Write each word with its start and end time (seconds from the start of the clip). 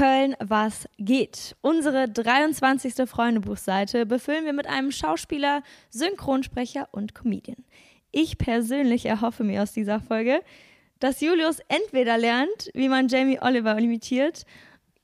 Köln, 0.00 0.34
was 0.40 0.88
geht? 0.96 1.56
Unsere 1.60 2.08
23. 2.08 3.06
Freundebuchseite 3.06 4.06
befüllen 4.06 4.46
wir 4.46 4.54
mit 4.54 4.66
einem 4.66 4.92
Schauspieler, 4.92 5.62
Synchronsprecher 5.90 6.88
und 6.90 7.14
Comedian. 7.14 7.66
Ich 8.10 8.38
persönlich 8.38 9.04
erhoffe 9.04 9.44
mir 9.44 9.62
aus 9.62 9.72
dieser 9.72 10.00
Folge, 10.00 10.40
dass 11.00 11.20
Julius 11.20 11.58
entweder 11.68 12.16
lernt, 12.16 12.70
wie 12.72 12.88
man 12.88 13.08
Jamie 13.08 13.42
Oliver 13.42 13.76
imitiert, 13.76 14.46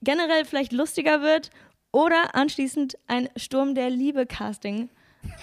generell 0.00 0.46
vielleicht 0.46 0.72
lustiger 0.72 1.20
wird 1.20 1.50
oder 1.92 2.34
anschließend 2.34 2.96
ein 3.06 3.28
Sturm 3.36 3.74
der 3.74 3.90
Liebe-Casting 3.90 4.88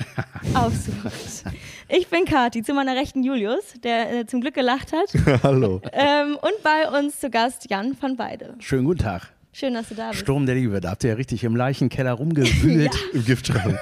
aufsucht. 0.55 1.43
Ich 1.89 2.07
bin 2.07 2.25
Kati, 2.25 2.63
zu 2.63 2.73
meiner 2.73 2.95
rechten 2.95 3.21
Julius, 3.21 3.75
der 3.83 4.11
äh, 4.11 4.25
zum 4.25 4.41
Glück 4.41 4.55
gelacht 4.55 4.93
hat. 4.93 5.13
Hallo. 5.43 5.79
Ähm, 5.91 6.39
und 6.41 6.63
bei 6.63 6.89
uns 6.97 7.19
zu 7.19 7.29
Gast 7.29 7.69
Jan 7.69 7.93
von 7.93 8.15
Beide. 8.17 8.55
Schönen 8.57 8.85
guten 8.85 9.03
Tag. 9.03 9.31
Schön, 9.55 9.75
dass 9.75 9.89
du 9.89 9.95
da 9.95 10.09
bist. 10.09 10.21
Sturm 10.21 10.47
der 10.47 10.55
Liebe, 10.55 10.81
da 10.81 10.89
habt 10.89 11.03
ihr 11.03 11.11
ja 11.11 11.15
richtig 11.15 11.43
im 11.43 11.55
Leichenkeller 11.55 12.13
rumgewühlt. 12.13 12.91
Im 13.13 13.23
Giftschrank. 13.23 13.79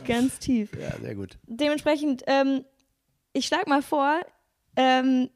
Ganz 0.06 0.38
tief. 0.38 0.70
ja, 0.80 0.96
sehr 1.00 1.16
gut. 1.16 1.38
Dementsprechend, 1.46 2.22
ähm, 2.28 2.64
ich 3.32 3.46
schlage 3.46 3.68
mal 3.68 3.82
vor, 3.82 4.20
ähm, 4.76 5.28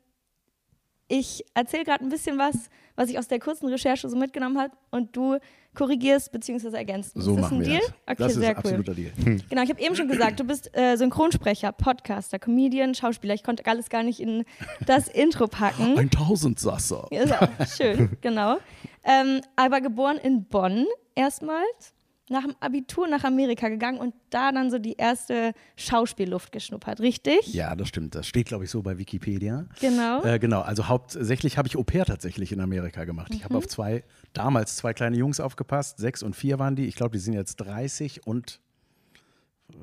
ich 1.08 1.44
erzähle 1.54 1.84
gerade 1.84 2.04
ein 2.04 2.10
bisschen 2.10 2.38
was, 2.38 2.70
was 2.94 3.10
ich 3.10 3.18
aus 3.18 3.26
der 3.26 3.40
kurzen 3.40 3.68
Recherche 3.68 4.08
so 4.08 4.16
mitgenommen 4.16 4.56
habe 4.56 4.72
und 4.92 5.16
du 5.16 5.38
korrigierst 5.78 6.32
bzw. 6.32 6.76
ergänzt. 6.76 7.12
So 7.14 7.20
ist 7.20 7.36
das 7.36 7.36
machen 7.42 7.58
ein 7.58 7.60
wir 7.60 7.68
Deal? 7.68 7.80
das. 7.80 7.92
Okay, 8.06 8.16
das 8.18 8.32
ist 8.32 8.38
sehr 8.38 8.50
cool. 8.50 8.56
absoluter 8.56 8.94
Deal. 8.94 9.12
Genau, 9.48 9.62
ich 9.62 9.70
habe 9.70 9.80
eben 9.80 9.94
schon 9.94 10.08
gesagt, 10.08 10.40
du 10.40 10.44
bist 10.44 10.76
äh, 10.76 10.96
Synchronsprecher, 10.96 11.70
Podcaster, 11.72 12.38
Comedian, 12.38 12.94
Schauspieler. 12.94 13.34
Ich 13.34 13.44
konnte 13.44 13.64
alles 13.66 13.88
gar 13.88 14.02
nicht 14.02 14.18
in 14.18 14.44
das 14.84 15.08
Intro 15.08 15.46
packen. 15.46 15.96
Ein 15.96 16.10
Tausendsasser. 16.10 17.06
Ja, 17.12 17.48
schön, 17.64 18.16
genau. 18.20 18.58
Ähm, 19.04 19.40
aber 19.54 19.80
geboren 19.80 20.18
in 20.20 20.44
Bonn 20.46 20.86
erstmals, 21.14 21.94
nach 22.30 22.42
dem 22.44 22.54
Abitur 22.60 23.08
nach 23.08 23.24
Amerika 23.24 23.68
gegangen 23.68 23.98
und 23.98 24.14
da 24.30 24.52
dann 24.52 24.70
so 24.70 24.78
die 24.78 24.94
erste 24.94 25.52
Schauspielluft 25.76 26.52
geschnuppert, 26.52 27.00
richtig? 27.00 27.52
Ja, 27.54 27.74
das 27.76 27.88
stimmt. 27.88 28.14
Das 28.14 28.26
steht, 28.26 28.46
glaube 28.48 28.64
ich, 28.64 28.70
so 28.70 28.82
bei 28.82 28.98
Wikipedia. 28.98 29.66
Genau. 29.80 30.22
Äh, 30.22 30.38
genau, 30.38 30.60
also 30.60 30.88
hauptsächlich 30.88 31.56
habe 31.58 31.68
ich 31.68 31.76
Au 31.76 31.82
pair 31.82 32.04
tatsächlich 32.04 32.52
in 32.52 32.60
Amerika 32.60 33.04
gemacht. 33.04 33.32
Ich 33.34 33.44
habe 33.44 33.54
Mhm. 33.54 33.58
auf 33.58 33.66
zwei, 33.68 34.04
damals 34.32 34.76
zwei 34.76 34.92
kleine 34.94 35.16
Jungs 35.16 35.40
aufgepasst, 35.40 35.98
sechs 35.98 36.22
und 36.22 36.36
vier 36.36 36.58
waren 36.58 36.76
die. 36.76 36.86
Ich 36.86 36.96
glaube, 36.96 37.12
die 37.12 37.18
sind 37.22 37.34
jetzt 37.34 37.56
30 37.56 38.26
und 38.26 38.60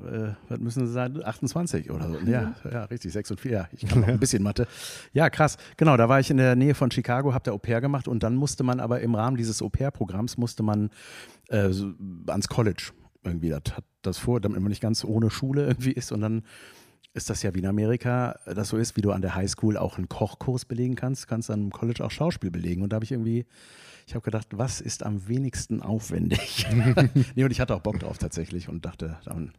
äh, 0.04 0.32
was 0.48 0.58
müssen 0.58 0.84
sie 0.86 0.92
sein? 0.92 1.22
28 1.24 1.90
oder 1.92 2.10
so. 2.10 2.18
Ja, 2.28 2.54
ja, 2.70 2.84
richtig, 2.86 3.12
sechs 3.12 3.30
und 3.30 3.40
vier. 3.40 3.52
Ja, 3.52 3.68
ich 3.70 3.86
kann 3.86 4.00
noch 4.00 4.08
ein 4.08 4.18
bisschen 4.18 4.42
Mathe. 4.42 4.66
Ja, 5.12 5.30
krass. 5.30 5.56
Genau, 5.76 5.96
da 5.96 6.08
war 6.08 6.18
ich 6.18 6.28
in 6.28 6.38
der 6.38 6.56
Nähe 6.56 6.74
von 6.74 6.90
Chicago, 6.90 7.32
habe 7.32 7.44
da 7.44 7.52
Au 7.52 7.58
pair 7.58 7.80
gemacht 7.80 8.08
und 8.08 8.22
dann 8.24 8.34
musste 8.34 8.64
man 8.64 8.80
aber 8.80 9.00
im 9.00 9.14
Rahmen 9.14 9.36
dieses 9.36 9.62
Au 9.62 9.68
pair-Programms 9.68 10.38
musste 10.38 10.64
man 10.64 10.90
äh, 11.48 11.70
so 11.70 11.92
ans 12.26 12.48
College 12.48 12.92
irgendwie. 13.24 13.50
Das 13.50 13.76
hat 13.76 13.84
das 14.02 14.18
vor, 14.18 14.40
damit 14.40 14.60
man 14.60 14.70
nicht 14.70 14.82
ganz 14.82 15.04
ohne 15.04 15.30
Schule 15.30 15.66
irgendwie 15.66 15.92
ist 15.92 16.12
und 16.12 16.20
dann 16.20 16.42
ist 17.16 17.30
das 17.30 17.42
ja 17.42 17.54
wie 17.54 17.60
in 17.60 17.66
Amerika 17.66 18.38
das 18.44 18.68
so 18.68 18.76
ist, 18.76 18.96
wie 18.96 19.00
du 19.00 19.10
an 19.10 19.22
der 19.22 19.34
Highschool 19.34 19.78
auch 19.78 19.96
einen 19.96 20.08
Kochkurs 20.08 20.66
belegen 20.66 20.96
kannst, 20.96 21.26
kannst 21.26 21.50
an 21.50 21.60
einem 21.60 21.70
College 21.70 22.04
auch 22.04 22.10
Schauspiel 22.10 22.50
belegen. 22.50 22.82
Und 22.82 22.90
da 22.90 22.96
habe 22.96 23.04
ich 23.04 23.12
irgendwie, 23.12 23.46
ich 24.06 24.14
habe 24.14 24.22
gedacht, 24.22 24.48
was 24.52 24.82
ist 24.82 25.02
am 25.02 25.26
wenigsten 25.26 25.80
aufwendig? 25.80 26.66
nee, 27.34 27.44
und 27.44 27.50
ich 27.50 27.60
hatte 27.60 27.74
auch 27.74 27.80
Bock 27.80 27.98
drauf 28.00 28.18
tatsächlich 28.18 28.68
und 28.68 28.84
dachte, 28.84 29.16
dann 29.24 29.52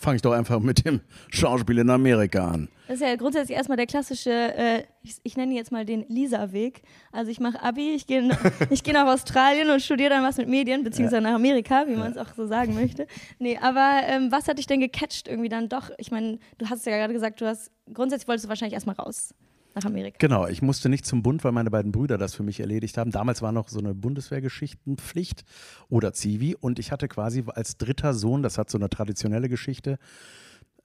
fange 0.00 0.16
ich 0.16 0.22
doch 0.22 0.32
einfach 0.32 0.60
mit 0.60 0.84
dem 0.84 1.00
Schauspiel 1.28 1.78
in 1.78 1.90
Amerika 1.90 2.48
an. 2.48 2.68
Das 2.88 2.96
ist 2.96 3.06
ja 3.06 3.14
grundsätzlich 3.16 3.56
erstmal 3.56 3.76
der 3.76 3.86
klassische, 3.86 4.30
äh, 4.30 4.84
ich, 5.02 5.16
ich 5.22 5.36
nenne 5.36 5.54
jetzt 5.54 5.70
mal 5.70 5.84
den 5.84 6.06
Lisa-Weg. 6.08 6.82
Also 7.12 7.30
ich 7.30 7.38
mache 7.38 7.62
Abi, 7.62 7.94
ich 7.94 8.06
gehe 8.06 8.30
ich 8.70 8.82
geh 8.82 8.92
nach 8.92 9.06
Australien 9.06 9.70
und 9.70 9.80
studiere 9.80 10.10
dann 10.10 10.24
was 10.24 10.38
mit 10.38 10.48
Medien, 10.48 10.82
beziehungsweise 10.82 11.22
nach 11.22 11.34
Amerika, 11.34 11.84
wie 11.86 11.96
man 11.96 12.10
es 12.10 12.16
auch 12.16 12.34
so 12.34 12.46
sagen 12.46 12.74
möchte. 12.74 13.06
Nee, 13.38 13.58
aber 13.60 14.00
ähm, 14.06 14.32
was 14.32 14.48
hat 14.48 14.58
dich 14.58 14.66
denn 14.66 14.80
gecatcht 14.80 15.28
irgendwie 15.28 15.50
dann 15.50 15.68
doch? 15.68 15.90
Ich 15.98 16.10
meine, 16.10 16.38
du 16.58 16.68
hast 16.68 16.86
ja 16.86 16.96
gerade 16.96 17.12
gesagt, 17.12 17.40
du 17.40 17.46
hast, 17.46 17.70
grundsätzlich 17.92 18.26
wolltest 18.26 18.46
du 18.46 18.48
wahrscheinlich 18.48 18.74
erstmal 18.74 18.96
raus 18.96 19.34
nach 19.74 19.84
Amerika. 19.84 20.16
Genau, 20.18 20.46
ich 20.46 20.62
musste 20.62 20.88
nicht 20.88 21.06
zum 21.06 21.22
Bund, 21.22 21.44
weil 21.44 21.52
meine 21.52 21.70
beiden 21.70 21.92
Brüder 21.92 22.18
das 22.18 22.34
für 22.34 22.42
mich 22.42 22.60
erledigt 22.60 22.98
haben. 22.98 23.10
Damals 23.10 23.42
war 23.42 23.52
noch 23.52 23.68
so 23.68 23.78
eine 23.78 23.94
Bundeswehrgeschichtenpflicht 23.94 25.44
oder 25.88 26.12
Zivi 26.12 26.56
und 26.58 26.78
ich 26.78 26.92
hatte 26.92 27.08
quasi 27.08 27.44
als 27.46 27.76
dritter 27.76 28.14
Sohn, 28.14 28.42
das 28.42 28.58
hat 28.58 28.70
so 28.70 28.78
eine 28.78 28.88
traditionelle 28.88 29.48
Geschichte, 29.48 29.98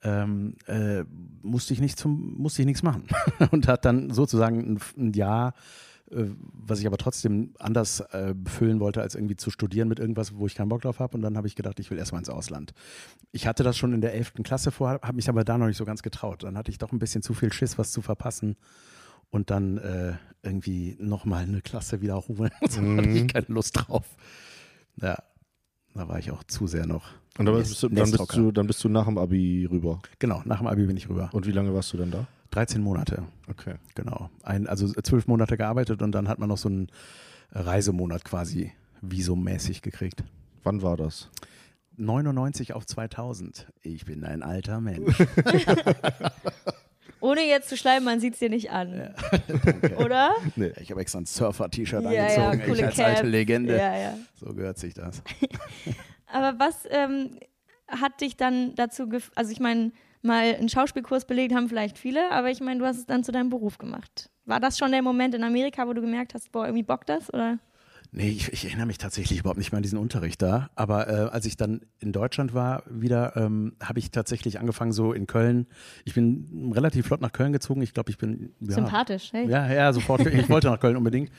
ähm, 0.02 0.56
äh, 0.66 1.04
musste 1.42 1.72
ich 1.72 1.80
nicht 1.80 1.98
zum, 1.98 2.36
musste 2.38 2.62
ich 2.62 2.66
nichts 2.66 2.82
machen 2.82 3.04
und 3.50 3.68
hat 3.68 3.84
dann 3.84 4.10
sozusagen 4.10 4.74
ein, 4.74 4.80
ein 4.96 5.12
Jahr, 5.12 5.54
was 6.08 6.78
ich 6.80 6.86
aber 6.86 6.98
trotzdem 6.98 7.54
anders 7.58 8.00
äh, 8.12 8.32
befüllen 8.36 8.78
wollte, 8.80 9.02
als 9.02 9.14
irgendwie 9.14 9.36
zu 9.36 9.50
studieren 9.50 9.88
mit 9.88 9.98
irgendwas, 9.98 10.34
wo 10.36 10.46
ich 10.46 10.54
keinen 10.54 10.68
Bock 10.68 10.82
drauf 10.82 11.00
habe. 11.00 11.16
Und 11.16 11.22
dann 11.22 11.36
habe 11.36 11.46
ich 11.48 11.56
gedacht, 11.56 11.80
ich 11.80 11.90
will 11.90 11.98
erstmal 11.98 12.20
ins 12.20 12.28
Ausland. 12.30 12.72
Ich 13.32 13.46
hatte 13.46 13.62
das 13.64 13.76
schon 13.76 13.92
in 13.92 14.00
der 14.00 14.14
11. 14.14 14.34
Klasse 14.44 14.70
vor, 14.70 14.90
habe 14.90 15.12
mich 15.14 15.28
aber 15.28 15.42
da 15.44 15.58
noch 15.58 15.66
nicht 15.66 15.76
so 15.78 15.84
ganz 15.84 16.02
getraut. 16.02 16.44
Dann 16.44 16.56
hatte 16.56 16.70
ich 16.70 16.78
doch 16.78 16.92
ein 16.92 16.98
bisschen 17.00 17.22
zu 17.22 17.34
viel 17.34 17.52
Schiss, 17.52 17.76
was 17.76 17.90
zu 17.90 18.02
verpassen 18.02 18.56
und 19.30 19.50
dann 19.50 19.78
äh, 19.78 20.12
irgendwie 20.42 20.96
nochmal 21.00 21.42
eine 21.42 21.60
Klasse 21.60 22.00
wiederholen. 22.02 22.52
so 22.68 22.80
Mhm. 22.80 22.98
hatte 22.98 23.08
ich 23.10 23.28
keine 23.28 23.46
Lust 23.48 23.76
drauf. 23.76 24.04
Ja, 25.02 25.18
da 25.94 26.08
war 26.08 26.18
ich 26.20 26.30
auch 26.30 26.44
zu 26.44 26.66
sehr 26.68 26.86
noch. 26.86 27.08
Und 27.38 27.46
dann 27.46 27.56
bist, 27.56 27.82
du, 27.82 27.88
dann, 27.88 28.10
bist 28.10 28.32
du, 28.36 28.52
dann 28.52 28.66
bist 28.66 28.82
du 28.84 28.88
nach 28.88 29.04
dem 29.06 29.18
Abi 29.18 29.66
rüber. 29.70 30.00
Genau, 30.20 30.40
nach 30.44 30.58
dem 30.58 30.68
Abi 30.68 30.86
bin 30.86 30.96
ich 30.96 31.08
rüber. 31.08 31.28
Und 31.32 31.46
wie 31.46 31.52
lange 31.52 31.74
warst 31.74 31.92
du 31.92 31.96
denn 31.96 32.10
da? 32.10 32.26
13 32.50 32.80
Monate, 32.82 33.24
Okay. 33.48 33.74
genau. 33.94 34.30
Ein, 34.42 34.66
also 34.66 34.88
zwölf 35.02 35.26
Monate 35.26 35.56
gearbeitet 35.56 36.02
und 36.02 36.12
dann 36.12 36.28
hat 36.28 36.38
man 36.38 36.48
noch 36.48 36.58
so 36.58 36.68
einen 36.68 36.88
Reisemonat 37.52 38.24
quasi 38.24 38.72
visummäßig 39.02 39.82
gekriegt. 39.82 40.24
Wann 40.64 40.82
war 40.82 40.96
das? 40.96 41.30
99 41.98 42.72
auf 42.74 42.84
2000. 42.86 43.66
Ich 43.82 44.04
bin 44.04 44.24
ein 44.24 44.42
alter 44.42 44.80
Mensch. 44.80 45.16
Ohne 47.20 47.40
jetzt 47.42 47.68
zu 47.70 47.76
schleimen, 47.76 48.04
man 48.04 48.20
sieht 48.20 48.34
es 48.34 48.40
dir 48.40 48.50
nicht 48.50 48.70
an. 48.70 49.14
Oder? 50.04 50.34
Nee, 50.54 50.72
ich 50.80 50.90
habe 50.90 51.00
extra 51.00 51.18
ein 51.20 51.26
Surfer-T-Shirt 51.26 52.04
Ja, 52.04 52.10
ja, 52.12 52.50
angezogen. 52.50 52.62
coole 52.66 52.78
ich 52.78 52.84
als 52.84 52.96
Cap. 52.96 53.06
alte 53.06 53.26
Legende. 53.26 53.76
Ja, 53.76 53.96
ja. 53.98 54.14
So 54.38 54.52
gehört 54.52 54.78
sich 54.78 54.92
das. 54.94 55.22
Aber 56.26 56.58
was 56.58 56.80
ähm, 56.90 57.38
hat 57.88 58.20
dich 58.20 58.36
dann 58.36 58.74
dazu, 58.74 59.08
also 59.34 59.50
ich 59.50 59.60
meine, 59.60 59.92
mal 60.26 60.54
einen 60.54 60.68
Schauspielkurs 60.68 61.24
belegt 61.24 61.54
haben 61.54 61.68
vielleicht 61.68 61.98
viele, 61.98 62.30
aber 62.30 62.50
ich 62.50 62.60
meine, 62.60 62.80
du 62.80 62.86
hast 62.86 62.98
es 62.98 63.06
dann 63.06 63.24
zu 63.24 63.32
deinem 63.32 63.50
Beruf 63.50 63.78
gemacht. 63.78 64.30
War 64.44 64.60
das 64.60 64.78
schon 64.78 64.92
der 64.92 65.02
Moment 65.02 65.34
in 65.34 65.42
Amerika, 65.42 65.86
wo 65.86 65.92
du 65.92 66.00
gemerkt 66.00 66.34
hast, 66.34 66.52
boah, 66.52 66.66
irgendwie 66.66 66.82
bockt 66.84 67.08
das? 67.08 67.32
Oder? 67.32 67.58
Nee, 68.12 68.30
ich, 68.30 68.52
ich 68.52 68.64
erinnere 68.64 68.86
mich 68.86 68.98
tatsächlich 68.98 69.40
überhaupt 69.40 69.58
nicht 69.58 69.72
mehr 69.72 69.78
an 69.78 69.82
diesen 69.82 69.98
Unterricht 69.98 70.40
da. 70.40 70.70
Aber 70.74 71.08
äh, 71.08 71.28
als 71.30 71.44
ich 71.44 71.56
dann 71.56 71.82
in 71.98 72.12
Deutschland 72.12 72.54
war, 72.54 72.82
wieder, 72.88 73.36
ähm, 73.36 73.74
habe 73.82 73.98
ich 73.98 74.10
tatsächlich 74.10 74.58
angefangen, 74.58 74.92
so 74.92 75.12
in 75.12 75.26
Köln. 75.26 75.66
Ich 76.04 76.14
bin 76.14 76.72
relativ 76.74 77.06
flott 77.06 77.20
nach 77.20 77.32
Köln 77.32 77.52
gezogen. 77.52 77.82
Ich 77.82 77.92
glaube, 77.92 78.10
ich 78.10 78.18
bin. 78.18 78.54
Ja, 78.60 78.74
Sympathisch, 78.74 79.32
hey? 79.32 79.48
Ja, 79.48 79.70
ja, 79.72 79.92
sofort. 79.92 80.24
Ich 80.26 80.48
wollte 80.48 80.68
nach 80.68 80.80
Köln 80.80 80.96
unbedingt. 80.96 81.30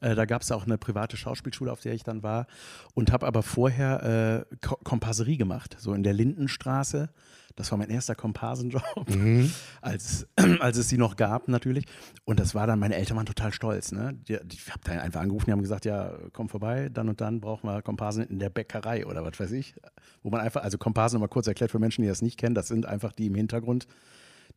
Äh, 0.00 0.14
da 0.14 0.24
gab 0.24 0.42
es 0.42 0.52
auch 0.52 0.66
eine 0.66 0.78
private 0.78 1.16
Schauspielschule, 1.16 1.72
auf 1.72 1.80
der 1.80 1.94
ich 1.94 2.02
dann 2.02 2.22
war. 2.22 2.46
Und 2.94 3.12
habe 3.12 3.26
aber 3.26 3.42
vorher 3.42 4.46
äh, 4.50 4.56
Ko 4.66 4.76
Komparserie 4.84 5.36
gemacht, 5.36 5.76
so 5.78 5.92
in 5.92 6.02
der 6.02 6.12
Lindenstraße. 6.12 7.10
Das 7.58 7.72
war 7.72 7.78
mein 7.78 7.90
erster 7.90 8.14
Komparsenjob, 8.14 8.84
als, 9.82 10.28
als 10.60 10.76
es 10.76 10.88
sie 10.88 10.96
noch 10.96 11.16
gab 11.16 11.48
natürlich. 11.48 11.86
Und 12.24 12.38
das 12.38 12.54
war 12.54 12.68
dann, 12.68 12.78
meine 12.78 12.94
Eltern 12.94 13.16
waren 13.16 13.26
total 13.26 13.52
stolz. 13.52 13.90
Ne? 13.90 14.16
Die, 14.28 14.38
die, 14.44 14.56
ich 14.56 14.70
habe 14.70 14.78
da 14.84 14.92
einfach 14.92 15.22
angerufen, 15.22 15.46
die 15.46 15.52
haben 15.52 15.62
gesagt, 15.62 15.84
ja, 15.84 16.12
komm 16.32 16.48
vorbei, 16.48 16.88
dann 16.88 17.08
und 17.08 17.20
dann 17.20 17.40
brauchen 17.40 17.68
wir 17.68 17.82
Komparsen 17.82 18.22
in 18.28 18.38
der 18.38 18.48
Bäckerei 18.48 19.04
oder 19.06 19.24
was 19.24 19.40
weiß 19.40 19.50
ich. 19.50 19.74
Wo 20.22 20.30
man 20.30 20.40
einfach, 20.40 20.62
also 20.62 20.78
Komparsen, 20.78 21.18
mal 21.18 21.26
kurz 21.26 21.48
erklärt 21.48 21.72
für 21.72 21.80
Menschen, 21.80 22.02
die 22.02 22.08
das 22.08 22.22
nicht 22.22 22.38
kennen, 22.38 22.54
das 22.54 22.68
sind 22.68 22.86
einfach 22.86 23.12
die 23.12 23.26
im 23.26 23.34
Hintergrund, 23.34 23.88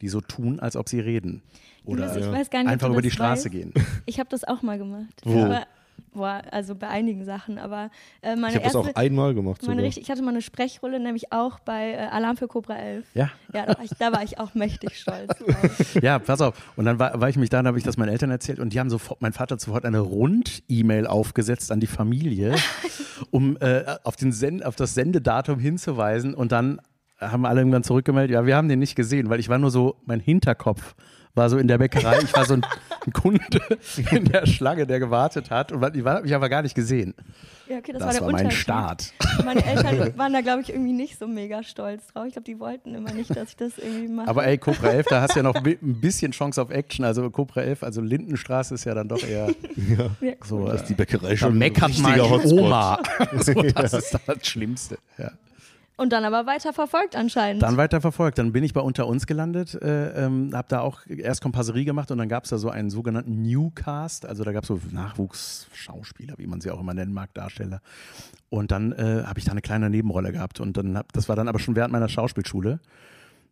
die 0.02 0.08
so 0.08 0.22
tun, 0.22 0.60
als 0.60 0.76
ob 0.76 0.88
sie 0.88 1.00
reden. 1.00 1.42
Oder 1.84 2.06
Julius, 2.06 2.28
ich 2.28 2.32
weiß 2.32 2.50
gar 2.52 2.60
nicht, 2.60 2.72
einfach 2.72 2.90
über 2.90 3.02
die 3.02 3.10
Straße 3.10 3.46
weißt. 3.46 3.52
gehen. 3.52 3.74
Ich 4.06 4.20
habe 4.20 4.30
das 4.30 4.44
auch 4.44 4.62
mal 4.62 4.78
gemacht. 4.78 5.22
Wo? 5.24 5.44
Aber, 5.44 5.66
boah, 6.14 6.42
also 6.52 6.76
bei 6.76 6.88
einigen 6.88 7.26
Sachen, 7.26 7.58
aber 7.58 7.90
äh, 8.22 8.36
meine 8.36 8.50
Ich 8.50 8.56
habe 8.56 8.66
das 8.66 8.76
auch 8.76 8.96
einmal 8.96 9.34
gemacht. 9.34 9.66
meine 9.66 9.84
richtig, 9.84 10.04
ich 10.04 10.12
hatte 10.12 10.22
mal 10.22 10.32
eine 10.32 10.42
Sprechrolle, 10.42 11.00
nämlich 11.00 11.32
auch 11.32 11.60
bei 11.60 11.94
äh, 11.94 11.98
Alarm 12.12 12.38
für 12.38 12.48
Cobra 12.48 12.76
11. 12.76 13.06
Ja, 13.14 13.32
Ja, 13.54 13.66
da 13.66 13.78
war 13.78 13.84
ich, 13.84 13.92
da 13.98 14.12
war 14.12 14.24
ich 14.24 14.40
auch 14.40 14.54
mächtig 14.54 14.98
stolz. 15.00 15.32
Ja, 16.02 16.20
pass 16.20 16.42
auf. 16.42 16.56
Und 16.76 16.86
dann 16.86 17.00
war, 17.00 17.20
war 17.20 17.30
ich 17.30 17.38
mich 17.38 17.50
da, 17.50 17.58
dann 17.58 17.68
habe 17.68 17.78
ich 17.78 17.84
das 17.84 17.98
meinen 17.98 18.10
Eltern 18.10 18.32
erzählt 18.32 18.60
und 18.60 18.74
die 18.74 18.80
haben 18.80 18.90
sofort, 18.90 19.22
mein 19.22 19.34
Vater 19.34 19.54
hat 19.54 19.62
sofort 19.62 19.86
eine 19.86 20.00
Rund-E-Mail 20.00 21.08
aufgesetzt 21.08 21.72
an 21.72 21.80
die 21.80 21.88
Familie, 21.88 22.56
um 23.32 23.58
äh, 23.60 23.84
auf, 24.04 24.16
den 24.16 24.32
Send, 24.32 24.66
auf 24.66 24.76
das 24.76 24.94
Sendedatum 24.94 25.60
hinzuweisen 25.60 26.34
und 26.34 26.52
dann 26.52 26.82
haben 27.20 27.46
alle 27.46 27.62
irgendwann 27.62 27.84
zurückgemeldet, 27.84 28.34
ja, 28.34 28.46
wir 28.46 28.56
haben 28.56 28.68
den 28.68 28.80
nicht 28.80 28.96
gesehen, 28.96 29.30
weil 29.30 29.40
ich 29.40 29.48
war 29.48 29.60
nur 29.60 29.70
so, 29.72 29.96
mein 30.06 30.20
Hinterkopf 30.20 30.96
war 31.34 31.50
so 31.50 31.58
in 31.58 31.68
der 31.68 31.78
Bäckerei. 31.78 32.20
Ich 32.24 32.34
war 32.36 32.46
so 32.46 32.56
ein, 32.56 32.66
ein 33.06 33.14
Kunde 33.14 33.42
in 34.12 34.26
der 34.26 34.46
Schlange, 34.46 34.86
der 34.86 35.00
gewartet 35.00 35.50
hat. 35.50 35.72
Und 35.72 35.96
die 35.96 36.04
hat 36.04 36.24
mich 36.24 36.36
aber 36.36 36.50
gar 36.50 36.62
nicht 36.62 36.76
gesehen. 36.76 37.14
Ja, 37.68 37.78
okay, 37.78 37.94
das, 37.94 38.02
Das, 38.04 38.16
war 38.22 38.28
war, 38.28 38.34
der 38.38 38.44
mein. 38.48 38.52
Start. 38.52 39.14
Meine 39.46 39.66
Eltern 39.66 40.18
waren 40.18 40.34
da, 40.34 40.42
glaube 40.42 40.62
ich, 40.62 40.70
irgendwie 40.70 40.92
nicht 40.92 41.18
so 41.18 41.28
mega 41.28 41.64
stolz 41.64 42.08
drauf. 42.08 42.26
Ich 42.28 42.34
glaube, 42.34 42.46
die 42.46 42.60
wollten 42.60 42.94
immer 42.96 43.14
nicht, 43.14 43.36
dass 43.36 43.50
ich 43.50 43.56
das 43.56 43.78
irgendwie 43.78 44.10
mache. 44.10 44.28
Aber 44.28 44.46
ey, 44.46 44.58
Cobra 44.58 44.90
11, 44.90 45.06
da 45.10 45.22
hast 45.22 45.36
du 45.36 45.40
ja 45.40 45.44
noch 45.44 45.56
ein 45.56 45.78
bisschen 46.02 46.34
Chance 46.34 46.62
auf 46.62 46.70
Action. 46.70 47.06
Also 47.06 47.30
Cobra 47.30 47.62
11, 47.62 47.84
also 47.84 48.02
Lindenstraße 48.02 48.74
ist 48.74 48.84
ja 48.84 48.94
dann 48.94 49.08
doch 49.08 49.24
eher 49.24 49.48
Ja. 49.76 50.10
ja, 50.20 50.34
so. 50.44 50.58
cool. 50.60 50.72
Äh, 50.72 50.76
Ist 50.76 50.86
die 50.86 50.94
Bäckerei 50.96 51.30
da 51.30 51.38
schon 51.38 51.54
ein 51.54 51.58
meckert 51.60 51.90
richtiger 51.90 52.10
meine 52.10 52.30
Hotspot. 52.30 52.60
Oma. 52.60 53.00
so, 53.40 53.54
das 53.54 53.94
ist 53.94 54.18
das 54.26 54.48
Schlimmste. 54.48 54.98
Ja. 55.18 55.32
Und 56.02 56.14
dann 56.14 56.26
aber 56.26 56.48
weiter 56.48 56.74
verfolgt 56.74 57.16
anscheinend. 57.16 57.62
Dann 57.62 57.78
weiter 57.78 58.02
verfolgt. 58.02 58.40
Dann 58.40 58.54
bin 58.54 58.64
ich 58.64 58.74
bei 58.74 58.82
Unter 58.82 59.06
uns 59.06 59.28
gelandet, 59.28 59.76
äh, 59.76 60.26
ähm, 60.26 60.50
habe 60.52 60.68
da 60.68 60.80
auch 60.80 61.02
erst 61.06 61.44
Kompasserie 61.44 61.86
gemacht 61.86 62.10
und 62.10 62.18
dann 62.18 62.28
gab 62.28 62.46
es 62.46 62.50
da 62.50 62.58
so 62.58 62.72
einen 62.72 62.90
sogenannten 62.90 63.44
Newcast. 63.44 64.26
Also 64.26 64.44
da 64.44 64.52
gab 64.52 64.64
es 64.64 64.70
so 64.70 64.80
Nachwuchsschauspieler, 64.90 66.34
wie 66.40 66.48
man 66.48 66.60
sie 66.60 66.72
auch 66.72 66.80
immer 66.80 66.96
nennen 66.96 67.14
mag, 67.14 67.32
Darsteller. 67.36 67.82
Und 68.50 68.72
dann 68.72 68.94
äh, 68.94 69.26
habe 69.28 69.38
ich 69.38 69.46
da 69.46 69.52
eine 69.52 69.62
kleine 69.62 69.92
Nebenrolle 69.92 70.32
gehabt. 70.32 70.60
Und 70.60 70.76
dann 70.76 70.98
hab, 70.98 71.14
das 71.14 71.30
war 71.30 71.36
dann 71.36 71.48
aber 71.48 71.60
schon 71.60 71.76
während 71.76 71.92
meiner 71.92 72.10
Schauspielschule. 72.10 72.80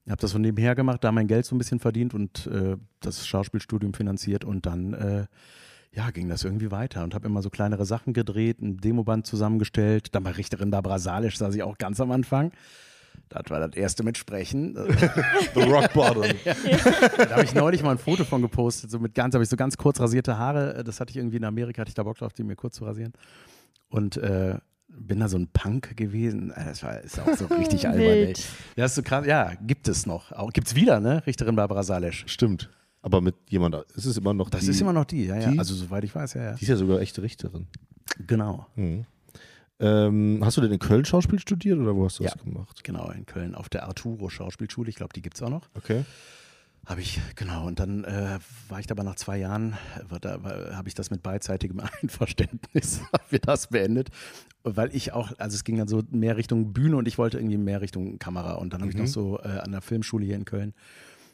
Ich 0.06 0.12
habe 0.12 0.20
das 0.20 0.32
so 0.32 0.40
nebenher 0.40 0.74
gemacht, 0.74 1.04
da 1.04 1.12
mein 1.12 1.28
Geld 1.28 1.46
so 1.46 1.54
ein 1.54 1.60
bisschen 1.60 1.80
verdient 1.80 2.16
und 2.16 2.48
äh, 2.48 2.78
das 3.00 3.28
Schauspielstudium 3.28 3.94
finanziert 3.94 4.44
und 4.44 4.66
dann 4.66 4.94
äh, 4.96 5.26
ja, 5.92 6.12
ging 6.12 6.30
das 6.30 6.44
irgendwie 6.44 6.72
weiter 6.72 7.04
und 7.04 7.16
habe 7.16 7.28
immer 7.28 7.42
so 7.42 7.50
kleinere 7.50 7.86
Sachen 7.86 8.14
gedreht, 8.14 8.62
ein 8.62 8.78
Demoband 8.78 9.26
zusammengestellt. 9.26 10.14
Dann 10.14 10.24
bei 10.24 10.32
Richterin 10.32 10.70
Barbara 10.72 11.00
Salisch 11.00 11.38
saß 11.38 11.56
ich 11.56 11.64
auch 11.64 11.78
ganz 11.78 12.00
am 12.00 12.12
Anfang. 12.12 12.52
Das 13.30 13.44
war 13.50 13.60
das 13.60 13.76
erste 13.76 14.04
mit 14.04 14.18
Sprechen. 14.18 14.76
The 15.56 15.62
Rock 15.62 15.94
Bottom. 15.94 16.24
Da 17.18 17.30
habe 17.32 17.44
ich 17.44 17.54
neulich 17.54 17.84
mal 17.84 17.92
ein 17.92 17.98
Foto 17.98 18.24
von 18.24 18.42
gepostet, 18.42 18.92
so 18.92 19.00
mit 19.00 19.14
ganz, 19.16 19.34
habe 19.34 19.44
ich 19.44 19.50
so 19.50 19.58
ganz 19.58 19.78
kurz 19.78 20.00
rasierte 20.00 20.38
Haare. 20.38 20.84
Das 20.84 21.00
hatte 21.00 21.12
ich 21.12 21.18
irgendwie 21.18 21.38
in 21.38 21.44
Amerika, 21.44 21.82
hatte 21.82 21.90
ich 21.90 21.96
da 21.96 22.04
Bock 22.04 22.18
drauf, 22.18 22.34
die 22.34 22.44
mir 22.44 22.56
kurz 22.56 22.76
zu 22.76 22.86
rasieren. 22.86 23.14
Und 23.90 24.18
äh, 24.18 24.56
bin 24.88 25.20
da 25.20 25.28
so 25.28 25.38
ein 25.38 25.48
Punk 25.48 25.98
gewesen. 25.98 26.52
Äh, 26.52 26.66
Das 26.66 26.84
war, 26.84 27.00
ist 27.02 27.20
auch 27.20 27.36
so 27.36 27.46
richtig 27.56 27.88
albern. 27.88 28.02
Ey. 28.02 28.34
Das 28.76 28.92
ist 28.92 28.96
so 28.96 29.04
krass. 29.04 29.26
Ja, 29.26 29.54
gibt 29.62 29.88
es 29.88 30.06
noch. 30.06 30.32
Gibt 30.54 30.68
es 30.68 30.76
wieder, 30.76 31.00
ne? 31.00 31.26
Richterin 31.28 31.56
Barbara 31.56 31.84
Salesch. 31.84 32.26
Stimmt. 32.28 32.70
Aber 33.02 33.22
mit 33.22 33.36
jemand, 33.50 33.76
es 33.96 34.06
ist 34.06 34.18
immer 34.18 34.34
noch 34.34 34.50
Das 34.50 34.62
die, 34.66 34.72
ist 34.72 34.82
immer 34.82 34.94
noch 34.94 35.06
die, 35.06 35.26
ja, 35.26 35.38
ja. 35.38 35.52
die? 35.52 35.60
Also 35.60 35.74
soweit 35.74 36.04
ich 36.04 36.14
weiß, 36.14 36.34
ja, 36.34 36.44
ja. 36.44 36.54
Die 36.54 36.64
ist 36.64 36.70
ja 36.70 36.76
sogar 36.76 37.00
echte 37.00 37.22
Richterin. 37.22 37.68
Genau. 38.28 38.66
Mhm. 38.76 39.06
Ähm, 39.82 40.42
hast 40.44 40.58
du 40.58 40.62
denn 40.62 40.74
in 40.74 40.80
Köln 40.80 41.06
Schauspiel 41.06 41.40
studiert 41.40 41.80
oder 41.80 41.96
wo 41.96 42.04
hast 42.06 42.20
du 42.20 42.24
Ja. 42.24 42.32
das 42.34 42.44
gemacht? 42.44 42.84
Genau, 42.84 43.10
in 43.12 43.26
Köln 43.26 43.56
auf 43.56 43.70
der 43.70 43.88
Arturo 43.88 44.30
Schauspielschule. 44.30 44.90
Ich 44.90 44.96
glaube, 44.96 45.14
die 45.14 45.22
gibt 45.22 45.38
es 45.38 45.42
auch 45.44 45.50
noch. 45.50 45.70
Okay. 45.76 46.04
Habe 46.86 47.00
ich, 47.02 47.22
genau. 47.36 47.66
Und 47.68 47.80
dann 47.80 48.04
äh, 48.04 48.40
war 48.68 48.80
ich 48.80 48.88
da 48.88 48.94
aber 48.96 49.04
nach 49.04 49.16
zwei 49.16 49.38
Jahren, 49.38 49.78
war 50.10 50.20
da, 50.20 50.40
habe 50.74 50.88
ich 50.90 50.96
das 50.96 51.12
mit 51.12 51.24
beidseitigem 51.24 51.80
Einverständnis, 52.02 53.00
haben 53.14 53.24
wir 53.30 53.40
das 53.40 53.68
beendet. 53.68 54.10
Weil 54.64 54.94
ich 54.94 55.14
auch, 55.14 55.32
also 55.38 55.56
es 55.56 55.64
ging 55.64 55.78
dann 55.78 55.88
so 55.88 56.04
mehr 56.12 56.36
Richtung 56.36 56.74
Bühne 56.74 56.98
und 56.98 57.08
ich 57.08 57.18
wollte 57.18 57.38
irgendwie 57.38 57.58
mehr 57.58 57.80
Richtung 57.80 58.20
Kamera. 58.20 58.54
Und 58.56 58.74
dann 58.74 58.82
habe 58.82 58.92
ich 58.92 58.98
Mhm. 58.98 59.04
noch 59.04 59.10
so 59.10 59.40
äh, 59.40 59.60
an 59.60 59.72
der 59.72 59.82
Filmschule 59.82 60.26
hier 60.26 60.36
in 60.36 60.44
Köln, 60.44 60.74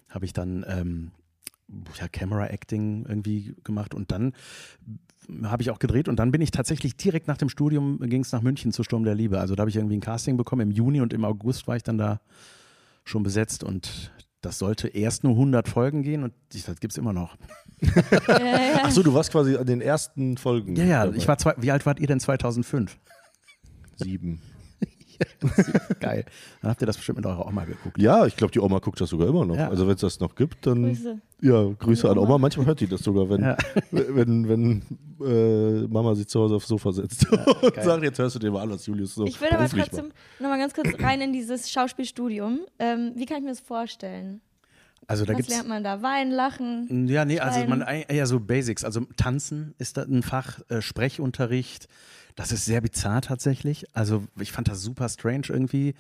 habe 0.10 0.26
ich 0.26 0.34
dann 0.34 0.64
ähm, 0.68 1.12
ja, 2.00 2.08
Camera 2.08 2.48
Acting 2.48 3.06
irgendwie 3.08 3.56
gemacht 3.64 3.94
und 3.94 4.12
dann 4.12 4.34
habe 5.44 5.64
ich 5.64 5.72
auch 5.72 5.80
gedreht 5.80 6.08
und 6.08 6.18
dann 6.18 6.32
bin 6.32 6.42
ich 6.42 6.52
tatsächlich 6.52 6.96
direkt 6.98 7.28
nach 7.28 7.38
dem 7.38 7.50
Studium 7.50 8.00
ging 8.00 8.22
es 8.22 8.32
nach 8.32 8.42
München 8.44 8.72
zu 8.72 8.84
Sturm 8.84 9.04
der 9.04 9.16
Liebe. 9.16 9.40
Also 9.40 9.56
da 9.56 9.62
habe 9.62 9.70
ich 9.72 9.76
irgendwie 9.76 9.98
ein 9.98 10.02
Casting 10.02 10.38
bekommen 10.38 10.62
im 10.62 10.72
Juni 10.72 11.02
und 11.02 11.14
im 11.14 11.26
August 11.26 11.68
war 11.68 11.76
ich 11.76 11.84
dann 11.84 11.98
da 11.98 12.22
schon 13.04 13.24
besetzt 13.24 13.64
und 13.64 14.12
das 14.42 14.60
sollte 14.60 14.88
erst 14.88 15.24
nur 15.24 15.34
100 15.34 15.68
Folgen 15.68 16.04
gehen 16.04 16.24
und 16.24 16.34
ich- 16.54 16.66
das 16.66 16.80
gibt 16.80 16.94
es 16.94 16.98
immer 17.00 17.14
noch. 17.14 17.36
Ja, 17.82 17.90
ja, 18.28 18.46
ja. 18.46 18.80
Ach 18.84 18.92
so, 18.92 19.02
du 19.02 19.14
warst 19.16 19.32
quasi 19.32 19.58
an 19.58 19.66
den 19.66 19.82
ersten 19.82 20.38
Folgen. 20.38 20.76
Ja, 20.76 20.84
ja, 20.86 21.06
dabei. 21.06 21.18
ich 21.18 21.28
war 21.28 21.38
zwei, 21.40 21.56
wie 21.58 21.72
alt 21.72 21.86
wart 21.88 22.00
ihr 22.00 22.08
denn 22.08 22.20
2005? 22.20 22.98
sieben. 23.98 24.42
Geil. 26.00 26.26
Dann 26.62 26.72
habt 26.72 26.82
ihr 26.82 26.86
das 26.88 26.98
bestimmt 26.98 27.18
mit 27.18 27.26
eurer 27.26 27.46
Oma 27.48 27.66
geguckt. 27.66 27.98
Ja, 28.00 28.26
ich 28.26 28.36
glaube, 28.36 28.52
die 28.52 28.60
Oma 28.60 28.80
guckt 28.80 29.00
das 29.02 29.10
sogar 29.10 29.28
immer 29.28 29.46
noch. 29.46 29.56
Ja. 29.56 29.70
Also 29.70 29.88
wenn 29.88 29.96
es 29.96 30.02
das 30.02 30.20
noch 30.20 30.36
gibt, 30.36 30.66
dann 30.66 30.84
Grüße. 30.84 31.20
ja, 31.42 31.64
Grüße 31.80 32.10
an 32.10 32.18
Oma. 32.18 32.28
Oma. 32.30 32.38
Manchmal 32.40 32.66
hört 32.66 32.80
die 32.80 32.88
das 32.88 33.02
sogar, 33.02 33.30
wenn, 33.30 33.42
Ja. 33.42 33.58
wenn, 33.92 34.48
wenn 34.50 34.82
äh, 35.26 35.88
Mama 35.88 36.16
sich 36.16 36.28
zu 36.28 36.40
Hause 36.42 36.56
aufs 36.56 36.68
Sofa 36.68 36.92
setzt 36.92 37.30
und 37.32 37.74
geil. 37.76 37.84
sagt, 37.84 38.04
jetzt 38.04 38.20
hörst 38.20 38.36
du 38.36 38.40
dir 38.40 38.52
mal 38.52 38.62
an, 38.62 38.70
was 38.72 38.86
Julius 38.86 39.16
so 39.16 39.26
Ich 39.26 39.40
will 39.42 39.50
aber 39.50 39.68
trotzdem 39.70 40.12
nochmal 40.40 40.58
ganz 40.60 40.74
kurz 40.74 40.90
rein 41.02 41.22
in 41.22 41.34
dieses 41.34 41.72
Schauspielstudium. 41.72 42.60
Ähm, 42.80 43.14
wie 43.16 43.26
kann 43.26 43.38
ich 43.38 43.44
mir 43.44 43.50
das 43.50 43.60
vorstellen? 43.60 44.42
Also 45.08 45.24
da 45.24 45.34
Was 45.34 45.38
gibt's 45.38 45.52
lernt 45.54 45.70
man 45.70 45.84
da? 45.84 46.02
Weinen, 46.02 46.32
lachen? 46.32 47.08
Ja, 47.08 47.26
nee, 47.26 47.40
also 47.40 47.60
Schreiben. 47.60 47.78
man 47.78 47.82
eher 47.88 48.26
so 48.26 48.40
Basics. 48.40 48.84
Also 48.84 49.02
Tanzen 49.18 49.76
ist 49.78 49.98
da 49.98 50.02
ein 50.02 50.24
Fach, 50.24 50.60
äh, 50.70 50.82
Sprechunterricht. 50.82 51.88
Das 52.36 52.52
ist 52.52 52.66
sehr 52.66 52.82
bizarr 52.82 53.22
tatsächlich. 53.22 53.86
Also 53.96 54.24
ich 54.40 54.52
fand 54.52 54.68
das 54.68 54.82
super 54.82 55.08
strange 55.10 55.48
irgendwie. 55.50 55.96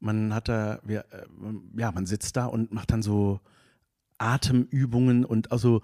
Man 0.00 0.34
hat 0.34 0.48
da, 0.48 0.80
wir, 0.84 1.00
äh, 1.10 1.80
ja, 1.80 1.90
man 1.92 2.06
sitzt 2.06 2.36
da 2.36 2.46
und 2.46 2.72
macht 2.72 2.92
dann 2.92 3.02
so 3.02 3.40
Atemübungen 4.18 5.24
und 5.24 5.52
also 5.52 5.82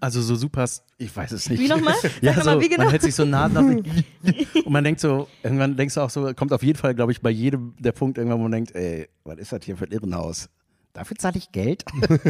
also 0.00 0.22
so 0.22 0.34
super, 0.36 0.64
ich 0.98 1.14
weiß 1.14 1.32
es 1.32 1.50
nicht. 1.50 1.60
Wie 1.60 1.68
nochmal? 1.68 1.94
Ja, 2.22 2.40
so, 2.42 2.60
wie 2.60 2.68
genau? 2.68 2.84
man 2.84 2.90
hält 2.90 3.02
sich 3.02 3.14
so 3.14 3.24
nah 3.24 3.48
dran 3.48 3.82
und 4.64 4.70
man 4.70 4.82
denkt 4.82 5.00
so, 5.00 5.28
irgendwann 5.42 5.76
denkst 5.76 5.94
du 5.94 6.00
auch 6.00 6.10
so, 6.10 6.32
kommt 6.34 6.52
auf 6.52 6.62
jeden 6.62 6.78
Fall, 6.78 6.94
glaube 6.94 7.12
ich, 7.12 7.20
bei 7.20 7.30
jedem 7.30 7.74
der 7.78 7.92
Punkt 7.92 8.18
irgendwann, 8.18 8.38
wo 8.38 8.44
man 8.44 8.52
denkt, 8.52 8.74
ey, 8.74 9.08
was 9.24 9.38
ist 9.38 9.52
das 9.52 9.64
hier 9.64 9.76
für 9.76 9.84
ein 9.84 9.92
Irrenhaus? 9.92 10.48
Dafür 10.92 11.16
zahle 11.18 11.36
ich 11.36 11.52
Geld? 11.52 11.84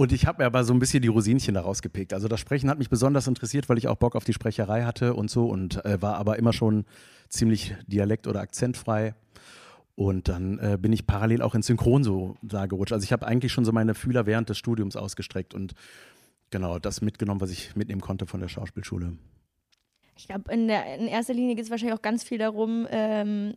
und 0.00 0.12
ich 0.12 0.24
habe 0.24 0.40
mir 0.40 0.46
aber 0.46 0.64
so 0.64 0.72
ein 0.72 0.78
bisschen 0.78 1.02
die 1.02 1.08
Rosinchen 1.08 1.52
da 1.52 1.60
rausgepickt. 1.60 2.14
Also 2.14 2.26
das 2.26 2.40
Sprechen 2.40 2.70
hat 2.70 2.78
mich 2.78 2.88
besonders 2.88 3.26
interessiert, 3.26 3.68
weil 3.68 3.76
ich 3.76 3.86
auch 3.86 3.96
Bock 3.96 4.16
auf 4.16 4.24
die 4.24 4.32
Sprecherei 4.32 4.84
hatte 4.84 5.12
und 5.12 5.30
so 5.30 5.44
und 5.44 5.84
äh, 5.84 6.00
war 6.00 6.14
aber 6.14 6.38
immer 6.38 6.54
schon 6.54 6.86
ziemlich 7.28 7.74
dialekt- 7.86 8.26
oder 8.26 8.40
akzentfrei. 8.40 9.14
Und 9.96 10.28
dann 10.28 10.58
äh, 10.58 10.78
bin 10.80 10.90
ich 10.94 11.06
parallel 11.06 11.42
auch 11.42 11.54
ins 11.54 11.66
Synchron 11.66 12.02
so 12.02 12.38
da 12.40 12.64
gerutscht. 12.64 12.94
Also 12.94 13.04
ich 13.04 13.12
habe 13.12 13.26
eigentlich 13.26 13.52
schon 13.52 13.66
so 13.66 13.72
meine 13.72 13.92
Fühler 13.92 14.24
während 14.24 14.48
des 14.48 14.56
Studiums 14.56 14.96
ausgestreckt 14.96 15.52
und 15.52 15.74
genau 16.48 16.78
das 16.78 17.02
mitgenommen, 17.02 17.42
was 17.42 17.50
ich 17.50 17.76
mitnehmen 17.76 18.00
konnte 18.00 18.24
von 18.24 18.40
der 18.40 18.48
Schauspielschule. 18.48 19.18
Ich 20.16 20.28
glaube, 20.28 20.50
in, 20.50 20.70
in 20.70 21.08
erster 21.08 21.34
Linie 21.34 21.56
geht 21.56 21.66
es 21.66 21.70
wahrscheinlich 21.70 21.98
auch 21.98 22.02
ganz 22.02 22.24
viel 22.24 22.38
darum, 22.38 22.86
ähm, 22.90 23.52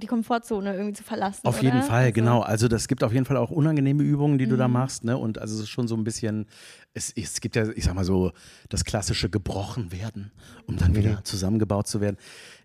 die 0.00 0.06
Komfortzone 0.06 0.74
irgendwie 0.74 0.92
zu 0.94 1.02
verlassen. 1.02 1.40
Auf 1.46 1.56
oder? 1.56 1.62
jeden 1.64 1.82
Fall, 1.82 2.02
Also, 2.04 2.12
genau. 2.14 2.40
Also 2.40 2.68
das 2.68 2.88
gibt 2.88 3.02
auf 3.02 3.12
jeden 3.12 3.24
Fall 3.24 3.36
auch 3.36 3.50
unangenehme 3.50 4.02
Übungen, 4.02 4.38
die 4.38 4.46
du 4.46 4.56
da 4.56 4.68
Mhm. 4.68 4.74
machst, 4.74 5.04
ne? 5.04 5.16
Und 5.18 5.38
also 5.38 5.56
es 5.56 5.62
ist 5.62 5.68
schon 5.70 5.88
so 5.88 5.96
ein 5.96 6.04
bisschen, 6.04 6.46
es, 6.94 7.10
es 7.16 7.40
gibt 7.40 7.56
ja, 7.56 7.68
ich 7.70 7.84
sag 7.84 7.94
mal 7.94 8.04
so, 8.04 8.32
das 8.68 8.84
klassische 8.84 9.28
gebrochen 9.30 9.90
werden, 9.92 10.30
um 10.66 10.76
dann 10.76 10.94
wieder 10.94 11.24
zusammengebaut 11.24 11.86
zu 11.88 12.00
werden. 12.00 12.16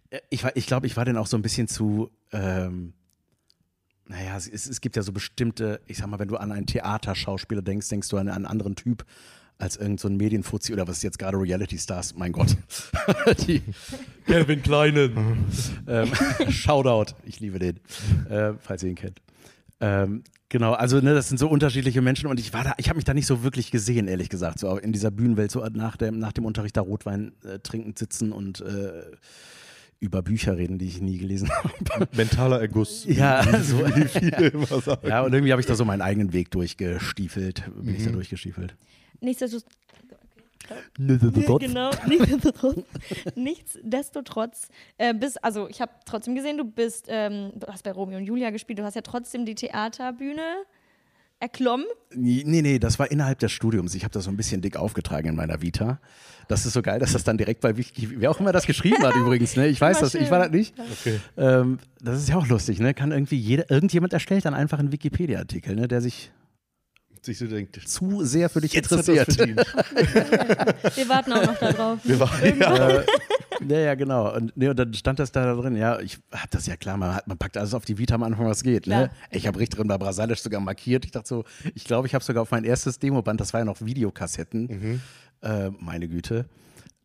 Äh, 0.10 0.20
Ich, 0.29 0.43
war- 0.43 0.55
ich 0.55 0.67
glaube, 0.67 0.86
ich 0.88 0.96
war 0.98 1.05
dann 1.05 1.17
auch 1.17 1.27
so 1.27 1.38
ein 1.38 1.41
bisschen 1.41 1.67
zu, 1.67 2.12
ähm, 2.32 2.93
naja, 4.10 4.38
es, 4.38 4.48
es 4.48 4.67
es 4.67 4.79
gibt 4.82 4.96
ja 4.96 5.01
so 5.03 5.12
bestimmte, 5.12 5.82
ich 5.86 5.98
sag 5.98 6.08
mal, 6.08 6.20
wenn 6.20 6.29
du 6.29 6.38
an 6.38 6.51
einen 6.51 6.65
Theaterschauspieler 6.65 7.62
denkst, 7.62 7.89
denkst 7.89 8.08
du 8.10 8.17
an 8.17 8.29
einen 8.29 8.46
anderen 8.46 8.75
Typ 8.75 9.05
als 9.58 9.76
irgendein 9.76 9.98
so 9.98 10.08
ein 10.08 10.18
Medienfuzzi 10.18 10.74
oder 10.74 10.88
was 10.88 10.98
ist 10.98 11.04
jetzt 11.04 11.20
gerade 11.20 11.38
Reality 11.38 11.78
Stars, 11.78 12.16
mein 12.16 12.32
Gott. 12.32 12.56
Die 13.48 13.62
Kelvin 14.26 14.62
Kleinen. 14.62 15.46
ähm, 15.88 16.12
Shoutout, 16.50 17.14
ich 17.26 17.40
liebe 17.40 17.60
den, 17.60 17.80
äh, 18.30 18.54
falls 18.60 18.84
ihr 18.84 18.90
ihn 18.90 18.96
kennt. 18.96 19.22
Ähm, 19.80 20.24
genau, 20.50 20.74
also 20.74 21.00
ne, 21.00 21.14
das 21.14 21.30
sind 21.30 21.38
so 21.38 21.48
unterschiedliche 21.48 22.02
Menschen 22.02 22.28
und 22.28 22.40
ich 22.40 22.54
war 22.54 22.64
da, 22.64 22.74
ich 22.78 22.90
habe 22.90 22.98
mich 22.98 23.06
da 23.06 23.14
nicht 23.14 23.28
so 23.28 23.44
wirklich 23.44 23.72
gesehen, 23.72 24.08
ehrlich 24.08 24.30
gesagt, 24.30 24.60
so 24.60 24.78
in 24.78 24.92
dieser 24.92 25.12
Bühnenwelt, 25.12 25.52
so 25.52 25.64
nach 25.74 25.98
dem, 25.98 26.20
nach 26.20 26.34
dem 26.34 26.46
Unterricht 26.46 26.78
da 26.78 26.82
Rotwein 26.82 27.34
äh, 27.44 27.60
trinkend 27.60 27.98
sitzen 27.98 28.32
und 28.32 28.62
äh, 28.62 29.04
über 30.00 30.22
Bücher 30.22 30.58
reden, 30.58 30.78
die 30.78 30.86
ich 30.86 31.02
nie 31.02 31.18
gelesen 31.18 31.50
habe. 31.90 32.08
Mentaler 32.16 32.60
Erguss. 32.60 33.06
Ja, 33.06 33.44
so, 33.64 33.80
wie 33.96 34.08
viele 34.08 34.50
immer 34.50 34.82
sagen. 34.82 35.08
ja, 35.08 35.22
und 35.22 35.34
irgendwie 35.34 35.52
habe 35.52 35.62
ich 35.62 35.68
da 35.68 35.76
so 35.76 35.86
meinen 35.86 36.02
eigenen 36.02 36.34
Weg 36.34 36.52
durchgestiefelt, 36.52 37.64
bin 37.82 37.96
ich 37.96 38.06
da 38.06 38.12
durchgestiefelt. 38.12 38.76
Nichtsdestotrotz. 39.21 39.65
Genau, 40.97 41.91
nichtsdestotrotz, 42.07 42.83
nichtsdestotrotz 43.36 44.69
äh, 44.97 45.13
bist, 45.13 45.43
also 45.43 45.67
ich 45.69 45.79
habe 45.79 45.91
trotzdem 46.05 46.36
gesehen, 46.36 46.57
du 46.57 46.65
bist, 46.65 47.05
ähm, 47.07 47.51
du 47.55 47.67
hast 47.67 47.83
bei 47.83 47.91
Romeo 47.91 48.17
und 48.17 48.25
Julia 48.25 48.50
gespielt, 48.50 48.79
du 48.79 48.83
hast 48.83 48.95
ja 48.95 49.01
trotzdem 49.01 49.45
die 49.45 49.55
Theaterbühne 49.55 50.65
erklommen. 51.39 51.86
Nee, 52.13 52.43
nee, 52.45 52.79
das 52.79 52.97
war 53.00 53.12
innerhalb 53.12 53.39
des 53.39 53.51
Studiums. 53.51 53.93
Ich 53.95 54.03
habe 54.03 54.12
das 54.12 54.24
so 54.24 54.31
ein 54.31 54.38
bisschen 54.38 54.62
dick 54.62 54.75
aufgetragen 54.75 55.29
in 55.29 55.36
meiner 55.36 55.62
Vita. 55.62 56.00
Das 56.47 56.65
ist 56.65 56.74
so 56.74 56.81
geil, 56.81 57.00
dass 57.00 57.13
das 57.13 57.24
dann 57.24 57.38
direkt 57.38 57.62
bei 57.62 57.77
Wiki, 57.77 58.19
wer 58.19 58.31
auch 58.31 58.39
immer 58.39 58.51
das 58.51 58.65
geschrieben 58.65 59.03
hat 59.03 59.15
übrigens, 59.19 59.55
ne? 59.55 59.67
Ich 59.67 59.79
weiß 59.79 60.00
das, 60.00 60.15
ich 60.15 60.31
war 60.31 60.39
das 60.39 60.51
nicht. 60.51 60.74
Okay. 60.79 61.19
Ähm, 61.38 61.79
das 62.01 62.17
ist 62.17 62.29
ja 62.29 62.38
auch 62.38 62.47
lustig, 62.47 62.79
ne? 62.79 62.93
Kann 62.93 63.12
irgendwie 63.12 63.36
jeder, 63.38 63.69
irgendjemand 63.69 64.13
erstellt 64.13 64.45
dann 64.45 64.53
einfach 64.53 64.79
einen 64.79 64.91
Wikipedia-Artikel, 64.91 65.75
ne? 65.75 65.88
Der 65.88 66.01
sich 66.01 66.31
Sich 67.27 67.39
so 67.39 67.46
denkt, 67.46 67.77
zu 67.86 68.24
sehr 68.24 68.48
für 68.48 68.62
dich 68.62 68.72
jetzt 68.72 68.89
interessiert. 68.89 69.38
Wir 70.96 71.10
warten 71.10 71.34
auch 71.34 71.46
noch 71.46 71.60
darauf. 71.60 72.00
Wir 72.05 72.17
waren, 72.22 72.57
ja. 72.57 72.88
äh, 73.00 73.05
ja, 73.67 73.79
ja, 73.79 73.96
genau. 73.96 74.34
Und, 74.34 74.55
nee, 74.55 74.69
und 74.69 74.79
dann 74.79 74.93
stand 74.93 75.19
das 75.19 75.34
da 75.34 75.53
drin. 75.53 75.75
Ja, 75.75 76.00
ich 76.00 76.19
hab 76.31 76.50
das 76.51 76.67
ja 76.67 76.77
klar, 76.77 76.96
man, 76.96 77.13
hat, 77.13 77.27
man 77.27 77.38
packt 77.38 77.57
alles 77.57 77.74
auf 77.74 77.84
die 77.84 77.98
Vita 77.98 78.15
am 78.15 78.24
Anfang, 78.24 78.46
was 78.46 78.63
geht. 78.63 78.88
Ne? 78.88 79.12
Ich 79.29 79.46
habe 79.46 79.60
Richterin 79.60 79.89
bei 79.89 79.98
Brasilisch 79.98 80.39
sogar 80.39 80.62
markiert. 80.62 81.03
Ich 81.03 81.12
dachte 81.12 81.27
so, 81.27 81.43
ich 81.75 81.84
glaube, 81.84 82.07
ich 82.07 82.15
habe 82.15 82.24
sogar 82.24 82.43
auf 82.43 82.51
mein 82.51 82.63
erstes 82.63 82.98
Demoband, 82.98 83.41
das 83.41 83.51
war 83.51 83.60
ja 83.60 83.65
noch 83.65 83.81
Videokassetten, 83.81 85.01
äh, 85.41 85.69
meine 85.81 86.07
Güte. 86.07 86.46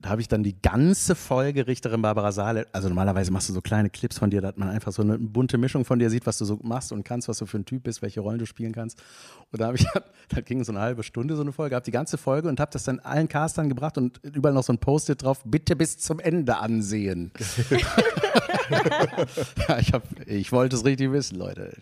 Da 0.03 0.11
habe 0.11 0.21
ich 0.21 0.27
dann 0.27 0.43
die 0.43 0.61
ganze 0.61 1.15
Folge 1.15 1.69
Richterin 1.69 2.03
Barbara 2.03 2.33
Saale, 2.33 2.67
also 2.73 2.89
normalerweise 2.89 3.31
machst 3.31 3.49
du 3.49 3.53
so 3.53 3.61
kleine 3.61 3.89
Clips 3.89 4.19
von 4.19 4.31
dir, 4.31 4.41
dass 4.41 4.57
man 4.57 4.69
einfach 4.69 4.91
so 4.91 5.01
eine 5.03 5.17
bunte 5.17 5.59
Mischung 5.59 5.85
von 5.85 6.01
dir 6.01 6.11
sieht, 6.11 6.27
was 6.27 6.39
du 6.39 6.45
so 6.45 6.59
machst 6.63 6.91
und 6.91 7.05
kannst, 7.05 7.29
was 7.29 7.39
du 7.39 7.47
für 7.47 7.59
ein 7.59 7.65
Typ 7.65 7.85
bist, 7.85 8.03
welche 8.03 8.21
Rollen 8.21 8.41
du 8.41 8.47
spielen 8.47 8.73
kannst. 8.73 9.01
Und 9.53 9.61
da 9.61 9.67
habe 9.67 9.77
ich, 9.77 9.87
da 10.29 10.41
ging 10.41 10.65
so 10.65 10.73
eine 10.73 10.81
halbe 10.81 11.05
Stunde 11.05 11.37
so 11.37 11.43
eine 11.43 11.53
Folge, 11.53 11.77
habe 11.77 11.85
die 11.85 11.93
ganze 11.93 12.19
Folge 12.19 12.49
und 12.49 12.59
habe 12.59 12.73
das 12.73 12.83
dann 12.83 12.99
allen 12.99 13.29
Castern 13.29 13.69
gebracht 13.69 13.97
und 13.97 14.21
überall 14.25 14.55
noch 14.55 14.65
so 14.65 14.73
ein 14.73 14.79
Post-it 14.79 15.23
drauf, 15.23 15.43
bitte 15.45 15.77
bis 15.77 15.99
zum 15.99 16.19
Ende 16.19 16.57
ansehen. 16.57 17.31
ja, 19.69 19.79
ich, 19.79 19.93
hab, 19.93 20.03
ich 20.27 20.51
wollte 20.51 20.75
es 20.75 20.85
richtig 20.85 21.13
wissen, 21.13 21.39
Leute. 21.39 21.79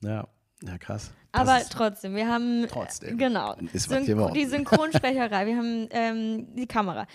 Ja, 0.00 0.26
ja 0.68 0.78
krass. 0.78 1.12
Das 1.32 1.48
Aber 1.48 1.62
trotzdem, 1.68 2.14
wir 2.14 2.28
haben 2.28 2.66
Trotzdem. 2.68 3.16
genau 3.18 3.54
Ist 3.72 3.88
was 3.90 3.98
Syn 3.98 4.06
geworden. 4.06 4.34
die 4.34 4.44
Synchronsprecherei, 4.46 5.46
wir 5.46 5.56
haben 5.56 5.88
ähm, 5.90 6.54
die 6.54 6.66
Kamera, 6.66 7.06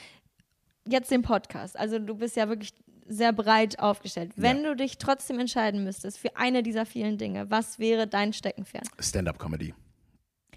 jetzt 0.88 1.12
den 1.12 1.22
Podcast. 1.22 1.77
Also 1.77 2.00
du 2.00 2.16
bist 2.16 2.36
ja 2.36 2.50
wirklich 2.50 2.74
sehr 3.08 3.32
breit 3.32 3.80
aufgestellt. 3.80 4.32
Wenn 4.36 4.63
du 4.63 4.75
dich 4.75 4.98
trotzdem 4.98 5.39
entscheiden 5.39 5.84
müsstest 5.84 6.20
für 6.20 6.36
eine 6.36 6.62
dieser 6.63 6.86
vielen 6.86 7.18
Dinge, 7.18 7.50
was 7.50 7.80
wäre 7.80 8.08
dein 8.08 8.34
Steckenpferd? 8.34 8.88
Stand-up-Comedy. 9.00 9.74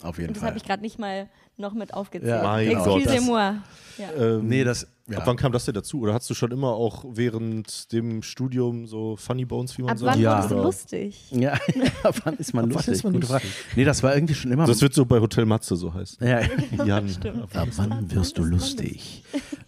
Auf 0.03 0.19
jeden 0.19 0.29
Und 0.29 0.37
das 0.37 0.43
habe 0.45 0.57
ich 0.57 0.65
gerade 0.65 0.83
nicht 0.83 0.99
mal 0.99 1.29
noch 1.57 1.75
mit 1.75 1.93
aufgezählt. 1.93 2.31
Ja, 2.31 2.43
Mein 2.43 2.71
das- 2.73 2.87
Excusez-moi. 2.87 3.53
Ja. 3.99 4.13
Ähm, 4.19 4.49
nee, 4.49 4.65
das. 4.65 4.87
Ja. 5.09 5.19
Ab 5.19 5.25
wann 5.27 5.37
kam 5.37 5.51
das 5.53 5.65
denn 5.65 5.75
dazu? 5.75 6.01
Oder 6.01 6.15
hast 6.15 6.31
du 6.31 6.35
schon 6.35 6.53
immer 6.53 6.69
auch 6.69 7.05
während 7.09 7.93
dem 7.93 8.23
Studium 8.23 8.87
so 8.87 9.17
Funny 9.17 9.45
Bones, 9.45 9.77
wie 9.77 9.83
man 9.83 9.91
Ab 9.91 9.99
sagt? 9.99 10.15
wann 10.15 10.21
Ja. 10.23 10.47
Oder- 10.47 10.63
lustig? 10.63 11.31
Ja, 11.33 11.53
ab 12.05 12.15
wann 12.25 12.37
ist 12.37 12.55
man 12.55 12.65
Ab 12.67 12.71
wann 12.71 12.75
lustig? 12.77 12.95
ist 12.95 13.05
man 13.05 13.13
Gute 13.15 13.27
lustig? 13.33 13.51
Frage. 13.51 13.77
Nee, 13.77 13.85
das 13.85 14.03
war 14.05 14.15
irgendwie 14.15 14.35
schon 14.35 14.53
immer. 14.53 14.67
Das 14.67 14.81
wird 14.81 14.95
so 14.95 15.05
bei 15.05 15.21
Hotel 15.21 15.45
Matze 15.47 15.75
so 15.77 15.93
heißen. 15.93 16.25
ja, 16.27 16.41
Jan. 16.87 17.11
Ab 17.53 17.69
wann 17.77 18.11
wirst 18.15 18.39
du 18.39 18.45
lustig? 18.45 19.25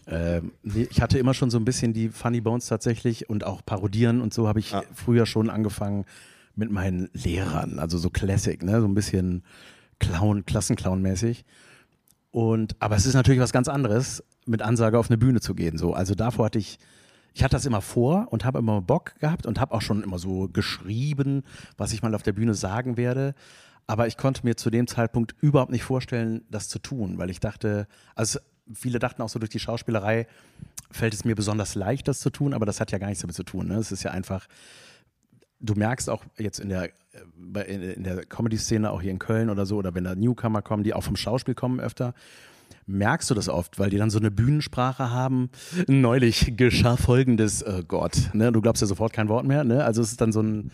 ähm, 0.07 0.53
nee, 0.63 0.87
ich 0.91 1.01
hatte 1.03 1.19
immer 1.19 1.35
schon 1.35 1.51
so 1.51 1.59
ein 1.59 1.65
bisschen 1.65 1.93
die 1.93 2.09
Funny 2.09 2.41
Bones 2.41 2.67
tatsächlich 2.67 3.29
und 3.29 3.45
auch 3.45 3.65
Parodieren 3.67 4.21
und 4.23 4.33
so 4.33 4.47
habe 4.49 4.61
ich 4.61 4.73
Ah. 4.75 4.83
früher 4.95 5.27
schon 5.27 5.51
angefangen 5.51 6.05
mit 6.55 6.71
meinen 6.71 7.09
Lehrern, 7.15 7.79
also 7.79 7.99
so 7.99 8.11
Classic, 8.11 8.63
ne? 8.63 8.81
so 8.81 8.87
ein 8.87 8.95
bisschen 8.95 9.43
Clown, 10.03 10.45
Klassenclown-mäßig. 10.45 11.45
Und, 12.31 12.77
aber 12.81 12.97
es 12.97 13.07
ist 13.07 13.15
natürlich 13.15 13.41
was 13.41 13.53
ganz 13.53 13.69
anderes, 13.69 14.23
mit 14.47 14.63
Ansage 14.63 14.99
auf 14.99 15.09
eine 15.09 15.19
Bühne 15.19 15.41
zu 15.41 15.55
gehen. 15.55 15.79
So. 15.79 15.95
Also 15.95 16.15
davor 16.15 16.47
hatte 16.47 16.59
ich, 16.59 16.79
ich 17.35 17.45
hatte 17.45 17.57
das 17.57 17.67
immer 17.67 17.81
vor 17.81 18.29
und 18.31 18.45
habe 18.45 18.59
immer 18.59 18.83
Bock 18.83 19.15
gehabt 19.21 19.47
und 19.47 19.61
habe 19.61 19.75
auch 19.75 19.83
schon 19.83 20.03
immer 20.03 20.19
so 20.19 20.49
geschrieben, 20.49 21.45
was 21.77 21.93
ich 21.93 22.03
mal 22.03 22.15
auf 22.15 22.23
der 22.23 22.33
Bühne 22.33 22.55
sagen 22.55 22.97
werde. 22.97 23.35
Aber 23.87 24.07
ich 24.07 24.17
konnte 24.17 24.45
mir 24.45 24.57
zu 24.57 24.71
dem 24.71 24.87
Zeitpunkt 24.87 25.35
überhaupt 25.41 25.73
nicht 25.73 25.85
vorstellen, 25.85 26.43
das 26.51 26.69
zu 26.69 26.79
tun, 26.79 27.19
weil 27.19 27.31
ich 27.31 27.41
dachte, 27.41 27.87
also 28.15 28.39
viele 28.73 28.99
dachten 28.99 29.23
auch 29.23 29.29
so 29.29 29.39
durch 29.39 29.51
die 29.51 29.59
Schauspielerei 29.59 30.27
fällt 30.91 31.15
es 31.15 31.25
mir 31.25 31.35
besonders 31.35 31.75
leicht, 31.75 32.07
das 32.09 32.21
zu 32.21 32.31
tun, 32.31 32.55
aber 32.55 32.67
das 32.67 32.81
hat 32.81 32.93
ja 32.93 32.99
gar 32.99 33.09
nichts 33.09 33.23
damit 33.23 33.37
zu 33.37 33.45
tun. 33.45 33.69
Ne? 33.69 33.77
Es 33.77 33.93
ist 33.93 34.03
ja 34.03 34.11
einfach, 34.11 34.47
du 35.63 35.75
merkst 35.75 36.11
auch 36.11 36.25
jetzt 36.39 36.59
in 36.61 36.69
der, 36.69 36.91
äh, 37.55 37.93
in 37.95 38.03
der 38.03 38.27
Comedy-Szene, 38.27 38.91
auch 38.91 39.01
hier 39.01 39.11
in 39.11 39.19
Köln 39.19 39.49
oder 39.49 39.65
so, 39.65 39.77
oder 39.77 39.95
wenn 39.95 40.05
da 40.05 40.15
Newcomer 40.15 40.61
kommen, 40.61 40.83
die 40.83 40.93
auch 40.93 41.05
vom 41.05 41.17
Schauspiel 41.17 41.55
kommen 41.55 41.81
öfter, 41.81 42.15
merkst 42.87 43.31
du 43.31 43.35
das 43.35 43.49
oft, 43.49 43.79
weil 43.79 43.91
die 43.91 43.97
dann 43.97 44.11
so 44.11 44.19
eine 44.19 44.31
Bühnensprache 44.31 45.11
haben. 45.11 45.51
Neulich 45.87 46.55
geschah 46.57 46.97
folgendes, 46.97 47.65
oh 47.65 47.83
Gott, 47.87 48.31
ne? 48.33 48.53
du 48.53 48.61
glaubst 48.61 48.83
ja 48.83 48.89
sofort 48.89 49.13
kein 49.13 49.29
Wort 49.29 49.47
mehr, 49.47 49.65
ne? 49.65 49.85
also 49.85 50.03
es 50.03 50.11
ist 50.11 50.21
dann 50.21 50.33
so 50.33 50.43
ein, 50.43 50.73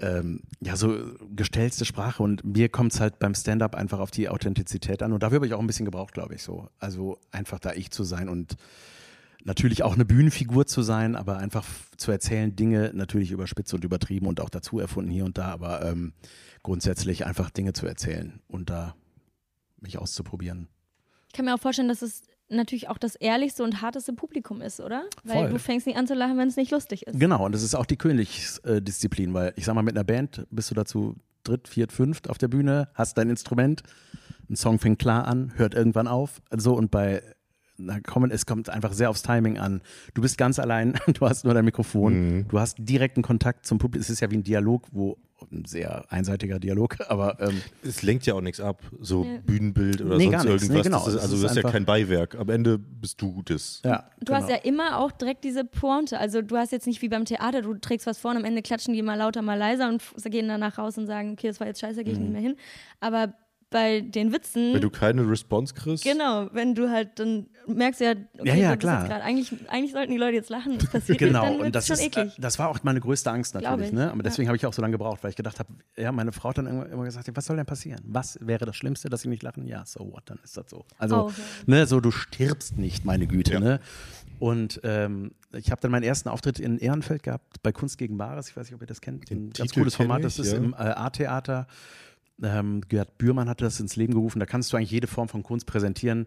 ähm, 0.00 0.40
ja, 0.60 0.76
so 0.76 0.96
gestellte 1.34 1.84
Sprache 1.84 2.22
und 2.22 2.44
mir 2.44 2.68
kommt 2.68 2.92
es 2.92 3.00
halt 3.00 3.18
beim 3.18 3.34
Stand-up 3.34 3.74
einfach 3.74 4.00
auf 4.00 4.10
die 4.10 4.28
Authentizität 4.28 5.02
an 5.02 5.12
und 5.12 5.22
dafür 5.22 5.36
habe 5.36 5.46
ich 5.46 5.54
auch 5.54 5.60
ein 5.60 5.66
bisschen 5.66 5.84
gebraucht, 5.84 6.12
glaube 6.12 6.34
ich, 6.34 6.42
so. 6.42 6.68
Also 6.80 7.18
einfach 7.30 7.60
da 7.60 7.72
ich 7.72 7.90
zu 7.90 8.02
sein 8.04 8.28
und 8.28 8.56
natürlich 9.44 9.82
auch 9.82 9.94
eine 9.94 10.04
Bühnenfigur 10.04 10.66
zu 10.66 10.82
sein, 10.82 11.16
aber 11.16 11.38
einfach 11.38 11.66
zu 11.96 12.10
erzählen, 12.10 12.54
Dinge 12.54 12.92
natürlich 12.94 13.30
überspitzt 13.30 13.74
und 13.74 13.84
übertrieben 13.84 14.26
und 14.26 14.40
auch 14.40 14.50
dazu 14.50 14.78
erfunden 14.78 15.10
hier 15.10 15.24
und 15.24 15.38
da, 15.38 15.48
aber 15.48 15.84
ähm, 15.84 16.12
grundsätzlich 16.62 17.26
einfach 17.26 17.50
Dinge 17.50 17.72
zu 17.72 17.86
erzählen 17.86 18.40
und 18.48 18.70
da 18.70 18.94
mich 19.80 19.98
auszuprobieren. 19.98 20.68
Ich 21.28 21.32
kann 21.34 21.44
mir 21.44 21.54
auch 21.54 21.60
vorstellen, 21.60 21.88
dass 21.88 22.02
es 22.02 22.22
natürlich 22.48 22.88
auch 22.88 22.98
das 22.98 23.16
ehrlichste 23.16 23.64
und 23.64 23.80
harteste 23.80 24.12
Publikum 24.12 24.60
ist, 24.60 24.80
oder? 24.80 25.04
Weil 25.24 25.44
Voll. 25.44 25.50
du 25.50 25.58
fängst 25.58 25.86
nicht 25.86 25.96
an 25.96 26.06
zu 26.06 26.14
lachen, 26.14 26.36
wenn 26.36 26.48
es 26.48 26.56
nicht 26.56 26.70
lustig 26.70 27.06
ist. 27.06 27.18
Genau, 27.18 27.46
und 27.46 27.52
das 27.52 27.62
ist 27.62 27.74
auch 27.74 27.86
die 27.86 27.96
Königsdisziplin, 27.96 29.32
weil 29.32 29.54
ich 29.56 29.64
sag 29.64 29.74
mal, 29.74 29.82
mit 29.82 29.96
einer 29.96 30.04
Band 30.04 30.46
bist 30.50 30.70
du 30.70 30.74
dazu 30.74 31.16
dritt, 31.42 31.66
viert, 31.68 31.92
fünft 31.92 32.28
auf 32.28 32.38
der 32.38 32.48
Bühne, 32.48 32.88
hast 32.94 33.18
dein 33.18 33.30
Instrument, 33.30 33.82
ein 34.48 34.56
Song 34.56 34.78
fängt 34.78 34.98
klar 34.98 35.26
an, 35.26 35.52
hört 35.56 35.74
irgendwann 35.74 36.06
auf. 36.06 36.42
So 36.54 36.74
und 36.74 36.90
bei 36.90 37.22
na, 37.84 38.00
kommen, 38.00 38.30
es 38.30 38.46
kommt 38.46 38.68
einfach 38.68 38.92
sehr 38.92 39.10
aufs 39.10 39.22
Timing 39.22 39.58
an. 39.58 39.82
Du 40.14 40.22
bist 40.22 40.38
ganz 40.38 40.58
allein, 40.58 40.94
du 41.14 41.28
hast 41.28 41.44
nur 41.44 41.54
dein 41.54 41.64
Mikrofon, 41.64 42.46
du 42.48 42.58
hast 42.58 42.76
direkten 42.78 43.22
Kontakt 43.22 43.66
zum 43.66 43.78
Publikum. 43.78 44.02
Es 44.02 44.10
ist 44.10 44.20
ja 44.20 44.30
wie 44.30 44.36
ein 44.36 44.44
Dialog, 44.44 44.86
wo 44.92 45.18
ein 45.50 45.64
sehr 45.64 46.04
einseitiger 46.08 46.60
Dialog, 46.60 46.98
aber 47.08 47.40
ähm, 47.40 47.60
Es 47.82 48.02
lenkt 48.02 48.26
ja 48.26 48.34
auch 48.34 48.40
nichts 48.40 48.60
ab, 48.60 48.80
so 49.00 49.24
Ja. 49.24 49.38
Bühnenbild 49.44 50.00
oder 50.00 50.16
Nee, 50.16 50.24
sonst 50.24 50.32
gar 50.32 50.44
nichts. 50.44 50.68
Nee, 50.68 50.76
irgendwas. 50.76 50.84
genau. 50.84 51.04
Das 51.04 51.14
ist, 51.14 51.20
also 51.20 51.42
das 51.42 51.56
ist 51.56 51.62
ja 51.64 51.68
kein 51.70 51.84
Beiwerk. 51.84 52.36
Am 52.36 52.48
Ende 52.48 52.78
bist 52.78 53.20
du 53.20 53.42
das. 53.44 53.80
ja. 53.84 54.08
Du 54.20 54.32
hast 54.34 54.46
genau. 54.46 54.56
ja 54.58 54.64
immer 54.64 54.98
auch 55.00 55.10
direkt 55.10 55.42
diese 55.42 55.64
Pointe. 55.64 56.18
Also 56.20 56.42
du 56.42 56.56
hast 56.56 56.70
jetzt 56.70 56.86
nicht 56.86 57.02
wie 57.02 57.08
beim 57.08 57.24
Theater, 57.24 57.62
du 57.62 57.74
trägst 57.74 58.06
was 58.06 58.18
vor 58.18 58.30
und 58.30 58.36
am 58.36 58.44
Ende 58.44 58.62
klatschen 58.62 58.94
die 58.94 59.02
mal 59.02 59.16
lauter, 59.16 59.42
mal 59.42 59.58
leiser 59.58 59.88
und 59.88 60.02
gehen 60.26 60.46
danach 60.46 60.78
raus 60.78 60.96
und 60.96 61.06
sagen, 61.08 61.32
okay, 61.32 61.48
das 61.48 61.58
war 61.58 61.66
jetzt 61.66 61.80
scheiße, 61.80 62.04
gehe 62.04 62.12
ich 62.12 62.20
nicht 62.20 62.32
mehr 62.32 62.40
hin. 62.40 62.56
Aber 63.00 63.34
bei 63.72 64.00
den 64.00 64.32
Witzen, 64.32 64.74
Wenn 64.74 64.80
du 64.80 64.90
keine 64.90 65.28
Response 65.28 65.74
kriegst, 65.74 66.04
genau, 66.04 66.48
wenn 66.52 66.74
du 66.74 66.90
halt, 66.90 67.18
dann 67.18 67.46
merkst 67.66 68.00
du 68.00 68.04
ja, 68.04 68.10
okay, 68.38 68.48
Ja, 68.48 68.54
ja, 68.54 68.76
klar. 68.76 69.06
Grad, 69.08 69.22
eigentlich, 69.22 69.52
eigentlich 69.68 69.92
sollten 69.92 70.12
die 70.12 70.18
Leute 70.18 70.34
jetzt 70.36 70.50
lachen, 70.50 70.76
es 70.78 70.86
passiert 70.86 71.18
Genau, 71.18 71.42
nicht, 71.46 71.58
dann 71.58 71.66
und 71.66 71.74
das 71.74 71.86
schon 71.86 71.94
ist, 71.94 72.02
eklig. 72.04 72.38
äh, 72.38 72.40
das 72.40 72.58
war 72.58 72.68
auch 72.68 72.78
meine 72.82 73.00
größte 73.00 73.30
Angst 73.30 73.54
natürlich, 73.54 73.88
ich. 73.88 73.92
ne? 73.92 74.10
Aber 74.12 74.22
deswegen 74.22 74.48
habe 74.48 74.56
ich 74.56 74.66
auch 74.66 74.72
so 74.72 74.82
lange 74.82 74.92
gebraucht, 74.92 75.22
weil 75.22 75.30
ich 75.30 75.36
gedacht 75.36 75.58
habe, 75.58 75.68
ja, 75.96 76.12
meine 76.12 76.32
Frau 76.32 76.50
hat 76.50 76.58
dann 76.58 76.66
immer, 76.66 76.86
immer 76.88 77.04
gesagt, 77.04 77.28
was 77.34 77.44
soll 77.46 77.56
denn 77.56 77.66
passieren? 77.66 78.00
Was 78.04 78.38
wäre 78.40 78.64
das 78.66 78.76
Schlimmste, 78.76 79.08
dass 79.08 79.22
sie 79.22 79.28
nicht 79.28 79.42
lachen? 79.42 79.66
Ja, 79.66 79.84
so 79.86 80.00
what, 80.12 80.22
dann 80.26 80.38
ist 80.44 80.56
das 80.56 80.68
so. 80.70 80.84
Also, 80.98 81.26
Oh, 81.26 81.28
ja. 81.28 81.34
ne, 81.66 81.86
so 81.86 82.00
du 82.00 82.10
stirbst 82.10 82.78
nicht, 82.78 83.04
meine 83.04 83.26
Güte, 83.26 83.54
Ja. 83.54 83.60
ne? 83.60 83.80
Und 84.38 84.80
ähm, 84.82 85.30
ich 85.52 85.70
habe 85.70 85.80
dann 85.80 85.92
meinen 85.92 86.02
ersten 86.02 86.28
Auftritt 86.28 86.58
in 86.58 86.78
Ehrenfeld 86.78 87.22
gehabt 87.22 87.62
bei 87.62 87.70
Kunst 87.70 87.96
gegen 87.96 88.18
Bares. 88.18 88.48
Ich 88.48 88.56
weiß 88.56 88.66
nicht, 88.66 88.74
ob 88.74 88.80
ihr 88.80 88.88
das 88.88 89.00
kennt. 89.00 89.30
Den 89.30 89.38
Ein 89.38 89.50
ganz 89.50 89.70
Titel 89.70 89.80
cooles 89.80 89.94
Format. 89.94 90.16
kenn 90.16 90.22
Das 90.24 90.34
ich, 90.34 90.46
ist 90.46 90.52
ja. 90.52 90.58
im 90.58 90.72
äh, 90.72 90.76
A-Theater. 90.78 91.68
Ähm, 92.42 92.80
Gerd 92.88 93.18
Bührmann 93.18 93.48
hatte 93.48 93.64
das 93.64 93.80
ins 93.80 93.96
Leben 93.96 94.14
gerufen. 94.14 94.38
Da 94.40 94.46
kannst 94.46 94.72
du 94.72 94.76
eigentlich 94.76 94.90
jede 94.90 95.06
Form 95.06 95.28
von 95.28 95.42
Kunst 95.42 95.66
präsentieren. 95.66 96.26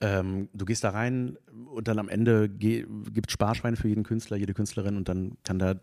Ähm, 0.00 0.48
du 0.54 0.64
gehst 0.64 0.82
da 0.84 0.90
rein 0.90 1.36
und 1.74 1.86
dann 1.88 1.98
am 1.98 2.08
Ende 2.08 2.48
gibt 2.48 3.30
Sparschweine 3.30 3.76
für 3.76 3.88
jeden 3.88 4.02
Künstler, 4.02 4.36
jede 4.36 4.54
Künstlerin 4.54 4.96
und 4.96 5.08
dann 5.08 5.36
kann 5.44 5.58
da 5.58 5.74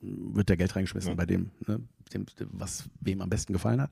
wird 0.00 0.48
der 0.48 0.56
Geld 0.56 0.76
reingeschmissen 0.76 1.10
Ja. 1.10 1.14
bei 1.16 1.26
dem, 1.26 1.50
ne, 1.66 1.80
dem, 2.14 2.26
was 2.52 2.84
wem 3.00 3.20
am 3.20 3.28
besten 3.28 3.52
gefallen 3.52 3.80
hat. 3.80 3.90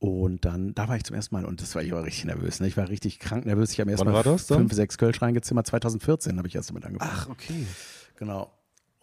Und 0.00 0.44
dann, 0.44 0.74
da 0.74 0.86
war 0.88 0.96
ich 0.96 1.04
zum 1.04 1.16
ersten 1.16 1.34
Mal 1.34 1.46
und 1.46 1.62
das 1.62 1.74
war 1.74 1.82
ich 1.82 1.92
war 1.92 2.04
richtig 2.04 2.26
nervös. 2.26 2.60
Ne? 2.60 2.66
Ich 2.66 2.76
war 2.76 2.88
richtig 2.90 3.18
krank 3.20 3.46
nervös. 3.46 3.72
Ich 3.72 3.80
habe 3.80 3.90
erst 3.90 4.00
Wann 4.04 4.08
mal 4.12 4.14
war 4.18 4.22
das 4.22 4.46
dann? 4.48 4.58
fünf, 4.58 4.74
sechs 4.74 4.98
Kölsch 4.98 5.22
reingezimmert. 5.22 5.66
2014 5.66 6.36
habe 6.36 6.46
ich 6.46 6.54
erst 6.54 6.68
damit 6.68 6.84
angefangen. 6.84 7.10
Ach, 7.14 7.28
okay. 7.30 7.64
Genau. 8.16 8.52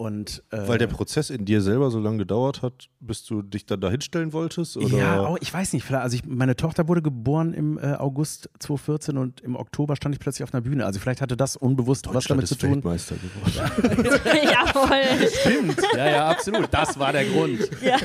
Und, 0.01 0.41
äh, 0.49 0.67
Weil 0.67 0.79
der 0.79 0.87
Prozess 0.87 1.29
in 1.29 1.45
dir 1.45 1.61
selber 1.61 1.91
so 1.91 1.99
lange 1.99 2.17
gedauert 2.17 2.63
hat, 2.63 2.89
bis 3.01 3.23
du 3.23 3.43
dich 3.43 3.67
dann 3.67 3.81
da 3.81 3.91
hinstellen 3.91 4.33
wolltest? 4.33 4.75
Oder? 4.75 4.97
Ja, 4.97 5.29
oh, 5.29 5.37
ich 5.39 5.53
weiß 5.53 5.73
nicht. 5.73 5.83
vielleicht- 5.85 6.03
Also 6.03 6.15
ich, 6.15 6.25
meine 6.25 6.55
Tochter 6.55 6.87
wurde 6.87 7.03
geboren 7.03 7.53
im 7.53 7.77
äh, 7.77 7.93
August 7.93 8.49
2014 8.57 9.17
und 9.19 9.41
im 9.41 9.55
Oktober 9.55 9.95
stand 9.95 10.15
ich 10.15 10.19
plötzlich 10.19 10.43
auf 10.43 10.55
einer 10.55 10.61
Bühne. 10.61 10.87
Also 10.87 10.99
vielleicht 10.99 11.21
hatte 11.21 11.37
das 11.37 11.55
unbewusst 11.55 12.07
was 12.11 12.25
damit 12.25 12.47
zu 12.47 12.55
tun. 12.55 12.83
Weltmeister 12.83 13.15
geworden. 13.15 14.09
Jawohl. 14.43 15.27
Stimmt. 15.29 15.77
Ja, 15.95 16.09
ja, 16.09 16.27
absolut. 16.29 16.67
Das 16.71 16.97
war 16.97 17.11
der 17.13 17.25
Grund. 17.25 17.59
Ja. 17.83 17.97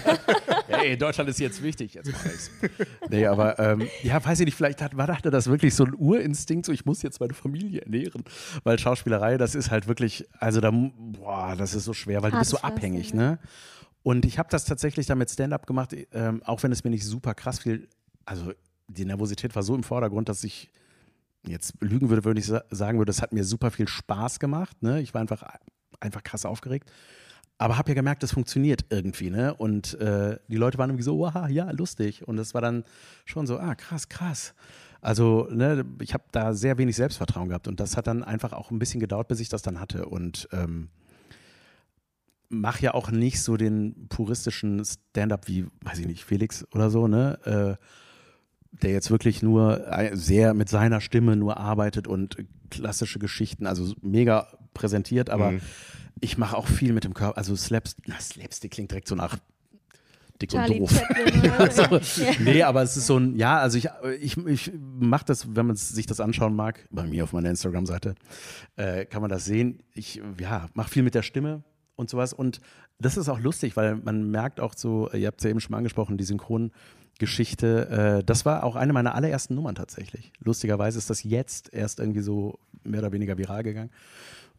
Ey, 0.83 0.97
Deutschland 0.97 1.29
ist 1.31 1.39
jetzt 1.41 1.63
wichtig. 1.63 1.95
Jetzt 1.95 2.11
mach 2.13 2.25
ich's. 2.27 2.51
Nee, 3.11 3.27
aber 3.27 3.59
ähm, 3.59 3.87
ja, 4.03 4.23
weiß 4.25 4.41
ich 4.41 4.47
nicht, 4.47 4.55
vielleicht 4.57 4.83
hat, 4.83 4.97
war, 4.97 5.07
hatte 5.09 5.31
das 5.31 5.47
wirklich 5.49 5.75
so 5.75 5.85
ein 5.85 5.95
Urinstinkt, 5.95 6.67
so 6.67 6.73
ich 6.73 6.85
muss 6.85 7.03
jetzt 7.03 7.21
meine 7.21 7.35
Familie 7.35 7.83
ernähren. 7.83 8.25
Weil 8.65 8.79
Schauspielerei, 8.79 9.37
das 9.39 9.55
ist 9.55 9.71
halt 9.71 9.87
wirklich, 9.89 10.27
also 10.39 10.61
da, 10.61 10.71
boah, 10.73 11.55
das 11.57 11.75
ist 11.75 11.85
so 11.85 11.93
schwer, 11.93 12.23
weil 12.23 12.31
du 12.33 12.39
bist 12.39 12.51
so 12.51 12.59
abhängig, 12.59 13.15
ne? 13.15 13.39
Und 14.03 14.25
ich 14.25 14.39
habe 14.39 14.49
das 14.51 14.65
tatsächlich 14.65 15.07
dann 15.07 15.19
mit 15.19 15.31
Stand-up 15.31 15.67
gemacht, 15.67 15.95
ähm, 16.13 16.43
auch 16.45 16.63
wenn 16.63 16.71
es 16.73 16.85
mir 16.85 16.91
nicht 16.91 17.05
super 17.05 17.35
krass 17.35 17.59
viel, 17.61 17.89
also 18.25 18.53
die 18.89 19.05
Nervosität 19.05 19.55
war 19.57 19.63
so 19.65 19.75
im 19.75 19.83
Vordergrund, 19.83 20.29
dass 20.29 20.45
ich 20.45 20.71
jetzt 21.45 21.75
lügen 21.81 22.09
würde, 22.09 22.25
würde 22.25 22.39
ich 22.41 22.47
sa- 22.47 22.65
sagen 22.71 22.99
würde, 22.99 23.11
es 23.11 23.21
hat 23.23 23.33
mir 23.33 23.43
super 23.45 23.71
viel 23.73 23.89
Spaß 23.89 24.39
gemacht. 24.39 24.81
Ne? 24.83 25.01
Ich 25.01 25.13
war 25.15 25.21
einfach, 25.21 25.43
einfach 26.01 26.23
krass 26.23 26.45
aufgeregt. 26.45 26.91
Aber 27.59 27.79
habe 27.79 27.89
ja 27.91 27.95
gemerkt, 27.95 28.23
das 28.23 28.33
funktioniert 28.33 28.85
irgendwie, 28.91 29.31
ne? 29.31 29.55
Und 29.55 29.99
äh, 29.99 30.39
die 30.49 30.57
Leute 30.57 30.77
waren 30.77 30.91
irgendwie 30.91 31.05
so, 31.05 31.19
wow, 31.19 31.49
ja, 31.49 31.71
lustig. 31.71 32.27
Und 32.29 32.37
das 32.37 32.53
war 32.53 32.61
dann 32.61 32.85
schon 33.25 33.47
so, 33.47 33.59
ah, 33.59 33.75
krass, 33.75 34.09
krass. 34.09 34.55
Also, 35.01 35.49
ne, 35.51 35.85
ich 36.01 36.13
habe 36.13 36.25
da 36.33 36.53
sehr 36.53 36.77
wenig 36.79 36.97
Selbstvertrauen 36.97 37.49
gehabt 37.49 37.69
und 37.69 37.81
das 37.81 37.97
hat 37.97 38.07
dann 38.09 38.25
einfach 38.25 38.53
auch 38.53 38.71
ein 38.71 38.79
bisschen 38.79 39.01
gedauert, 39.01 39.29
bis 39.29 39.41
ich 39.41 39.49
das 39.49 39.63
dann 39.63 39.81
hatte. 39.81 40.07
Und 40.07 40.49
ähm, 40.53 40.89
mache 42.49 42.83
ja 42.83 42.95
auch 42.95 43.11
nicht 43.11 43.43
so 43.43 43.57
den 43.57 44.07
puristischen 44.09 44.85
Stand-up 44.85 45.49
wie, 45.49 45.67
weiß 45.83 45.99
ich 46.01 46.07
nicht, 46.07 46.25
Felix 46.25 46.67
oder 46.73 46.91
so, 46.91 47.09
ne? 47.09 47.39
Äh, 47.45 48.83
der 48.83 48.93
jetzt 48.93 49.11
wirklich 49.11 49.43
nur 49.43 49.87
äh, 49.91 50.15
sehr 50.15 50.53
mit 50.53 50.69
seiner 50.69 51.01
Stimme 51.01 51.37
nur 51.37 51.57
arbeitet 51.57 52.07
und 52.07 52.37
klassische 52.71 53.19
Geschichten, 53.19 53.67
also 53.67 53.95
mega 54.03 54.49
präsentiert, 54.75 55.31
aber 55.31 55.53
Mhm. 55.53 55.61
Ich 56.21 56.39
mache 56.39 56.57
auch 56.57 56.67
viel 56.67 56.93
mit 56.93 57.05
dem 57.05 57.15
Körper, 57.15 57.37
also 57.37 57.55
Slaps, 57.57 57.97
na, 58.07 58.19
Slapstick 58.21 58.73
klingt 58.73 58.91
direkt 58.91 59.09
so 59.09 59.15
nach 59.15 59.37
dick 60.41 60.51
Charlie 60.51 60.81
und 60.81 60.91
doof. 60.91 61.03
So. 61.71 62.23
ja. 62.23 62.33
Nee, 62.41 62.63
aber 62.63 62.83
es 62.83 62.97
ist 62.97 63.07
so 63.07 63.19
ein, 63.19 63.37
ja, 63.37 63.59
also 63.59 63.79
ich, 63.79 63.89
ich, 64.21 64.37
ich 64.37 64.73
mache 64.75 65.25
das, 65.25 65.55
wenn 65.57 65.67
man 65.67 65.77
sich 65.77 66.07
das 66.07 66.21
anschauen 66.21 66.55
mag, 66.55 66.87
bei 66.91 67.05
mir 67.05 67.25
auf 67.25 67.33
meiner 67.33 67.51
Instagram-Seite, 67.51 68.15
äh, 68.77 69.07
kann 69.07 69.23
man 69.23 69.31
das 69.31 69.45
sehen. 69.45 69.83
Ich, 69.95 70.21
ja, 70.41 70.69
mache 70.75 70.91
viel 70.91 71.03
mit 71.03 71.15
der 71.15 71.23
Stimme 71.23 71.63
und 71.97 72.11
sowas. 72.11 72.33
Und 72.33 72.61
das 72.99 73.17
ist 73.17 73.29
auch 73.29 73.41
lustig, 73.41 73.77
weil 73.77 73.97
man 73.97 74.31
merkt 74.31 74.61
auch 74.61 74.75
so, 74.77 75.11
ihr 75.13 75.27
habt 75.27 75.41
es 75.41 75.45
ja 75.45 75.51
eben 75.51 75.61
schon 75.61 75.73
mal 75.73 75.79
angesprochen, 75.79 76.19
die 76.19 76.25
Synchrongeschichte, 76.25 78.19
äh, 78.21 78.25
das 78.25 78.45
war 78.45 78.65
auch 78.65 78.77
eine 78.77 78.93
meiner 78.93 79.15
allerersten 79.15 79.55
Nummern 79.55 79.75
tatsächlich. 79.75 80.33
Lustigerweise 80.39 80.99
ist 80.99 81.11
das 81.11 81.23
jetzt 81.23 81.73
erst 81.73 82.01
irgendwie 82.01 82.21
so 82.23 82.59
mehr 82.85 83.01
oder 83.01 83.13
weniger 83.13 83.39
viral 83.39 83.63
gegangen. 83.63 83.91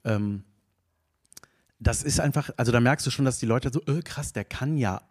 Ähm, 0.03 0.43
das 1.79 2.03
ist 2.03 2.19
einfach, 2.19 2.49
also 2.57 2.71
da 2.71 2.79
merkst 2.79 3.05
du 3.05 3.11
schon, 3.11 3.25
dass 3.25 3.39
die 3.39 3.45
Leute 3.45 3.69
so, 3.71 3.81
äh, 3.83 4.01
krass, 4.01 4.33
der 4.33 4.45
kann 4.45 4.77
ja 4.77 5.01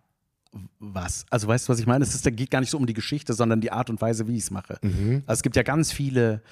was. 0.79 1.27
Also 1.31 1.49
weißt 1.49 1.69
du, 1.69 1.73
was 1.73 1.79
ich 1.79 1.87
meine? 1.87 2.05
Es 2.05 2.15
ist, 2.15 2.25
da 2.25 2.31
geht 2.31 2.51
gar 2.51 2.61
nicht 2.61 2.71
so 2.71 2.79
um 2.79 2.87
die 2.87 2.95
Geschichte, 2.95 3.35
sondern 3.35 3.61
die 3.61 3.73
Art 3.73 3.91
und 3.91 4.01
Weise, 4.01 4.27
wie 4.27 4.37
ich 4.37 4.45
es 4.45 4.51
mache. 4.51 4.79
Mhm. 4.83 5.23
Also 5.27 5.39
es 5.39 5.43
gibt 5.43 5.57
ja 5.57 5.63
ganz 5.63 5.93
viele 5.93 6.43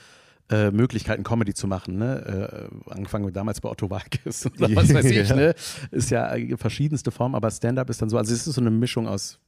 äh, 0.51 0.71
Möglichkeiten, 0.71 1.23
Comedy 1.23 1.55
zu 1.55 1.67
machen. 1.67 1.97
Ne? 1.97 2.69
Äh, 2.89 2.93
angefangen 2.93 3.25
mit 3.25 3.35
damals 3.35 3.61
bei 3.61 3.69
Otto 3.69 3.89
Walkes 3.91 4.47
oder 4.47 4.75
was 4.75 4.93
weiß 4.93 5.07
ich. 5.07 5.15
Ja. 5.29 5.37
Ne? 5.37 5.55
Ist 5.91 6.11
ja 6.11 6.35
verschiedenste 6.57 7.11
Formen, 7.11 7.35
aber 7.35 7.51
Stand-up 7.51 7.89
ist 7.89 8.03
dann 8.03 8.11
so, 8.11 8.19
also 8.19 8.33
es 8.33 8.47
ist 8.47 8.55
so 8.55 8.61
eine 8.61 8.71
Mischung 8.71 9.09
aus 9.09 9.39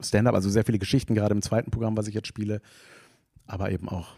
Stand-up, 0.00 0.34
also 0.34 0.50
sehr 0.50 0.64
viele 0.64 0.78
Geschichten, 0.78 1.14
gerade 1.14 1.34
im 1.34 1.42
zweiten 1.42 1.70
Programm, 1.70 1.96
was 1.96 2.08
ich 2.08 2.14
jetzt 2.14 2.26
spiele, 2.26 2.60
aber 3.46 3.70
eben 3.70 3.88
auch 3.88 4.16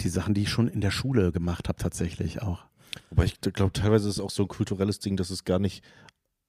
die 0.00 0.10
Sachen, 0.10 0.34
die 0.34 0.42
ich 0.42 0.50
schon 0.50 0.68
in 0.68 0.80
der 0.80 0.90
Schule 0.90 1.32
gemacht 1.32 1.68
habe, 1.68 1.78
tatsächlich 1.78 2.42
auch. 2.42 2.67
Aber 3.10 3.24
ich 3.24 3.40
glaube, 3.40 3.72
teilweise 3.72 4.08
ist 4.08 4.16
es 4.16 4.20
auch 4.20 4.30
so 4.30 4.42
ein 4.44 4.48
kulturelles 4.48 4.98
Ding, 5.00 5.16
dass 5.16 5.30
es 5.30 5.44
gar 5.44 5.58
nicht 5.58 5.82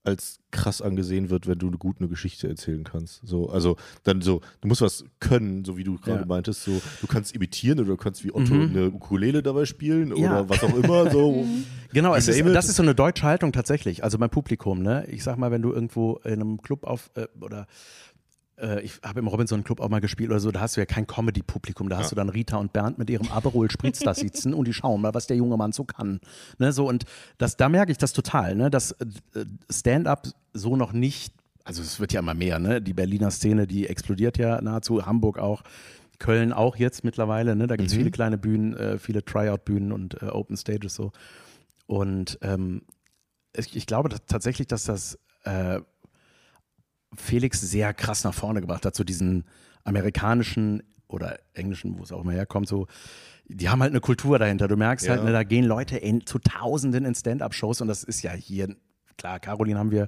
als 0.05 0.39
krass 0.51 0.81
angesehen 0.81 1.29
wird, 1.29 1.45
wenn 1.45 1.59
du 1.59 1.69
gut 1.71 1.97
eine 1.99 2.07
Geschichte 2.07 2.47
erzählen 2.47 2.85
kannst. 2.85 3.21
So, 3.27 3.49
also 3.49 3.75
dann 4.03 4.21
so, 4.21 4.39
du 4.61 4.67
musst 4.69 4.81
was 4.81 5.03
können, 5.19 5.65
so 5.65 5.75
wie 5.77 5.83
du 5.83 5.97
gerade 5.97 6.21
Ja. 6.21 6.25
meintest, 6.25 6.63
so 6.63 6.81
du 7.01 7.07
kannst 7.07 7.35
imitieren 7.35 7.79
oder 7.81 7.89
du 7.89 7.97
kannst 7.97 8.23
wie 8.23 8.33
Otto 8.33 8.53
Mhm. 8.53 8.61
eine 8.69 8.91
Ukulele 8.91 9.43
dabei 9.43 9.65
spielen 9.65 10.15
Ja. 10.15 10.39
oder 10.39 10.49
was 10.49 10.63
auch 10.63 10.73
immer. 10.73 11.11
So. 11.11 11.45
Genau, 11.91 12.15
es 12.15 12.27
You 12.27 12.33
ist, 12.33 12.55
das 12.55 12.69
ist 12.69 12.77
so 12.77 12.83
eine 12.83 12.95
deutsche 12.95 13.23
Haltung 13.23 13.51
tatsächlich. 13.51 14.03
Also 14.03 14.17
beim 14.17 14.29
Publikum, 14.29 14.81
ne? 14.81 15.05
Ich 15.09 15.23
sag 15.23 15.37
mal, 15.37 15.51
wenn 15.51 15.61
du 15.61 15.73
irgendwo 15.73 16.15
in 16.23 16.33
einem 16.33 16.61
Club 16.61 16.85
auf 16.85 17.11
äh, 17.15 17.27
oder 17.41 17.67
äh, 18.61 18.81
ich 18.81 18.99
habe 19.03 19.19
im 19.19 19.27
Robinson 19.27 19.63
Club 19.63 19.79
auch 19.79 19.89
mal 19.89 20.01
gespielt 20.01 20.29
oder 20.29 20.39
so, 20.39 20.51
da 20.51 20.61
hast 20.61 20.77
du 20.77 20.81
ja 20.81 20.85
kein 20.85 21.07
Comedy-Publikum, 21.07 21.89
da 21.89 21.97
hast 21.97 22.11
du 22.11 22.15
dann 22.15 22.29
Rita 22.29 22.57
und 22.57 22.73
Bernd 22.73 22.97
mit 22.97 23.09
ihrem 23.09 23.29
Aperol 23.29 23.69
Spritz 23.71 23.99
da 23.99 24.13
sitzen 24.13 24.53
und 24.53 24.67
die 24.67 24.73
schauen 24.73 25.01
mal, 25.01 25.13
was 25.13 25.27
der 25.27 25.37
junge 25.37 25.57
Mann 25.57 25.71
so 25.71 25.83
kann. 25.83 26.19
Ne, 26.57 26.71
so 26.71 26.87
und 26.87 27.05
das, 27.37 27.57
da 27.57 27.69
merke 27.69 27.91
ich 27.91 27.97
das 27.97 28.13
total, 28.13 28.55
ne, 28.55 28.69
dass 28.69 28.91
äh, 28.91 29.05
Stand-up 29.69 30.27
so 30.53 30.75
noch 30.75 30.93
nicht, 30.93 31.33
also 31.63 31.81
es 31.81 31.99
wird 31.99 32.13
ja 32.13 32.19
immer 32.19 32.33
mehr, 32.33 32.59
ne? 32.59 32.81
Die 32.81 32.93
Berliner 32.93 33.31
Szene, 33.31 33.67
die 33.67 33.87
explodiert 33.87 34.37
ja 34.37 34.61
nahezu, 34.61 35.05
Hamburg 35.05 35.37
auch. 35.37 35.63
Köln 36.17 36.51
auch 36.51 36.75
jetzt 36.75 37.05
mittlerweile, 37.05 37.55
ne? 37.55 37.65
da 37.67 37.77
gibt 37.77 37.89
es 37.89 37.95
viele 37.95 38.11
kleine 38.11 38.37
Bühnen, 38.37 38.75
äh, 38.75 38.97
viele 38.97 39.23
Tryout-Bühnen 39.23 39.93
und 39.93 40.21
äh, 40.21 40.25
Open 40.25 40.57
Stages 40.57 40.93
so. 40.93 41.13
Und 41.87 42.37
ähm, 42.41 42.81
ich, 43.55 43.75
ich 43.75 43.85
glaube 43.85 44.09
dass, 44.09 44.25
tatsächlich, 44.25 44.67
dass 44.67 44.83
das 44.83 45.17
äh, 45.45 45.79
Felix 47.15 47.59
sehr 47.61 47.93
krass 47.93 48.23
nach 48.23 48.33
vorne 48.33 48.61
gebracht 48.61 48.85
hat, 48.85 48.95
so 48.95 49.03
diesen 49.03 49.45
amerikanischen 49.83 50.83
oder 51.07 51.39
englischen, 51.53 51.97
wo 51.97 52.03
es 52.03 52.11
auch 52.11 52.21
immer 52.23 52.33
herkommt, 52.33 52.67
so, 52.67 52.87
die 53.47 53.67
haben 53.69 53.81
halt 53.81 53.91
eine 53.91 53.99
Kultur 54.01 54.37
dahinter. 54.37 54.67
Du 54.67 54.77
merkst 54.77 55.07
Ja. 55.07 55.13
halt, 55.13 55.23
ne, 55.23 55.31
da 55.31 55.43
gehen 55.43 55.65
Leute 55.65 55.97
in, 55.97 56.25
zu 56.25 56.37
Tausenden 56.37 57.05
in 57.05 57.15
Stand-up-Shows 57.15 57.81
und 57.81 57.87
das 57.87 58.03
ist 58.03 58.21
ja 58.21 58.31
hier, 58.31 58.75
klar, 59.17 59.39
Caroline 59.39 59.79
haben 59.79 59.91
wir 59.91 60.07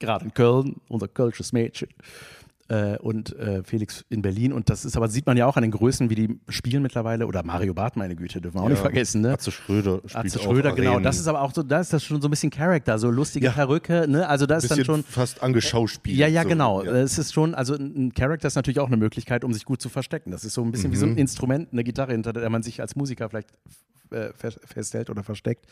gerade 0.00 0.24
in 0.24 0.34
Köln, 0.34 0.80
unser 0.88 1.06
kölsches 1.06 1.52
Mädchen. 1.52 1.88
Äh, 2.68 2.96
und 2.96 3.36
äh, 3.36 3.62
Felix 3.62 4.06
in 4.08 4.22
Berlin. 4.22 4.50
Und 4.50 4.70
das 4.70 4.86
ist 4.86 4.96
aber, 4.96 5.08
sieht 5.08 5.26
man 5.26 5.36
ja 5.36 5.44
auch 5.46 5.58
an 5.58 5.62
den 5.62 5.70
Größen, 5.70 6.08
wie 6.08 6.14
die 6.14 6.40
spielen 6.48 6.82
mittlerweile. 6.82 7.26
Oder 7.26 7.42
Mario 7.44 7.74
Barth, 7.74 7.96
meine 7.96 8.16
Güte, 8.16 8.40
dürfen 8.40 8.56
wir 8.58 8.62
auch 8.62 8.70
nicht 8.70 8.80
vergessen. 8.80 9.20
Ne? 9.20 9.32
Atze 9.34 9.50
Schröder 9.50 9.98
spielt 10.06 10.16
Atze 10.16 10.38
auch 10.40 10.44
Schröder, 10.44 10.72
genau. 10.72 10.90
Arenen. 10.92 11.04
Das 11.04 11.18
ist 11.18 11.26
aber 11.28 11.42
auch 11.42 11.52
so, 11.52 11.62
da 11.62 11.80
ist 11.80 11.92
das 11.92 12.02
schon 12.02 12.22
so 12.22 12.28
ein 12.28 12.30
bisschen 12.30 12.48
Charakter, 12.48 12.98
so 12.98 13.10
lustige 13.10 13.46
Ja. 13.46 13.52
Perücke, 13.52 14.06
ne? 14.08 14.26
Also 14.26 14.46
da 14.46 14.56
ist 14.56 14.70
dann 14.70 14.82
schon. 14.82 15.02
fast 15.04 15.42
angeschauspielt. 15.42 16.16
Ja, 16.16 16.26
ja, 16.26 16.42
so. 16.42 16.48
genau. 16.48 16.82
Ja. 16.82 16.92
Es 16.92 17.18
ist 17.18 17.34
schon, 17.34 17.54
also 17.54 17.74
ein 17.74 18.14
Charakter 18.14 18.48
ist 18.48 18.54
natürlich 18.54 18.80
auch 18.80 18.86
eine 18.88 18.96
Möglichkeit, 18.96 19.44
um 19.44 19.52
sich 19.52 19.66
gut 19.66 19.82
zu 19.82 19.90
verstecken. 19.90 20.30
Das 20.30 20.42
ist 20.44 20.54
so 20.54 20.62
ein 20.62 20.70
bisschen 20.72 20.90
wie 20.90 20.96
so 20.96 21.04
Mhm. 21.06 21.12
ein 21.12 21.18
Instrument, 21.18 21.68
eine 21.72 21.84
Gitarre, 21.84 22.12
hinter 22.12 22.32
der 22.32 22.48
man 22.48 22.62
sich 22.62 22.80
als 22.80 22.96
Musiker 22.96 23.28
vielleicht 23.28 23.48
äh, 24.10 24.32
fest- 24.32 24.60
festhält 24.64 25.10
oder 25.10 25.22
versteckt. 25.22 25.66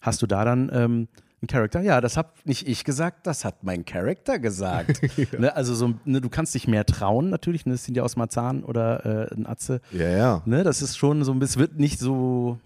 Hast 0.00 0.22
du 0.22 0.26
da 0.28 0.44
dann 0.44 0.70
ähm, 0.72 1.08
einen 1.42 1.48
Charakter? 1.48 1.80
Ja, 1.80 2.00
das 2.00 2.16
habe 2.16 2.30
nicht 2.44 2.66
ich 2.66 2.84
gesagt, 2.84 3.26
das 3.26 3.44
hat 3.44 3.62
mein 3.62 3.84
Charakter 3.84 4.38
gesagt. 4.38 5.02
ne, 5.38 5.54
also 5.54 5.74
so, 5.74 5.94
ne, 6.04 6.20
du 6.20 6.28
kannst 6.28 6.54
dich 6.54 6.66
mehr 6.66 6.86
trauen 6.86 7.30
natürlich. 7.30 7.66
Ne, 7.66 7.72
das 7.72 7.84
sind 7.84 7.96
ja 7.96 8.02
aus 8.02 8.16
Marzahn 8.16 8.64
oder 8.64 9.30
äh, 9.30 9.34
ein 9.34 9.46
Atze. 9.46 9.80
Ja, 9.92 10.08
ja. 10.08 10.42
Ne, 10.46 10.64
das 10.64 10.82
ist 10.82 10.96
schon 10.96 11.24
so 11.24 11.32
ein 11.32 11.38
bisschen, 11.38 11.60
wird 11.60 11.78
nicht 11.78 11.98
so. 11.98 12.58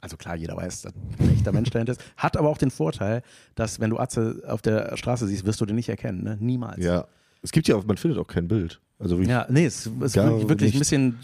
Also 0.00 0.18
klar, 0.18 0.36
jeder 0.36 0.54
weiß, 0.54 0.82
dass 0.82 0.92
ein 1.18 1.32
echter 1.32 1.52
Mensch 1.52 1.70
dahinter 1.70 1.92
ist. 1.92 2.04
Hat 2.18 2.36
aber 2.36 2.50
auch 2.50 2.58
den 2.58 2.70
Vorteil, 2.70 3.22
dass 3.54 3.80
wenn 3.80 3.88
du 3.88 3.98
Atze 3.98 4.42
auf 4.46 4.60
der 4.60 4.96
Straße 4.98 5.26
siehst, 5.26 5.46
wirst 5.46 5.62
du 5.62 5.66
den 5.66 5.76
nicht 5.76 5.88
erkennen. 5.88 6.22
Ne? 6.22 6.36
Niemals. 6.38 6.84
Ja. 6.84 7.06
Es 7.40 7.52
gibt 7.52 7.68
ja 7.68 7.76
auch, 7.76 7.84
man 7.86 7.96
findet 7.96 8.18
auch 8.18 8.26
kein 8.26 8.48
Bild. 8.48 8.80
Also 8.98 9.20
wie 9.20 9.26
Ja, 9.26 9.46
nee, 9.48 9.64
es 9.64 9.86
ist 9.86 10.00
wirklich, 10.00 10.48
wirklich 10.48 10.74
ein 10.74 10.78
bisschen 10.78 11.18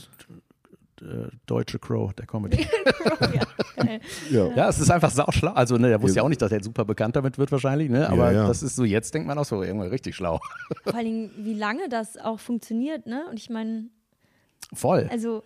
äh, 1.03 1.29
deutsche 1.47 1.79
Crow 1.79 2.13
der 2.13 2.27
Comedy. 2.27 2.59
ja, 3.35 3.47
geil. 3.77 4.01
ja. 4.31 4.47
ja, 4.55 4.69
es 4.69 4.79
ist 4.79 4.91
einfach 4.91 5.11
sauschlau. 5.11 5.53
Also, 5.53 5.77
ne, 5.77 5.89
der 5.89 6.03
wusste 6.03 6.19
ja 6.19 6.23
auch 6.23 6.29
nicht, 6.29 6.43
dass 6.43 6.53
er 6.53 6.63
super 6.63 6.85
bekannt 6.85 7.17
damit 7.17 7.39
wird 7.39 7.53
wahrscheinlich, 7.53 7.91
ne? 7.91 8.09
Aber 8.09 8.33
ja. 8.33 8.47
das 8.47 8.63
ist 8.63 8.77
so, 8.77 8.85
jetzt 8.85 9.15
denkt 9.15 9.27
man 9.27 9.39
auch 9.39 9.45
so, 9.45 9.63
irgendwie 9.63 9.89
richtig 9.89 10.17
schlau. 10.17 10.41
Vor 10.85 10.95
allen 10.95 11.05
Dingen, 11.05 11.31
wie 11.39 11.55
lange 11.55 11.89
das 11.89 12.17
auch 12.17 12.41
funktioniert, 12.41 13.07
ne? 13.07 13.25
Und 13.31 13.39
ich 13.39 13.51
meine, 13.51 13.87
Voll. 14.73 15.09
also 15.11 15.43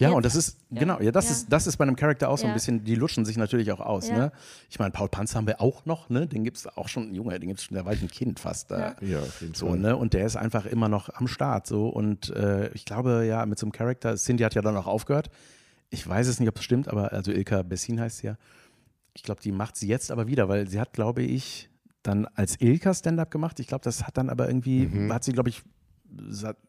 Ja, 0.00 0.08
Jetzt- 0.08 0.16
und 0.16 0.24
das 0.24 0.34
ist, 0.34 0.56
ja, 0.70 0.80
genau, 0.80 1.00
ja, 1.00 1.12
das, 1.12 1.26
ja. 1.26 1.30
Ist, 1.32 1.52
das 1.52 1.66
ist 1.66 1.76
bei 1.76 1.84
einem 1.84 1.94
Charakter 1.94 2.28
auch 2.30 2.38
so 2.38 2.46
ein 2.46 2.54
bisschen, 2.54 2.82
die 2.84 2.94
luschen 2.94 3.24
sich 3.24 3.36
natürlich 3.36 3.70
auch 3.70 3.80
aus. 3.80 4.08
Ja. 4.08 4.16
Ne? 4.18 4.32
Ich 4.70 4.78
meine, 4.78 4.90
Paul 4.90 5.08
Panzer 5.08 5.36
haben 5.36 5.46
wir 5.46 5.60
auch 5.60 5.84
noch, 5.86 6.08
ne? 6.08 6.26
den 6.26 6.42
gibt 6.42 6.56
es 6.56 6.66
auch 6.66 6.88
schon, 6.88 7.14
Junge, 7.14 7.38
den 7.38 7.48
gibt 7.48 7.60
es 7.60 7.66
schon, 7.66 7.74
der 7.74 7.84
war 7.84 7.92
ich 7.92 8.00
ein 8.02 8.08
Kind 8.10 8.40
fast. 8.40 8.70
Ja. 8.70 8.96
Äh, 9.00 9.06
Ja, 9.06 9.18
auf 9.20 9.40
jeden 9.42 9.54
so, 9.54 9.68
Fall. 9.68 9.78
ne? 9.78 9.96
Und 9.96 10.14
der 10.14 10.24
ist 10.26 10.36
einfach 10.36 10.64
immer 10.66 10.88
noch 10.88 11.10
am 11.10 11.28
Start. 11.28 11.66
So. 11.66 11.88
Und 11.88 12.30
äh, 12.30 12.70
ich 12.72 12.84
glaube, 12.86 13.24
ja, 13.26 13.44
mit 13.46 13.58
so 13.58 13.66
einem 13.66 13.72
Charakter, 13.72 14.16
Cindy 14.16 14.42
hat 14.42 14.54
ja 14.54 14.62
dann 14.62 14.76
auch 14.76 14.86
aufgehört. 14.86 15.28
Ich 15.90 16.08
weiß 16.08 16.26
es 16.28 16.40
nicht, 16.40 16.48
ob 16.48 16.56
es 16.56 16.64
stimmt, 16.64 16.88
aber 16.88 17.12
also 17.12 17.30
Ilka 17.30 17.62
Bessin 17.62 18.00
heißt 18.00 18.18
sie 18.18 18.28
ja. 18.28 18.36
Ich 19.12 19.22
glaube, 19.22 19.42
die 19.42 19.52
macht 19.52 19.76
sie 19.76 19.86
jetzt 19.88 20.10
aber 20.10 20.28
wieder, 20.28 20.48
weil 20.48 20.66
sie 20.68 20.80
hat, 20.80 20.92
glaube 20.94 21.22
ich, 21.22 21.68
dann 22.02 22.26
als 22.36 22.58
Ilka 22.60 22.94
Stand-up 22.94 23.30
gemacht. 23.30 23.60
Ich 23.60 23.66
glaube, 23.66 23.82
das 23.84 24.04
hat 24.06 24.16
dann 24.16 24.30
aber 24.30 24.48
irgendwie, 24.48 24.86
Mhm. 24.86 25.12
hat 25.12 25.24
sie, 25.24 25.32
glaube 25.32 25.50
ich, 25.50 25.62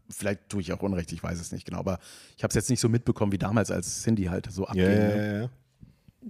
vielleicht 0.09 0.49
tue 0.49 0.61
ich 0.61 0.73
auch 0.73 0.81
Unrecht, 0.81 1.11
ich 1.11 1.23
weiß 1.23 1.39
es 1.39 1.51
nicht 1.51 1.65
genau, 1.65 1.79
aber 1.79 1.99
ich 2.37 2.43
habe 2.43 2.49
es 2.49 2.55
jetzt 2.55 2.69
nicht 2.69 2.79
so 2.79 2.89
mitbekommen 2.89 3.31
wie 3.31 3.37
damals, 3.37 3.71
als 3.71 4.03
Cindy 4.03 4.25
halt 4.25 4.51
so 4.51 4.65
abging. 4.65 4.83
Ja, 4.83 5.15
ja, 5.15 5.41
ja. 5.41 5.49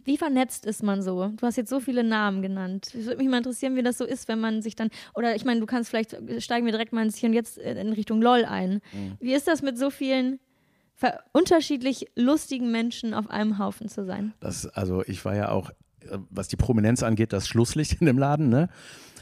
wie 0.06 0.18
vernetzt 0.18 0.66
ist 0.66 0.84
man 0.84 1.02
so? 1.02 1.28
Du 1.38 1.46
hast 1.46 1.58
jetzt 1.58 1.70
so 1.70 1.80
viele 1.80 2.04
Namen 2.04 2.42
genannt. 2.42 2.88
Es 2.88 3.06
würde 3.06 3.18
mich 3.18 3.28
mal 3.28 3.38
interessieren, 3.38 3.76
wie 3.76 3.84
das 3.84 3.98
so 3.98 4.06
ist, 4.06 4.28
wenn 4.28 4.40
man 4.40 4.62
sich 4.62 4.76
dann, 4.76 4.90
oder 5.14 5.36
ich 5.36 5.46
meine, 5.46 5.60
du 5.60 5.66
kannst 5.66 5.90
vielleicht, 5.90 6.18
steigen 6.40 6.66
wir 6.66 6.72
direkt 6.72 6.94
mal 6.94 7.04
ins 7.04 7.18
Hier 7.18 7.30
und 7.30 7.36
Jetzt 7.36 7.58
äh, 7.58 7.80
in 7.80 7.94
Richtung 7.94 8.22
LOL 8.22 8.46
ein. 8.46 8.82
Mhm. 8.94 9.18
Wie 9.20 9.34
ist 9.34 9.48
das 9.48 9.62
mit 9.62 9.78
so 9.78 9.90
vielen 9.90 10.40
unterschiedlich 11.32 12.06
lustigen 12.16 12.72
Menschen 12.72 13.14
auf 13.14 13.30
einem 13.30 13.58
Haufen 13.58 13.90
zu 13.90 14.06
sein? 14.06 14.34
Das, 14.40 14.68
also 14.68 15.04
ich 15.08 15.24
war 15.26 15.36
ja 15.36 15.50
auch, 15.50 15.72
äh, 16.02 16.18
was 16.30 16.48
die 16.48 16.58
Prominenz 16.58 17.04
angeht, 17.04 17.34
das 17.34 17.48
Schlusslicht 17.48 18.00
in 18.02 18.06
dem 18.06 18.18
Laden, 18.18 18.50
ne? 18.50 18.70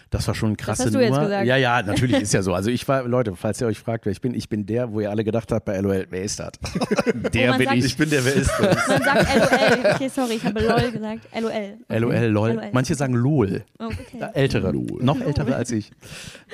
Das 0.10 0.28
war 0.28 0.34
schon 0.34 0.50
eine 0.50 0.56
krasse 0.56 0.86
hast 0.86 0.95
du 0.95 1.00
jetzt 1.00 1.12
Nummer. 1.12 1.24
gesagt. 1.26 1.45
Ja, 1.45 1.56
ja, 1.56 1.84
natürlich 1.84 2.17
ist 2.22 2.34
ja 2.34 2.41
so. 2.41 2.54
Also 2.54 2.72
ich 2.72 2.88
war, 2.88 3.04
Leute, 3.04 3.36
falls 3.36 3.62
ihr 3.62 3.67
euch 3.67 3.80
fragt, 3.80 4.06
wer 4.06 4.12
ich 4.12 4.22
bin, 4.22 4.34
ich 4.34 4.50
bin 4.50 4.65
der, 4.65 4.91
wo 4.91 5.02
ihr 5.02 5.10
alle 5.12 5.24
gedacht 5.24 5.52
habt 5.52 5.65
bei 5.65 5.80
LOL, 5.80 6.08
wer 6.10 6.24
ist 6.24 6.39
das? 6.39 6.52
der 7.34 7.50
man 7.50 7.58
bin 7.60 7.67
sagt- 7.67 7.78
ich. 7.78 7.86
Ich 7.86 7.98
bin 7.98 8.10
der, 8.10 8.26
wer 8.26 8.34
ist 8.34 8.52
das? 8.60 8.88
Man 8.88 9.04
sagt 9.04 9.36
LOL. 9.36 9.91
Okay, 9.93 10.10
sorry, 10.10 10.34
ich 10.34 10.43
habe 10.43 10.60
LOL 10.62 10.91
gesagt. 10.91 11.28
LOL. 11.39 11.52
LOL, 12.00 12.15
LOL. 12.28 12.54
LOL. 12.54 12.69
Manche 12.72 12.95
sagen 12.95 13.13
LOL. 13.13 13.63
Oh, 13.78 13.86
okay. 13.86 14.30
Ältere, 14.34 14.74
noch 14.74 15.22
ältere 15.22 15.56
als 15.56 15.72
ich. 15.72 15.91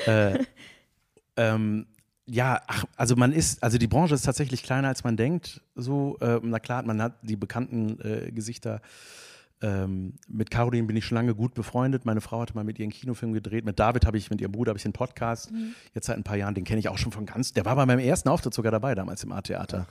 Äh, 0.05 0.39
ähm, 1.37 1.85
ja, 2.27 2.61
ach, 2.67 2.85
also 2.97 3.15
man 3.15 3.31
ist, 3.31 3.61
also 3.63 3.77
die 3.77 3.87
Branche 3.87 4.15
ist 4.15 4.23
tatsächlich 4.23 4.63
kleiner 4.63 4.87
als 4.87 5.03
man 5.03 5.15
denkt. 5.15 5.61
So, 5.75 6.17
äh, 6.21 6.39
na 6.41 6.59
klar, 6.59 6.83
man 6.83 7.01
hat 7.01 7.13
die 7.21 7.35
bekannten 7.35 7.99
äh, 8.01 8.31
Gesichter. 8.31 8.81
Ähm, 9.61 10.13
mit 10.27 10.51
Caroline 10.51 10.85
bin 10.85 10.95
ich 10.97 11.05
schon 11.05 11.15
lange 11.15 11.33
gut 11.33 11.53
befreundet. 11.53 12.05
Meine 12.05 12.21
Frau 12.21 12.41
hatte 12.41 12.53
mal 12.55 12.63
mit 12.63 12.77
ihr 12.77 12.83
einen 12.83 12.91
Kinofilm 12.91 13.33
gedreht. 13.33 13.65
Mit 13.65 13.79
David 13.79 14.05
habe 14.05 14.17
ich, 14.17 14.29
mit 14.29 14.41
ihrem 14.41 14.51
Bruder 14.51 14.71
habe 14.71 14.77
ich 14.77 14.85
einen 14.85 14.93
Podcast. 14.93 15.51
Jetzt 15.93 16.07
seit 16.07 16.17
ein 16.17 16.23
paar 16.23 16.35
Jahren, 16.37 16.55
den 16.55 16.65
kenne 16.65 16.79
ich 16.79 16.89
auch 16.89 16.97
schon 16.97 17.11
von 17.11 17.25
ganz. 17.25 17.53
Der 17.53 17.65
war 17.65 17.75
bei 17.75 17.85
meinem 17.85 17.99
ersten 17.99 18.29
Auftritt 18.29 18.53
sogar 18.53 18.71
dabei, 18.71 18.95
damals 18.95 19.23
im 19.23 19.31
A-Theater. 19.31 19.87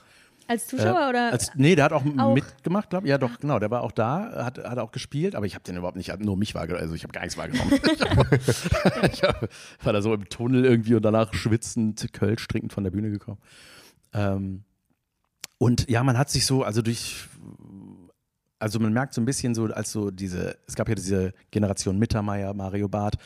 Als 0.47 0.67
Zuschauer 0.67 1.07
Äh, 1.07 1.09
oder? 1.09 1.31
Als, 1.31 1.51
nee, 1.55 1.75
der 1.75 1.85
hat 1.85 1.93
auch, 1.93 2.03
Auch? 2.17 2.35
mitgemacht, 2.35 2.91
glaube 2.91 3.07
ich. 3.07 3.09
Ja, 3.09 3.17
doch, 3.17 3.39
genau. 3.39 3.57
Der 3.57 3.71
war 3.71 3.81
auch 3.81 3.91
da, 3.91 4.45
hat, 4.45 4.59
hat 4.59 4.77
auch 4.77 4.91
gespielt, 4.91 5.35
aber 5.35 5.47
ich 5.47 5.55
habe 5.55 5.63
den 5.63 5.77
überhaupt 5.77 5.97
nicht, 5.97 6.15
nur 6.19 6.37
mich 6.37 6.53
wahrgenommen. 6.53 6.83
Also 6.83 6.93
ich 6.93 7.03
habe 7.03 7.13
gar 7.13 7.21
nichts 7.21 7.37
wahrgenommen. 7.37 7.71
ich 9.11 9.23
hab, 9.23 9.49
war 9.83 9.93
da 9.93 10.01
so 10.01 10.13
im 10.13 10.29
Tunnel 10.29 10.63
irgendwie 10.65 10.93
und 10.93 11.03
danach 11.03 11.33
schwitzend, 11.33 12.13
Kölsch 12.13 12.47
trinkend 12.47 12.73
von 12.73 12.83
der 12.83 12.91
Bühne 12.91 13.09
gekommen. 13.09 13.39
Ähm, 14.13 14.63
und 15.57 15.89
ja, 15.89 16.03
man 16.03 16.17
hat 16.17 16.29
sich 16.29 16.45
so, 16.45 16.63
also 16.63 16.83
durch, 16.83 17.27
also 18.59 18.79
man 18.79 18.93
merkt 18.93 19.13
so 19.13 19.21
ein 19.21 19.25
bisschen 19.25 19.53
so, 19.53 19.65
als 19.65 19.91
so 19.91 20.11
diese, 20.11 20.57
es 20.67 20.75
gab 20.75 20.87
ja 20.87 20.95
diese 20.95 21.33
Generation 21.51 21.99
Mittermeier, 21.99 22.53
Mario 22.53 22.87
Barth, 22.87 23.17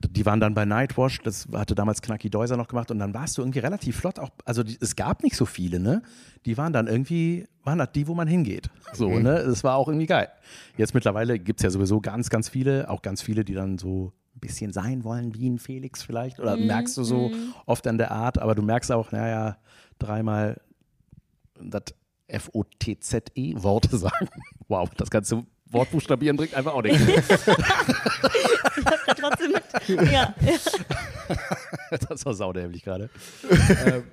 die 0.00 0.26
waren 0.26 0.40
dann 0.40 0.54
bei 0.54 0.64
Nightwash, 0.64 1.20
das 1.22 1.46
hatte 1.52 1.74
damals 1.74 2.02
Knacki 2.02 2.28
Deuser 2.28 2.56
noch 2.56 2.66
gemacht 2.68 2.90
und 2.90 2.98
dann 2.98 3.14
warst 3.14 3.38
du 3.38 3.42
irgendwie 3.42 3.60
relativ 3.60 3.96
flott 3.96 4.18
auch, 4.18 4.30
also 4.44 4.62
die, 4.62 4.76
es 4.80 4.96
gab 4.96 5.22
nicht 5.22 5.36
so 5.36 5.46
viele, 5.46 5.78
ne? 5.78 6.02
Die 6.44 6.56
waren 6.58 6.72
dann 6.72 6.88
irgendwie, 6.88 7.46
waren 7.62 7.78
das 7.78 7.92
die, 7.92 8.08
wo 8.08 8.14
man 8.14 8.26
hingeht. 8.26 8.70
So, 8.92 9.18
ne? 9.18 9.44
Das 9.44 9.62
war 9.62 9.76
auch 9.76 9.86
irgendwie 9.86 10.06
geil. 10.06 10.28
Jetzt 10.76 10.94
mittlerweile 10.94 11.38
gibt 11.38 11.60
es 11.60 11.64
ja 11.64 11.70
sowieso 11.70 12.00
ganz, 12.00 12.30
ganz 12.30 12.48
viele, 12.48 12.90
auch 12.90 13.02
ganz 13.02 13.22
viele, 13.22 13.44
die 13.44 13.54
dann 13.54 13.78
so 13.78 14.12
ein 14.34 14.40
bisschen 14.40 14.72
sein 14.72 15.04
wollen, 15.04 15.34
wie 15.34 15.48
ein 15.48 15.58
Felix 15.58 16.02
vielleicht, 16.02 16.40
oder 16.40 16.56
merkst 16.56 16.96
du 16.96 17.04
so 17.04 17.30
oft 17.66 17.86
an 17.86 17.98
der 17.98 18.10
Art, 18.10 18.38
aber 18.38 18.54
du 18.54 18.62
merkst 18.62 18.90
auch, 18.90 19.12
naja, 19.12 19.58
dreimal 19.98 20.60
das 21.60 21.94
F-O-T-Z-E 22.32 23.54
Worte 23.62 23.96
sagen. 23.96 24.28
Wow, 24.72 24.88
das 24.96 25.10
ganze 25.10 25.44
Wort 25.70 25.90
buchstabieren 25.90 26.36
bringt 26.38 26.54
einfach 26.54 26.72
auch 26.72 26.82
nichts. 26.82 26.98
trotzdem 29.20 29.52
mit. 29.52 30.10
Ja. 30.10 30.34
das 32.08 32.24
war 32.24 32.32
saudämlich 32.34 32.82
gerade. 32.82 33.10
ähm, 33.86 34.04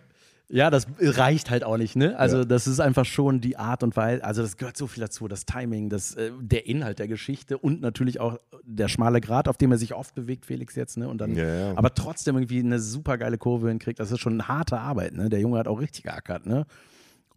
ja, 0.51 0.69
das 0.69 0.87
reicht 0.99 1.49
halt 1.51 1.63
auch 1.63 1.77
nicht, 1.77 1.95
ne? 1.95 2.17
Also, 2.17 2.39
Ja. 2.39 2.45
das 2.45 2.65
ist 2.67 2.79
einfach 2.79 3.05
schon 3.05 3.39
die 3.39 3.55
Art 3.57 3.83
und 3.83 3.95
Weise, 3.95 4.23
also 4.23 4.41
das 4.41 4.57
gehört 4.57 4.75
so 4.77 4.87
viel 4.87 5.01
dazu, 5.01 5.27
das 5.27 5.45
Timing, 5.45 5.89
das, 5.89 6.15
äh, 6.15 6.31
der 6.41 6.65
Inhalt 6.65 6.97
der 6.99 7.07
Geschichte 7.07 7.57
und 7.57 7.81
natürlich 7.81 8.19
auch 8.19 8.37
der 8.63 8.87
schmale 8.87 9.21
Grat, 9.21 9.47
auf 9.47 9.57
dem 9.57 9.71
er 9.71 9.77
sich 9.77 9.93
oft 9.93 10.15
bewegt, 10.15 10.45
Felix 10.45 10.75
jetzt, 10.75 10.97
ne? 10.97 11.07
Und 11.07 11.19
dann, 11.19 11.35
Ja, 11.35 11.45
ja. 11.69 11.77
aber 11.77 11.93
trotzdem 11.93 12.35
irgendwie 12.35 12.59
eine 12.59 12.79
super 12.79 13.17
geile 13.17 13.37
Kurve 13.37 13.69
hinkriegt. 13.69 13.99
Das 13.99 14.11
ist 14.11 14.19
schon 14.19 14.33
eine 14.33 14.47
harte 14.47 14.79
Arbeit, 14.79 15.13
ne? 15.13 15.29
Der 15.29 15.39
Junge 15.39 15.59
hat 15.59 15.67
auch 15.67 15.79
richtig 15.79 16.03
geackert, 16.03 16.45
ne? 16.45 16.65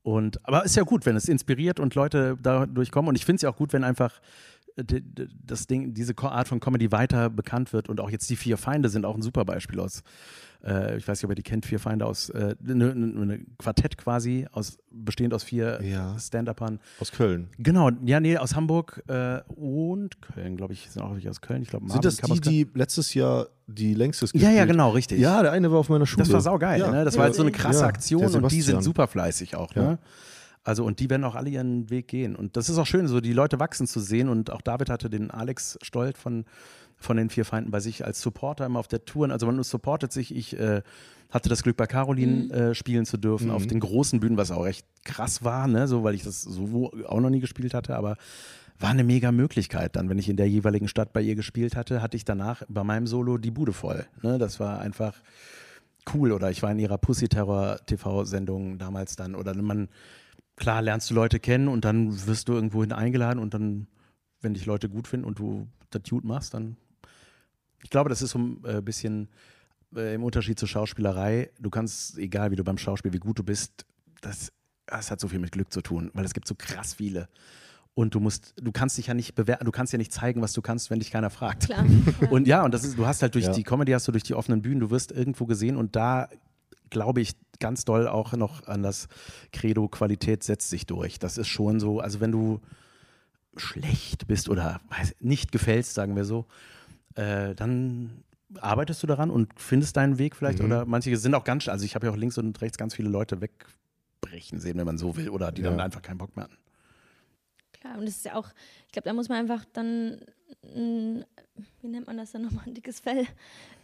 Und, 0.02 0.44
aber 0.46 0.64
ist 0.64 0.76
ja 0.76 0.82
gut, 0.82 1.06
wenn 1.06 1.16
es 1.16 1.28
inspiriert 1.28 1.78
und 1.78 1.94
Leute 1.94 2.36
dadurch 2.42 2.90
kommen. 2.90 3.08
Und 3.08 3.14
ich 3.16 3.24
finde 3.24 3.36
es 3.36 3.42
ja 3.42 3.50
auch 3.50 3.56
gut, 3.56 3.72
wenn 3.72 3.84
einfach 3.84 4.20
das 4.76 5.66
Ding, 5.66 5.94
diese 5.94 6.14
Art 6.18 6.48
von 6.48 6.60
Comedy 6.60 6.92
weiter 6.92 7.30
bekannt 7.30 7.72
wird. 7.72 7.88
Und 7.88 8.00
auch 8.00 8.10
jetzt 8.10 8.28
die 8.30 8.36
Vier 8.36 8.56
Feinde 8.56 8.88
sind 8.88 9.04
auch 9.04 9.14
ein 9.14 9.22
super 9.22 9.44
Beispiel 9.44 9.80
aus, 9.80 10.02
äh, 10.64 10.96
ich 10.96 11.06
weiß 11.06 11.18
nicht, 11.18 11.24
ob 11.24 11.30
ihr 11.32 11.34
die 11.34 11.42
kennt, 11.42 11.66
Vier 11.66 11.78
Feinde 11.78 12.06
aus, 12.06 12.30
äh, 12.30 12.54
eine 12.64 12.74
ne, 12.74 12.94
ne 12.94 13.40
Quartett 13.58 13.98
quasi, 13.98 14.46
aus, 14.52 14.78
bestehend 14.90 15.34
aus 15.34 15.42
vier 15.42 15.80
Ja. 15.82 16.16
Stand-Upern. 16.18 16.78
Aus 17.00 17.12
Köln. 17.12 17.48
Genau, 17.58 17.90
ja, 18.04 18.20
nee, 18.20 18.36
aus 18.38 18.54
Hamburg 18.54 19.02
äh, 19.08 19.40
und 19.48 20.22
Köln, 20.22 20.56
glaube 20.56 20.72
ich, 20.72 20.88
sind 20.90 21.02
auch 21.02 21.14
welche 21.14 21.30
aus 21.30 21.40
Köln. 21.40 21.62
Ich 21.62 21.68
glaube, 21.68 21.90
Sind 21.90 22.04
das 22.04 22.16
die, 22.16 22.40
die 22.40 22.68
letztes 22.74 23.14
Jahr 23.14 23.48
die 23.66 23.94
längstes 23.94 24.32
Ja, 24.32 24.38
gespielt? 24.40 24.56
ja, 24.58 24.64
genau, 24.64 24.90
richtig. 24.90 25.20
Ja, 25.20 25.42
der 25.42 25.52
eine 25.52 25.70
war 25.70 25.78
auf 25.78 25.88
meiner 25.88 26.06
Schule. 26.06 26.24
Das 26.24 26.32
war 26.32 26.40
saugeil, 26.40 26.80
ja. 26.80 26.90
ne? 26.90 27.04
Das 27.04 27.16
war 27.16 27.24
halt 27.24 27.34
so 27.34 27.42
eine 27.42 27.52
krasse 27.52 27.80
Ja, 27.80 27.86
Aktion 27.86 28.24
und 28.24 28.52
die 28.52 28.62
sind 28.62 28.82
super 28.82 29.06
fleißig 29.06 29.56
auch, 29.56 29.74
Ja. 29.74 29.82
ne? 29.82 29.98
Also 30.64 30.84
und 30.84 31.00
die 31.00 31.10
werden 31.10 31.24
auch 31.24 31.34
alle 31.34 31.50
ihren 31.50 31.90
Weg 31.90 32.08
gehen. 32.08 32.36
Und 32.36 32.56
das 32.56 32.68
ist 32.68 32.78
auch 32.78 32.86
schön, 32.86 33.08
so 33.08 33.20
die 33.20 33.32
Leute 33.32 33.58
wachsen 33.58 33.86
zu 33.86 34.00
sehen. 34.00 34.28
Und 34.28 34.50
auch 34.50 34.60
David 34.60 34.90
hatte 34.90 35.10
den 35.10 35.30
Alex 35.30 35.78
Stolt 35.82 36.16
von, 36.16 36.44
von 36.96 37.16
den 37.16 37.30
vier 37.30 37.44
Feinden 37.44 37.70
bei 37.70 37.80
sich 37.80 38.04
als 38.04 38.20
Supporter 38.20 38.66
immer 38.66 38.78
auf 38.78 38.88
der 38.88 39.04
Tour. 39.04 39.30
Also 39.30 39.46
man 39.46 39.62
supportet 39.62 40.12
sich. 40.12 40.34
Ich 40.34 40.58
äh, 40.58 40.82
hatte 41.30 41.48
das 41.48 41.62
Glück, 41.62 41.76
bei 41.76 41.86
Caroline 41.86 42.52
äh, 42.52 42.74
spielen 42.74 43.06
zu 43.06 43.16
dürfen 43.16 43.50
auf 43.50 43.66
den 43.66 43.80
großen 43.80 44.20
Bühnen, 44.20 44.36
was 44.36 44.50
auch 44.50 44.64
recht 44.64 44.86
krass 45.04 45.42
war, 45.42 45.66
ne? 45.66 45.88
So, 45.88 46.04
weil 46.04 46.14
ich 46.14 46.22
das 46.22 46.42
so 46.42 46.92
auch 47.06 47.20
noch 47.20 47.30
nie 47.30 47.40
gespielt 47.40 47.72
hatte, 47.72 47.96
aber 47.96 48.16
war 48.78 48.90
eine 48.90 49.04
mega 49.04 49.32
Möglichkeit. 49.32 49.96
Dann, 49.96 50.08
wenn 50.10 50.18
ich 50.18 50.28
in 50.28 50.36
der 50.36 50.48
jeweiligen 50.48 50.88
Stadt 50.88 51.12
bei 51.12 51.22
ihr 51.22 51.34
gespielt 51.34 51.74
hatte, 51.74 52.02
hatte 52.02 52.16
ich 52.16 52.24
danach 52.24 52.62
bei 52.68 52.84
meinem 52.84 53.06
Solo 53.06 53.38
die 53.38 53.50
Bude 53.50 53.72
voll. 53.72 54.04
Ne? 54.22 54.38
Das 54.38 54.60
war 54.60 54.80
einfach 54.80 55.14
cool. 56.12 56.32
Oder 56.32 56.50
ich 56.50 56.62
war 56.62 56.70
in 56.70 56.78
ihrer 56.78 56.98
Pussy 56.98 57.28
Terror 57.28 57.78
TV-Sendung 57.86 58.78
damals 58.78 59.16
dann. 59.16 59.34
Oder 59.34 59.54
man, 59.54 59.88
klar 60.62 60.80
lernst 60.80 61.10
du 61.10 61.14
Leute 61.14 61.40
kennen 61.40 61.66
und 61.66 61.84
dann 61.84 62.24
wirst 62.26 62.48
du 62.48 62.52
irgendwo 62.52 62.82
hin 62.82 62.92
eingeladen 62.92 63.40
und 63.40 63.52
dann, 63.52 63.88
wenn 64.40 64.54
dich 64.54 64.64
Leute 64.64 64.88
gut 64.88 65.08
finden 65.08 65.26
und 65.26 65.38
du 65.40 65.66
das 65.90 66.02
gut 66.08 66.24
machst, 66.24 66.54
dann. 66.54 66.76
Ich 67.82 67.90
glaube, 67.90 68.08
das 68.08 68.22
ist 68.22 68.30
so 68.30 68.38
ein 68.38 68.64
äh, 68.64 68.80
bisschen 68.80 69.28
äh, 69.96 70.14
im 70.14 70.22
Unterschied 70.22 70.56
zur 70.60 70.68
Schauspielerei. 70.68 71.50
Du 71.58 71.68
kannst, 71.68 72.16
egal 72.16 72.52
wie 72.52 72.56
du 72.56 72.62
beim 72.62 72.78
Schauspiel, 72.78 73.12
wie 73.12 73.18
gut 73.18 73.40
du 73.40 73.42
bist, 73.42 73.84
das, 74.20 74.52
das 74.86 75.10
hat 75.10 75.18
so 75.18 75.26
viel 75.26 75.40
mit 75.40 75.50
Glück 75.50 75.72
zu 75.72 75.80
tun, 75.80 76.12
weil 76.14 76.24
es 76.24 76.32
gibt 76.32 76.46
so 76.46 76.54
krass 76.54 76.94
viele. 76.94 77.28
Und 77.94 78.14
du 78.14 78.20
musst, 78.20 78.54
du 78.56 78.70
kannst 78.70 78.96
dich 78.98 79.08
ja 79.08 79.14
nicht 79.14 79.34
bewerten, 79.34 79.64
du 79.64 79.72
kannst 79.72 79.92
ja 79.92 79.98
nicht 79.98 80.12
zeigen, 80.12 80.40
was 80.42 80.52
du 80.52 80.62
kannst, 80.62 80.90
wenn 80.90 81.00
dich 81.00 81.10
keiner 81.10 81.28
fragt. 81.28 81.64
Klar. 81.66 81.84
Und 82.30 82.46
ja, 82.46 82.64
und 82.64 82.72
das 82.72 82.84
ist, 82.84 82.96
du 82.96 83.04
hast 83.04 83.20
halt 83.20 83.34
durch 83.34 83.46
Ja. 83.46 83.52
die 83.52 83.64
Comedy, 83.64 83.90
hast 83.92 84.06
du 84.06 84.12
durch 84.12 84.22
die 84.22 84.34
offenen 84.34 84.62
Bühnen, 84.62 84.78
du 84.78 84.90
wirst 84.90 85.10
irgendwo 85.10 85.44
gesehen 85.44 85.76
und 85.76 85.96
da 85.96 86.28
glaube 86.92 87.20
ich 87.20 87.32
ganz 87.58 87.84
doll 87.84 88.06
auch 88.06 88.32
noch 88.34 88.66
an 88.68 88.82
das 88.84 89.08
Credo 89.52 89.88
Qualität 89.88 90.42
setzt 90.44 90.70
sich 90.70 90.86
durch. 90.86 91.18
Das 91.18 91.38
ist 91.38 91.48
schon 91.48 91.80
so, 91.80 91.98
also 92.00 92.20
wenn 92.20 92.30
du 92.32 92.60
schlecht 93.56 94.26
bist 94.26 94.48
oder 94.48 94.80
nicht 95.20 95.52
gefällst, 95.52 95.94
sagen 95.94 96.16
wir 96.16 96.24
so, 96.24 96.46
äh, 97.16 97.54
dann 97.54 98.22
arbeitest 98.60 99.02
du 99.02 99.06
daran 99.06 99.30
und 99.30 99.52
findest 99.56 99.96
deinen 99.96 100.18
Weg 100.18 100.36
vielleicht 100.36 100.60
Mhm. 100.60 100.64
oder 100.66 100.84
manche 100.86 101.16
sind 101.16 101.34
auch 101.34 101.44
ganz, 101.44 101.68
also 101.68 101.84
ich 101.84 101.94
habe 101.94 102.06
ja 102.06 102.12
auch 102.12 102.16
links 102.16 102.38
und 102.38 102.60
rechts 102.60 102.78
ganz 102.78 102.94
viele 102.94 103.08
Leute 103.08 103.40
wegbrechen 103.40 104.58
sehen, 104.60 104.76
wenn 104.78 104.86
man 104.86 104.98
so 104.98 105.16
will 105.16 105.28
oder 105.30 105.52
die 105.52 105.62
dann 105.62 105.78
Ja. 105.78 105.84
einfach 105.84 106.02
keinen 106.02 106.18
Bock 106.18 106.36
mehr 106.36 106.44
hatten. 106.44 106.56
Klar, 107.82 107.98
und 107.98 108.06
das 108.06 108.16
ist 108.16 108.24
ja 108.24 108.36
auch, 108.36 108.48
ich 108.86 108.92
glaube, 108.92 109.08
da 109.08 109.12
muss 109.12 109.28
man 109.28 109.38
einfach 109.38 109.64
dann, 109.72 110.20
mm, 110.62 111.24
wie 111.80 111.88
nennt 111.88 112.06
man 112.06 112.16
das 112.16 112.30
dann 112.30 112.42
nochmal, 112.42 112.64
ein 112.64 112.74
dickes 112.74 113.00
Fell 113.00 113.26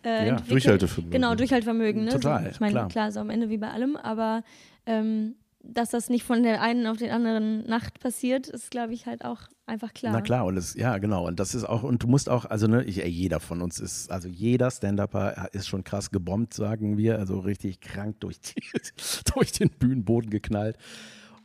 äh, 0.04 0.28
Ja. 0.28 0.36
Durchhaltevermögen. 0.36 1.10
Genau, 1.10 1.34
Durchhaltevermögen. 1.34 2.04
Ne? 2.04 2.12
Total, 2.12 2.44
so, 2.44 2.50
ich 2.50 2.60
meine, 2.60 2.72
klar. 2.74 2.88
klar. 2.88 3.10
so 3.10 3.18
am 3.18 3.30
Ende 3.30 3.50
wie 3.50 3.58
bei 3.58 3.72
allem, 3.72 3.96
aber 3.96 4.44
ähm, 4.86 5.34
dass 5.64 5.90
das 5.90 6.10
nicht 6.10 6.22
von 6.22 6.44
der 6.44 6.62
einen 6.62 6.86
auf 6.86 6.98
den 6.98 7.10
anderen 7.10 7.66
Nacht 7.66 7.98
passiert, 7.98 8.46
ist, 8.46 8.70
glaube 8.70 8.94
ich, 8.94 9.06
halt 9.06 9.24
auch 9.24 9.48
einfach 9.66 9.92
klar. 9.92 10.12
Na 10.12 10.20
klar, 10.20 10.46
und 10.46 10.54
das, 10.54 10.74
ja, 10.74 10.98
genau. 10.98 11.26
Und 11.26 11.40
das 11.40 11.56
ist 11.56 11.64
auch, 11.64 11.82
und 11.82 12.04
du 12.04 12.06
musst 12.06 12.28
auch, 12.28 12.44
also 12.44 12.68
ne, 12.68 12.84
ich, 12.84 12.98
jeder 12.98 13.40
von 13.40 13.60
uns 13.60 13.80
ist, 13.80 14.12
also 14.12 14.28
jeder 14.28 14.70
Stand-Upper 14.70 15.48
ist 15.52 15.66
schon 15.66 15.82
krass 15.82 16.12
gebombt, 16.12 16.54
sagen 16.54 16.96
wir, 16.96 17.18
also 17.18 17.40
richtig 17.40 17.80
krank 17.80 18.20
durch, 18.20 18.40
die, 18.40 18.62
durch 19.34 19.50
den 19.50 19.70
Bühnenboden 19.70 20.30
geknallt. 20.30 20.78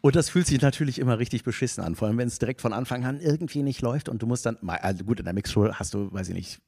Und 0.05 0.17
das 0.17 0.27
fühlt 0.29 0.47
sich 0.47 0.61
natürlich 0.61 0.99
immer 0.99 1.17
richtig 1.17 1.43
beschissen 1.45 1.81
an, 1.81 1.95
vor 1.95 2.09
allem 2.09 2.17
wenn 2.17 2.27
es 2.27 2.37
direkt 2.37 2.59
von 2.59 2.73
Anfang 2.73 3.05
an 3.05 3.21
irgendwie 3.21 3.63
nicht 3.63 3.81
läuft 3.81 4.09
und 4.09 4.21
du 4.21 4.27
musst 4.27 4.45
dann, 4.45 4.57
also 4.67 5.05
gut, 5.05 5.19
in 5.19 5.23
der 5.25 5.33
Mixshow 5.33 5.71
hast 5.73 5.93
du, 5.93 6.11
weiß 6.11 6.27
ich 6.27 6.35
nicht, 6.35 6.59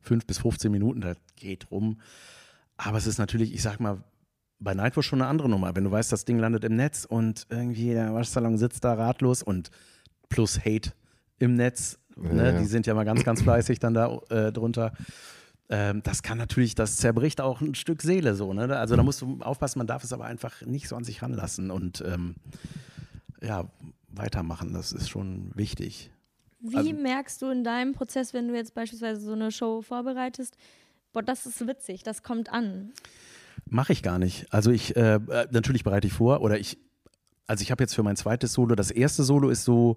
fünf 0.00 0.26
bis 0.26 0.38
15 0.38 0.72
Minuten, 0.72 1.00
das 1.00 1.16
geht 1.36 1.70
rum. 1.70 2.00
Aber 2.76 2.98
es 2.98 3.06
ist 3.06 3.18
natürlich, 3.18 3.54
ich 3.54 3.62
sag 3.62 3.78
mal, 3.78 4.02
bei 4.58 4.74
Nightwatch 4.74 5.06
schon 5.06 5.22
eine 5.22 5.30
andere 5.30 5.48
Nummer. 5.48 5.76
Wenn 5.76 5.84
du 5.84 5.92
weißt, 5.92 6.10
das 6.10 6.24
Ding 6.24 6.40
landet 6.40 6.64
im 6.64 6.74
Netz 6.74 7.04
und 7.04 7.46
irgendwie 7.48 7.90
der 7.92 8.12
Waschsalon 8.12 8.58
sitzt 8.58 8.82
da 8.82 8.94
ratlos 8.94 9.44
und 9.44 9.70
plus 10.28 10.58
Hate 10.58 10.90
im 11.38 11.54
Netz, 11.54 11.96
ne, 12.16 12.46
Ja. 12.54 12.58
die 12.58 12.64
sind 12.66 12.88
ja 12.88 12.94
mal 12.94 13.04
ganz, 13.04 13.22
ganz 13.22 13.40
fleißig 13.42 13.78
dann 13.78 13.94
da 13.94 14.18
äh, 14.30 14.50
drunter. 14.52 14.94
Ähm, 15.72 16.02
das 16.02 16.22
kann 16.22 16.36
natürlich, 16.36 16.74
das 16.74 16.96
zerbricht 16.96 17.40
auch 17.40 17.60
ein 17.60 17.74
Stück 17.76 18.02
Seele 18.02 18.34
so. 18.34 18.52
Ne? 18.52 18.76
Also 18.76 18.96
da 18.96 19.02
musst 19.04 19.22
du 19.22 19.38
aufpassen, 19.40 19.78
man 19.78 19.86
darf 19.86 20.02
es 20.02 20.12
aber 20.12 20.24
einfach 20.24 20.62
nicht 20.62 20.88
so 20.88 20.96
an 20.96 21.04
sich 21.04 21.22
ranlassen 21.22 21.70
und 21.70 22.02
ähm, 22.04 22.34
ja, 23.40 23.70
weitermachen, 24.08 24.72
das 24.74 24.92
ist 24.92 25.08
schon 25.08 25.52
wichtig. 25.54 26.10
Wie 26.60 26.76
Also- 26.76 26.92
merkst 26.92 27.40
du 27.40 27.46
in 27.50 27.62
deinem 27.64 27.92
Prozess, 27.94 28.34
wenn 28.34 28.48
du 28.48 28.54
jetzt 28.54 28.74
beispielsweise 28.74 29.20
so 29.20 29.32
eine 29.32 29.52
Show 29.52 29.80
vorbereitest, 29.80 30.56
boah, 31.12 31.22
das 31.22 31.46
ist 31.46 31.64
witzig, 31.66 32.02
das 32.02 32.22
kommt 32.24 32.50
an. 32.52 32.92
Mache 33.66 33.92
ich 33.92 34.02
gar 34.02 34.18
nicht. 34.18 34.52
Also 34.52 34.72
ich, 34.72 34.96
äh, 34.96 35.14
äh, 35.14 35.46
natürlich 35.52 35.84
bereite 35.84 36.08
ich 36.08 36.12
vor 36.12 36.40
oder 36.42 36.58
ich, 36.58 36.78
also 37.46 37.62
ich 37.62 37.70
habe 37.70 37.82
jetzt 37.84 37.94
für 37.94 38.02
mein 38.02 38.16
zweites 38.16 38.52
Solo, 38.52 38.74
das 38.74 38.90
erste 38.90 39.22
Solo 39.22 39.48
ist 39.50 39.64
so, 39.64 39.96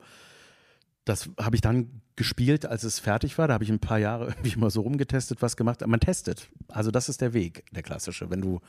das 1.06 1.30
habe 1.40 1.56
ich 1.56 1.62
dann 1.62 2.02
gespielt, 2.16 2.66
als 2.66 2.84
es 2.84 3.00
fertig 3.00 3.38
war. 3.38 3.48
Da 3.48 3.56
habe 3.56 3.64
ich 3.64 3.72
ein 3.72 3.80
paar 3.80 4.00
Jahre 4.00 4.28
irgendwie 4.30 4.58
mal 4.58 4.70
so 4.70 4.82
rumgetestet, 4.82 5.42
was 5.42 5.58
gemacht. 5.58 5.86
Man 5.86 6.00
testet. 6.00 6.50
Also 6.70 6.92
das 6.92 7.10
ist 7.10 7.22
der 7.22 7.34
Weg, 7.34 7.66
der 7.72 7.84
klassische. 7.84 8.30
Wenn 8.30 8.42
du, 8.42 8.60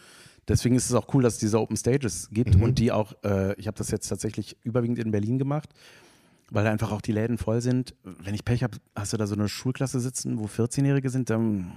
deswegen 0.48 0.76
ist 0.76 0.86
es 0.86 0.94
auch 0.94 1.12
cool, 1.14 1.22
dass 1.22 1.34
es 1.34 1.40
diese 1.40 1.60
Open 1.60 1.76
Stages 1.76 2.28
gibt 2.30 2.56
und 2.56 2.78
die 2.78 2.92
auch, 2.92 3.14
äh, 3.24 3.54
ich 3.54 3.66
habe 3.66 3.76
das 3.76 3.90
jetzt 3.90 4.08
tatsächlich 4.08 4.56
überwiegend 4.62 4.98
in 4.98 5.10
Berlin 5.10 5.38
gemacht, 5.38 5.70
weil 6.50 6.66
einfach 6.66 6.92
auch 6.92 7.00
die 7.00 7.12
Läden 7.12 7.38
voll 7.38 7.60
sind. 7.60 7.94
Wenn 8.02 8.34
ich 8.34 8.44
Pech 8.44 8.62
habe, 8.62 8.78
hast 8.94 9.12
du 9.12 9.16
da 9.16 9.26
so 9.26 9.34
eine 9.34 9.48
Schulklasse 9.48 10.00
sitzen, 10.00 10.38
wo 10.38 10.46
14-Jährige 10.46 11.10
sind, 11.10 11.30
dann 11.30 11.72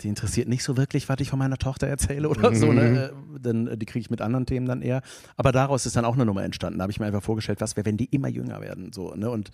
die 0.00 0.08
interessiert 0.08 0.48
nicht 0.48 0.64
so 0.64 0.76
wirklich, 0.76 1.08
was 1.08 1.20
ich 1.20 1.30
von 1.30 1.38
meiner 1.38 1.58
Tochter 1.58 1.86
erzähle 1.86 2.28
oder 2.28 2.54
so. 2.54 2.72
Ne? 2.72 3.10
Äh, 3.12 3.38
Dann, 3.40 3.66
äh, 3.68 3.78
die 3.78 3.86
kriege 3.86 4.00
ich 4.00 4.10
mit 4.10 4.20
anderen 4.20 4.46
Themen 4.46 4.66
dann 4.66 4.82
eher. 4.82 5.02
Aber 5.36 5.52
daraus 5.52 5.86
ist 5.86 5.96
dann 5.96 6.04
auch 6.04 6.14
eine 6.14 6.24
Nummer 6.26 6.42
entstanden. 6.42 6.78
Da 6.78 6.82
habe 6.82 6.92
ich 6.92 6.98
mir 6.98 7.06
einfach 7.06 7.22
vorgestellt, 7.22 7.60
was 7.60 7.76
wäre, 7.76 7.86
wenn 7.86 7.96
die 7.96 8.06
immer 8.06 8.28
jünger 8.28 8.60
werden. 8.60 8.92
So, 8.92 9.14
ne? 9.14 9.30
Und 9.30 9.50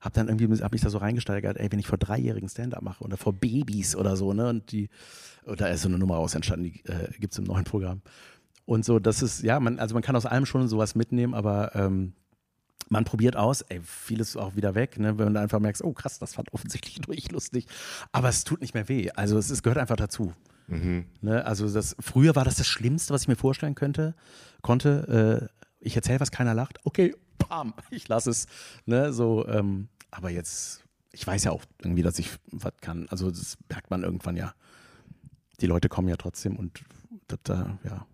habe 0.00 0.14
dann 0.14 0.28
irgendwie 0.28 0.62
hab 0.62 0.72
mich 0.72 0.80
da 0.80 0.90
so 0.90 0.98
reingesteigert, 0.98 1.58
ey, 1.58 1.70
wenn 1.70 1.78
ich 1.78 1.86
vor 1.86 1.98
Dreijährigen 1.98 2.48
Stand-up 2.48 2.82
mache 2.82 3.04
oder 3.04 3.16
vor 3.16 3.32
Babys 3.32 3.94
oder 3.94 4.16
so, 4.16 4.32
ne? 4.32 4.48
Und 4.48 4.72
die, 4.72 4.88
oder 5.44 5.70
ist 5.70 5.82
so 5.82 5.88
eine 5.88 5.98
Nummer 5.98 6.16
raus 6.16 6.34
entstanden, 6.34 6.64
die 6.64 6.84
äh, 6.84 7.10
gibt 7.18 7.32
es 7.32 7.38
im 7.38 7.44
neuen 7.44 7.64
Programm. 7.64 8.02
Und 8.64 8.84
so, 8.84 8.98
das 8.98 9.22
ist, 9.22 9.42
ja, 9.42 9.60
man, 9.60 9.78
also 9.78 9.94
man 9.94 10.02
kann 10.02 10.16
aus 10.16 10.26
allem 10.26 10.46
schon 10.46 10.66
sowas 10.68 10.94
mitnehmen, 10.94 11.34
aber 11.34 11.74
ähm, 11.74 12.14
man 12.92 13.04
probiert 13.04 13.36
aus, 13.36 13.62
ey, 13.62 13.80
vieles 13.82 14.30
ist 14.30 14.36
auch 14.36 14.54
wieder 14.54 14.74
weg, 14.74 14.98
ne, 14.98 15.18
wenn 15.18 15.32
du 15.32 15.40
einfach 15.40 15.58
merkst, 15.58 15.82
oh 15.82 15.94
krass, 15.94 16.18
das 16.18 16.34
fand 16.34 16.52
offensichtlich 16.52 17.00
nur 17.06 17.16
ich 17.16 17.32
lustig. 17.32 17.66
Aber 18.12 18.28
es 18.28 18.44
tut 18.44 18.60
nicht 18.60 18.74
mehr 18.74 18.88
weh. 18.88 19.10
Also 19.12 19.38
es, 19.38 19.50
es 19.50 19.62
gehört 19.62 19.78
einfach 19.78 19.96
dazu. 19.96 20.32
Ne, 20.68 21.44
also 21.44 21.68
das, 21.70 21.96
früher 21.98 22.36
war 22.36 22.44
das 22.44 22.56
das 22.56 22.66
Schlimmste, 22.66 23.12
was 23.12 23.22
ich 23.22 23.28
mir 23.28 23.36
vorstellen 23.36 23.74
könnte, 23.74 24.14
konnte. 24.62 25.50
Äh, 25.50 25.64
ich 25.80 25.96
erzähle 25.96 26.20
was, 26.20 26.30
keiner 26.30 26.54
lacht. 26.54 26.78
Okay, 26.84 27.14
bam, 27.38 27.74
ich 27.90 28.06
lasse 28.08 28.30
es. 28.30 28.46
Ne, 28.86 29.12
so, 29.12 29.46
ähm, 29.48 29.88
aber 30.10 30.30
jetzt, 30.30 30.84
ich 31.10 31.26
weiß 31.26 31.44
ja 31.44 31.50
auch 31.50 31.64
irgendwie, 31.82 32.02
dass 32.02 32.18
ich 32.18 32.30
was 32.50 32.72
kann. 32.80 33.08
Also 33.08 33.30
das 33.30 33.58
merkt 33.68 33.90
man 33.90 34.02
irgendwann 34.02 34.36
ja. 34.36 34.54
Die 35.60 35.66
Leute 35.66 35.88
kommen 35.88 36.08
ja 36.08 36.16
trotzdem 36.16 36.56
und 36.56 36.82
das, 37.26 37.38
äh, 37.48 37.64
ja, 37.84 38.06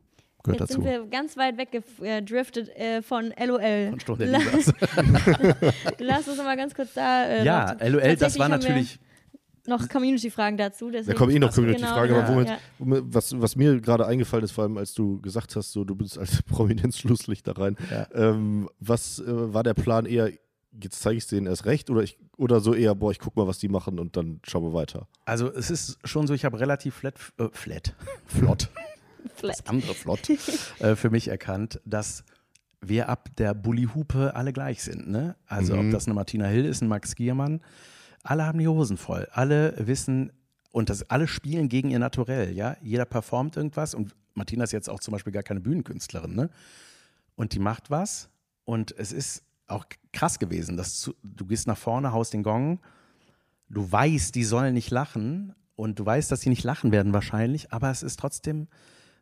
gehört 0.49 0.61
Jetzt 0.61 0.71
dazu. 0.71 0.83
sind 0.83 0.91
wir 0.91 1.07
ganz 1.07 1.37
weit 1.37 1.57
weggedriftet 1.59 2.69
äh, 2.77 3.03
von 3.03 3.33
LOL. 3.39 3.91
Von 3.91 4.01
Stunde 4.01 4.25
La-. 4.27 4.39
Lass 5.99 6.29
uns 6.29 6.37
noch 6.37 6.45
mal 6.45 6.57
ganz 6.57 6.75
kurz 6.75 6.95
da. 6.95 7.25
Äh, 7.27 7.45
Ja, 7.45 7.77
LOL, 7.87 8.17
das 8.17 8.39
war 8.39 8.49
natürlich. 8.49 8.99
Noch 9.67 9.87
Community-Fragen 9.87 10.57
dazu. 10.57 10.91
Da 10.91 11.03
kommen 11.13 11.31
eh 11.31 11.39
noch 11.39 11.49
Genau, 11.55 11.55
Community-Fragen, 11.57 12.15
aber 12.15 12.29
womit, 12.35 12.49
ja. 12.49 12.59
womit, 12.79 13.03
was, 13.09 13.39
was 13.39 13.55
mir 13.55 13.79
gerade 13.83 14.07
eingefallen 14.07 14.43
ist, 14.45 14.53
vor 14.53 14.65
allem 14.65 14.79
als 14.79 14.95
du 14.95 15.21
gesagt 15.21 15.57
hast, 15.57 15.73
so 15.73 15.85
du 15.85 15.95
bist 15.95 16.17
als 16.19 16.43
Prominenzschlusslicht 16.49 17.47
da 17.47 17.53
rein, 17.53 17.77
Ja. 17.91 18.07
ähm, 18.15 18.71
was 18.81 19.19
äh, 19.19 19.25
war 19.53 19.63
der 19.65 19.75
Plan 19.75 20.07
eher, 20.07 20.31
jetzt 20.83 21.03
zeige 21.03 21.19
ich 21.19 21.25
es 21.25 21.29
denen 21.29 21.47
erst 21.47 21.67
recht 21.67 21.91
oder, 21.91 22.03
ich, 22.03 22.17
oder 22.39 22.61
so 22.61 22.73
eher, 22.73 22.95
boah, 22.95 23.11
ich 23.11 23.19
guck 23.19 23.37
mal, 23.37 23.47
was 23.47 23.59
die 23.59 23.69
machen 23.69 23.99
und 23.99 24.17
dann 24.17 24.41
schauen 24.43 24.63
wir 24.65 24.73
weiter? 24.73 25.07
Also 25.27 25.53
es 25.53 25.71
ist 25.71 25.99
schon 26.03 26.27
so, 26.27 26.33
ich 26.33 26.47
habe 26.47 26.59
relativ 26.61 26.95
flat, 26.95 27.17
äh, 27.39 27.49
flat, 27.53 27.95
flott. 28.27 28.71
Das 29.43 29.67
andere 29.67 29.95
flott, 29.95 30.29
äh, 30.81 30.97
für 30.97 31.11
mich 31.11 31.29
erkannt, 31.29 31.81
dass 31.85 32.25
wir 32.81 33.09
ab 33.09 33.31
der 33.39 33.55
Bulli-Hupe 33.55 34.35
alle 34.37 34.53
gleich 34.53 34.83
sind. 34.83 35.09
Ne? 35.09 35.35
Also 35.47 35.75
Mhm. 35.75 35.87
ob 35.87 35.91
das 35.93 36.07
eine 36.07 36.15
Martina 36.15 36.47
Hill 36.47 36.65
ist, 36.65 36.81
ein 36.83 36.89
Max 36.89 37.15
Giermann, 37.17 37.61
alle 38.23 38.45
haben 38.45 38.59
die 38.59 38.69
Hosen 38.69 38.97
voll. 38.97 39.29
Alle 39.33 39.75
wissen, 39.79 40.33
und 40.71 40.91
das, 40.91 41.09
alle 41.11 41.27
spielen 41.27 41.69
gegen 41.69 41.91
ihr 41.91 41.99
Naturell. 41.99 42.53
Ja? 42.53 42.77
Jeder 42.83 43.05
performt 43.05 43.57
irgendwas 43.57 43.95
und 43.95 44.15
Martina 44.35 44.65
ist 44.65 44.73
jetzt 44.73 44.89
auch 44.89 45.01
zum 45.01 45.13
Beispiel 45.13 45.33
gar 45.33 45.43
keine 45.43 45.61
Bühnenkünstlerin. 45.61 46.35
Ne? 46.35 46.51
Und 47.35 47.53
die 47.53 47.59
macht 47.59 47.91
was 47.91 48.29
und 48.65 48.95
es 48.97 49.13
ist 49.13 49.43
auch 49.67 49.85
krass 50.13 50.39
gewesen, 50.39 50.77
dass 50.77 51.03
du, 51.03 51.15
du 51.25 51.47
gehst 51.47 51.67
nach 51.67 51.77
vorne, 51.79 52.13
haust 52.13 52.33
den 52.33 52.43
Gong, 52.45 52.79
du 53.69 53.91
weißt, 53.91 54.35
die 54.35 54.45
sollen 54.45 54.75
nicht 54.75 54.91
lachen 54.91 55.55
und 55.75 55.99
du 55.99 56.07
weißt, 56.07 56.31
dass 56.31 56.41
sie 56.43 56.49
nicht 56.49 56.65
lachen 56.65 56.93
werden 56.93 57.13
wahrscheinlich, 57.13 57.73
aber 57.73 57.91
es 57.91 58.03
ist 58.03 58.19
trotzdem, 58.21 58.69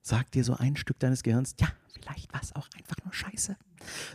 sagt 0.07 0.35
dir 0.35 0.45
so 0.45 0.55
ein 0.55 0.77
Stück 0.77 0.99
deines 1.01 1.23
Gehirns, 1.23 1.55
ja, 1.61 1.67
vielleicht 1.93 2.33
war 2.33 2.41
es 2.41 2.55
auch 2.55 2.69
einfach 2.79 2.97
nur 3.05 3.13
scheiße. 3.13 3.57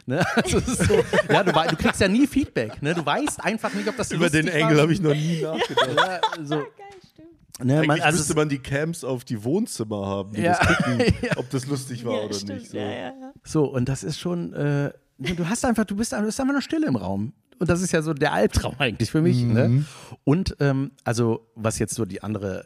Ne? 0.06 0.26
Also 0.36 0.60
so, 0.62 1.04
ja, 1.30 1.44
du, 1.44 1.52
du 1.52 1.76
kriegst 1.76 2.00
ja 2.02 2.08
nie 2.08 2.28
Feedback. 2.28 2.82
Ne? 2.82 2.94
Du 2.94 3.06
weißt 3.06 3.44
einfach 3.44 3.74
nicht, 3.74 3.88
ob 3.90 3.98
das 3.98 4.12
Über 4.12 4.30
den 4.30 4.48
Engel 4.48 4.80
habe 4.82 4.94
ich 4.94 5.02
noch 5.02 5.14
nie 5.14 5.42
nachgedacht. 5.42 5.90
Ja, 5.98 6.22
so, 6.46 6.56
Geil, 6.56 6.68
stimmt. 7.14 7.66
ne, 7.68 7.84
man, 7.84 8.00
also 8.02 8.18
müsste 8.20 8.36
man 8.36 8.48
die 8.50 8.60
Camps 8.60 9.04
auf 9.04 9.24
die 9.26 9.44
Wohnzimmer 9.44 10.06
haben, 10.06 10.34
die 10.34 10.42
Ja. 10.42 10.58
das 10.58 10.68
gucken, 10.78 11.14
ob 11.36 11.50
das 11.50 11.66
lustig 11.68 12.06
war 12.06 12.16
Ja, 12.20 12.26
oder 12.26 12.34
stimmt. 12.36 12.60
nicht. 12.60 12.72
So. 12.72 12.78
Ja, 12.78 12.84
ja, 12.90 12.98
ja. 13.10 13.34
So, 13.44 13.66
und 13.66 13.90
das 13.90 14.04
ist 14.04 14.18
schon, 14.20 14.54
äh, 14.54 14.92
du 15.18 15.48
hast 15.50 15.66
einfach, 15.66 15.84
du 15.86 15.96
bist, 15.96 16.14
du 16.14 16.22
bist 16.22 16.40
einfach 16.40 16.54
nur 16.54 16.62
Stille 16.62 16.88
im 16.88 16.96
Raum. 16.96 17.34
Und 17.62 17.70
das 17.70 17.84
ist 17.84 17.92
ja 17.92 18.02
so 18.02 18.16
der 18.16 18.34
Albtraum 18.34 18.74
eigentlich 18.80 19.12
für 19.12 19.22
mich. 19.22 19.44
Ne? 19.44 19.86
Und 20.24 20.58
ähm, 20.60 20.94
also, 21.04 21.48
was 21.54 21.78
jetzt 21.78 21.94
so 21.94 22.06
die 22.06 22.24
andere, 22.24 22.66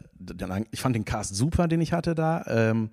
ich 0.70 0.80
fand 0.80 0.96
den 0.96 1.04
Cast 1.04 1.34
super, 1.34 1.68
den 1.68 1.82
ich 1.82 1.92
hatte 1.92 2.14
da. 2.14 2.42
Ähm, 2.48 2.88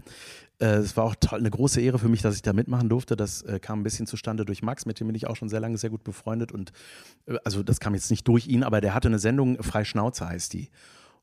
äh, 0.59 0.65
es 0.65 0.97
war 0.97 1.05
auch 1.05 1.15
toll, 1.17 1.39
eine 1.39 1.49
große 1.49 1.79
Ehre 1.79 1.99
für 1.99 2.09
mich, 2.09 2.21
dass 2.21 2.35
ich 2.35 2.41
da 2.41 2.51
mitmachen 2.51 2.89
durfte. 2.89 3.15
Das 3.15 3.41
äh, 3.43 3.57
kam 3.61 3.79
ein 3.79 3.83
bisschen 3.83 4.05
zustande 4.05 4.43
durch 4.43 4.61
Max, 4.61 4.85
mit 4.85 4.99
dem 4.99 5.07
bin 5.07 5.15
ich 5.15 5.27
auch 5.27 5.37
schon 5.37 5.47
sehr 5.47 5.61
lange 5.61 5.77
sehr 5.77 5.91
gut 5.91 6.03
befreundet. 6.03 6.51
Und 6.51 6.73
äh, 7.25 7.37
also 7.45 7.63
das 7.63 7.79
kam 7.79 7.95
jetzt 7.95 8.11
nicht 8.11 8.27
durch 8.27 8.47
ihn, 8.47 8.63
aber 8.63 8.81
der 8.81 8.93
hatte 8.93 9.07
eine 9.07 9.19
Sendung, 9.19 9.63
Freischnauze 9.63 10.27
heißt 10.27 10.51
die. 10.51 10.71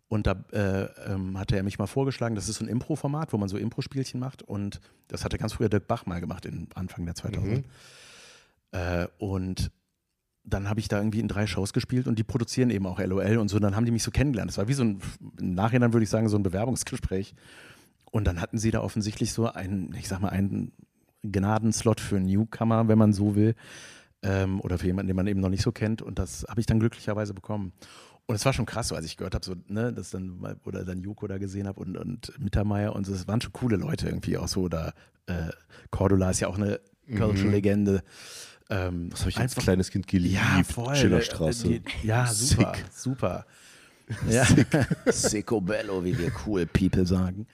Und 0.08 0.26
da 0.26 0.32
äh, 0.50 1.12
ähm, 1.12 1.38
hatte 1.38 1.56
er 1.56 1.62
mich 1.62 1.78
mal 1.78 1.88
vorgeschlagen, 1.88 2.36
das 2.36 2.48
ist 2.48 2.56
so 2.56 2.64
ein 2.64 2.68
Impro-Format, 2.68 3.34
wo 3.34 3.36
man 3.36 3.50
so 3.50 3.58
Impro-Spielchen 3.58 4.18
macht. 4.18 4.42
Und 4.42 4.80
das 5.08 5.26
hatte 5.26 5.36
ganz 5.36 5.52
früher 5.52 5.68
Dirk 5.68 5.88
Bach 5.88 6.06
mal 6.06 6.22
gemacht, 6.22 6.46
in 6.46 6.68
Anfang 6.74 7.04
der 7.04 7.16
2000 7.16 7.66
äh, 8.72 9.06
Und 9.18 9.70
dann 10.44 10.68
habe 10.68 10.80
ich 10.80 10.88
da 10.88 10.98
irgendwie 10.98 11.20
in 11.20 11.28
drei 11.28 11.46
Shows 11.46 11.72
gespielt 11.72 12.06
und 12.06 12.18
die 12.18 12.24
produzieren 12.24 12.70
eben 12.70 12.86
auch 12.86 12.98
LOL 12.98 13.38
und 13.38 13.48
so. 13.48 13.58
Dann 13.58 13.76
haben 13.76 13.84
die 13.84 13.90
mich 13.90 14.02
so 14.02 14.10
kennengelernt. 14.10 14.50
Das 14.50 14.58
war 14.58 14.68
wie 14.68 14.74
so 14.74 14.84
ein, 14.84 15.00
im 15.38 15.54
Nachhinein 15.54 15.92
würde 15.92 16.04
ich 16.04 16.10
sagen, 16.10 16.28
so 16.28 16.36
ein 16.36 16.42
Bewerbungsgespräch. 16.42 17.34
Und 18.10 18.26
dann 18.26 18.40
hatten 18.40 18.58
sie 18.58 18.70
da 18.70 18.80
offensichtlich 18.80 19.32
so 19.32 19.46
einen, 19.46 19.94
ich 19.94 20.08
sag 20.08 20.20
mal, 20.20 20.30
einen 20.30 20.72
Gnadenslot 21.22 22.00
für 22.00 22.18
Newcomer, 22.18 22.88
wenn 22.88 22.98
man 22.98 23.12
so 23.12 23.36
will. 23.36 23.54
Ähm, 24.22 24.60
oder 24.60 24.78
für 24.78 24.86
jemanden, 24.86 25.08
den 25.08 25.16
man 25.16 25.26
eben 25.26 25.40
noch 25.40 25.48
nicht 25.48 25.62
so 25.62 25.72
kennt. 25.72 26.02
Und 26.02 26.18
das 26.18 26.44
habe 26.48 26.60
ich 26.60 26.66
dann 26.66 26.80
glücklicherweise 26.80 27.34
bekommen. 27.34 27.72
Und 28.26 28.34
es 28.34 28.44
war 28.44 28.52
schon 28.52 28.66
krass, 28.66 28.88
so, 28.88 28.94
als 28.94 29.06
ich 29.06 29.16
gehört 29.16 29.34
habe, 29.34 29.44
so, 29.44 29.54
ne, 29.66 29.92
das 29.92 30.10
dann, 30.10 30.40
oder 30.64 30.84
dann 30.84 31.00
Joko 31.00 31.26
da 31.26 31.38
gesehen 31.38 31.66
habe 31.66 31.80
und, 31.80 31.96
und 31.96 32.32
Mittermeier 32.38 32.94
und 32.94 33.04
so, 33.04 33.12
es 33.12 33.26
waren 33.26 33.40
schon 33.40 33.52
coole 33.52 33.76
Leute 33.76 34.06
irgendwie 34.06 34.38
auch 34.38 34.48
so. 34.48 34.62
Oder 34.62 34.94
äh, 35.26 35.50
Cordula 35.90 36.30
ist 36.30 36.40
ja 36.40 36.48
auch 36.48 36.58
eine 36.58 36.80
Cultural-Legende. 37.06 38.02
Ähm, 38.70 39.10
Das 39.10 39.20
habe 39.20 39.30
ich 39.30 39.38
als 39.38 39.54
kleines 39.56 39.90
Kind 39.90 40.06
geliebt. 40.06 40.34
ja, 40.34 40.62
voll. 40.64 40.94
Schillerstraße. 40.96 41.68
Die, 41.68 41.82
ja, 42.04 42.26
super, 42.26 42.72
Sick. 42.74 42.84
super. 42.94 43.46
Ja. 44.28 44.44
Sicko 45.06 45.60
bello, 45.60 46.02
wie 46.04 46.18
wir 46.18 46.32
cool 46.44 46.66
People 46.66 47.06
sagen. 47.06 47.46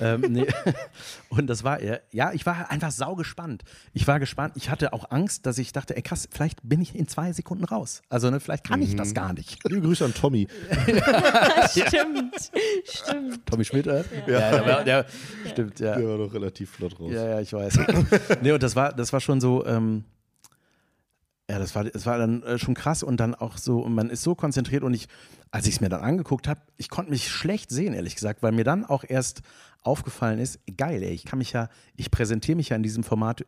Ähm, 0.00 0.22
nee. 0.30 0.44
Und 1.28 1.46
das 1.46 1.62
war, 1.62 1.80
ja, 1.80 1.98
ja, 2.10 2.32
ich 2.32 2.44
war 2.46 2.68
einfach 2.68 2.90
sau 2.90 3.14
gespannt. 3.14 3.62
Ich 3.92 4.08
war 4.08 4.18
gespannt. 4.18 4.54
Ich 4.56 4.70
hatte 4.70 4.92
auch 4.92 5.12
Angst, 5.12 5.46
dass 5.46 5.56
ich 5.58 5.72
dachte, 5.72 5.94
ey 5.96 6.02
krass, 6.02 6.28
vielleicht 6.32 6.58
bin 6.68 6.80
ich 6.82 6.96
in 6.96 7.06
zwei 7.06 7.32
Sekunden 7.32 7.62
raus. 7.62 8.02
Also 8.08 8.28
ne, 8.28 8.40
vielleicht 8.40 8.64
kann 8.66 8.82
ich 8.82 8.96
das 8.96 9.14
gar 9.14 9.32
nicht. 9.34 9.62
Liebe 9.68 9.82
Grüße 9.82 10.04
an 10.04 10.12
Tommy. 10.12 10.48
Stimmt. 11.70 12.50
Stimmt. 12.84 13.46
Tommy 13.46 13.64
Schmidt, 13.64 13.86
äh? 13.86 14.02
ja, 14.26 14.50
der, 14.50 14.66
war- 14.66 14.84
der, 14.84 15.06
stimmt, 15.48 15.78
ja. 15.80 15.96
Der 15.96 16.08
war 16.08 16.18
doch 16.18 16.34
relativ 16.34 16.70
flott 16.70 16.98
raus. 16.98 17.12
Ja, 17.14 17.24
ja, 17.24 17.40
ich 17.40 17.52
weiß. 17.52 17.78
nee, 18.42 18.50
und 18.52 18.62
das 18.62 18.74
war, 18.74 18.92
das 18.92 19.12
war 19.12 19.20
schon 19.20 19.40
so, 19.40 19.64
ähm, 19.66 20.04
ja, 21.50 21.58
das 21.58 21.74
war, 21.74 21.84
das 21.84 22.06
war 22.06 22.18
dann 22.18 22.42
äh, 22.42 22.58
schon 22.58 22.74
krass 22.74 23.02
und 23.02 23.18
dann 23.18 23.34
auch 23.34 23.58
so, 23.58 23.80
und 23.80 23.94
man 23.94 24.08
ist 24.08 24.22
so 24.22 24.34
konzentriert 24.34 24.84
und 24.84 24.94
ich, 24.94 25.08
als 25.50 25.66
ich 25.66 25.74
es 25.74 25.80
mir 25.80 25.88
dann 25.88 26.02
angeguckt 26.02 26.46
habe, 26.46 26.60
ich 26.76 26.88
konnte 26.88 27.10
mich 27.10 27.28
schlecht 27.28 27.70
sehen, 27.70 27.92
ehrlich 27.92 28.14
gesagt, 28.14 28.42
weil 28.42 28.52
mir 28.52 28.64
dann 28.64 28.84
auch 28.84 29.04
erst 29.06 29.42
aufgefallen 29.82 30.38
ist, 30.38 30.60
geil, 30.76 31.02
ey, 31.02 31.10
ich 31.10 31.24
kann 31.24 31.38
mich 31.38 31.52
ja, 31.52 31.68
ich 31.96 32.10
präsentiere 32.10 32.56
mich 32.56 32.68
ja 32.68 32.76
in 32.76 32.82
diesem 32.82 33.02
Format 33.02 33.44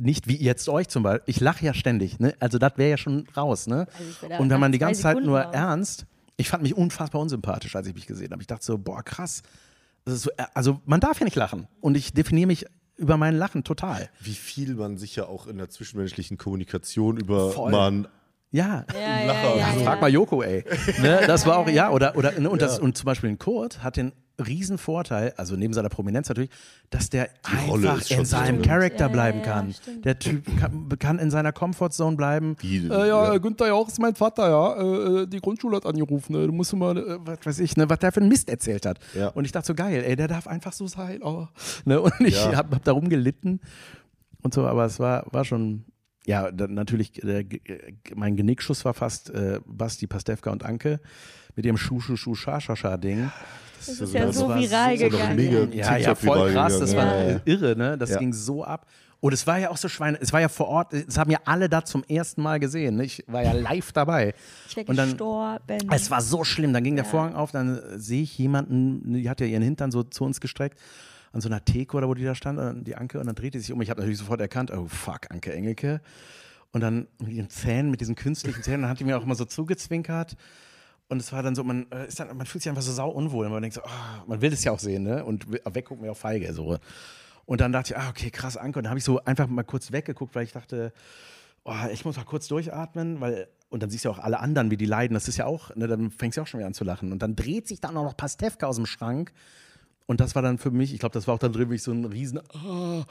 nicht 0.00 0.28
wie 0.28 0.36
jetzt 0.36 0.68
euch 0.68 0.88
zum 0.88 1.02
Beispiel. 1.02 1.22
Ich 1.26 1.40
lache 1.40 1.64
ja 1.64 1.74
ständig, 1.74 2.18
ne? 2.18 2.34
Also 2.40 2.58
das 2.58 2.72
wäre 2.76 2.90
ja 2.90 2.96
schon 2.96 3.28
raus, 3.36 3.66
ne? 3.66 3.86
Also 3.98 4.42
und 4.42 4.50
wenn 4.50 4.60
man 4.60 4.72
die 4.72 4.78
ganze 4.78 5.02
Zeit 5.02 5.20
nur 5.20 5.40
raus. 5.40 5.54
ernst, 5.54 6.06
ich 6.36 6.48
fand 6.48 6.62
mich 6.62 6.76
unfassbar 6.76 7.20
unsympathisch, 7.20 7.76
als 7.76 7.86
ich 7.86 7.94
mich 7.94 8.06
gesehen 8.06 8.32
habe. 8.32 8.42
Ich 8.42 8.48
dachte 8.48 8.64
so, 8.64 8.76
boah, 8.76 9.02
krass. 9.02 9.42
So, 10.04 10.30
äh, 10.30 10.44
also 10.54 10.80
man 10.84 11.00
darf 11.00 11.20
ja 11.20 11.24
nicht 11.24 11.36
lachen. 11.36 11.68
Und 11.80 11.96
ich 11.96 12.12
definiere 12.12 12.48
mich 12.48 12.66
über 12.96 13.16
mein 13.16 13.36
Lachen 13.36 13.64
total. 13.64 14.08
Wie 14.20 14.34
viel 14.34 14.74
man 14.74 14.96
sich 14.96 15.16
ja 15.16 15.26
auch 15.26 15.46
in 15.46 15.58
der 15.58 15.68
zwischenmenschlichen 15.68 16.38
Kommunikation 16.38 17.16
über 17.16 17.50
Voll. 17.50 17.70
man 17.70 18.08
Ja. 18.50 18.84
Ja, 18.94 19.26
ja, 19.26 19.56
ja. 19.56 19.66
Frag 19.82 20.00
mal 20.00 20.10
Joko, 20.10 20.42
ey. 20.42 20.64
ne, 21.02 21.22
das 21.26 21.44
war 21.44 21.58
auch, 21.58 21.68
ja, 21.68 21.90
oder, 21.90 22.16
oder 22.16 22.38
ne, 22.38 22.48
und, 22.48 22.62
das, 22.62 22.78
und 22.78 22.96
zum 22.96 23.06
Beispiel 23.06 23.30
ein 23.30 23.38
Kurt 23.38 23.82
hat 23.82 23.96
den 23.96 24.12
riesen 24.44 24.78
Vorteil, 24.78 25.32
also 25.36 25.54
neben 25.56 25.72
seiner 25.74 25.88
Prominenz 25.88 26.28
natürlich, 26.28 26.50
dass 26.90 27.08
der 27.08 27.28
Rolle 27.68 27.92
einfach 27.92 28.10
in 28.10 28.24
seinem 28.24 28.56
drin. 28.56 28.66
Charakter 28.68 28.98
Ja, 28.98 29.06
ja, 29.06 29.12
bleiben 29.12 29.38
ja, 29.38 29.44
kann. 29.44 29.72
stimmt. 29.72 30.04
Der 30.04 30.18
Typ 30.18 30.44
kann, 30.58 30.88
kann 30.98 31.18
in 31.20 31.30
seiner 31.30 31.52
Comfortzone 31.52 32.16
bleiben. 32.16 32.56
Wie, 32.60 32.78
äh, 32.78 32.88
ja, 32.88 33.06
ja. 33.06 33.34
äh, 33.34 33.40
Günther 33.40 33.68
Jauch 33.68 33.86
ist 33.88 34.00
mein 34.00 34.14
Vater, 34.16 34.48
ja. 34.48 34.74
Äh, 34.74 35.22
äh, 35.22 35.26
die 35.28 35.40
Grundschule 35.40 35.76
hat 35.76 35.86
angerufen, 35.86 36.32
ne? 36.32 36.46
Du 36.46 36.52
musst 36.52 36.74
mal, 36.74 36.96
äh, 36.98 37.18
was 37.24 37.38
weiß 37.44 37.58
ich, 37.60 37.76
ne, 37.76 37.88
was 37.88 37.98
der 38.00 38.10
für 38.10 38.20
einen 38.20 38.28
Mist 38.28 38.48
erzählt 38.48 38.86
hat. 38.86 38.98
Ja. 39.14 39.28
Und 39.28 39.44
ich 39.44 39.52
dachte 39.52 39.68
so, 39.68 39.74
geil, 39.74 40.02
ey, 40.04 40.16
der 40.16 40.26
darf 40.28 40.46
einfach 40.48 40.72
so 40.72 40.86
sein. 40.88 41.22
Oh. 41.22 41.46
Ne? 41.84 42.00
Und 42.00 42.12
ich 42.20 42.34
Ja. 42.34 42.56
habe 42.56 42.74
hab 42.76 42.84
darum 42.84 43.08
gelitten 43.08 43.60
und 44.42 44.52
so, 44.52 44.66
aber 44.66 44.84
es 44.84 44.98
war, 44.98 45.26
war 45.32 45.44
schon, 45.44 45.84
ja, 46.26 46.50
natürlich, 46.50 47.12
der, 47.12 47.44
Ge- 47.44 47.60
mein 48.16 48.34
Genickschuss 48.34 48.84
war 48.84 48.94
fast 48.94 49.30
äh, 49.30 49.60
Basti, 49.64 50.06
Pastewka 50.06 50.50
und 50.50 50.64
Anke 50.64 51.00
mit 51.54 51.64
ihrem 51.66 51.76
Schu-Schu-Schu-Scha-Scha-Scha-Ding. 51.76 53.30
Das 53.86 54.00
ist 54.00 54.14
ja 54.14 54.26
das 54.26 54.36
so 54.36 54.48
viral 54.48 54.96
so- 54.98 55.04
gegangen. 55.08 55.72
Ja, 55.72 55.96
ja, 55.96 56.14
voll 56.14 56.52
krass, 56.52 56.78
das 56.78 56.94
war 56.96 57.06
ja, 57.06 57.30
ja. 57.32 57.40
irre, 57.44 57.76
ne? 57.76 57.98
Das 57.98 58.10
Ja. 58.10 58.18
ging 58.18 58.32
so 58.32 58.64
ab. 58.64 58.86
Und 59.20 59.32
es 59.32 59.46
war 59.46 59.58
ja 59.58 59.70
auch 59.70 59.78
so 59.78 59.88
Schweine, 59.88 60.18
es 60.20 60.34
war 60.34 60.40
ja 60.42 60.50
vor 60.50 60.68
Ort, 60.68 60.92
es 60.92 61.16
haben 61.16 61.30
ja 61.30 61.38
alle 61.46 61.70
da 61.70 61.82
zum 61.82 62.04
ersten 62.04 62.42
Mal 62.42 62.60
gesehen. 62.60 62.96
Ne? 62.96 63.04
Ich 63.06 63.24
war 63.26 63.42
ja 63.42 63.52
live 63.52 63.90
dabei. 63.92 64.34
Ich 64.68 64.76
wäre 64.76 64.86
Und 64.86 64.96
dann- 64.96 65.08
gestorben. 65.10 65.88
Es 65.92 66.10
war 66.10 66.20
so 66.20 66.44
schlimm. 66.44 66.74
Dann 66.74 66.84
ging 66.84 66.94
der 66.96 67.06
Vorhang 67.06 67.34
auf, 67.34 67.50
dann 67.50 67.80
sehe 67.96 68.22
ich 68.22 68.36
jemanden, 68.36 69.14
die 69.14 69.30
hat 69.30 69.40
ja 69.40 69.46
ihren 69.46 69.62
Hintern 69.62 69.90
so 69.90 70.02
zu 70.02 70.24
uns 70.24 70.40
gestreckt, 70.42 70.78
an 71.32 71.40
so 71.40 71.48
einer 71.48 71.64
Theke 71.64 71.96
oder 71.96 72.06
wo 72.06 72.12
die 72.12 72.22
da 72.24 72.34
stand, 72.34 72.58
und 72.58 72.84
die 72.84 72.96
Anke, 72.96 73.18
und 73.18 73.26
dann 73.26 73.34
drehte 73.34 73.58
sie 73.58 73.64
sich 73.64 73.72
um. 73.72 73.80
Ich 73.80 73.88
habe 73.88 74.00
natürlich 74.00 74.18
sofort 74.18 74.42
erkannt, 74.42 74.70
oh 74.70 74.86
fuck, 74.88 75.30
Anke 75.30 75.54
Engelke. 75.54 76.02
Und 76.72 76.82
dann 76.82 77.06
mit 77.18 77.32
ihren 77.32 77.48
Zähnen, 77.48 77.90
mit 77.90 78.00
diesen 78.02 78.16
künstlichen 78.16 78.62
Zähnen, 78.62 78.82
dann 78.82 78.90
hat 78.90 79.00
die 79.00 79.04
mir 79.04 79.16
auch 79.16 79.22
immer 79.22 79.36
so 79.36 79.46
zugezwinkert. 79.46 80.36
Und 81.08 81.20
es 81.20 81.32
war 81.32 81.42
dann 81.42 81.54
so, 81.54 81.64
man, 81.64 81.90
äh, 81.90 82.08
ist 82.08 82.18
dann, 82.18 82.36
man 82.36 82.46
fühlt 82.46 82.62
sich 82.62 82.70
einfach 82.70 82.82
so 82.82 82.92
sau 82.92 83.10
unwohl. 83.10 83.48
Man 83.48 83.62
denkt 83.62 83.74
so, 83.74 83.82
ah, 83.82 84.24
man 84.26 84.40
will 84.40 84.52
es 84.52 84.64
ja 84.64 84.72
auch 84.72 84.78
sehen, 84.78 85.02
ne? 85.02 85.24
Und 85.24 85.50
weggucken 85.50 86.02
wir 86.02 86.12
auf 86.12 86.18
feige. 86.18 86.52
So. 86.52 86.78
Und 87.46 87.60
dann 87.60 87.72
dachte 87.72 87.92
ich, 87.92 87.98
ah, 87.98 88.08
okay, 88.08 88.30
krass, 88.30 88.56
Anke. 88.56 88.78
Und 88.78 88.84
dann 88.84 88.90
habe 88.90 88.98
ich 88.98 89.04
so 89.04 89.22
einfach 89.24 89.46
mal 89.46 89.64
kurz 89.64 89.92
weggeguckt, 89.92 90.34
weil 90.34 90.44
ich 90.44 90.52
dachte, 90.52 90.92
oh, 91.64 91.74
ich 91.92 92.04
muss 92.04 92.16
mal 92.16 92.24
kurz 92.24 92.48
durchatmen, 92.48 93.20
weil, 93.20 93.48
und 93.68 93.82
dann 93.82 93.90
siehst 93.90 94.04
du 94.04 94.10
auch 94.10 94.18
alle 94.18 94.40
anderen, 94.40 94.70
wie 94.70 94.76
die 94.76 94.86
leiden. 94.86 95.14
Das 95.14 95.28
ist 95.28 95.36
ja 95.36 95.46
auch, 95.46 95.74
ne, 95.76 95.86
dann 95.86 96.10
fängst 96.10 96.38
du 96.38 96.42
auch 96.42 96.46
schon 96.46 96.58
wieder 96.58 96.66
an 96.66 96.74
zu 96.74 96.84
lachen. 96.84 97.12
Und 97.12 97.20
dann 97.20 97.36
dreht 97.36 97.68
sich 97.68 97.80
dann 97.80 97.96
auch 97.96 98.04
noch 98.04 98.16
Pastewka 98.16 98.66
aus 98.66 98.76
dem 98.76 98.86
Schrank. 98.86 99.32
Und 100.06 100.20
das 100.20 100.34
war 100.34 100.42
dann 100.42 100.58
für 100.58 100.70
mich, 100.70 100.92
ich 100.92 101.00
glaube, 101.00 101.14
das 101.14 101.26
war 101.26 101.34
auch 101.34 101.38
dann 101.38 101.52
drin, 101.52 101.70
wie 101.70 101.76
ich 101.76 101.82
so 101.82 101.92
ein 101.92 102.04
riesen, 102.04 102.40
oh, 102.66 103.02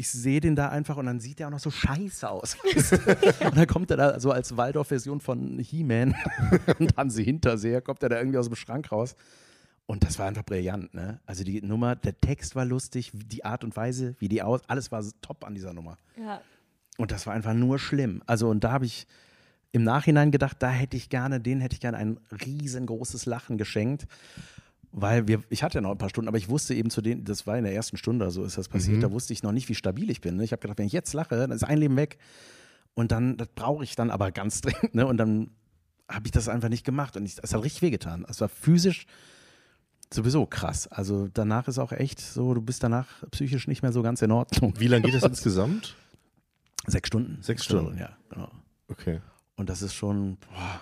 ich 0.00 0.08
sehe 0.08 0.40
den 0.40 0.56
da 0.56 0.70
einfach 0.70 0.96
und 0.96 1.04
dann 1.04 1.20
sieht 1.20 1.38
der 1.38 1.48
auch 1.48 1.50
noch 1.50 1.58
so 1.60 1.70
scheiße 1.70 2.28
aus. 2.28 2.56
und 3.44 3.56
dann 3.56 3.66
kommt 3.66 3.90
er 3.90 3.98
da 3.98 4.18
so 4.18 4.32
als 4.32 4.56
Waldorf-Version 4.56 5.20
von 5.20 5.58
He-Man 5.58 6.14
und 6.78 6.96
Hansi 6.96 7.22
Hinterseher, 7.22 7.82
kommt 7.82 8.02
er 8.02 8.08
da 8.08 8.16
irgendwie 8.16 8.38
aus 8.38 8.46
dem 8.46 8.56
Schrank 8.56 8.90
raus. 8.90 9.14
Und 9.84 10.02
das 10.02 10.18
war 10.18 10.26
einfach 10.26 10.44
brillant, 10.44 10.94
ne? 10.94 11.20
Also 11.26 11.44
die 11.44 11.60
Nummer, 11.60 11.96
der 11.96 12.18
Text 12.18 12.56
war 12.56 12.64
lustig, 12.64 13.12
die 13.12 13.44
Art 13.44 13.62
und 13.62 13.76
Weise, 13.76 14.14
wie 14.20 14.28
die 14.28 14.42
aus, 14.42 14.62
alles 14.68 14.90
war 14.90 15.04
top 15.20 15.44
an 15.44 15.54
dieser 15.54 15.74
Nummer. 15.74 15.98
Ja. 16.16 16.40
Und 16.96 17.12
das 17.12 17.26
war 17.26 17.34
einfach 17.34 17.52
nur 17.52 17.78
schlimm. 17.78 18.22
Also, 18.24 18.48
und 18.48 18.64
da 18.64 18.72
habe 18.72 18.86
ich 18.86 19.06
im 19.72 19.82
Nachhinein 19.84 20.30
gedacht, 20.30 20.56
da 20.60 20.70
hätte 20.70 20.96
ich 20.96 21.10
gerne, 21.10 21.40
den 21.40 21.60
hätte 21.60 21.74
ich 21.74 21.80
gerne 21.80 21.98
ein 21.98 22.18
riesengroßes 22.30 23.26
Lachen 23.26 23.58
geschenkt. 23.58 24.06
Weil 24.92 25.28
wir, 25.28 25.42
ich 25.50 25.62
hatte 25.62 25.76
ja 25.78 25.80
noch 25.82 25.92
ein 25.92 25.98
paar 25.98 26.08
Stunden, 26.10 26.26
aber 26.28 26.38
ich 26.38 26.48
wusste 26.48 26.74
eben 26.74 26.90
zu 26.90 27.00
denen, 27.00 27.24
das 27.24 27.46
war 27.46 27.56
in 27.56 27.62
der 27.64 27.74
ersten 27.74 27.96
Stunde, 27.96 28.30
so 28.32 28.42
ist 28.44 28.58
das 28.58 28.68
passiert, 28.68 28.96
Mhm. 28.96 29.00
da 29.02 29.12
wusste 29.12 29.32
ich 29.32 29.42
noch 29.44 29.52
nicht, 29.52 29.68
wie 29.68 29.74
stabil 29.76 30.10
ich 30.10 30.20
bin. 30.20 30.36
Ne? 30.36 30.44
Ich 30.44 30.50
habe 30.52 30.60
gedacht, 30.60 30.78
wenn 30.78 30.86
ich 30.86 30.92
jetzt 30.92 31.12
lache, 31.12 31.36
dann 31.36 31.52
ist 31.52 31.62
ein 31.62 31.78
Leben 31.78 31.96
weg. 31.96 32.18
Und 32.94 33.12
dann, 33.12 33.36
das 33.36 33.48
brauche 33.54 33.84
ich 33.84 33.94
dann 33.94 34.10
aber 34.10 34.32
ganz 34.32 34.60
dringend. 34.62 34.94
Ne? 34.96 35.06
Und 35.06 35.16
dann 35.16 35.50
habe 36.08 36.26
ich 36.26 36.32
das 36.32 36.48
einfach 36.48 36.68
nicht 36.68 36.84
gemacht. 36.84 37.16
Und 37.16 37.24
es 37.24 37.54
hat 37.54 37.62
richtig 37.62 37.82
wehgetan. 37.82 38.26
Es 38.28 38.40
war 38.40 38.48
physisch 38.48 39.06
sowieso 40.12 40.44
krass. 40.44 40.88
Also 40.88 41.28
danach 41.32 41.68
ist 41.68 41.78
auch 41.78 41.92
echt 41.92 42.18
so, 42.20 42.52
du 42.52 42.60
bist 42.60 42.82
danach 42.82 43.06
psychisch 43.30 43.68
nicht 43.68 43.82
mehr 43.82 43.92
so 43.92 44.02
ganz 44.02 44.22
in 44.22 44.32
Ordnung. 44.32 44.74
Wie 44.78 44.88
lange 44.88 45.02
geht 45.04 45.14
das 45.14 45.22
insgesamt? 45.30 45.94
Sechs 46.88 47.06
Stunden. 47.06 47.40
Sechs 47.42 47.64
Stunden. 47.64 47.96
Ja, 47.96 48.16
genau. 48.28 48.50
Okay. 48.88 49.20
Und 49.54 49.68
das 49.70 49.82
ist 49.82 49.94
schon, 49.94 50.36
boah, 50.38 50.80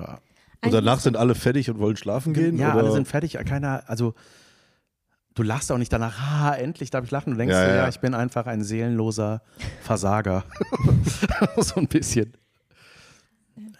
ja. 0.00 0.18
Und 0.64 0.74
danach 0.74 1.00
sind 1.00 1.16
alle 1.16 1.34
fertig 1.34 1.70
und 1.70 1.78
wollen 1.78 1.96
schlafen 1.96 2.34
gehen? 2.34 2.58
Ja, 2.58 2.72
oder? 2.74 2.84
alle 2.84 2.92
sind 2.92 3.06
fertig. 3.08 3.34
Keiner, 3.46 3.84
also 3.86 4.14
du 5.34 5.42
lachst 5.44 5.70
auch 5.70 5.78
nicht 5.78 5.92
danach, 5.92 6.18
ha, 6.20 6.54
endlich 6.54 6.90
darf 6.90 7.04
ich 7.04 7.10
lachen. 7.10 7.32
Du 7.32 7.36
denkst, 7.38 7.54
Ja, 7.54 7.68
ja, 7.68 7.74
ja, 7.76 7.88
ich 7.88 8.00
bin 8.00 8.14
einfach 8.14 8.46
ein 8.46 8.62
seelenloser 8.62 9.42
Versager. 9.82 10.44
so 11.58 11.76
ein 11.76 11.86
bisschen. 11.86 12.32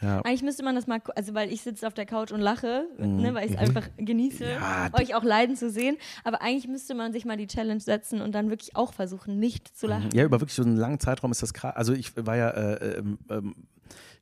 Ja. 0.00 0.20
Eigentlich 0.22 0.42
müsste 0.42 0.62
man 0.64 0.76
das 0.76 0.86
mal, 0.86 1.00
also 1.16 1.34
weil 1.34 1.52
ich 1.52 1.62
sitze 1.62 1.86
auf 1.86 1.94
der 1.94 2.06
Couch 2.06 2.30
und 2.30 2.40
lache, 2.40 2.86
ne, 2.98 3.34
weil 3.34 3.46
ich 3.46 3.52
es 3.54 3.60
Mhm. 3.60 3.62
einfach 3.76 3.88
genieße, 3.96 4.44
Ja, 4.44 4.88
euch 4.92 5.14
auch 5.16 5.24
leiden 5.24 5.56
zu 5.56 5.70
sehen. 5.70 5.96
Aber 6.24 6.40
eigentlich 6.42 6.68
müsste 6.68 6.94
man 6.94 7.12
sich 7.12 7.24
mal 7.24 7.36
die 7.36 7.48
Challenge 7.48 7.80
setzen 7.80 8.20
und 8.20 8.32
dann 8.32 8.50
wirklich 8.50 8.76
auch 8.76 8.92
versuchen, 8.92 9.38
nicht 9.40 9.76
zu 9.76 9.88
lachen. 9.88 10.10
Ja, 10.12 10.24
über 10.24 10.40
wirklich 10.40 10.54
so 10.54 10.62
einen 10.62 10.76
langen 10.76 11.00
Zeitraum 11.00 11.32
ist 11.32 11.42
das 11.42 11.52
krass. 11.52 11.74
Also 11.76 11.92
ich 11.94 12.12
war 12.16 12.36
ja, 12.36 12.50
äh, 12.50 12.98
ähm, 12.98 13.18
ähm, 13.30 13.54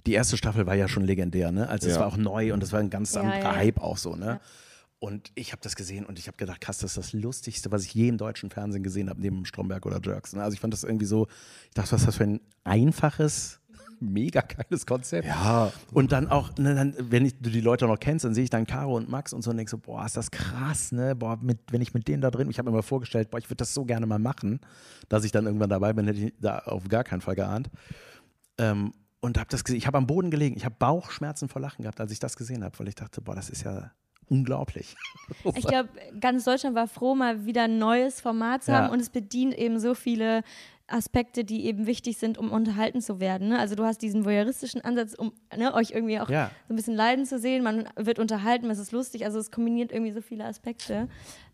die 0.06 0.12
erste 0.12 0.36
Staffel 0.36 0.66
war 0.66 0.74
ja 0.74 0.88
schon 0.88 1.04
legendär, 1.04 1.52
ne? 1.52 1.68
Also 1.68 1.88
es 1.88 1.98
war 1.98 2.06
auch 2.06 2.16
neu 2.16 2.52
und 2.52 2.62
es 2.62 2.72
war 2.72 2.80
ein 2.80 2.90
ganz 2.90 3.14
Ja, 3.14 3.22
anderer. 3.22 3.56
Hype 3.56 3.80
auch 3.80 3.96
so, 3.98 4.16
ne? 4.16 4.26
Ja. 4.26 4.40
Und 4.98 5.30
ich 5.34 5.52
habe 5.52 5.60
das 5.62 5.76
gesehen 5.76 6.06
und 6.06 6.18
ich 6.18 6.26
habe 6.26 6.38
gedacht, 6.38 6.60
krass, 6.60 6.78
das 6.78 6.92
ist 6.92 6.96
das 6.96 7.12
Lustigste, 7.12 7.70
was 7.70 7.84
ich 7.84 7.92
je 7.92 8.08
im 8.08 8.16
deutschen 8.16 8.48
Fernsehen 8.50 8.82
gesehen 8.82 9.10
habe, 9.10 9.20
neben 9.20 9.44
Stromberg 9.44 9.84
oder 9.84 10.00
Jerks. 10.02 10.32
Ne? 10.32 10.42
Also 10.42 10.54
ich 10.54 10.60
fand 10.60 10.72
das 10.72 10.84
irgendwie 10.84 11.04
so, 11.04 11.26
ich 11.68 11.74
dachte, 11.74 11.92
was 11.92 12.00
ist 12.00 12.06
das 12.08 12.16
für 12.16 12.24
ein 12.24 12.40
einfaches, 12.64 13.60
mega 14.00 14.40
geiles 14.40 14.86
Konzept. 14.86 15.26
Ja, 15.26 15.70
Und 15.92 16.12
dann 16.12 16.28
auch, 16.28 16.56
ne, 16.56 16.74
dann, 16.74 16.94
wenn 16.98 17.26
ich, 17.26 17.38
du 17.38 17.50
die 17.50 17.60
Leute 17.60 17.86
noch 17.86 18.00
kennst, 18.00 18.24
dann 18.24 18.34
sehe 18.34 18.44
ich 18.44 18.50
dann 18.50 18.66
Caro 18.66 18.96
und 18.96 19.08
Max 19.10 19.34
und 19.34 19.42
so 19.42 19.50
und 19.50 19.58
denke 19.58 19.70
so, 19.70 19.76
boah, 19.78 20.06
ist 20.06 20.16
das 20.16 20.30
krass, 20.30 20.92
ne? 20.92 21.14
Boah, 21.14 21.38
mit, 21.42 21.58
wenn 21.70 21.82
ich 21.82 21.92
mit 21.92 22.08
denen 22.08 22.22
da 22.22 22.30
drin, 22.30 22.48
ich 22.48 22.58
habe 22.58 22.70
mir 22.70 22.76
mal 22.76 22.82
vorgestellt, 22.82 23.30
boah, 23.30 23.38
ich 23.38 23.46
würde 23.50 23.56
das 23.56 23.74
so 23.74 23.84
gerne 23.84 24.06
mal 24.06 24.18
machen, 24.18 24.60
dass 25.10 25.24
ich 25.24 25.32
dann 25.32 25.44
irgendwann 25.44 25.70
dabei 25.70 25.92
bin, 25.92 26.06
hätte 26.06 26.20
ich 26.20 26.34
da 26.40 26.58
auf 26.60 26.88
gar 26.88 27.04
keinen 27.04 27.20
Fall 27.20 27.34
geahnt. 27.36 27.70
Ähm, 28.58 28.92
und 29.20 29.38
habe 29.38 29.48
das 29.50 29.64
gesehen, 29.64 29.79
ich 29.79 29.87
habe 29.87 29.98
am 29.98 30.07
Boden 30.07 30.31
gelegen, 30.31 30.57
ich 30.57 30.64
habe 30.64 30.76
Bauchschmerzen 30.79 31.48
vor 31.48 31.61
Lachen 31.61 31.83
gehabt, 31.83 32.00
als 32.00 32.12
ich 32.12 32.18
das 32.20 32.37
gesehen 32.37 32.62
habe, 32.64 32.79
weil 32.79 32.88
ich 32.88 32.94
dachte, 32.94 33.20
boah, 33.20 33.35
das 33.35 33.50
ist 33.50 33.64
ja 33.64 33.90
unglaublich. 34.29 34.96
Ich 35.57 35.66
glaube, 35.66 35.88
ganz 36.20 36.44
Deutschland 36.44 36.76
war 36.76 36.87
froh, 36.87 37.14
mal 37.14 37.46
wieder 37.46 37.64
ein 37.64 37.79
neues 37.79 38.20
Format 38.20 38.64
zu 38.64 38.70
Ja. 38.72 38.79
haben 38.83 38.90
und 38.92 39.00
es 39.00 39.11
bedient 39.11 39.55
eben 39.59 39.79
so 39.81 39.94
viele 39.94 40.42
Aspekte, 40.88 41.44
die 41.44 41.64
eben 41.66 41.87
wichtig 41.87 42.16
sind, 42.18 42.38
um 42.38 42.52
unterhalten 42.52 43.00
zu 43.00 43.18
werden. 43.18 43.48
Ne? 43.48 43.59
Also 43.59 43.74
du 43.74 43.85
hast 43.85 44.02
diesen 44.02 44.24
voyeuristischen 44.24 44.83
Ansatz, 44.83 45.14
um 45.14 45.33
ne, 45.57 45.74
euch 45.74 45.90
irgendwie 45.90 46.20
auch 46.20 46.31
Ja. 46.31 46.50
so 46.68 46.74
ein 46.74 46.76
bisschen 46.76 46.94
leiden 46.94 47.24
zu 47.26 47.40
sehen. 47.40 47.64
Man 47.64 47.88
wird 47.96 48.20
unterhalten, 48.20 48.70
es 48.70 48.79
ist 48.79 48.92
lustig. 48.92 49.24
Also 49.24 49.38
es 49.40 49.50
kombiniert 49.50 49.90
irgendwie 49.90 50.12
so 50.12 50.20
viele 50.20 50.44
Aspekte. 50.44 51.09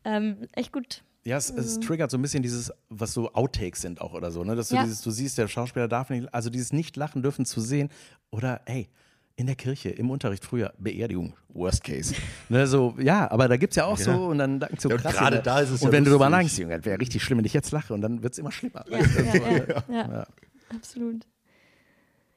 Ähm, 0.04 0.48
echt 0.52 0.70
gut. 0.72 1.02
Ja, 1.24 1.36
es, 1.36 1.50
es 1.50 1.78
triggert 1.78 2.10
so 2.10 2.18
ein 2.18 2.22
bisschen 2.22 2.42
dieses, 2.42 2.72
was 2.88 3.12
so 3.12 3.32
Outtakes 3.32 3.80
sind 3.80 4.00
auch 4.00 4.12
oder 4.12 4.32
so, 4.32 4.42
ne? 4.42 4.56
Dass 4.56 4.70
du 4.70 4.74
Ja. 4.76 4.82
dieses, 4.82 5.02
du 5.02 5.10
siehst, 5.12 5.38
der 5.38 5.46
Schauspieler 5.46 5.86
darf 5.86 6.10
nicht, 6.10 6.32
also 6.34 6.50
dieses 6.50 6.72
Nicht-Lachen 6.72 7.22
dürfen 7.22 7.44
zu 7.44 7.60
sehen. 7.60 7.90
Oder, 8.30 8.60
ey, 8.64 8.88
in 9.36 9.46
der 9.46 9.54
Kirche, 9.54 9.88
im 9.90 10.10
Unterricht 10.10 10.44
früher, 10.44 10.74
Beerdigung, 10.78 11.34
Worst 11.48 11.84
Case. 11.84 12.14
ne, 12.48 12.66
so, 12.66 12.96
ja, 12.98 13.30
aber 13.30 13.46
da 13.48 13.56
gibt 13.56 13.72
es 13.72 13.76
ja 13.76 13.84
auch 13.84 13.98
Ja. 13.98 14.04
so 14.04 14.26
und 14.26 14.38
dann 14.38 14.58
du, 14.60 14.66
Ja, 14.88 14.96
krass. 14.96 15.14
gerade 15.14 15.40
da 15.40 15.60
ist 15.60 15.70
es 15.70 15.80
Und 15.82 15.86
ja 15.88 15.92
wenn 15.92 16.04
du 16.04 16.10
drüber 16.10 16.28
lustig. 16.28 16.30
nachdenkst, 16.58 16.58
Junge, 16.58 16.84
wäre 16.84 17.00
richtig 17.00 17.22
schlimm, 17.22 17.38
wenn 17.38 17.44
ich 17.44 17.54
jetzt 17.54 17.70
lache 17.70 17.94
und 17.94 18.00
dann 18.00 18.22
wird 18.22 18.32
es 18.32 18.38
immer 18.40 18.50
schlimmer. 18.52 18.84
Ja, 18.90 18.98
ja, 19.24 19.34
ja, 19.36 19.64
ja, 19.68 19.84
Ja. 19.88 20.26
absolut. 20.74 21.24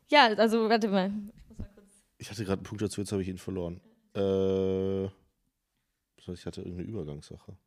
Ja, 0.10 0.28
also 0.38 0.69
warte 0.69 0.88
mal. 0.89 1.12
ich 2.19 2.30
hatte 2.30 2.43
gerade 2.45 2.60
einen 2.60 2.63
Punkt 2.63 2.84
dazu, 2.84 3.02
jetzt 3.02 3.12
habe 3.12 3.24
ich 3.24 3.28
ihn 3.30 3.39
verloren. 3.39 3.82
Äh, 4.15 5.06
ich 6.32 6.45
hatte 6.45 6.62
irgendeine 6.62 6.88
Übergangssache. 6.88 7.58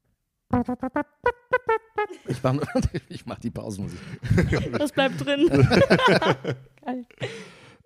Ich 2.27 2.43
mache 2.43 2.61
ich 3.09 3.27
mach 3.27 3.39
die 3.39 3.51
Pausenmusik. 3.51 3.99
Das 4.79 4.93
bleibt 4.93 5.25
drin. 5.25 5.49
Geil. 6.85 7.07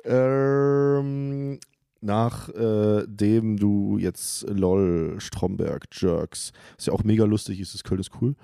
Ähm, 0.04 1.58
nachdem 2.00 3.56
du 3.56 3.98
jetzt 3.98 4.48
LOL, 4.48 5.16
Stromberg, 5.18 5.86
Jerks, 5.92 6.52
was 6.76 6.86
ja 6.86 6.92
auch 6.92 7.04
mega 7.04 7.24
lustig 7.24 7.60
ist, 7.60 7.74
ist 7.74 7.84
Köln 7.84 8.00
ist 8.00 8.10
cool. 8.20 8.34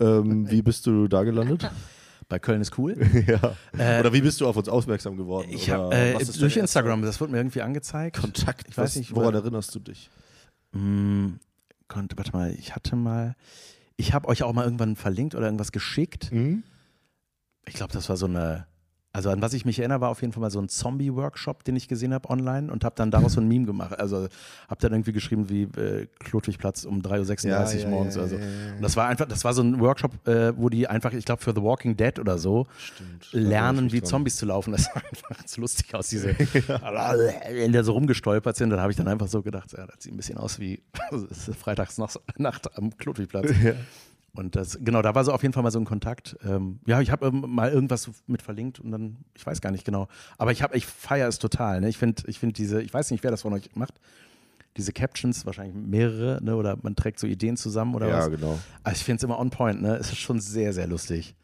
Ähm, 0.00 0.50
wie 0.50 0.62
bist 0.62 0.86
du 0.86 1.08
da 1.08 1.22
gelandet? 1.22 1.70
Bei 2.28 2.38
Köln 2.38 2.60
ist 2.62 2.76
cool. 2.78 2.96
ja. 3.26 3.56
Äh, 3.78 4.00
Oder 4.00 4.12
wie 4.12 4.22
bist 4.22 4.40
du 4.40 4.46
auf 4.48 4.56
uns 4.56 4.68
aufmerksam 4.68 5.16
geworden? 5.16 5.48
Ich 5.50 5.68
Oder 5.70 5.78
habe 5.82 5.94
äh, 5.94 6.14
was 6.14 6.22
ist 6.30 6.40
durch 6.40 6.56
Instagram, 6.56 7.02
das 7.02 7.20
wurde 7.20 7.32
mir 7.32 7.38
irgendwie 7.38 7.60
angezeigt. 7.62 8.18
Kontakt. 8.20 8.68
Ich 8.68 8.76
weiß 8.76 8.84
was, 8.90 8.96
nicht, 8.96 9.14
woran 9.14 9.34
wo- 9.34 9.38
erinnerst 9.38 9.74
du 9.74 9.80
dich? 9.80 10.10
Hm, 10.72 11.38
konnte, 11.92 12.16
warte 12.16 12.32
mal, 12.32 12.52
ich 12.52 12.74
hatte 12.74 12.96
mal, 12.96 13.34
ich 13.96 14.14
habe 14.14 14.28
euch 14.28 14.42
auch 14.42 14.52
mal 14.52 14.64
irgendwann 14.64 14.96
verlinkt 14.96 15.34
oder 15.34 15.44
irgendwas 15.44 15.72
geschickt. 15.72 16.30
Hm? 16.30 16.62
Ich 17.66 17.74
glaube, 17.74 17.92
das 17.92 18.08
war 18.08 18.16
so 18.16 18.26
eine, 18.26 18.66
also 19.14 19.28
an 19.30 19.42
was 19.42 19.52
ich 19.52 19.66
mich 19.66 19.78
erinnere, 19.78 20.00
war 20.00 20.08
auf 20.08 20.22
jeden 20.22 20.32
Fall 20.32 20.40
mal 20.40 20.50
so 20.50 20.58
ein 20.58 20.68
Zombie-Workshop, 20.68 21.64
den 21.64 21.76
ich 21.76 21.86
gesehen 21.86 22.14
habe 22.14 22.30
online 22.30 22.72
und 22.72 22.82
habe 22.82 22.94
dann 22.96 23.10
daraus 23.10 23.34
so 23.34 23.40
ein 23.42 23.48
Meme 23.48 23.66
gemacht. 23.66 23.98
Also 23.98 24.28
habe 24.68 24.80
dann 24.80 24.92
irgendwie 24.92 25.12
geschrieben 25.12 25.50
wie 25.50 25.64
äh, 25.64 26.06
Klotwigplatz 26.18 26.84
um 26.84 27.02
3.36 27.02 27.84
Uhr 27.84 27.90
morgens 27.90 28.16
oder 28.16 28.28
so. 28.28 28.36
Und 28.36 28.80
das 28.80 28.96
war 28.96 29.08
einfach, 29.08 29.26
das 29.26 29.44
war 29.44 29.52
so 29.52 29.62
ein 29.62 29.80
Workshop, 29.80 30.26
äh, 30.26 30.56
wo 30.56 30.70
die 30.70 30.88
einfach, 30.88 31.12
ich 31.12 31.26
glaube, 31.26 31.42
für 31.42 31.52
The 31.54 31.62
Walking 31.62 31.96
Dead 31.96 32.18
oder 32.18 32.38
so 32.38 32.66
Stimmt. 32.78 33.28
lernen, 33.32 33.92
wie 33.92 34.02
Zombies 34.02 34.36
zu 34.36 34.46
laufen. 34.46 34.72
Das 34.72 34.84
sah 34.84 34.94
einfach 34.94 35.46
so 35.46 35.60
lustig 35.60 35.94
aus, 35.94 36.08
diese, 36.08 36.28
wenn 36.38 37.72
der 37.72 37.84
so 37.84 37.92
rumgestolpert 37.92 38.56
sind, 38.56 38.70
dann 38.70 38.80
habe 38.80 38.92
ich 38.92 38.96
dann 38.96 39.08
einfach 39.08 39.28
so 39.28 39.42
gedacht, 39.42 39.72
ja, 39.76 39.86
das 39.86 39.96
sieht 40.02 40.14
ein 40.14 40.16
bisschen 40.16 40.38
aus 40.38 40.58
wie 40.58 40.82
Freitagsnacht 41.60 42.18
Nacht 42.38 42.78
am 42.78 42.96
Klotwigplatz. 42.96 43.50
Ja. 44.34 44.40
Und 44.40 44.56
das, 44.56 44.78
genau, 44.80 45.02
da 45.02 45.14
war 45.14 45.24
so 45.24 45.32
auf 45.32 45.42
jeden 45.42 45.52
Fall 45.52 45.62
mal 45.62 45.70
so 45.70 45.78
ein 45.78 45.84
Kontakt. 45.84 46.36
Ähm, 46.44 46.80
ja, 46.86 47.00
ich 47.00 47.10
habe 47.10 47.26
ähm, 47.26 47.44
mal 47.48 47.70
irgendwas 47.70 48.10
mit 48.26 48.40
verlinkt 48.42 48.80
und 48.80 48.90
dann, 48.90 49.18
ich 49.34 49.44
weiß 49.46 49.60
gar 49.60 49.70
nicht 49.70 49.84
genau. 49.84 50.08
Aber 50.38 50.52
ich 50.52 50.62
habe, 50.62 50.76
ich 50.76 50.86
feiere 50.86 51.28
es 51.28 51.38
total. 51.38 51.80
Ne? 51.80 51.88
Ich 51.88 51.98
finde, 51.98 52.22
ich 52.26 52.38
finde 52.38 52.54
diese, 52.54 52.82
ich 52.82 52.92
weiß 52.92 53.10
nicht, 53.10 53.22
wer 53.24 53.30
das 53.30 53.42
von 53.42 53.52
euch 53.52 53.68
macht, 53.74 53.94
diese 54.78 54.92
Captions, 54.92 55.44
wahrscheinlich 55.44 55.74
mehrere, 55.74 56.42
ne? 56.42 56.56
oder 56.56 56.78
man 56.82 56.96
trägt 56.96 57.18
so 57.18 57.26
Ideen 57.26 57.58
zusammen 57.58 57.94
oder 57.94 58.08
Ja, 58.08 58.18
was. 58.20 58.30
genau. 58.30 58.58
Aber 58.82 58.94
ich 58.94 59.04
finde 59.04 59.18
es 59.18 59.22
immer 59.24 59.38
on 59.38 59.50
point, 59.50 59.82
ne? 59.82 59.96
Es 59.96 60.08
ist 60.10 60.18
schon 60.18 60.40
sehr, 60.40 60.72
sehr 60.72 60.86
lustig. 60.86 61.34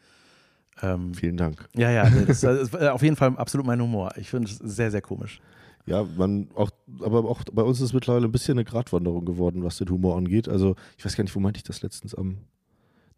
Ähm, 0.81 1.12
Vielen 1.12 1.37
Dank. 1.37 1.68
ja, 1.77 1.90
ja, 1.90 2.09
das, 2.09 2.40
das 2.40 2.61
ist 2.61 2.74
äh, 2.74 2.88
auf 2.88 3.03
jeden 3.03 3.16
Fall 3.16 3.37
absolut 3.37 3.66
mein 3.66 3.83
Humor. 3.83 4.12
Ich 4.16 4.31
finde 4.31 4.48
es 4.51 4.57
sehr, 4.59 4.90
sehr 4.90 5.03
komisch. 5.03 5.40
Ja, 5.87 6.05
man 6.16 6.48
auch, 6.55 6.70
aber 7.03 7.25
auch 7.25 7.42
bei 7.52 7.62
uns 7.62 7.81
ist 7.81 7.92
mittlerweile 7.92 8.27
ein 8.27 8.33
bisschen 8.33 8.52
eine 8.58 8.65
Gratwanderung 8.65 9.25
geworden, 9.25 9.65
was 9.65 9.77
den 9.79 9.88
Humor 9.90 10.17
angeht. 10.17 10.48
Also, 10.48 10.77
ich 10.96 11.04
weiß 11.04 11.17
gar 11.17 11.25
nicht, 11.25 11.35
wo 11.35 11.40
meinte 11.40 11.58
ich 11.58 11.65
das 11.65 11.83
letztens 11.83 12.15
am. 12.15 12.38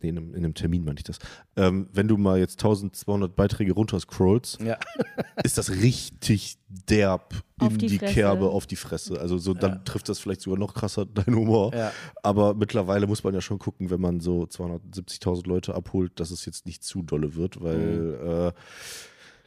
Nee, 0.03 0.09
in 0.11 0.17
einem, 0.19 0.35
in 0.35 0.45
einem 0.45 0.55
Termin 0.55 0.85
meinte 0.85 1.01
ich 1.01 1.05
das. 1.05 1.19
Ähm, 1.57 1.89
wenn 1.93 2.09
du 2.09 2.17
mal 2.17 2.39
jetzt 2.39 2.59
1200 2.59 3.35
Beiträge 3.37 3.73
runterscrollst, 3.73 4.61
Ja. 4.63 4.79
ist 5.45 5.59
das 5.59 5.71
richtig 5.71 6.57
derb 6.69 7.35
Auf 7.59 7.73
in 7.73 7.79
die 7.79 7.87
die. 7.89 7.99
Kerbe 7.99 8.49
auf 8.51 8.67
die 8.67 8.77
Fresse. 8.77 9.21
Also 9.21 9.39
so, 9.39 9.55
dann 9.55 9.71
Ja. 9.73 9.79
trifft 9.85 10.09
das 10.09 10.19
vielleicht 10.19 10.41
sogar 10.41 10.59
noch 10.59 10.75
krasser 10.75 11.05
dein 11.15 11.35
Humor. 11.35 11.75
Ja. 11.75 11.93
Aber 12.23 12.55
mittlerweile 12.55 13.07
muss 13.07 13.25
man 13.25 13.35
ja 13.35 13.41
schon 13.41 13.59
gucken, 13.59 13.91
wenn 13.91 14.01
man 14.01 14.21
so 14.21 14.45
270.000 14.45 15.47
Leute 15.49 15.75
abholt, 15.75 16.19
dass 16.21 16.31
es 16.31 16.45
jetzt 16.47 16.67
nicht 16.67 16.83
zu 16.85 17.03
dolle 17.03 17.35
wird, 17.35 17.61
weil 17.61 18.53
äh, 18.55 18.61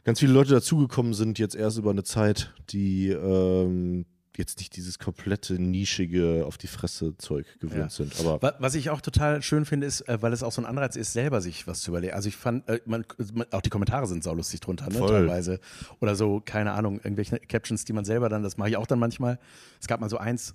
ganz 0.04 0.20
viele 0.20 0.32
Leute 0.32 0.52
dazugekommen 0.52 1.14
sind 1.14 1.38
jetzt 1.38 1.56
erst 1.56 1.78
über 1.78 1.90
eine 1.90 2.04
Zeit, 2.04 2.52
die 2.70 3.08
ähm, 3.08 4.06
jetzt 4.36 4.58
nicht 4.58 4.76
dieses 4.76 4.98
komplette 4.98 5.54
nischige 5.54 6.44
auf 6.46 6.58
die 6.58 6.66
Fresse 6.66 7.16
Zeug 7.18 7.46
gewöhnt 7.60 7.78
Ja. 7.80 7.88
sind. 7.90 8.18
Aber 8.20 8.40
Wa- 8.42 8.54
Was 8.58 8.74
ich 8.74 8.90
auch 8.90 9.00
total 9.00 9.42
schön 9.42 9.64
finde, 9.64 9.86
ist, 9.86 10.02
äh, 10.08 10.20
weil 10.22 10.32
es 10.32 10.42
auch 10.42 10.52
so 10.52 10.62
ein 10.62 10.66
Anreiz 10.66 10.96
ist, 10.96 11.12
selber 11.12 11.40
sich 11.40 11.66
was 11.66 11.80
zu 11.80 11.90
überlegen. 11.90 12.14
Also 12.14 12.28
ich 12.28 12.36
fand, 12.36 12.68
äh, 12.68 12.80
man, 12.86 13.04
auch 13.52 13.60
die 13.62 13.70
Kommentare 13.70 14.06
sind 14.06 14.24
saulustig 14.24 14.60
drunter, 14.60 14.86
ne, 14.88 14.94
Voll. 14.98 15.08
teilweise. 15.10 15.60
Oder 16.00 16.14
so, 16.16 16.40
keine 16.44 16.72
Ahnung, 16.72 17.00
irgendwelche 17.02 17.38
Captions, 17.38 17.84
die 17.84 17.92
man 17.92 18.04
selber 18.04 18.28
dann, 18.28 18.42
das 18.42 18.56
mache 18.56 18.70
ich 18.70 18.76
auch 18.76 18.86
dann 18.86 18.98
manchmal. 18.98 19.38
Es 19.80 19.86
gab 19.86 20.00
mal 20.00 20.10
so 20.10 20.18
eins, 20.18 20.54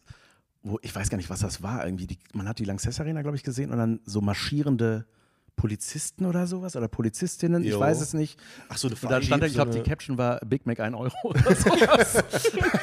wo, 0.64 0.78
ich 0.82 0.94
weiß 0.94 1.10
gar 1.10 1.18
nicht, 1.18 1.30
was 1.30 1.40
das 1.40 1.64
war, 1.64 1.86
irgendwie, 1.86 2.08
die, 2.08 2.18
man 2.34 2.48
hat 2.48 2.60
die 2.60 2.66
Lanxess 2.66 3.00
Arena, 3.00 3.22
glaube 3.22 3.38
ich, 3.38 3.44
gesehen 3.44 3.72
und 3.72 3.78
dann 3.78 4.00
so 4.06 4.20
marschierende 4.22 5.06
Polizisten 5.60 6.26
oder 6.26 6.48
sowas 6.48 6.78
oder 6.78 6.88
Polizistinnen, 6.88 7.64
ich 7.64 7.72
Jo. 7.72 7.82
weiß 7.82 8.00
es 8.00 8.14
nicht. 8.14 8.40
Ach 8.70 8.78
so, 8.78 8.88
eine 8.88 8.96
Und 9.02 9.12
dann 9.12 9.22
stand 9.22 9.44
da, 9.44 9.48
ich 9.48 9.54
glaube, 9.54 9.72
die 9.72 9.82
Caption 9.82 10.18
war 10.18 10.40
Big 10.46 10.66
Mac 10.66 10.80
1 10.80 10.96
Euro 10.96 11.14
oder 11.24 11.42
sowas. 11.56 12.24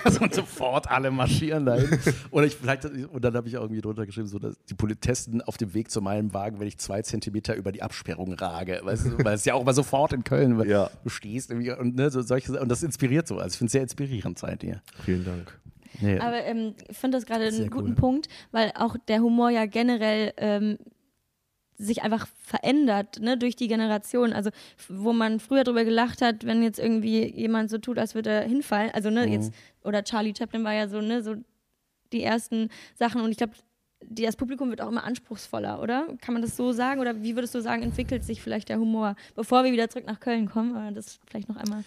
also 0.04 0.20
und 0.20 0.34
sofort 0.34 0.90
alle 0.90 1.10
marschieren 1.10 1.64
dahin. 1.64 1.88
Oder 2.30 2.44
ich 2.46 2.54
vielleicht, 2.56 2.84
und 2.84 3.24
dann 3.24 3.34
habe 3.34 3.48
ich 3.48 3.56
auch 3.56 3.62
irgendwie 3.62 3.80
drunter 3.80 4.04
geschrieben, 4.04 4.28
so, 4.28 4.38
dass 4.38 4.56
die 4.68 4.74
Polizisten 4.74 5.40
auf 5.40 5.56
dem 5.56 5.72
Weg 5.72 5.90
zu 5.90 6.02
meinem 6.02 6.34
Wagen, 6.34 6.60
wenn 6.60 6.68
ich 6.68 6.76
zwei 6.76 7.00
Zentimeter 7.00 7.54
über 7.54 7.72
die 7.72 7.82
Absperrung 7.82 8.34
rage. 8.34 8.78
Weißt 8.84 9.06
du, 9.06 9.24
weil 9.24 9.34
es 9.36 9.46
ja 9.46 9.54
auch 9.54 9.62
immer 9.62 9.72
sofort 9.72 10.12
in 10.12 10.22
Köln, 10.22 10.58
weil 10.58 10.68
Ja. 10.68 10.90
du 11.02 11.08
stehst 11.08 11.50
irgendwie 11.50 11.70
und 11.72 11.96
ne, 11.96 12.10
so 12.10 12.20
solche 12.20 12.60
und 12.60 12.68
das 12.68 12.82
inspiriert 12.82 13.26
so. 13.26 13.36
Also 13.38 13.54
ich 13.54 13.58
finde 13.58 13.68
es 13.68 13.72
sehr 13.72 13.82
inspirierend 13.82 14.38
seit 14.38 14.60
dir. 14.60 14.82
Vielen 15.02 15.24
Dank. 15.24 15.58
Nee. 16.02 16.18
Aber 16.18 16.44
ähm, 16.44 16.74
ich 16.90 16.96
finde 16.98 17.16
das 17.16 17.24
gerade 17.24 17.46
einen 17.46 17.70
guten 17.70 17.88
cool. 17.90 17.94
Punkt, 17.94 18.28
weil 18.52 18.70
auch 18.74 18.96
der 19.08 19.20
Humor 19.20 19.48
ja 19.48 19.64
generell 19.64 20.34
ähm, 20.36 20.76
sich 21.78 22.02
einfach 22.02 22.26
verändert, 22.42 23.20
ne, 23.20 23.36
durch 23.36 23.56
die 23.56 23.68
Generation. 23.68 24.32
Also, 24.32 24.50
wo 24.88 25.12
man 25.12 25.40
früher 25.40 25.64
drüber 25.64 25.84
gelacht 25.84 26.22
hat, 26.22 26.44
wenn 26.46 26.62
jetzt 26.62 26.78
irgendwie 26.78 27.24
jemand 27.24 27.70
so 27.70 27.78
tut, 27.78 27.98
als 27.98 28.14
würde 28.14 28.30
er 28.30 28.42
hinfallen. 28.42 28.90
Also, 28.92 29.10
ne, 29.10 29.28
jetzt, 29.28 29.52
oder 29.84 30.02
Charlie 30.04 30.34
Chaplin 30.36 30.64
war 30.64 30.72
ja 30.72 30.88
so, 30.88 31.00
ne, 31.00 31.22
so 31.22 31.34
die 32.12 32.22
ersten 32.22 32.70
Sachen. 32.94 33.20
Und 33.20 33.30
ich 33.30 33.36
glaube, 33.36 33.52
das 34.00 34.36
Publikum 34.36 34.70
wird 34.70 34.80
auch 34.80 34.88
immer 34.88 35.04
anspruchsvoller, 35.04 35.80
oder? 35.82 36.06
Kann 36.20 36.34
man 36.34 36.42
das 36.42 36.56
so 36.56 36.72
sagen? 36.72 37.00
Oder 37.00 37.22
wie 37.22 37.34
würdest 37.34 37.54
du 37.54 37.60
sagen, 37.60 37.82
entwickelt 37.82 38.24
sich 38.24 38.42
vielleicht 38.42 38.68
der 38.68 38.78
Humor? 38.78 39.16
Bevor 39.34 39.64
wir 39.64 39.72
wieder 39.72 39.88
zurück 39.88 40.06
nach 40.06 40.20
Köln 40.20 40.48
kommen, 40.48 40.94
das 40.94 41.18
vielleicht 41.26 41.48
noch 41.48 41.56
einmal 41.56 41.84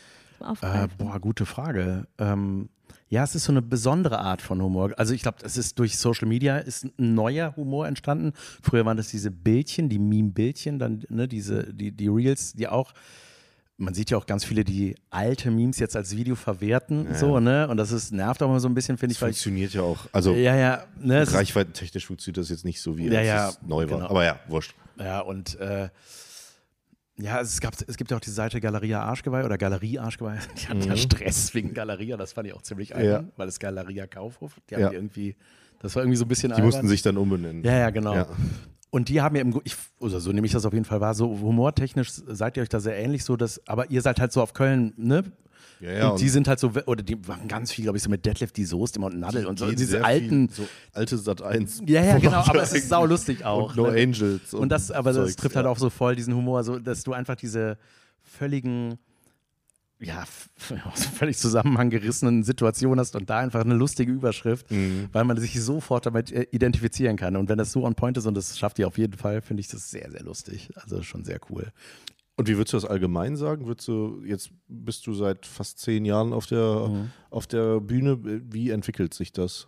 Äh, 0.61 0.87
boah, 0.97 1.19
gute 1.19 1.45
Frage. 1.45 2.07
Ähm, 2.17 2.69
ja, 3.09 3.23
es 3.23 3.35
ist 3.35 3.45
so 3.45 3.51
eine 3.51 3.61
besondere 3.61 4.19
Art 4.19 4.41
von 4.41 4.61
Humor. 4.61 4.91
Also 4.97 5.13
ich 5.13 5.23
glaube, 5.23 5.39
es 5.43 5.57
ist 5.57 5.77
durch 5.79 5.97
Social 5.97 6.27
Media 6.27 6.57
ist 6.57 6.85
ein 6.85 7.13
neuer 7.15 7.55
Humor 7.55 7.87
entstanden. 7.87 8.33
Früher 8.61 8.85
waren 8.85 8.97
das 8.97 9.09
diese 9.09 9.31
Bildchen, 9.31 9.89
die 9.89 9.99
Meme-Bildchen, 9.99 10.77
dann 10.79 11.03
ne, 11.09 11.27
diese 11.27 11.73
die 11.73 11.91
die 11.91 12.07
Reels, 12.07 12.53
die 12.53 12.67
auch 12.67 12.93
man 13.81 13.93
sieht 13.93 14.09
ja 14.09 14.17
auch 14.17 14.25
ganz 14.25 14.43
viele, 14.43 14.65
die 14.65 14.95
alte 15.09 15.49
Memes 15.51 15.79
jetzt 15.79 15.95
als 15.95 16.13
Video 16.15 16.35
verwerten, 16.35 17.15
so 17.15 17.39
ne, 17.39 17.65
und 17.69 17.77
das 17.77 17.93
ist 17.93 18.11
nervt 18.11 18.43
auch 18.43 18.49
mal 18.49 18.59
so 18.59 18.67
ein 18.67 18.73
bisschen, 18.73 18.97
finde 18.97 19.13
ich, 19.13 19.19
funktioniert 19.19 19.73
ja 19.73 19.83
auch. 19.83 19.99
Also 20.11 20.33
ja 20.33 20.53
ja 20.55 20.83
ne, 20.99 21.19
es 21.19 21.33
reichweitentechnisch 21.33 22.05
funktioniert 22.05 22.37
das 22.39 22.49
jetzt 22.49 22.65
nicht 22.65 22.81
so, 22.81 22.97
wie 22.97 23.07
Ja, 23.07 23.19
als 23.19 23.27
ja, 23.27 23.49
es 23.49 23.59
neu 23.65 23.89
war. 23.89 23.99
genau. 23.99 24.09
Aber 24.09 24.25
ja, 24.25 24.37
wurscht. 24.49 24.75
Ja, 24.99 25.21
und 25.21 25.57
äh, 25.61 25.87
ja, 27.21 27.39
es, 27.41 27.59
gab, 27.61 27.73
es 27.87 27.97
gibt 27.97 28.11
ja 28.11 28.17
auch 28.17 28.21
die 28.21 28.29
Seite 28.29 28.59
Galeria 28.61 29.01
Arschgeweih 29.03 29.43
oder 29.45 29.57
Galerie 29.57 29.99
Arschgeweih. 29.99 30.37
Die 30.57 30.67
hatten 30.67 30.81
ja 30.83 30.95
Stress 30.97 31.53
wegen 31.53 31.73
Galeria, 31.73 32.17
das 32.17 32.33
fand 32.33 32.47
ich 32.47 32.53
auch 32.53 32.61
ziemlich 32.61 32.95
albern, 32.95 33.25
Ja. 33.27 33.31
weil 33.37 33.47
es 33.47 33.59
Galeria 33.59 34.07
Kaufhof, 34.07 34.55
die 34.69 34.75
haben 34.75 34.81
Ja. 34.81 34.89
die 34.89 34.95
irgendwie, 34.95 35.35
das 35.79 35.95
war 35.95 36.03
irgendwie 36.03 36.17
so 36.17 36.25
ein 36.25 36.27
bisschen 36.29 36.49
Die 36.49 36.53
albern. 36.55 36.65
mussten 36.67 36.87
sich 36.87 37.01
dann 37.01 37.17
umbenennen. 37.17 37.63
Ja, 37.63 37.73
ja, 37.77 37.89
genau. 37.89 38.15
Ja. 38.15 38.27
Und 38.91 39.09
die 39.09 39.21
haben 39.21 39.35
ja 39.35 39.41
im, 39.43 39.51
Gru- 39.53 39.61
ich, 39.65 39.75
oder 39.99 40.19
so 40.19 40.31
nehme 40.31 40.47
ich 40.47 40.53
das 40.53 40.65
auf 40.65 40.73
jeden 40.73 40.85
Fall 40.85 40.99
wahr, 41.01 41.13
so 41.13 41.27
humortechnisch 41.39 42.09
seid 42.11 42.57
ihr 42.57 42.63
euch 42.63 42.69
da 42.69 42.79
sehr 42.79 42.97
ähnlich, 42.97 43.23
so 43.23 43.35
dass, 43.35 43.61
aber 43.67 43.91
ihr 43.91 44.01
seid 44.01 44.19
halt 44.19 44.31
so 44.31 44.41
auf 44.41 44.53
Köln, 44.53 44.93
ne? 44.97 45.23
Ja, 45.79 45.91
ja, 45.91 46.09
und 46.09 46.19
die 46.19 46.27
sind 46.29 46.47
halt 46.47 46.59
so, 46.59 46.71
oder 46.87 47.01
die 47.03 47.15
machen 47.15 47.47
ganz 47.47 47.71
viel, 47.71 47.83
glaube 47.83 47.97
ich, 47.97 48.03
so 48.03 48.09
mit 48.09 48.25
Deadlift, 48.25 48.57
die 48.57 48.65
Soße 48.65 48.99
und 48.99 49.19
Nadel 49.19 49.45
und 49.45 49.59
so. 49.59 49.71
Diese 49.71 50.03
alten, 50.03 50.49
viel, 50.49 50.65
so 50.65 50.69
alte 50.91 51.17
Sat 51.17 51.41
1. 51.41 51.83
ja, 51.87 52.03
ja, 52.03 52.17
genau, 52.17 52.39
aber 52.39 52.61
es 52.63 52.73
ist 52.73 52.89
saulustig 52.89 53.45
auch. 53.45 53.69
Und 53.69 53.77
No 53.77 53.91
ne? 53.91 54.01
Angels. 54.01 54.53
Und 54.53 54.69
das, 54.69 54.91
aber 54.91 55.13
das 55.13 55.23
Zeugs, 55.27 55.35
trifft 55.37 55.55
halt 55.55 55.67
auch 55.67 55.77
so 55.77 55.89
voll 55.89 56.15
diesen 56.17 56.35
Humor, 56.35 56.63
so, 56.65 56.79
dass 56.79 57.03
du 57.03 57.13
einfach 57.13 57.35
diese 57.37 57.77
völligen, 58.21 58.97
ja, 60.01 60.23
aus 60.91 61.05
völlig 61.05 61.37
zusammenhanggerissenen 61.37 62.43
Situationen 62.43 62.99
hast 62.99 63.15
und 63.15 63.29
da 63.29 63.39
einfach 63.39 63.61
eine 63.61 63.75
lustige 63.75 64.11
Überschrift, 64.11 64.69
Mhm. 64.71 65.07
weil 65.13 65.23
man 65.23 65.37
sich 65.37 65.61
sofort 65.61 66.05
damit 66.05 66.31
äh, 66.31 66.45
identifizieren 66.51 67.15
kann. 67.15 67.35
Und 67.37 67.47
wenn 67.47 67.57
das 67.57 67.71
so 67.71 67.85
on 67.85 67.95
point 67.95 68.17
ist 68.17 68.25
und 68.25 68.35
das 68.35 68.57
schafft 68.59 68.79
ihr 68.79 68.87
auf 68.87 68.97
jeden 68.97 69.17
Fall, 69.17 69.41
finde 69.41 69.61
ich 69.61 69.67
das 69.69 69.89
sehr, 69.89 70.11
sehr 70.11 70.23
lustig. 70.23 70.69
Also 70.75 71.01
schon 71.03 71.23
sehr 71.23 71.39
cool. 71.49 71.71
Und 72.39 72.47
wie 72.47 72.55
würdest 72.55 72.71
du 72.71 72.77
das 72.77 72.85
allgemein 72.85 73.35
sagen? 73.35 73.67
Würdest 73.67 73.89
du, 73.89 74.21
jetzt 74.23 74.49
bist 74.69 75.05
du 75.07 75.13
seit 75.13 75.45
fast 75.45 75.77
zehn 75.79 76.05
Jahren 76.05 76.31
auf 76.31 76.45
der, 76.45 76.87
Mhm. 76.87 77.11
auf 77.31 77.47
der 77.47 77.81
Bühne. 77.81 78.17
Wie 78.49 78.69
entwickelt 78.69 79.13
sich 79.13 79.33
das? 79.33 79.67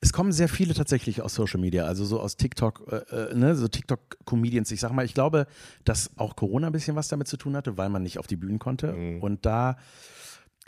Es 0.00 0.12
kommen 0.12 0.30
sehr 0.30 0.48
viele 0.48 0.74
tatsächlich 0.74 1.22
aus 1.22 1.34
Social 1.34 1.58
Media, 1.60 1.86
also 1.86 2.04
so 2.04 2.20
aus 2.20 2.36
TikTok, 2.36 2.86
äh, 2.92 3.30
äh, 3.30 3.34
ne, 3.34 3.56
so 3.56 3.66
TikTok-Comedians. 3.66 4.70
Ich 4.70 4.78
sag 4.78 4.92
mal, 4.92 5.04
ich 5.04 5.14
glaube, 5.14 5.48
dass 5.84 6.16
auch 6.16 6.36
Corona 6.36 6.68
ein 6.68 6.72
bisschen 6.72 6.94
was 6.94 7.08
damit 7.08 7.26
zu 7.26 7.36
tun 7.36 7.56
hatte, 7.56 7.76
weil 7.76 7.88
man 7.88 8.04
nicht 8.04 8.20
auf 8.20 8.28
die 8.28 8.36
Bühnen 8.36 8.60
konnte. 8.60 8.94
Und 9.20 9.44
da 9.44 9.76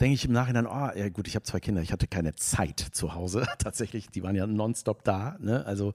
denke 0.01 0.15
ich 0.15 0.25
im 0.25 0.33
Nachhinein, 0.33 0.67
oh, 0.67 0.89
ja 0.97 1.09
gut, 1.11 1.29
ich 1.29 1.37
habe 1.37 1.45
zwei 1.45 1.61
Kinder, 1.61 1.81
ich 1.81 1.93
hatte 1.93 2.09
keine 2.09 2.35
Zeit 2.35 2.81
zu 2.81 3.15
Hause. 3.15 3.47
Tatsächlich, 3.59 4.09
die 4.09 4.25
waren 4.25 4.35
ja 4.35 4.49
nonstop 4.49 5.05
da. 5.05 5.37
Ne? 5.39 5.65
Also 5.65 5.95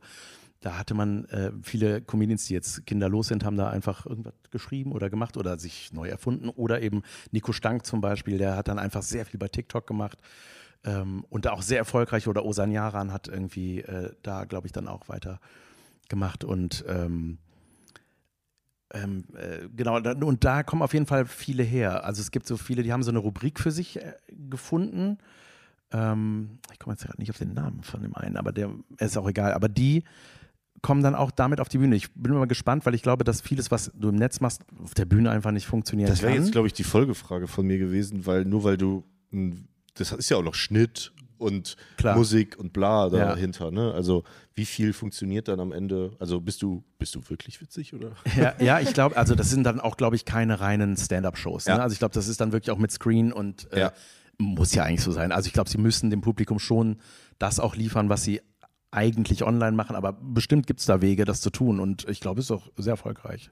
da 0.66 0.80
hatte 0.80 0.95
man 0.95 1.26
äh, 1.26 1.51
viele 1.61 2.01
Comedians, 2.01 2.45
die 2.47 2.55
jetzt 2.55 2.88
kinderlos 2.88 3.28
sind, 3.28 3.45
haben 3.45 3.55
da 3.55 3.70
einfach 3.70 4.07
irgendwas 4.07 4.34
geschrieben 4.49 4.93
oder 4.93 5.11
gemacht 5.11 5.38
oder 5.38 5.59
sich 5.59 5.93
neu 5.93 6.07
erfunden. 6.07 6.49
Oder 6.49 6.82
eben 6.82 7.03
Nico 7.30 7.51
Stank 7.51 7.86
zum 7.86 8.01
Beispiel, 8.01 8.39
der 8.39 8.55
hat 8.55 8.68
dann 8.68 8.80
einfach 8.80 9.03
sehr 9.03 9.28
viel 9.28 9.39
bei 9.39 9.47
TikTok 9.47 9.86
gemacht. 9.86 10.18
Ähm, 10.84 11.24
und 11.30 11.45
auch 11.45 11.61
sehr 11.61 11.78
erfolgreich. 11.78 12.28
Oder 12.28 12.45
Osan 12.45 12.72
Yaran 12.72 13.13
hat 13.13 13.28
irgendwie 13.28 13.82
äh, 13.82 14.13
da, 14.24 14.45
glaube 14.45 14.66
ich, 14.66 14.74
dann 14.74 14.88
auch 14.88 15.07
weiter 15.07 15.39
gemacht. 16.09 16.43
Und 16.43 16.84
ähm, 16.88 17.38
ähm, 18.91 19.26
äh, 19.36 19.70
genau, 19.76 19.99
da- 19.99 20.13
und 20.13 20.43
da 20.43 20.63
kommen 20.63 20.82
auf 20.82 20.95
jeden 20.95 21.05
Fall 21.05 21.28
viele 21.28 21.61
her. 21.61 22.05
Also 22.05 22.22
es 22.22 22.32
gibt 22.32 22.47
so 22.47 22.57
viele, 22.57 22.82
die 22.82 22.91
haben 22.91 23.03
so 23.03 23.11
eine 23.11 23.20
Rubrik 23.20 23.59
für 23.59 23.70
sich 23.70 24.01
äh, 24.01 24.13
gefunden. 24.49 25.20
Ähm, 25.91 26.57
ich 26.74 26.80
komme 26.80 26.95
jetzt 26.95 27.05
gerade 27.05 27.20
nicht 27.20 27.30
auf 27.30 27.38
den 27.38 27.53
Namen 27.53 27.84
von 27.84 28.01
dem 28.01 28.16
einen, 28.16 28.36
aber 28.36 28.51
der 28.51 28.72
ist 28.97 29.16
auch 29.16 29.30
egal. 29.30 29.53
Aber 29.53 29.70
die 29.70 30.03
kommen 30.82 31.01
dann 31.03 31.15
auch 31.15 31.32
damit 31.32 31.59
auf 31.59 31.69
die 31.69 31.78
Bühne. 31.80 31.95
Ich 31.95 32.11
bin 32.13 32.34
mal 32.34 32.45
gespannt, 32.47 32.86
weil 32.86 32.93
ich 32.93 33.01
glaube, 33.01 33.23
dass 33.23 33.41
vieles, 33.41 33.71
was 33.71 33.91
du 33.95 34.09
im 34.09 34.15
Netz 34.15 34.39
machst, 34.39 34.61
auf 34.84 34.93
der 34.93 35.05
Bühne 35.05 35.32
einfach 35.32 35.51
nicht 35.51 35.65
funktionieren 35.65 36.09
Das 36.09 36.21
wäre 36.21 36.34
jetzt, 36.36 36.51
glaube 36.51 36.67
ich, 36.67 36.73
die 36.73 36.84
Folgefrage 36.84 37.47
von 37.47 37.65
mir 37.65 37.78
gewesen, 37.78 38.26
weil 38.26 38.45
nur 38.45 38.63
weil 38.63 38.78
du, 38.78 39.03
das 39.95 40.11
ist 40.11 40.30
ja 40.30 40.38
auch 40.38 40.43
noch 40.43 40.55
Schnitt 40.55 41.11
und 41.38 41.76
Klar. 41.97 42.15
Musik 42.15 42.57
und 42.57 42.71
bla 42.71 43.07
Ja. 43.07 43.26
dahinter, 43.30 43.71
ne? 43.71 43.93
Also 43.93 44.23
wie 44.53 44.65
viel 44.65 44.93
funktioniert 44.93 45.47
dann 45.47 45.59
am 45.59 45.71
Ende? 45.71 46.11
Also 46.19 46.39
bist 46.39 46.61
du, 46.61 46.84
bist 46.97 47.13
du 47.15 47.21
wirklich 47.30 47.59
witzig 47.61 47.93
oder? 47.93 48.11
Ja, 48.38 48.53
ja 48.59 48.80
ich 48.80 48.93
glaube, 48.93 49.17
also 49.17 49.36
das 49.36 49.49
sind 49.49 49.63
dann 49.63 49.80
auch, 49.82 49.97
glaube 49.97 50.15
ich, 50.15 50.23
keine 50.23 50.59
reinen 50.61 50.95
Stand-up-Shows. 50.95 51.65
Ja. 51.65 51.78
Ne? 51.78 51.84
Also 51.84 51.93
ich 51.93 51.99
glaube, 51.99 52.13
das 52.13 52.28
ist 52.28 52.39
dann 52.39 52.51
wirklich 52.51 52.71
auch 52.71 52.78
mit 52.78 52.91
Screen 52.91 53.34
und 53.34 53.71
äh, 53.73 53.80
Ja. 53.82 53.93
muss 54.38 54.73
ja 54.73 54.84
eigentlich 54.84 55.01
so 55.01 55.11
sein. 55.11 55.32
Also 55.32 55.47
ich 55.47 55.53
glaube, 55.53 55.69
sie 55.69 55.78
müssen 55.78 56.09
dem 56.09 56.21
Publikum 56.21 56.59
schon 56.59 56.97
das 57.38 57.59
auch 57.59 57.76
liefern, 57.76 58.07
was 58.07 58.23
sie 58.23 58.41
eigentlich 58.95 59.43
online 59.43 59.73
machen, 59.73 59.95
aber 59.95 60.13
bestimmt 60.13 60.67
gibt 60.67 60.79
es 60.79 60.85
da 60.85 61.01
Wege, 61.01 61.25
das 61.25 61.41
zu 61.41 61.49
tun 61.49 61.79
und 61.79 62.07
ich 62.09 62.19
glaube, 62.19 62.39
es 62.39 62.47
ist 62.47 62.51
auch 62.51 62.67
sehr 62.77 62.93
erfolgreich. 62.93 63.49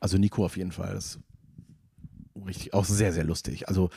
Also 0.00 0.18
Nico 0.18 0.44
auf 0.44 0.56
jeden 0.56 0.72
Fall, 0.72 0.96
ist 0.96 1.20
richtig, 2.46 2.74
auch 2.74 2.84
sehr, 2.84 3.12
sehr 3.12 3.24
lustig. 3.24 3.68
Also 3.68 3.90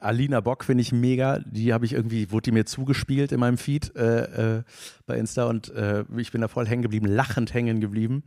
Alina 0.00 0.40
Bock 0.40 0.64
finde 0.64 0.82
ich 0.82 0.92
mega. 0.92 1.38
Die 1.40 1.72
habe 1.72 1.86
ich 1.86 1.92
irgendwie, 1.92 2.30
wurde 2.30 2.44
die 2.44 2.52
mir 2.52 2.66
zugespielt 2.66 3.32
in 3.32 3.40
meinem 3.40 3.58
Feed 3.58 3.94
äh, 3.96 4.58
äh, 4.58 4.62
bei 5.06 5.18
Insta 5.18 5.46
und 5.46 5.70
äh, 5.70 6.04
ich 6.16 6.32
bin 6.32 6.40
da 6.40 6.48
voll 6.48 6.66
hängen 6.66 6.82
geblieben, 6.82 7.06
lachend 7.06 7.54
hängen 7.54 7.80
geblieben. 7.80 8.22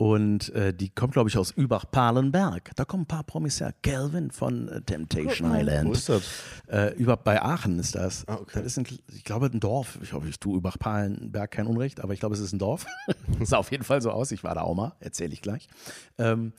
Und 0.00 0.48
äh, 0.54 0.72
die 0.72 0.88
kommt, 0.88 1.12
glaube 1.12 1.28
ich, 1.28 1.36
aus 1.36 1.50
Übach-Palenberg. 1.50 2.70
Da 2.74 2.86
kommen 2.86 3.02
ein 3.02 3.06
paar 3.06 3.22
Promis 3.22 3.60
her. 3.60 3.74
Calvin 3.82 4.30
von 4.30 4.66
äh, 4.68 4.80
Temptation 4.80 5.50
mal. 5.50 5.60
Island. 5.60 5.88
Wo 5.90 5.92
ist 5.92 6.08
das? 6.08 6.22
Äh, 6.68 6.94
über, 6.94 7.18
bei 7.18 7.42
Aachen 7.42 7.78
ist 7.78 7.96
das. 7.96 8.26
Ah, 8.26 8.36
okay. 8.36 8.62
Das 8.62 8.64
ist, 8.64 8.78
ein, 8.78 8.86
ich 9.14 9.24
glaube, 9.24 9.50
ein 9.52 9.60
Dorf. 9.60 9.98
Ich 10.00 10.14
hoffe, 10.14 10.26
ich 10.30 10.40
tue 10.40 10.56
Übach-Palenberg 10.56 11.50
kein 11.50 11.66
Unrecht, 11.66 12.00
aber 12.00 12.14
ich 12.14 12.20
glaube, 12.20 12.34
es 12.34 12.40
ist 12.40 12.54
ein 12.54 12.58
Dorf. 12.58 12.86
sah 13.42 13.58
auf 13.58 13.70
jeden 13.70 13.84
Fall 13.84 14.00
so 14.00 14.10
aus. 14.10 14.32
Ich 14.32 14.42
war 14.42 14.54
da 14.54 14.62
auch 14.62 14.74
mal, 14.74 14.94
erzähle 15.00 15.34
ich 15.34 15.42
gleich. 15.42 15.68
Ähm, 16.16 16.54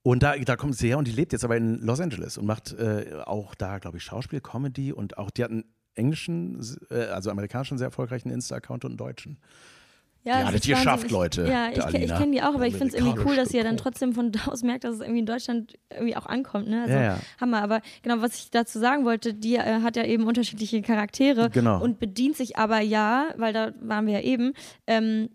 und 0.00 0.22
da, 0.22 0.38
da 0.38 0.56
kommt 0.56 0.74
sie 0.74 0.88
her 0.88 0.96
und 0.96 1.06
die 1.06 1.12
lebt 1.12 1.34
jetzt 1.34 1.44
aber 1.44 1.58
in 1.58 1.82
Los 1.82 2.00
Angeles 2.00 2.38
und 2.38 2.46
macht 2.46 2.72
äh, 2.72 3.12
auch 3.26 3.54
da, 3.54 3.76
glaube 3.76 3.98
ich, 3.98 4.04
Schauspiel, 4.04 4.40
Comedy 4.40 4.90
und 4.90 5.18
auch, 5.18 5.28
die 5.28 5.44
hat 5.44 5.50
einen 5.50 5.64
englischen, 5.96 6.58
äh, 6.88 7.08
also 7.08 7.30
amerikanischen 7.30 7.76
sehr 7.76 7.88
erfolgreichen 7.88 8.30
Insta-Account 8.30 8.86
und 8.86 8.92
einen 8.92 8.96
deutschen. 8.96 9.38
Ja, 10.22 10.40
Die 10.40 10.44
hat 10.46 10.54
es 10.54 10.66
geschafft, 10.66 11.10
Leute, 11.10 11.46
Ja, 11.48 11.70
ich, 11.70 11.78
ich 11.78 12.10
kenne 12.14 12.32
die 12.32 12.42
auch, 12.42 12.54
aber 12.54 12.66
ich 12.66 12.74
finde 12.76 12.88
es 12.88 12.94
irgendwie 12.94 13.20
cool, 13.24 13.36
dass 13.36 13.48
sie 13.48 13.56
ja 13.56 13.62
dann 13.64 13.78
trotzdem 13.78 14.12
von 14.12 14.32
da 14.32 14.40
aus 14.46 14.62
merkt, 14.62 14.84
dass 14.84 14.96
es 14.96 15.00
irgendwie 15.00 15.20
in 15.20 15.26
Deutschland 15.26 15.78
irgendwie 15.90 16.14
auch 16.16 16.26
ankommt. 16.26 16.68
Ne? 16.68 16.82
Also 16.82 16.94
Ja, 16.94 17.02
ja. 17.02 17.18
Hammer. 17.40 17.62
Aber 17.62 17.80
genau, 18.02 18.20
was 18.20 18.36
ich 18.36 18.50
dazu 18.50 18.78
sagen 18.78 19.04
wollte, 19.06 19.32
die 19.32 19.56
äh, 19.56 19.80
hat 19.82 19.96
ja 19.96 20.04
eben 20.04 20.26
unterschiedliche 20.26 20.82
Charaktere 20.82 21.48
Genau. 21.50 21.82
und 21.82 21.98
bedient 21.98 22.36
sich 22.36 22.58
aber 22.58 22.80
ja, 22.80 23.28
weil 23.36 23.52
da 23.54 23.72
waren 23.80 24.06
wir 24.06 24.14
ja 24.14 24.20
eben, 24.20 24.52
ähm, 24.86 25.30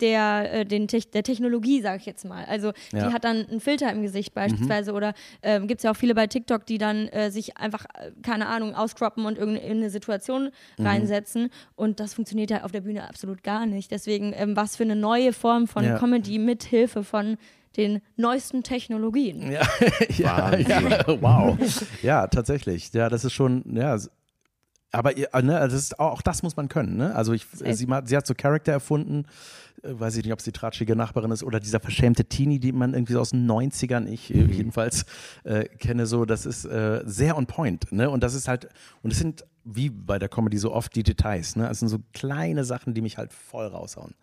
der, 0.00 0.52
äh, 0.52 0.64
den 0.64 0.86
Te 0.88 1.00
der 1.00 1.22
Technologie, 1.22 1.80
sag 1.80 2.00
ich 2.00 2.06
jetzt 2.06 2.24
mal. 2.24 2.44
Also 2.44 2.72
Ja. 2.92 3.08
die 3.08 3.14
hat 3.14 3.24
dann 3.24 3.46
einen 3.48 3.60
Filter 3.60 3.90
im 3.92 4.02
Gesicht 4.02 4.34
beispielsweise 4.34 4.92
oder 4.92 5.14
ähm, 5.42 5.66
gibt 5.66 5.80
es 5.80 5.84
ja 5.84 5.90
auch 5.92 5.96
viele 5.96 6.14
bei 6.14 6.26
TikTok, 6.26 6.66
die 6.66 6.78
dann 6.78 7.08
äh, 7.08 7.30
sich 7.30 7.56
einfach, 7.56 7.84
äh, 7.94 8.10
keine 8.22 8.46
Ahnung, 8.48 8.74
auscroppen 8.74 9.24
und 9.26 9.38
irgend- 9.38 9.62
in 9.62 9.78
eine 9.78 9.90
Situation 9.90 10.50
Mhm. 10.78 10.86
reinsetzen 10.86 11.48
und 11.76 12.00
das 12.00 12.14
funktioniert 12.14 12.50
ja 12.50 12.64
auf 12.64 12.72
der 12.72 12.82
Bühne 12.82 13.08
absolut 13.08 13.42
gar 13.42 13.66
nicht. 13.66 13.90
Deswegen, 13.90 14.32
ähm, 14.36 14.56
was 14.56 14.76
für 14.76 14.82
eine 14.84 14.96
neue 14.96 15.32
Form 15.32 15.66
von 15.66 15.84
Ja. 15.84 15.98
Comedy 15.98 16.38
mit 16.38 16.62
Hilfe 16.64 17.02
von 17.04 17.36
den 17.76 18.00
neuesten 18.16 18.62
Technologien. 18.62 19.52
Ja, 19.52 19.62
ja, 20.16 20.56
ja, 20.56 20.80
wow. 21.22 21.56
Ja, 22.02 22.26
tatsächlich. 22.26 22.92
Ja, 22.92 23.08
das 23.08 23.24
ist 23.24 23.32
schon, 23.34 23.62
ja. 23.76 23.96
Aber 24.90 25.16
ihr- 25.18 25.28
ne, 25.42 25.52
das 25.60 25.74
ist, 25.74 26.00
auch, 26.00 26.12
auch 26.14 26.22
das 26.22 26.42
muss 26.42 26.56
man 26.56 26.68
können. 26.68 26.96
Ne? 26.96 27.14
Also 27.14 27.34
ich, 27.34 27.46
sie, 27.52 27.86
ma- 27.86 28.02
sie 28.04 28.16
hat 28.16 28.26
so 28.26 28.34
Charakter 28.34 28.72
erfunden. 28.72 29.26
Äh, 29.82 29.98
Weiß 30.00 30.16
ich 30.16 30.24
nicht, 30.24 30.32
ob 30.32 30.38
es 30.38 30.44
die 30.44 30.52
tratschige 30.52 30.96
Nachbarin 30.96 31.30
ist 31.30 31.42
oder 31.42 31.60
dieser 31.60 31.80
verschämte 31.80 32.24
Teenie, 32.24 32.58
die 32.58 32.72
man 32.72 32.94
irgendwie 32.94 33.12
so 33.14 33.20
aus 33.20 33.30
den 33.30 33.46
90ern, 33.50 34.06
ich 34.06 34.32
äh, 34.34 34.44
jedenfalls 34.44 35.04
äh, 35.44 35.64
kenne, 35.64 36.06
so, 36.06 36.24
das 36.24 36.46
ist 36.46 36.64
äh, 36.64 37.02
sehr 37.04 37.36
on 37.36 37.46
point. 37.46 37.90
Ne? 37.92 38.10
Und 38.10 38.22
das 38.22 38.34
ist 38.34 38.48
halt, 38.48 38.68
und 39.02 39.12
es 39.12 39.18
sind 39.18 39.44
wie 39.64 39.90
bei 39.90 40.18
der 40.18 40.28
Comedy 40.28 40.56
so 40.58 40.72
oft 40.72 40.94
die 40.96 41.02
Details. 41.02 41.56
Ne? 41.56 41.68
Es 41.68 41.80
sind 41.80 41.88
so 41.88 41.98
kleine 42.14 42.64
Sachen, 42.64 42.94
die 42.94 43.02
mich 43.02 43.18
halt 43.18 43.32
voll 43.32 43.66
raushauen. 43.66 44.14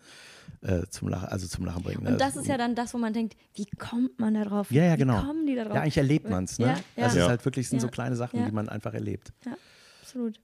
Äh, 0.62 0.84
zum 0.90 1.10
Lachen, 1.10 1.28
also 1.28 1.48
zum 1.48 1.66
Lachen 1.66 1.84
bringen. 1.84 2.04
Ne? 2.04 2.12
Und 2.14 2.22
das 2.22 2.36
ist 2.36 2.48
ja 2.48 2.58
dann 2.58 2.74
das, 2.76 2.94
wo 2.94 2.98
man 2.98 3.14
denkt, 3.14 3.36
wie 3.54 3.66
kommt 3.78 4.20
man 4.20 4.34
da 4.34 4.44
drauf? 4.46 4.72
Ja, 4.72 4.84
ja, 4.84 4.94
Wie 4.94 5.00
genau. 5.00 5.22
kommen 5.22 5.46
die 5.46 5.54
da 5.56 5.64
drauf? 5.66 5.76
Ja, 5.76 5.82
eigentlich 5.82 5.98
erlebt 5.98 6.30
man 6.30 6.46
es. 6.46 6.58
Ne? 6.58 6.66
Ja, 6.68 6.72
ja. 6.74 6.80
Das 6.96 7.14
ist 7.14 7.20
Ja. 7.20 7.28
halt 7.28 7.46
wirklich 7.46 7.68
sind 7.70 7.82
so 7.82 7.88
kleine 7.88 8.16
Sachen, 8.16 8.40
Ja. 8.40 8.46
die 8.46 8.52
man 8.52 8.70
einfach 8.70 8.94
erlebt. 8.94 9.32
Ja, 9.46 9.54
absolut. 10.02 10.40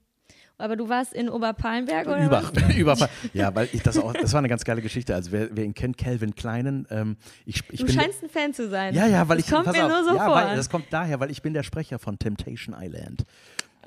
Aber 0.62 0.76
du 0.76 0.88
warst 0.90 1.14
in 1.14 1.30
Oberpalmberg 1.30 2.08
oder 2.08 2.24
Über? 2.26 2.44
Überfall. 2.76 3.10
Ja, 3.34 3.54
weil 3.56 3.68
ich 3.74 3.82
das 3.84 3.98
auch, 3.98 4.14
das 4.14 4.32
war 4.34 4.40
eine 4.40 4.48
ganz 4.50 4.64
geile 4.64 4.82
Geschichte. 4.82 5.14
Also 5.16 5.32
wer, 5.32 5.50
wer 5.52 5.64
ihn 5.66 5.74
kennt, 5.74 5.98
Calvin 5.98 6.36
Kleinen, 6.36 6.88
ähm, 6.90 7.18
ich, 7.46 7.64
ich 7.72 7.80
Du 7.80 7.86
bin. 7.88 7.96
scheinst 7.96 8.24
ein 8.24 8.30
Fan 8.30 8.54
zu 8.54 8.70
sein. 8.70 8.94
ja, 8.94 9.08
ja, 9.08 9.28
weil 9.28 9.38
das 9.38 9.48
ich 9.48 9.54
kommt 9.54 9.66
mir 9.72 9.86
auf, 9.86 9.90
nur 9.92 10.04
so 10.04 10.16
ja, 10.16 10.26
vor. 10.26 10.36
Weil, 10.36 10.56
das 10.56 10.70
kommt 10.70 10.86
daher, 10.92 11.20
weil 11.20 11.32
ich 11.32 11.42
bin 11.42 11.54
der 11.54 11.64
Sprecher 11.64 12.00
von 12.00 12.18
Temptation 12.20 12.76
Island. 12.80 13.24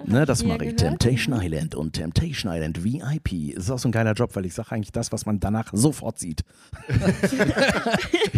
Ne, 0.06 0.26
das 0.26 0.42
mache 0.42 0.64
ich. 0.64 0.76
gehört. 0.76 0.78
Temptation 1.00 1.40
Island 1.40 1.74
und 1.76 1.92
Temptation 1.92 2.52
Island 2.52 2.82
VIP. 2.82 3.54
Das 3.54 3.64
ist 3.64 3.70
auch 3.70 3.78
so 3.78 3.88
ein 3.88 3.92
geiler 3.92 4.12
Job, 4.12 4.34
weil 4.34 4.44
ich 4.44 4.52
sage 4.54 4.72
eigentlich 4.72 4.90
das, 4.92 5.12
was 5.12 5.24
man 5.24 5.38
danach 5.38 5.70
sofort 5.72 6.18
sieht. 6.18 6.42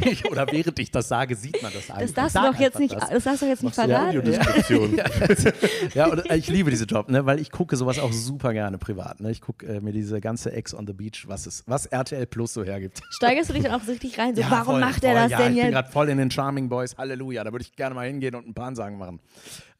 Ich- 0.04 0.24
Oder 0.30 0.46
während 0.52 0.78
ich 0.78 0.90
das 0.90 1.08
sage, 1.08 1.34
sieht 1.34 1.60
man 1.62 1.72
das 1.72 1.90
eigentlich. 1.90 2.12
das 2.14 2.32
darfst 2.32 2.36
du 2.36 2.52
doch 2.52 2.60
jetzt 2.60 2.78
nicht, 2.78 2.94
das. 2.94 3.08
das 3.10 3.24
darfst 3.24 3.42
du 3.42 3.46
doch 3.46 3.50
jetzt 3.50 3.62
nicht 3.62 3.76
ja 3.76 3.84
verraten. 3.86 4.08
Audiodeskription. 4.18 5.00
Ja, 5.94 6.06
und 6.08 6.30
äh, 6.30 6.36
ich 6.36 6.48
liebe 6.48 6.70
diesen 6.70 6.86
Job, 6.86 7.08
ne, 7.08 7.24
weil 7.26 7.40
ich 7.40 7.50
gucke 7.50 7.76
sowas 7.76 7.98
auch 7.98 8.12
super 8.12 8.52
gerne 8.52 8.76
privat. 8.78 9.20
Ne? 9.20 9.30
Ich 9.30 9.40
gucke 9.40 9.66
äh, 9.66 9.80
mir 9.80 9.92
diese 9.92 10.20
ganze 10.20 10.52
Ex 10.52 10.74
on 10.74 10.86
the 10.86 10.92
Beach, 10.92 11.24
was, 11.26 11.46
es, 11.46 11.64
was 11.66 11.86
RTL 11.86 12.26
Plus 12.26 12.52
so 12.52 12.64
hergibt. 12.64 13.00
Steigerst 13.10 13.48
du 13.50 13.54
dich 13.54 13.64
dann 13.64 13.72
auch 13.80 13.86
richtig 13.86 14.18
rein? 14.18 14.34
So, 14.34 14.42
Ja, 14.42 14.50
warum 14.50 14.64
voll, 14.74 14.80
macht 14.80 15.02
er 15.04 15.12
voll, 15.12 15.22
das 15.22 15.30
ja, 15.32 15.38
denn 15.38 15.46
ich 15.48 15.54
bin 15.56 15.64
jetzt? 15.64 15.72
gerade 15.72 15.90
voll 15.90 16.08
in 16.10 16.18
den 16.18 16.30
Charming 16.30 16.68
Boys. 16.68 16.96
Halleluja, 16.98 17.44
da 17.44 17.52
würde 17.52 17.62
ich 17.64 17.74
gerne 17.76 17.94
mal 17.94 18.06
hingehen 18.06 18.34
und 18.34 18.46
ein 18.46 18.54
paar 18.54 18.66
Ansagen 18.66 18.98
machen. 18.98 19.20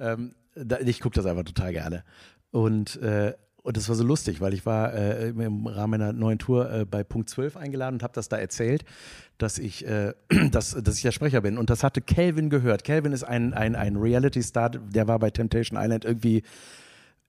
Ähm, 0.00 0.34
da, 0.57 0.78
ich 0.80 1.00
gucke 1.00 1.14
das 1.16 1.26
einfach 1.26 1.44
total 1.44 1.72
gerne. 1.72 2.02
Und, 2.50 2.96
äh, 3.02 3.34
und 3.62 3.76
das 3.76 3.88
war 3.88 3.96
so 3.96 4.04
lustig, 4.04 4.40
weil 4.40 4.54
ich 4.54 4.64
war 4.64 4.94
äh, 4.94 5.28
im 5.30 5.66
Rahmen 5.66 5.90
meiner 5.90 6.12
neuen 6.12 6.38
Tour 6.38 6.70
äh, 6.72 6.84
bei 6.84 7.02
Punkt 7.02 7.28
12 7.28 7.57
eingeladen 7.57 7.96
und 7.96 8.02
habe 8.02 8.14
das 8.14 8.28
da 8.28 8.36
erzählt, 8.36 8.84
dass 9.38 9.59
ich, 9.59 9.84
äh, 9.86 10.14
dass, 10.52 10.70
dass 10.70 10.96
ich 10.96 11.02
der 11.02 11.12
Sprecher 11.12 11.40
bin. 11.40 11.59
Und 11.59 11.68
das 11.68 11.82
hatte 11.82 12.00
Calvin 12.00 12.48
gehört. 12.48 12.84
Calvin 12.84 13.12
ist 13.12 13.24
ein, 13.24 13.54
ein, 13.54 13.74
ein 13.74 13.96
Reality-Star, 13.96 14.70
der 14.70 15.09
war 15.09 15.18
bei 15.18 15.30
Temptation 15.30 15.78
Island 15.80 16.04
irgendwie, 16.04 16.42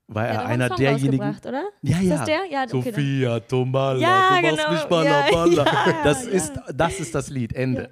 war 0.10 0.26
Er 0.28 0.42
einen 0.46 0.62
einer 0.62 0.68
Song 0.70 0.78
derjenigen. 0.78 1.36
oder? 1.46 1.64
Ja, 1.82 1.98
Ist 1.98 2.04
ja. 2.04 2.16
das 2.18 2.26
der? 2.26 2.40
Ja, 2.50 2.64
okay, 2.72 2.82
Sophia 2.92 3.40
Tomala, 3.42 4.00
Ja, 4.00 4.38
du 4.40 4.48
machst 4.48 4.58
genau. 4.58 4.72
mich 4.74 4.84
balla, 4.84 5.28
Ja, 5.28 5.32
balla. 5.34 5.66
ja, 5.66 6.04
das, 6.04 6.26
ja. 6.26 6.32
Ist, 6.32 6.54
das 6.74 7.00
ist 7.00 7.16
das 7.16 7.30
Lied, 7.30 7.52
Ende. 7.54 7.90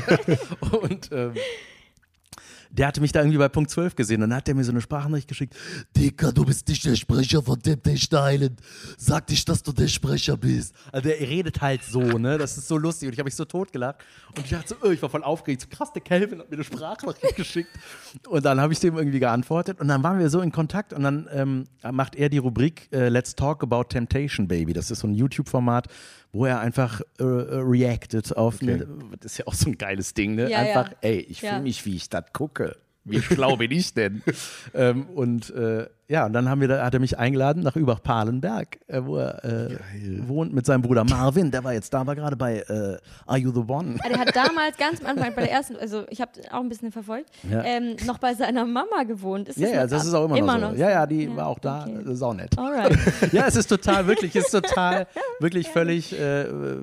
und 0.82 1.10
ähm, 1.12 1.34
der 2.76 2.88
hatte 2.88 3.00
mich 3.00 3.12
da 3.12 3.20
irgendwie 3.20 3.38
bei 3.38 3.48
Punkt 3.48 3.70
12 3.70 3.96
gesehen 3.96 4.22
und 4.22 4.30
dann 4.30 4.36
hat 4.36 4.48
er 4.48 4.54
mir 4.54 4.64
so 4.64 4.70
eine 4.70 4.80
Sprachnachricht 4.80 5.28
geschickt. 5.28 5.56
Dicker, 5.96 6.32
du 6.32 6.44
bist 6.44 6.68
nicht 6.68 6.84
der 6.84 6.94
Sprecher 6.94 7.42
von 7.42 7.60
Temptation 7.60 8.20
Island. 8.22 8.60
Sag 8.98 9.28
nicht, 9.30 9.48
dass 9.48 9.62
du 9.62 9.72
der 9.72 9.88
Sprecher 9.88 10.36
bist. 10.36 10.74
Also 10.92 11.08
der 11.08 11.20
redet 11.20 11.60
halt 11.60 11.82
so, 11.82 12.00
ne? 12.00 12.36
Das 12.38 12.58
ist 12.58 12.68
so 12.68 12.76
lustig. 12.76 13.08
Und 13.08 13.14
ich 13.14 13.18
habe 13.18 13.26
mich 13.26 13.34
so 13.34 13.44
totgelacht. 13.44 13.96
Und 14.36 14.44
ich 14.44 14.50
dachte 14.50 14.68
so, 14.68 14.76
oh, 14.82 14.90
ich 14.90 15.00
war 15.00 15.08
voll 15.08 15.24
aufgeregt. 15.24 15.62
So 15.62 15.68
krass, 15.68 15.92
der 15.92 16.02
Calvin 16.02 16.40
hat 16.40 16.50
mir 16.50 16.56
eine 16.56 16.64
Sprachnachricht 16.64 17.36
geschickt. 17.36 17.70
Und 18.28 18.44
dann 18.44 18.60
habe 18.60 18.72
ich 18.72 18.80
dem 18.80 18.96
irgendwie 18.96 19.20
geantwortet. 19.20 19.80
Und 19.80 19.88
dann 19.88 20.02
waren 20.02 20.18
wir 20.18 20.28
so 20.28 20.40
in 20.40 20.52
Kontakt. 20.52 20.92
Und 20.92 21.02
dann 21.02 21.28
ähm, 21.32 21.64
macht 21.90 22.14
er 22.16 22.28
die 22.28 22.38
Rubrik 22.38 22.88
äh, 22.92 23.08
Let's 23.08 23.34
Talk 23.34 23.62
About 23.62 23.84
Temptation 23.84 24.48
Baby. 24.48 24.72
Das 24.74 24.90
ist 24.90 25.00
so 25.00 25.06
ein 25.06 25.14
YouTube-Format, 25.14 25.88
wo 26.36 26.44
er 26.46 26.60
einfach 26.60 27.00
äh, 27.18 27.24
äh, 27.24 27.26
reactet 27.60 28.36
auf 28.36 28.60
eine, 28.60 28.86
das 29.20 29.32
ist 29.32 29.38
ja 29.38 29.46
auch 29.46 29.54
so 29.54 29.70
ein 29.70 29.78
geiles 29.78 30.12
Ding, 30.14 30.34
ne? 30.34 30.50
Ja, 30.50 30.58
einfach, 30.58 30.90
ja. 30.90 30.96
ey, 31.00 31.18
ich 31.20 31.40
Ja. 31.42 31.50
fühle 31.50 31.62
mich, 31.62 31.84
wie 31.86 31.96
ich 31.96 32.08
das 32.10 32.24
gucke. 32.32 32.76
Wie 33.04 33.22
schlau 33.22 33.56
bin 33.56 33.70
ich 33.70 33.94
denn? 33.94 34.22
ähm, 34.74 35.06
und 35.06 35.50
äh, 35.50 35.86
ja, 36.08 36.26
und 36.26 36.32
dann 36.32 36.48
haben 36.48 36.60
wir, 36.60 36.68
da, 36.68 36.84
hat 36.84 36.94
er 36.94 37.00
mich 37.00 37.18
eingeladen 37.18 37.62
nach 37.62 37.74
Übach-Palenberg, 37.74 38.78
äh, 38.86 39.00
wo 39.04 39.16
er 39.18 39.44
äh, 39.44 39.78
wohnt 40.28 40.52
mit 40.54 40.64
seinem 40.66 40.82
Bruder 40.82 41.04
Marvin. 41.04 41.50
Der 41.50 41.64
war 41.64 41.72
jetzt 41.72 41.92
da, 41.92 42.06
war 42.06 42.14
gerade 42.14 42.36
bei 42.36 42.58
äh, 42.60 42.96
Are 43.26 43.38
You 43.38 43.50
the 43.52 43.64
One? 43.70 43.96
Ah, 44.04 44.08
Der 44.08 44.18
hat 44.18 44.36
damals 44.36 44.76
ganz 44.76 45.00
am 45.00 45.06
Anfang 45.06 45.34
bei 45.34 45.42
der 45.42 45.52
ersten, 45.52 45.76
also 45.76 46.04
ich 46.10 46.20
habe 46.20 46.30
auch 46.52 46.60
ein 46.60 46.68
bisschen 46.68 46.92
verfolgt, 46.92 47.30
Ja. 47.50 47.62
ähm, 47.64 47.96
noch 48.06 48.18
bei 48.18 48.34
seiner 48.34 48.64
Mama 48.64 49.02
gewohnt. 49.06 49.48
Ist 49.48 49.58
Ja, 49.58 49.68
ja, 49.68 49.82
noch 49.82 49.90
das 49.90 50.02
ab- 50.02 50.06
ist 50.08 50.14
auch 50.14 50.34
immer, 50.36 50.58
noch 50.58 50.70
so. 50.72 50.76
Ja, 50.76 50.90
ja, 50.90 51.06
die 51.06 51.24
Ja, 51.24 51.36
war 51.36 51.46
auch 51.48 51.58
da, 51.58 51.82
okay. 51.82 52.10
äh, 52.10 52.14
saunett. 52.14 52.56
Alright. 52.58 52.96
Ja, 53.32 53.46
es 53.46 53.56
ist 53.56 53.66
total, 53.66 54.06
wirklich, 54.06 54.34
es 54.36 54.44
ist 54.44 54.50
total, 54.52 55.06
wirklich 55.40 55.68
völlig 55.68 56.12
äh, 56.18 56.42
äh, 56.42 56.78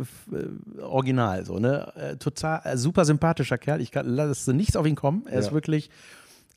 original, 0.81 1.45
so, 1.45 1.59
ne? 1.59 2.17
Total, 2.19 2.77
super 2.77 3.05
sympathischer 3.05 3.57
Kerl. 3.57 3.81
Ich 3.81 3.91
kann, 3.91 4.05
lasse 4.07 4.53
nichts 4.53 4.75
auf 4.75 4.85
ihn 4.85 4.95
kommen. 4.95 5.23
Er 5.27 5.39
ist 5.39 5.47
Ja. 5.47 5.53
wirklich 5.53 5.89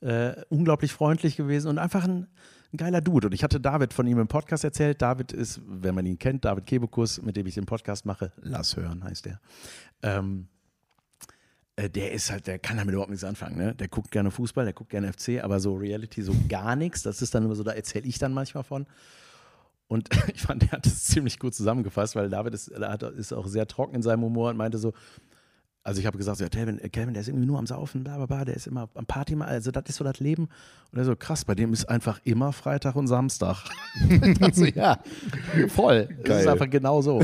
äh, 0.03 0.33
unglaublich 0.51 0.93
freundlich 0.93 1.37
gewesen 1.37 1.69
und 1.69 1.79
einfach 1.79 2.05
ein, 2.05 2.27
ein 2.77 2.79
geiler 2.79 3.01
Dude. 3.01 3.29
Und 3.29 3.33
ich 3.33 3.43
hatte 3.43 3.61
David 3.61 3.93
von 3.93 4.07
ihm 4.07 4.19
im 4.19 4.29
Podcast 4.29 4.65
erzählt. 4.65 5.03
David 5.03 5.33
ist, 5.33 5.61
wenn 5.67 5.95
man 5.95 6.07
ihn 6.07 6.19
kennt, 6.19 6.45
David 6.45 6.67
Kebekus, 6.67 7.21
mit 7.23 7.37
dem 7.37 7.47
ich 7.47 7.55
den 7.55 7.67
Podcast 7.67 8.05
mache. 8.05 8.33
Lass 8.43 8.77
hören, 8.77 9.03
heißt 9.03 9.27
der. 9.27 9.41
Ähm, 10.03 10.49
äh, 11.77 11.89
der 11.89 12.13
ist 12.13 12.31
halt, 12.31 12.47
der 12.47 12.59
kann 12.59 12.77
damit 12.77 12.93
überhaupt 12.93 13.11
nichts 13.11 13.25
anfangen. 13.25 13.57
Ne? 13.57 13.75
Der 13.75 13.89
guckt 13.89 14.11
gerne 14.11 14.31
Fußball, 14.31 14.65
der 14.65 14.75
guckt 14.75 14.91
gerne 14.91 15.13
FC, 15.13 15.43
aber 15.43 15.59
so 15.61 15.75
Reality 15.75 16.23
so 16.23 16.35
gar 16.49 16.77
nichts. 16.77 17.03
Das 17.03 17.23
ist 17.23 17.35
dann 17.35 17.45
immer 17.45 17.55
so, 17.55 17.65
da 17.65 17.73
erzähle 17.73 18.07
ich 18.07 18.19
dann 18.19 18.33
manchmal 18.33 18.65
von. 18.65 18.87
Und 19.89 20.09
ich 20.35 20.43
fand, 20.43 20.63
der 20.63 20.73
hat 20.73 20.87
das 20.87 21.05
ziemlich 21.05 21.39
gut 21.39 21.55
zusammengefasst, 21.55 22.15
weil 22.15 22.29
David 22.29 22.55
ist, 22.55 22.73
hat, 22.79 23.03
ist 23.03 23.33
auch 23.33 23.47
sehr 23.47 23.67
trocken 23.67 23.97
in 23.97 24.03
seinem 24.03 24.23
Humor 24.23 24.51
und 24.51 24.57
meinte 24.57 24.79
so, 24.79 24.93
also 25.87 26.01
ich 26.01 26.07
habe 26.07 26.19
gesagt, 26.19 26.41
ja, 26.41 26.49
Calvin, 26.49 26.81
äh, 26.81 26.89
Calvin, 26.89 27.15
der 27.15 27.21
ist 27.21 27.29
irgendwie 27.29 27.47
nur 27.47 27.61
am 27.61 27.67
Saufen, 27.67 28.03
bla 28.03 28.17
bla 28.17 28.27
bla, 28.27 28.45
der 28.45 28.57
ist 28.57 28.67
immer 28.67 28.89
am 28.95 29.07
Party, 29.07 29.37
also 29.39 29.71
das 29.71 29.85
ist 29.87 29.97
so 29.97 30.05
das 30.05 30.19
Leben. 30.19 30.49
Und 30.91 30.99
er 30.99 31.05
so, 31.05 31.15
krass, 31.15 31.45
bei 31.45 31.55
dem 31.55 31.73
ist 31.73 31.89
einfach 31.89 32.21
immer 32.25 32.53
Freitag 32.53 32.97
und 32.97 33.07
Samstag. 33.07 33.71
so, 34.53 34.65
ja, 34.75 34.99
voll. 35.69 36.09
Das 36.09 36.19
ist 36.19 36.25
Geil. 36.25 36.49
einfach 36.49 36.69
genau 36.69 37.03
so. 37.03 37.23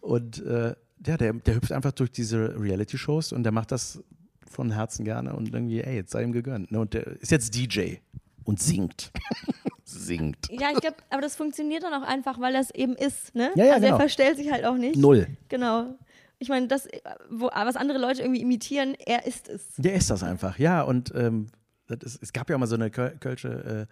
Und 0.00 0.44
äh, 0.44 0.74
ja, 1.06 1.16
der, 1.16 1.34
der 1.34 1.54
hüpft 1.54 1.70
einfach 1.70 1.92
durch 1.92 2.10
diese 2.10 2.58
Reality-Shows 2.58 3.32
und 3.32 3.44
der 3.44 3.52
macht 3.52 3.70
das 3.70 4.02
von 4.50 4.72
Herzen 4.72 5.04
gerne 5.04 5.36
und 5.36 5.54
irgendwie, 5.54 5.80
ey, 5.80 5.94
jetzt 5.94 6.10
sei 6.10 6.24
ihm 6.24 6.32
gegönnt. 6.32 6.72
Ne? 6.72 6.80
Und 6.80 6.92
der 6.92 7.06
ist 7.06 7.30
jetzt 7.30 7.54
DJ 7.54 7.98
und 8.42 8.60
singt. 8.60 9.12
singt. 9.84 10.48
Ja, 10.50 10.70
ich 10.72 10.80
glaube, 10.80 10.96
aber 11.10 11.22
das 11.22 11.36
funktioniert 11.36 11.84
dann 11.84 11.94
auch 11.94 12.06
einfach, 12.06 12.40
weil 12.40 12.52
das 12.52 12.72
eben 12.72 12.96
ist, 12.96 13.32
ne? 13.36 13.52
Ja, 13.54 13.64
ja, 13.64 13.72
also 13.74 13.84
genau. 13.84 13.96
er 13.96 14.00
verstellt 14.00 14.38
sich 14.38 14.50
halt 14.50 14.64
auch 14.64 14.76
nicht. 14.76 14.96
Null. 14.96 15.28
Genau. 15.48 15.96
Ich 16.38 16.48
meine, 16.48 16.68
das, 16.68 16.86
äh, 16.86 17.00
wo, 17.30 17.46
was 17.46 17.76
andere 17.76 17.98
Leute 17.98 18.22
irgendwie 18.22 18.42
imitieren, 18.42 18.94
er 19.06 19.26
ist 19.26 19.48
es. 19.48 19.74
Der 19.76 19.94
ist 19.94 20.10
das 20.10 20.22
einfach, 20.22 20.58
ja. 20.58 20.82
Und 20.82 21.12
ähm, 21.14 21.48
das 21.86 21.98
ist, 22.02 22.22
es 22.22 22.32
gab 22.32 22.50
ja 22.50 22.58
mal 22.58 22.66
so 22.66 22.74
eine 22.74 22.90
Köl 22.90 23.16
Kölsche, 23.18 23.86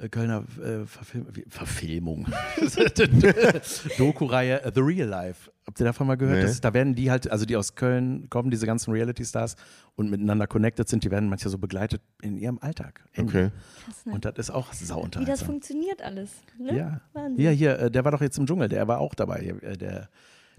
äh, 0.00 0.04
äh, 0.04 0.08
Kölner 0.08 0.44
äh, 0.62 0.86
Verfilm 0.86 1.26
Verfilmung. 1.48 2.26
Doku-Reihe 3.98 4.62
äh, 4.62 4.72
The 4.74 4.80
Real 4.80 5.08
Life. 5.08 5.50
Habt 5.66 5.78
ihr 5.80 5.84
davon 5.84 6.06
mal 6.06 6.16
gehört? 6.16 6.38
Nee. 6.38 6.42
Das, 6.42 6.60
da 6.60 6.72
werden 6.72 6.94
die 6.94 7.10
halt, 7.10 7.30
also 7.30 7.44
die 7.44 7.56
aus 7.56 7.74
Köln 7.74 8.28
kommen, 8.30 8.50
diese 8.50 8.66
ganzen 8.66 8.92
Reality-Stars 8.92 9.56
und 9.96 10.10
miteinander 10.10 10.46
connected 10.46 10.88
sind, 10.88 11.04
die 11.04 11.10
werden 11.10 11.28
manchmal 11.28 11.50
so 11.50 11.58
begleitet 11.58 12.00
in 12.22 12.38
ihrem 12.38 12.58
Alltag. 12.60 13.04
Okay. 13.16 13.50
Krass, 13.84 14.06
ne? 14.06 14.12
Und 14.14 14.24
das 14.24 14.38
ist 14.38 14.50
auch 14.50 14.72
Wie 14.72 15.24
das 15.24 15.42
funktioniert 15.42 16.02
alles. 16.02 16.30
Ne? 16.58 16.76
Ja. 16.76 17.00
Wahnsinn. 17.12 17.44
Ja, 17.44 17.50
hier, 17.50 17.78
äh, 17.78 17.90
der 17.90 18.04
war 18.04 18.12
doch 18.12 18.22
jetzt 18.22 18.38
im 18.38 18.46
Dschungel, 18.46 18.68
der 18.68 18.88
war 18.88 18.98
auch 18.98 19.14
dabei, 19.14 19.54
äh, 19.60 19.76
der, 19.76 20.08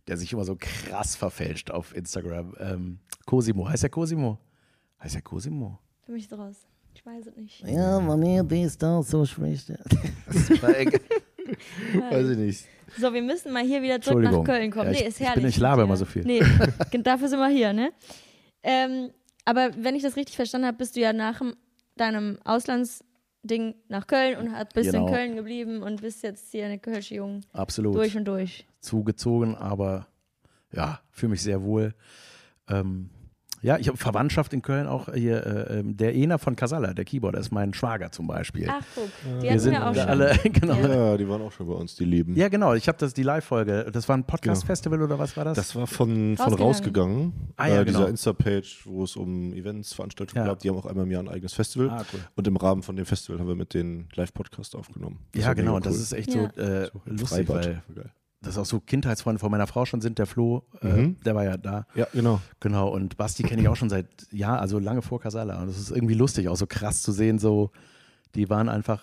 der 0.07 0.17
sich 0.17 0.33
immer 0.33 0.43
so 0.45 0.55
krass 0.59 1.15
verfälscht 1.15 1.71
auf 1.71 1.95
Instagram. 1.95 2.55
Ähm, 2.59 2.99
Cosimo, 3.25 3.67
heißt 3.69 3.83
er 3.83 3.89
Cosimo? 3.89 4.37
Heißt 5.03 5.15
er 5.15 5.21
Cosimo? 5.21 5.79
Für 6.05 6.11
mich 6.11 6.23
ist 6.25 6.33
raus. 6.33 6.55
Ich 6.93 7.05
weiß 7.05 7.27
es 7.27 7.35
nicht. 7.37 7.61
Ja, 7.67 7.99
Mami, 7.99 8.41
die 8.45 8.63
ist 8.63 8.81
da, 8.83 9.01
so 9.01 9.25
spricht 9.25 9.69
er. 9.69 9.79
Weiß 12.09 12.29
ich 12.29 12.37
nicht. 12.37 12.65
So, 12.97 13.13
wir 13.13 13.21
müssen 13.21 13.53
mal 13.53 13.63
hier 13.63 13.81
wieder 13.81 14.01
zurück 14.01 14.23
nach. 14.23 14.43
Köln 14.43 14.71
kommen. 14.71 14.87
Ja, 14.87 14.91
ich- 14.91 14.99
nee, 15.01 15.07
ist 15.07 15.13
ich 15.13 15.19
bin- 15.19 15.27
herrlich. 15.27 15.55
ich 15.55 15.57
laber 15.61 15.83
immer 15.83 15.97
so 15.97 16.05
viel. 16.05 16.23
Nee, 16.25 16.41
dafür 17.03 17.29
sind 17.29 17.39
wir 17.39 17.47
hier, 17.49 17.71
ne? 17.73 17.91
Ähm, 18.63 19.11
aber 19.45 19.71
wenn 19.77 19.95
ich 19.95 20.03
das 20.03 20.15
richtig 20.17 20.35
verstanden 20.35 20.67
habe, 20.67 20.77
bist 20.77 20.95
du 20.95 20.99
ja 20.99 21.13
nach 21.13 21.41
deinem 21.95 22.37
Auslandsding 23.43 23.75
nach 23.89 24.07
Köln 24.07 24.37
und 24.37 24.51
hat- 24.55 24.73
bist 24.73 24.91
Genau. 24.91 25.07
in 25.07 25.13
Köln 25.13 25.35
geblieben 25.35 25.81
und 25.83 26.01
bist 26.01 26.23
jetzt 26.23 26.51
hier 26.51 26.65
eine 26.65 26.79
Kölsche 26.79 27.15
Jung 27.15 27.41
Absolut. 27.53 27.95
durch 27.95 28.15
und 28.15 28.25
durch. 28.25 28.65
Zugezogen, 28.79 29.55
aber 29.55 30.07
ja, 30.71 31.01
fühle 31.11 31.31
mich 31.31 31.41
sehr 31.41 31.63
wohl. 31.63 31.93
Ähm, 32.69 33.09
ja, 33.61 33.77
ich 33.77 33.87
habe 33.87 33.97
Verwandtschaft 33.97 34.53
in 34.53 34.61
Köln 34.61 34.87
auch 34.87 35.13
hier. 35.13 35.45
Äh, 35.45 35.79
ähm, 35.79 35.97
der 35.97 36.15
Ena 36.15 36.37
von 36.37 36.55
Casalla, 36.55 36.93
der 36.93 37.05
Keyboarder, 37.05 37.39
ist 37.39 37.51
mein 37.51 37.73
Schwager 37.73 38.11
zum 38.11 38.27
Beispiel. 38.27 38.67
Ach, 38.69 38.81
guck. 38.95 39.05
Die 39.23 39.43
wir 39.43 39.49
hatten 39.51 39.59
sind 39.59 39.71
wir 39.73 39.87
auch 39.87 39.93
schon. 39.95 40.03
alle, 40.09 40.37
genau. 40.43 40.73
Ja. 40.75 40.87
Ja, 41.11 41.17
die 41.17 41.27
waren 41.29 41.41
auch 41.41 41.51
schon 41.51 41.67
bei 41.67 41.73
uns, 41.73 41.95
die 41.95 42.05
Lieben. 42.05 42.33
genau. 42.35 42.73
Ich 42.73 42.87
habe 42.87 42.97
das 42.97 43.13
die 43.13 43.23
Live-Folge. 43.23 43.87
Das 43.91 44.07
war 44.09 44.17
ein 44.17 44.23
Podcast-Festival 44.25 45.01
oder 45.01 45.19
was 45.19 45.35
war 45.37 45.45
das? 45.45 45.55
Das 45.57 45.75
war 45.75 45.87
von, 45.87 46.35
von 46.37 46.53
Rausgegangen. 46.53 46.61
rausgegangen. 46.67 47.33
Ah, 47.57 47.67
ja, 47.67 47.81
äh, 47.81 47.85
Dieser 47.85 47.97
genau. 47.99 48.09
Insta-Page, 48.09 48.81
wo 48.85 49.03
es 49.03 49.15
um 49.15 49.53
Events, 49.53 49.93
Veranstaltungen 49.93 50.43
Ja. 50.45 50.51
gab. 50.51 50.59
Die 50.59 50.69
haben 50.69 50.77
auch 50.77 50.85
einmal 50.85 51.05
im 51.05 51.11
Jahr 51.11 51.23
ein 51.23 51.29
eigenes 51.29 51.53
Festival. 51.53 51.89
Ah, 51.89 52.05
cool. 52.13 52.19
Und 52.35 52.47
im 52.47 52.55
Rahmen 52.57 52.83
von 52.83 52.95
dem 52.95 53.05
Festival 53.05 53.39
haben 53.39 53.47
wir 53.47 53.55
mit 53.55 53.73
den 53.73 54.07
Live-Podcast 54.15 54.75
aufgenommen. 54.75 55.19
Das 55.33 55.43
ja, 55.43 55.53
genau. 55.53 55.75
Und 55.75 55.85
das 55.85 55.95
cool. 55.95 56.01
ist 56.01 56.13
echt 56.13 56.33
Ja. 56.33 56.51
so 56.55 56.61
äh, 56.61 56.85
So 56.91 57.01
lustig, 57.05 57.47
Freibad. 57.47 57.65
weil. 57.65 58.11
Das 58.41 58.57
auch 58.57 58.65
so 58.65 58.79
Kindheitsfreunde 58.79 59.39
von 59.39 59.51
meiner 59.51 59.67
Frau 59.67 59.85
schon 59.85 60.01
sind. 60.01 60.17
Der 60.19 60.25
Flo, 60.25 60.63
äh, 60.81 60.87
Mhm. 60.87 61.19
der 61.23 61.35
war 61.35 61.43
ja 61.43 61.57
da. 61.57 61.85
Ja, 61.95 62.07
genau. 62.11 62.41
Genau, 62.59 62.89
und 62.89 63.15
Basti 63.17 63.43
kenne 63.43 63.61
ich 63.61 63.67
auch 63.67 63.75
schon 63.75 63.89
seit, 63.89 64.07
ja, 64.31 64.57
also 64.57 64.79
lange 64.79 65.01
vor 65.01 65.19
Casala. 65.19 65.61
Und 65.61 65.67
das 65.67 65.77
ist 65.77 65.91
irgendwie 65.91 66.15
lustig, 66.15 66.47
auch 66.49 66.55
so 66.57 66.65
krass 66.65 67.01
zu 67.03 67.11
sehen, 67.11 67.37
so, 67.39 67.71
die 68.35 68.49
waren 68.49 68.67
einfach 68.69 69.01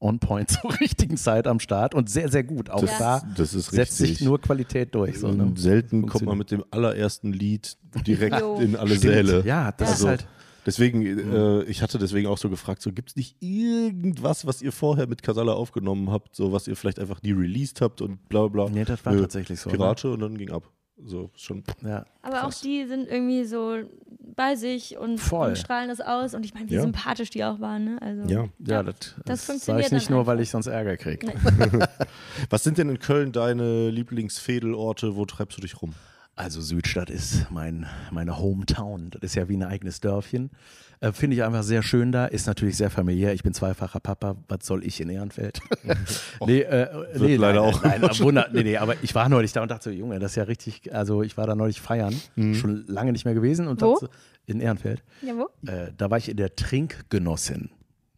on 0.00 0.18
point 0.18 0.50
zur 0.62 0.80
richtigen 0.80 1.16
Zeit 1.16 1.46
am 1.46 1.60
Start 1.60 1.94
und 1.94 2.10
sehr, 2.10 2.28
sehr 2.28 2.42
gut. 2.42 2.70
Auch 2.70 2.80
Das, 2.80 2.98
da 2.98 3.22
das 3.36 3.54
ist 3.54 3.70
setzt 3.70 4.00
richtig. 4.00 4.18
sich 4.18 4.26
nur 4.26 4.40
Qualität 4.40 4.92
durch. 4.96 5.20
So, 5.20 5.28
ne? 5.30 5.52
Selten 5.54 6.06
kommt 6.08 6.24
man 6.26 6.36
mit 6.38 6.50
dem 6.50 6.64
allerersten 6.72 7.32
Lied 7.32 7.76
direkt 8.04 8.40
in 8.58 8.74
alle 8.74 8.96
Stimmt. 8.96 9.02
Säle. 9.14 9.42
Ja, 9.46 9.70
das 9.70 9.90
Ja. 9.90 9.94
ist 9.94 10.04
halt, 10.06 10.26
Deswegen, 10.64 11.04
äh, 11.04 11.62
ich 11.64 11.82
hatte 11.82 11.98
deswegen 11.98 12.28
auch 12.28 12.38
so 12.38 12.48
gefragt, 12.48 12.82
so 12.82 12.92
gibt 12.92 13.10
es 13.10 13.16
nicht 13.16 13.36
irgendwas, 13.40 14.46
was 14.46 14.62
ihr 14.62 14.70
vorher 14.72 15.06
mit 15.08 15.22
Casala 15.22 15.52
aufgenommen 15.54 16.10
habt, 16.10 16.36
so 16.36 16.52
was 16.52 16.68
ihr 16.68 16.76
vielleicht 16.76 17.00
einfach 17.00 17.20
nie 17.22 17.32
released 17.32 17.80
habt 17.80 18.00
und 18.00 18.28
bla 18.28 18.46
bla 18.46 18.66
bla. 18.66 18.72
nee, 18.74 18.84
das 18.84 19.04
war 19.04 19.12
Nö, 19.12 19.22
tatsächlich 19.22 19.58
so. 19.60 19.70
Pirate 19.70 20.10
und 20.12 20.20
dann 20.20 20.38
ging 20.38 20.50
ab. 20.52 20.68
So, 21.04 21.30
schon. 21.34 21.64
Ne? 21.80 21.88
Ja. 21.90 22.06
Aber 22.22 22.36
Krass. 22.36 22.58
auch 22.58 22.62
die 22.62 22.86
sind 22.86 23.08
irgendwie 23.08 23.44
so 23.44 23.78
bei 24.36 24.54
sich 24.54 24.96
und, 24.98 25.32
und 25.32 25.58
strahlen 25.58 25.88
das 25.88 26.00
aus. 26.00 26.32
Und 26.34 26.44
ich 26.44 26.54
meine, 26.54 26.70
wie 26.70 26.74
Ja. 26.74 26.82
sympathisch 26.82 27.30
die 27.30 27.42
auch 27.42 27.58
waren. 27.58 27.84
Ne? 27.84 27.98
Also, 28.00 28.22
Ja. 28.32 28.44
Ja, 28.64 28.82
das, 28.84 28.94
das 28.94 29.14
das 29.24 29.24
sage 29.24 29.38
funktioniert 29.54 29.86
ich 29.86 29.92
nicht 29.92 30.10
nur, 30.10 30.26
weil 30.26 30.38
ich 30.40 30.50
sonst 30.50 30.68
Ärger 30.68 30.96
kriege. 30.96 31.26
Was 32.50 32.62
sind 32.62 32.78
denn 32.78 32.88
in 32.88 33.00
Köln 33.00 33.32
deine 33.32 33.90
Lieblingsfädelorte? 33.90 35.16
Wo 35.16 35.24
treibst 35.24 35.58
du 35.58 35.62
dich 35.62 35.82
rum? 35.82 35.92
Also 36.42 36.60
Südstadt 36.60 37.08
ist 37.08 37.46
mein, 37.50 37.86
meine 38.10 38.36
Hometown. 38.38 39.10
Das 39.10 39.20
ist 39.22 39.34
ja 39.36 39.48
wie 39.48 39.56
ein 39.56 39.62
eigenes 39.62 40.00
Dörfchen. 40.00 40.50
Äh, 40.98 41.12
Finde 41.12 41.36
ich 41.36 41.42
einfach 41.44 41.62
sehr 41.62 41.82
schön 41.84 42.10
da. 42.10 42.26
Ist 42.26 42.48
natürlich 42.48 42.76
sehr 42.76 42.90
familiär. 42.90 43.32
Ich 43.32 43.44
bin 43.44 43.54
zweifacher 43.54 44.00
Papa. 44.00 44.34
Was 44.48 44.66
soll 44.66 44.84
ich 44.84 45.00
in 45.00 45.08
Ehrenfeld? 45.08 45.60
nee, 46.46 46.60
äh, 46.62 46.88
nee, 47.16 47.36
leider 47.36 47.60
nein, 47.62 47.70
auch 47.74 47.82
Nein, 47.84 48.00
nein, 48.00 48.18
Wunder, 48.18 48.48
nee, 48.52 48.64
nee, 48.64 48.76
aber 48.76 48.96
ich 49.02 49.14
war 49.14 49.28
neulich 49.28 49.52
da 49.52 49.62
und 49.62 49.70
dachte 49.70 49.84
so, 49.84 49.90
Junge, 49.90 50.18
das 50.18 50.32
ist 50.32 50.36
ja 50.36 50.42
richtig, 50.44 50.92
also 50.92 51.22
ich 51.22 51.36
war 51.36 51.46
da 51.46 51.54
neulich 51.54 51.80
feiern. 51.80 52.14
Schon 52.54 52.86
lange 52.88 53.12
nicht 53.12 53.24
mehr 53.24 53.34
gewesen. 53.34 53.68
Und 53.68 53.80
Wo? 53.80 53.94
dachte 53.94 54.10
in 54.46 54.60
Ehrenfeld. 54.60 55.04
Ja, 55.24 55.34
wo? 55.36 55.48
Äh, 55.70 55.92
da 55.96 56.10
war 56.10 56.18
ich 56.18 56.28
in 56.28 56.36
der 56.36 56.56
Trinkgenossin. 56.56 57.70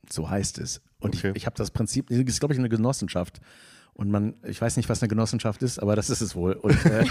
So 0.08 0.30
heißt 0.30 0.58
es. 0.58 0.80
Und 0.98 1.14
Okay. 1.16 1.30
ich, 1.30 1.36
ich 1.42 1.46
habe 1.46 1.56
das 1.56 1.70
Prinzip, 1.70 2.08
das 2.08 2.16
ist, 2.18 2.40
glaube 2.40 2.54
ich, 2.54 2.58
eine 2.58 2.70
Genossenschaft. 2.70 3.40
Und 3.94 4.10
man, 4.10 4.34
ich 4.44 4.60
weiß 4.60 4.76
nicht, 4.76 4.88
was 4.88 5.02
eine 5.02 5.08
Genossenschaft 5.08 5.62
ist, 5.62 5.78
aber 5.78 5.94
das 5.94 6.10
ist 6.10 6.20
es 6.20 6.34
wohl. 6.34 6.54
Und 6.54 6.84
äh, 6.84 7.04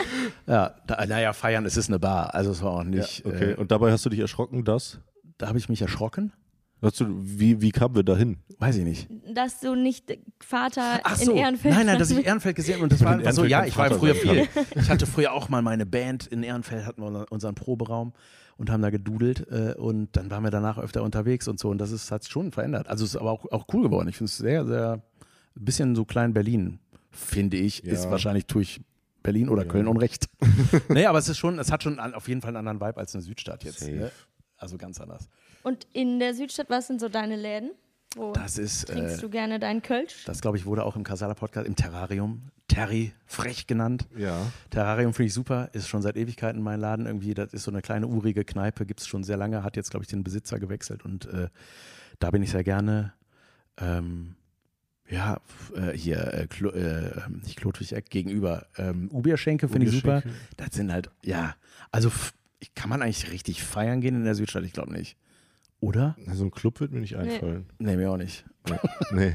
ja, 0.46 0.74
da, 0.86 1.04
naja, 1.06 1.32
feiern, 1.32 1.66
es 1.66 1.76
ist 1.76 1.88
eine 1.88 1.98
Bar. 1.98 2.34
Also 2.34 2.50
es 2.50 2.62
war 2.62 2.72
auch 2.72 2.84
nicht. 2.84 3.24
okay. 3.26 3.52
Äh, 3.52 3.54
und 3.56 3.70
dabei 3.70 3.92
hast 3.92 4.06
du 4.06 4.10
dich 4.10 4.20
erschrocken, 4.20 4.64
dass? 4.64 5.00
da 5.40 5.48
habe 5.48 5.58
ich 5.58 5.68
mich 5.68 5.82
erschrocken. 5.82 6.32
Du, 6.80 7.04
wie, 7.08 7.60
wie 7.60 7.72
kamen 7.72 7.94
wir 7.94 8.02
dahin? 8.02 8.38
Weiß 8.58 8.76
ich 8.76 8.84
nicht. 8.84 9.08
Dass 9.34 9.60
du 9.60 9.74
nicht 9.74 10.16
Vater 10.38 11.00
Ach 11.02 11.16
so, 11.16 11.32
in 11.32 11.36
Ehrenfeld 11.36 11.74
nein, 11.74 11.86
nein, 11.86 11.98
dass 11.98 12.10
ich 12.10 12.24
Ehrenfeld 12.24 12.56
gesehen 12.56 12.76
habe 12.76 12.84
und 12.84 12.92
das 12.92 13.04
war 13.04 13.12
In 13.12 13.18
einfach 13.20 13.32
so, 13.32 13.44
ja, 13.44 13.66
ich 13.66 13.76
war 13.76 13.88
Vater 13.88 13.98
früher 13.98 14.14
sein, 14.14 14.48
viel. 14.48 14.48
Ich 14.76 14.88
hatte 14.88 15.06
früher 15.06 15.32
auch 15.32 15.50
mal 15.50 15.60
meine 15.60 15.84
Band 15.84 16.26
in 16.26 16.42
Ehrenfeld, 16.42 16.86
hatten 16.86 17.02
wir 17.02 17.26
unseren 17.30 17.54
Proberaum 17.54 18.14
und 18.56 18.70
haben 18.70 18.80
da 18.80 18.88
gedudelt 18.88 19.46
äh, 19.50 19.74
und 19.74 20.16
dann 20.16 20.30
waren 20.30 20.42
wir 20.42 20.50
danach 20.50 20.78
öfter 20.78 21.02
unterwegs 21.02 21.48
und 21.48 21.58
so 21.58 21.68
und 21.68 21.78
das 21.78 21.90
ist 21.90 22.10
hat 22.10 22.26
schon 22.26 22.50
verändert. 22.50 22.88
Also 22.88 23.04
es 23.04 23.10
ist 23.10 23.16
aber 23.16 23.30
auch, 23.30 23.44
auch 23.52 23.66
cool 23.74 23.82
geworden. 23.82 24.08
Ich 24.08 24.16
finde 24.16 24.30
es 24.30 24.38
sehr, 24.38 24.64
sehr, 24.64 25.02
ein 25.56 25.64
bisschen 25.64 25.94
so 25.94 26.04
klein 26.04 26.32
Berlin, 26.32 26.78
finde 27.10 27.56
ich, 27.56 27.82
Ja. 27.84 27.92
ist 27.92 28.10
wahrscheinlich 28.10 28.46
tue 28.46 28.62
ich 28.62 28.80
Berlin 29.22 29.48
oder 29.48 29.64
Köln 29.64 29.86
unrecht. 29.88 30.28
nee, 30.88 31.04
aber 31.06 31.18
es 31.18 31.28
ist 31.28 31.38
schon, 31.38 31.58
es 31.58 31.70
hat 31.70 31.82
schon 31.82 31.98
auf 32.00 32.28
jeden 32.28 32.40
Fall 32.40 32.56
einen 32.56 32.66
anderen 32.68 32.80
Vibe 32.88 32.98
als 32.98 33.14
eine 33.14 33.22
Südstadt 33.22 33.64
jetzt. 33.64 33.86
Ne? 33.86 34.10
Also 34.56 34.78
ganz 34.78 35.00
anders. 35.00 35.28
Und 35.62 35.86
in 35.92 36.18
der 36.18 36.34
Südstadt, 36.34 36.70
was 36.70 36.86
sind 36.86 37.00
so 37.00 37.08
deine 37.08 37.36
Läden? 37.36 37.70
Wo 38.16 38.32
Das 38.32 38.58
ist, 38.58 38.88
trinkst 38.88 39.18
äh, 39.18 39.20
du 39.20 39.28
gerne 39.30 39.58
deinen 39.60 39.82
Kölsch? 39.82 40.24
das 40.24 40.40
glaube 40.40 40.56
ich 40.56 40.66
wurde 40.66 40.84
auch 40.84 40.96
im 40.96 41.04
Casala 41.04 41.34
Podcast, 41.34 41.66
im 41.68 41.76
Terrarium, 41.76 42.42
Terry, 42.66 43.12
frech 43.26 43.66
genannt. 43.68 44.06
Ja. 44.16 44.50
Terrarium 44.70 45.12
finde 45.14 45.28
ich 45.28 45.34
super, 45.34 45.68
ist 45.74 45.86
schon 45.86 46.02
seit 46.02 46.16
Ewigkeiten 46.16 46.60
mein 46.62 46.80
Laden 46.80 47.06
irgendwie. 47.06 47.34
Das 47.34 47.52
ist 47.52 47.64
so 47.64 47.70
eine 47.70 47.82
kleine 47.82 48.08
urige 48.08 48.44
Kneipe, 48.44 48.84
gibt 48.86 49.00
es 49.00 49.06
schon 49.06 49.22
sehr 49.22 49.36
lange, 49.36 49.62
hat 49.62 49.76
jetzt, 49.76 49.90
glaube 49.90 50.02
ich, 50.02 50.08
den 50.08 50.24
Besitzer 50.24 50.58
gewechselt 50.58 51.04
und 51.04 51.26
äh, 51.26 51.48
da 52.18 52.30
bin 52.32 52.42
ich 52.42 52.50
sehr 52.50 52.64
gerne. 52.64 53.12
Ähm, 53.76 54.34
ja, 55.10 55.40
äh, 55.74 55.92
hier, 55.96 56.32
äh, 56.32 56.46
Klo, 56.46 56.70
äh, 56.70 57.10
nicht 57.42 57.56
Klotwig-Eck, 57.56 58.10
gegenüber. 58.10 58.66
Ähm, 58.76 59.08
Ubierschenke 59.12 59.68
finde 59.68 59.88
ich 59.88 59.92
super. 59.92 60.22
Das 60.56 60.70
sind 60.72 60.92
halt, 60.92 61.10
ja, 61.24 61.54
also 61.90 62.10
kann 62.74 62.88
man 62.88 63.02
eigentlich 63.02 63.30
richtig 63.30 63.62
feiern 63.62 64.00
gehen 64.00 64.14
in 64.14 64.24
der 64.24 64.34
Südstadt? 64.34 64.64
Ich 64.64 64.72
glaube 64.72 64.92
nicht. 64.92 65.16
Oder? 65.80 66.16
So 66.32 66.44
ein 66.44 66.50
Club 66.50 66.80
wird 66.80 66.92
mir 66.92 67.00
nicht 67.00 67.16
einfallen. 67.16 67.66
Nee, 67.78 67.96
mir 67.96 68.10
auch 68.10 68.16
nicht. 68.18 68.44
Nee. 69.12 69.34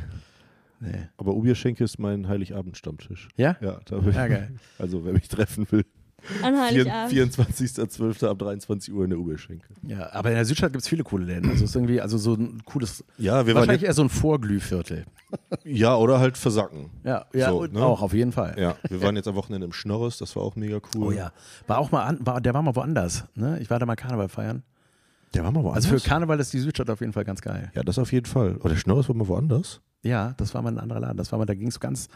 Nee. 0.80 1.08
Aber 1.18 1.34
Ubierschenke 1.34 1.84
ist 1.84 1.98
mein 2.00 2.28
Heiligabend-Stammtisch. 2.28 3.30
Ja? 3.38 3.58
Ja, 3.62 3.80
da 3.86 3.98
bin 4.00 4.14
Ja, 4.14 4.28
geil. 4.28 4.52
Also, 4.78 5.04
wer 5.06 5.14
mich 5.14 5.28
treffen 5.28 5.66
will. 5.72 5.86
An 6.42 6.60
Heiligabend. 6.60 7.14
24.12. 7.14 8.28
ab 8.28 8.40
23 8.40 8.94
Uhr 8.94 9.04
in 9.04 9.12
der 9.12 9.20
Ubierschenke. 9.20 9.68
Ja, 9.84 10.12
aber 10.14 10.30
in 10.30 10.36
der 10.36 10.46
Südstadt 10.46 10.72
gibt 10.72 10.82
es 10.82 10.88
viele 10.88 11.04
coole 11.04 11.26
Läden. 11.26 11.50
Also 11.52 11.64
es 11.64 11.70
ist 11.70 11.76
irgendwie, 11.76 12.02
also 12.02 12.18
so 12.18 12.34
ein 12.34 12.64
cooles, 12.66 13.04
Ja, 13.18 13.46
wir 13.46 13.54
waren 13.54 13.62
wahrscheinlich 13.62 13.84
eher 13.86 13.94
so 13.94 14.02
ein 14.02 14.10
Vorglühviertel. 14.10 15.06
ja, 15.64 15.96
oder 15.96 16.20
halt 16.20 16.38
versacken. 16.38 16.90
Ja, 17.04 17.26
ja 17.34 17.50
So, 17.50 17.62
und 17.62 17.74
ne? 17.74 17.84
auch 17.86 18.02
auf 18.02 18.14
jeden 18.14 18.32
Fall. 18.32 18.56
Ja, 18.58 18.76
wir 18.90 19.02
waren 19.02 19.16
jetzt 19.16 19.28
am 19.28 19.36
Wochenende 19.36 19.66
im 19.66 19.74
Schnorres, 19.74 20.18
das 20.18 20.36
war 20.36 20.44
auch 20.44 20.56
mega 20.56 20.80
cool. 20.96 21.08
Oh 21.08 21.12
ja. 21.12 21.32
War 21.68 21.78
auch 21.78 21.92
mal 21.92 22.04
an, 22.04 22.18
war, 22.22 22.42
der 22.42 22.54
war 22.54 22.62
mal 22.64 22.76
woanders. 22.76 23.26
Ne? 23.36 23.60
Ich 23.60 23.70
war 23.70 23.78
da 23.80 23.86
mal 23.86 23.96
Karneval 23.96 24.30
feiern. 24.30 24.64
Der 25.36 25.44
war 25.44 25.52
mal 25.52 25.64
woanders. 25.64 25.86
Also 25.86 25.98
für 26.00 26.08
Karneval 26.08 26.40
ist 26.40 26.54
die 26.54 26.60
Südstadt 26.60 26.90
auf 26.90 27.02
jeden 27.02 27.14
Fall 27.14 27.26
ganz 27.26 27.42
geil. 27.42 27.72
ja, 27.76 27.84
das 27.84 28.00
auf 28.00 28.12
jeden 28.12 28.26
Fall. 28.26 28.58
Oh, 28.64 28.68
der 28.68 28.78
Schnorres 28.78 29.10
war 29.10 29.16
mal 29.16 29.28
woanders? 29.28 29.82
Ja, 30.02 30.34
das 30.38 30.54
war 30.54 30.62
mal 30.62 30.70
ein 30.72 30.80
anderer 30.80 31.02
Laden. 31.02 31.18
Das 31.18 31.32
war 31.32 31.40
mal, 31.40 31.46
da 31.46 31.56
ging 31.56 31.68
es 31.68 31.80
ganz, 31.80 32.08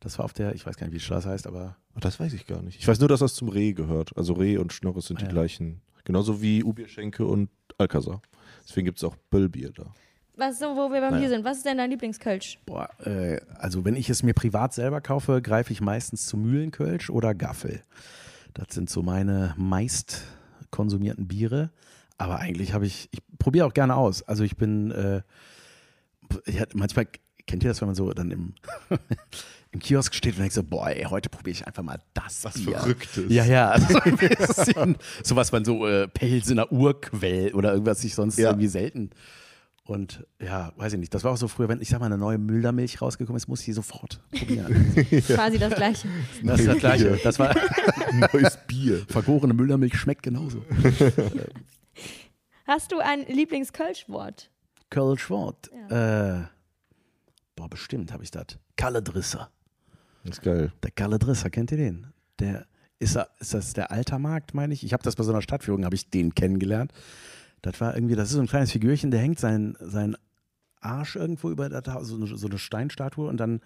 das 0.00 0.18
war 0.18 0.24
auf 0.24 0.32
der, 0.32 0.54
ich 0.54 0.66
weiß 0.66 0.76
gar 0.76 0.86
nicht, 0.86 0.94
wie 0.94 0.98
die 0.98 1.04
Straße 1.04 1.28
heißt, 1.28 1.46
aber 1.46 1.76
das 1.96 2.18
weiß 2.18 2.32
ich 2.32 2.46
gar 2.46 2.62
nicht. 2.62 2.78
Ich 2.80 2.88
weiß 2.88 2.98
nur, 3.00 3.08
dass 3.08 3.20
das 3.20 3.34
zum 3.34 3.48
Reh 3.48 3.72
gehört. 3.72 4.16
Also 4.16 4.32
Reh 4.32 4.56
und 4.58 4.72
Schnorres 4.72 5.06
sind 5.06 5.18
Ah, 5.18 5.20
die 5.20 5.26
ja. 5.26 5.32
gleichen. 5.32 5.80
Genauso 6.04 6.40
wie 6.42 6.64
Ubierschenke 6.64 7.26
und 7.26 7.50
Alcazar. 7.78 8.22
Deswegen 8.66 8.86
gibt 8.86 8.98
es 8.98 9.04
auch 9.04 9.16
Böllbier 9.30 9.70
da. 9.72 9.92
Was 10.36 10.58
so, 10.58 10.66
wo 10.74 10.90
wir 10.90 11.00
beim 11.00 11.10
Naja. 11.12 11.18
Bier 11.20 11.28
sind. 11.28 11.44
Was 11.44 11.58
ist 11.58 11.66
denn 11.66 11.76
dein 11.78 11.90
Lieblingskölsch? 11.90 12.58
boah, 12.64 12.88
äh, 13.06 13.40
also 13.56 13.84
wenn 13.84 13.94
ich 13.94 14.08
es 14.08 14.22
mir 14.22 14.32
privat 14.32 14.72
selber 14.72 15.00
kaufe, 15.02 15.42
greife 15.42 15.72
ich 15.72 15.80
meistens 15.82 16.26
zu 16.26 16.36
Mühlenkölsch 16.38 17.10
oder 17.10 17.34
Gaffel. 17.34 17.82
Das 18.54 18.68
sind 18.70 18.88
so 18.88 19.02
meine 19.02 19.54
meist 19.58 20.22
konsumierten 20.70 21.28
Biere. 21.28 21.70
Aber 22.16 22.38
eigentlich 22.38 22.72
habe 22.72 22.86
ich, 22.86 23.08
ich 23.12 23.20
probiere 23.38 23.66
auch 23.66 23.74
gerne 23.74 23.96
aus. 23.96 24.22
Also 24.22 24.44
ich 24.44 24.56
bin, 24.56 24.90
äh, 24.92 25.22
ich 26.46 26.62
manchmal 26.74 27.06
kennt 27.46 27.62
ihr 27.64 27.68
das, 27.70 27.80
wenn 27.82 27.88
man 27.88 27.94
so 27.94 28.10
dann 28.12 28.30
im, 28.30 28.54
im 29.72 29.80
Kiosk 29.80 30.14
steht 30.14 30.34
und 30.34 30.40
denkt 30.40 30.54
so, 30.54 30.62
boah, 30.64 30.88
ey, 30.90 31.04
heute 31.04 31.28
probiere 31.28 31.52
ich 31.52 31.66
einfach 31.66 31.82
mal 31.82 32.00
das 32.14 32.44
Was 32.44 32.54
Bier. 32.54 32.78
Verrücktes. 32.78 33.24
Ja, 33.28 33.44
ja. 33.44 33.70
Also 33.72 33.98
ein 34.00 34.16
bisschen, 34.16 34.96
so 35.22 35.36
was 35.36 35.52
man 35.52 35.64
so 35.64 35.86
äh, 35.86 36.08
Pelsener 36.08 36.72
Urquell 36.72 37.54
oder 37.54 37.72
irgendwas 37.72 38.02
ich 38.02 38.14
sonst 38.14 38.38
Ja. 38.38 38.50
irgendwie 38.50 38.66
selten. 38.68 39.10
Und 39.84 40.24
ja, 40.40 40.72
weiß 40.76 40.92
ich 40.92 40.98
nicht. 41.00 41.12
Das 41.14 41.24
war 41.24 41.32
auch 41.32 41.36
so 41.36 41.48
früher, 41.48 41.68
wenn 41.68 41.80
ich 41.80 41.88
sag 41.88 41.98
mal 42.00 42.06
eine 42.06 42.18
neue 42.18 42.38
Müllermilch 42.38 43.00
rausgekommen 43.02 43.36
ist, 43.36 43.48
muss 43.48 43.60
ich 43.60 43.66
die 43.66 43.72
sofort 43.72 44.20
probieren. 44.30 44.94
Quasi 45.26 45.58
das 45.58 45.74
gleiche. 45.74 46.08
Das 46.44 46.60
ist 46.60 46.68
das 46.68 46.78
Gleiche. 46.78 47.18
Das 47.24 47.38
war 47.38 47.54
Neues 48.32 48.58
Bier. 48.68 49.04
vergorene 49.08 49.52
Müllermilch 49.54 49.96
schmeckt 49.96 50.22
genauso. 50.22 50.64
Hast 52.66 52.92
du 52.92 52.98
ein 53.00 53.24
Lieblingskölschwort? 53.26 54.50
Kölsch-Wort. 54.90 55.70
Äh, 55.90 56.42
boah, 57.56 57.68
bestimmt 57.68 58.12
habe 58.12 58.22
ich 58.22 58.30
das. 58.30 58.46
Kalle 58.76 59.02
Drisser. 59.02 59.50
Das 60.24 60.38
ist 60.38 60.42
geil. 60.42 60.72
Der 60.82 60.90
Kalle 60.90 61.18
Drisser, 61.18 61.50
kennt 61.50 61.72
ihr 61.72 61.78
den? 61.78 62.06
Der 62.38 62.66
ist, 62.98 63.18
ist 63.38 63.54
das 63.54 63.72
der 63.72 63.90
Altermarkt, 63.90 64.54
meine 64.54 64.74
ich? 64.74 64.84
Ich 64.84 64.92
habe 64.92 65.02
das 65.02 65.16
bei 65.16 65.24
so 65.24 65.32
einer 65.32 65.42
Stadtführung, 65.42 65.84
habe 65.84 65.94
ich 65.94 66.10
den 66.10 66.34
kennengelernt. 66.34 66.92
Das 67.62 67.80
war 67.80 67.94
irgendwie, 67.94 68.14
das 68.14 68.28
ist 68.28 68.34
so 68.34 68.40
ein 68.40 68.46
kleines 68.46 68.72
Figürchen, 68.72 69.10
der 69.10 69.20
hängt 69.20 69.38
seinen, 69.38 69.76
seinen 69.80 70.16
Arsch 70.80 71.16
irgendwo 71.16 71.50
über 71.50 71.68
so 72.02 72.16
eine, 72.16 72.26
so 72.26 72.46
eine 72.46 72.58
Steinstatue 72.58 73.28
und 73.28 73.38
dann 73.38 73.60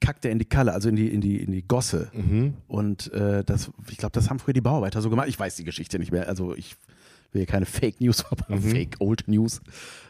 kackt 0.00 0.24
er 0.24 0.30
in 0.30 0.38
die 0.38 0.44
Kalle, 0.44 0.72
also 0.72 0.88
in 0.88 0.96
die, 0.96 1.08
in 1.08 1.20
die, 1.20 1.42
in 1.42 1.52
die 1.52 1.66
Gosse. 1.66 2.10
Mhm. 2.12 2.54
Und 2.68 3.12
äh, 3.12 3.42
das, 3.44 3.70
ich 3.90 3.96
glaube, 3.96 4.12
das 4.12 4.28
haben 4.28 4.38
früher 4.38 4.54
die 4.54 4.60
Bauarbeiter 4.60 5.00
so 5.00 5.10
gemacht. 5.10 5.28
Ich 5.28 5.38
weiß 5.38 5.56
die 5.56 5.64
Geschichte 5.64 5.98
nicht 5.98 6.12
mehr. 6.12 6.28
Also 6.28 6.54
ich 6.54 6.76
will 7.32 7.40
hier 7.40 7.46
keine 7.46 7.66
Fake 7.66 8.00
News, 8.00 8.20
verbreiten, 8.28 8.60
Fake 8.60 8.96
Old 8.98 9.26
News 9.26 9.60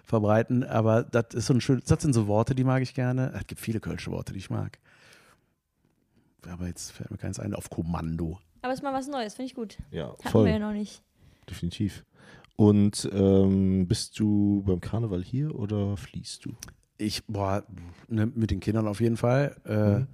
verbreiten, 0.04 0.64
aber 0.64 1.02
das 1.02 1.34
ist 1.34 1.46
so 1.46 1.54
ein 1.54 1.60
schön, 1.60 1.82
das 1.86 2.02
sind 2.02 2.12
so 2.12 2.26
Worte, 2.26 2.54
die 2.54 2.64
mag 2.64 2.82
ich 2.82 2.94
gerne. 2.94 3.32
Es 3.38 3.46
gibt 3.46 3.60
viele 3.60 3.80
kölsche 3.80 4.10
Worte, 4.10 4.32
die 4.32 4.38
ich 4.38 4.50
mag. 4.50 4.78
Aber 6.48 6.66
jetzt 6.66 6.92
fällt 6.92 7.10
mir 7.10 7.16
keins 7.18 7.38
ein, 7.38 7.54
auf 7.54 7.70
Kommando. 7.70 8.38
Aber 8.62 8.72
es 8.72 8.80
ist 8.80 8.82
mal 8.82 8.92
was 8.94 9.08
Neues, 9.08 9.34
finde 9.34 9.46
ich 9.48 9.54
gut. 9.54 9.78
Ja, 9.90 10.10
Hatten 10.10 10.18
wir 10.22 10.24
ja 10.24 10.30
voll, 10.30 10.58
noch 10.60 10.72
nicht. 10.72 11.02
definitiv. 11.48 12.04
Und 12.56 13.08
ähm, 13.12 13.86
bist 13.86 14.18
du 14.18 14.62
beim 14.66 14.80
Karneval 14.80 15.22
hier 15.22 15.54
oder 15.54 15.96
fließt 15.96 16.44
du? 16.46 16.54
Ich, 16.98 17.24
boah, 17.26 17.62
ne, 18.08 18.26
mit 18.26 18.50
den 18.50 18.60
Kindern 18.60 18.88
auf 18.88 19.00
jeden 19.00 19.16
Fall. 19.18 19.56
Äh, 19.64 20.10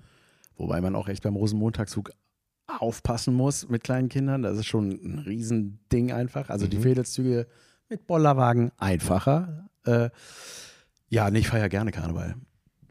Wobei 0.57 0.81
man 0.81 0.95
auch 0.97 1.09
echt 1.09 1.23
beim 1.23 1.37
Rosenmontagszug 1.37 2.11
aufpassen 2.67 3.35
muss 3.35 3.69
mit 3.69 3.83
kleinen 3.85 4.09
Kindern. 4.09 4.43
Das 4.43 4.59
ist 4.59 4.67
schon 4.67 4.91
ein 4.91 5.19
Riesending 5.21 6.13
einfach. 6.13 6.51
Also 6.51 6.67
die 6.67 6.79
Fädelszüge 6.79 7.47
mit 7.89 8.07
Bollerwagen 8.07 8.71
einfacher. 8.77 9.69
Äh, 9.85 10.11
ja, 11.09 11.31
nee, 11.31 11.41
ich 11.41 11.49
feiere 11.49 11.69
gerne 11.69 11.91
Karneval. 11.91 12.37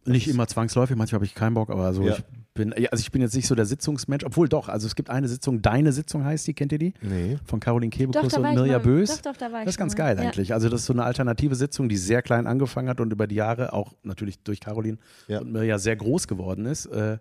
Nicht 0.05 0.27
immer 0.27 0.47
zwangsläufig, 0.47 0.95
manchmal 0.97 1.17
habe 1.17 1.25
ich 1.25 1.35
keinen 1.35 1.53
Bock, 1.53 1.69
aber 1.69 1.93
so, 1.93 2.03
Ja. 2.03 2.15
ich 2.15 2.23
bin, 2.53 2.73
also 2.73 3.01
ich 3.01 3.11
bin 3.11 3.21
jetzt 3.21 3.35
nicht 3.35 3.47
so 3.47 3.55
der 3.55 3.65
Sitzungsmensch, 3.65 4.25
obwohl 4.25 4.49
doch, 4.49 4.67
also 4.67 4.85
es 4.87 4.95
gibt 4.95 5.09
eine 5.09 5.27
Sitzung, 5.27 5.61
Deine 5.61 5.91
Sitzung 5.93 6.23
heißt 6.25 6.45
die, 6.47 6.53
kennt 6.53 6.71
ihr 6.73 6.79
die? 6.79 6.93
Nee. 7.01 7.37
Von 7.45 7.59
Caroline 7.59 7.89
Kebekus 7.89 8.33
und 8.33 8.41
Mirja 8.43 8.77
mal. 8.77 8.79
Bös. 8.79 9.09
Doch, 9.21 9.31
doch, 9.31 9.37
da 9.37 9.51
war 9.51 9.59
ich 9.59 9.65
Das 9.65 9.73
ist 9.75 9.77
ganz 9.77 9.93
schon 9.93 9.97
geil 9.99 10.15
mal. 10.15 10.23
Ja. 10.23 10.29
eigentlich. 10.29 10.53
Also 10.53 10.67
das 10.69 10.81
ist 10.81 10.85
so 10.87 10.93
eine 10.93 11.03
alternative 11.03 11.55
Sitzung, 11.55 11.87
die 11.87 11.97
sehr 11.97 12.21
klein 12.21 12.47
angefangen 12.47 12.89
hat 12.89 12.99
und 12.99 13.11
über 13.13 13.27
die 13.27 13.35
Jahre 13.35 13.71
auch 13.73 13.93
natürlich 14.03 14.39
durch 14.43 14.59
Caroline 14.59 14.97
Ja. 15.27 15.39
und 15.39 15.51
Mirja 15.51 15.79
sehr 15.79 15.95
groß 15.95 16.27
geworden 16.27 16.65
ist. 16.65 16.87
Äh, 16.87 17.17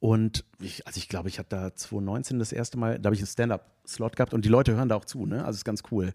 Und 0.00 0.44
ich, 0.60 0.86
also 0.86 0.98
ich 0.98 1.08
glaube, 1.08 1.28
ich 1.28 1.38
hatte 1.40 1.48
da 1.56 1.74
2019 1.74 2.38
das 2.38 2.52
erste 2.52 2.78
Mal, 2.78 2.98
da 3.00 3.08
habe 3.08 3.14
ich 3.16 3.20
einen 3.20 3.26
Stand-Up-Slot 3.26 4.14
gehabt 4.16 4.32
und 4.32 4.44
die 4.44 4.48
Leute 4.48 4.76
hören 4.76 4.88
da 4.88 4.94
auch 4.94 5.04
zu, 5.04 5.26
ne? 5.26 5.44
Also 5.44 5.56
ist 5.56 5.64
ganz 5.64 5.82
cool. 5.90 6.12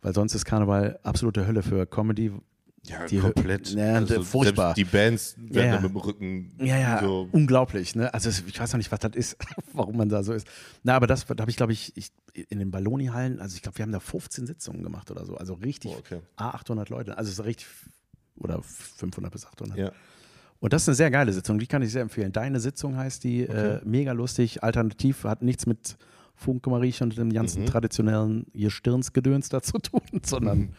Weil 0.00 0.14
sonst 0.14 0.34
ist 0.34 0.44
Karneval 0.44 1.00
absolute 1.02 1.44
Hölle 1.46 1.62
für 1.64 1.86
Comedy. 1.86 2.30
Ja, 2.88 3.06
Die- 3.06 3.18
komplett. 3.18 3.76
Also 3.76 4.14
Ja, 4.14 4.22
furchtbar. 4.22 4.74
Selbst 4.74 4.76
die 4.78 4.96
Bands 4.96 5.36
werden 5.38 5.54
Ja, 5.56 5.64
ja. 5.76 5.80
mit 5.80 5.90
dem 5.90 5.96
Rücken 5.96 6.52
Ja, 6.60 6.78
ja, 6.78 7.00
so. 7.02 7.28
unglaublich. 7.32 7.94
Ne? 7.96 8.12
Also 8.14 8.30
ich 8.30 8.58
weiß 8.60 8.72
noch 8.72 8.78
nicht, 8.78 8.92
was 8.92 9.00
das 9.00 9.12
ist, 9.14 9.36
warum 9.72 9.96
man 9.96 10.08
da 10.08 10.22
so 10.22 10.32
ist. 10.32 10.46
Na, 10.82 10.94
aber 10.96 11.06
das 11.06 11.26
da 11.26 11.34
habe 11.40 11.50
ich, 11.50 11.56
glaube 11.56 11.72
ich, 11.72 11.92
ich, 11.96 12.10
in 12.48 12.58
den 12.58 12.70
Balloni-Hallen, 12.70 13.40
also 13.40 13.56
ich 13.56 13.62
glaube, 13.62 13.78
wir 13.78 13.82
haben 13.82 13.92
da 13.92 14.00
15 14.00 14.46
Sitzungen 14.46 14.82
gemacht 14.82 15.10
oder 15.10 15.24
so. 15.24 15.36
Also 15.36 15.54
richtig, 15.54 15.92
Oh, 15.94 15.98
okay. 15.98 16.20
A, 16.36 16.50
800 16.50 16.88
Leute. 16.90 17.16
Also 17.18 17.30
es 17.30 17.38
ist 17.38 17.44
richtig, 17.44 17.66
oder 18.36 18.60
500 18.62 19.32
bis 19.32 19.46
800. 19.46 19.78
Ja. 19.78 19.92
Und 20.60 20.72
das 20.72 20.82
ist 20.82 20.88
eine 20.88 20.94
sehr 20.94 21.10
geile 21.10 21.32
Sitzung, 21.32 21.58
die 21.58 21.66
kann 21.66 21.82
ich 21.82 21.92
sehr 21.92 22.02
empfehlen. 22.02 22.32
Deine 22.32 22.60
Sitzung 22.60 22.96
heißt 22.96 23.24
die, 23.24 23.42
äh, 23.42 23.80
mega 23.84 24.12
lustig, 24.12 24.62
alternativ, 24.62 25.24
hat 25.24 25.42
nichts 25.42 25.66
mit 25.66 25.96
Funke-Mariechen 26.34 27.04
und 27.10 27.18
dem 27.18 27.32
ganzen 27.32 27.62
Mhm. 27.62 27.66
traditionellen 27.66 28.46
Gestirnsgedöns 28.54 29.48
da 29.48 29.62
zu 29.62 29.78
tun, 29.78 30.00
sondern 30.22 30.70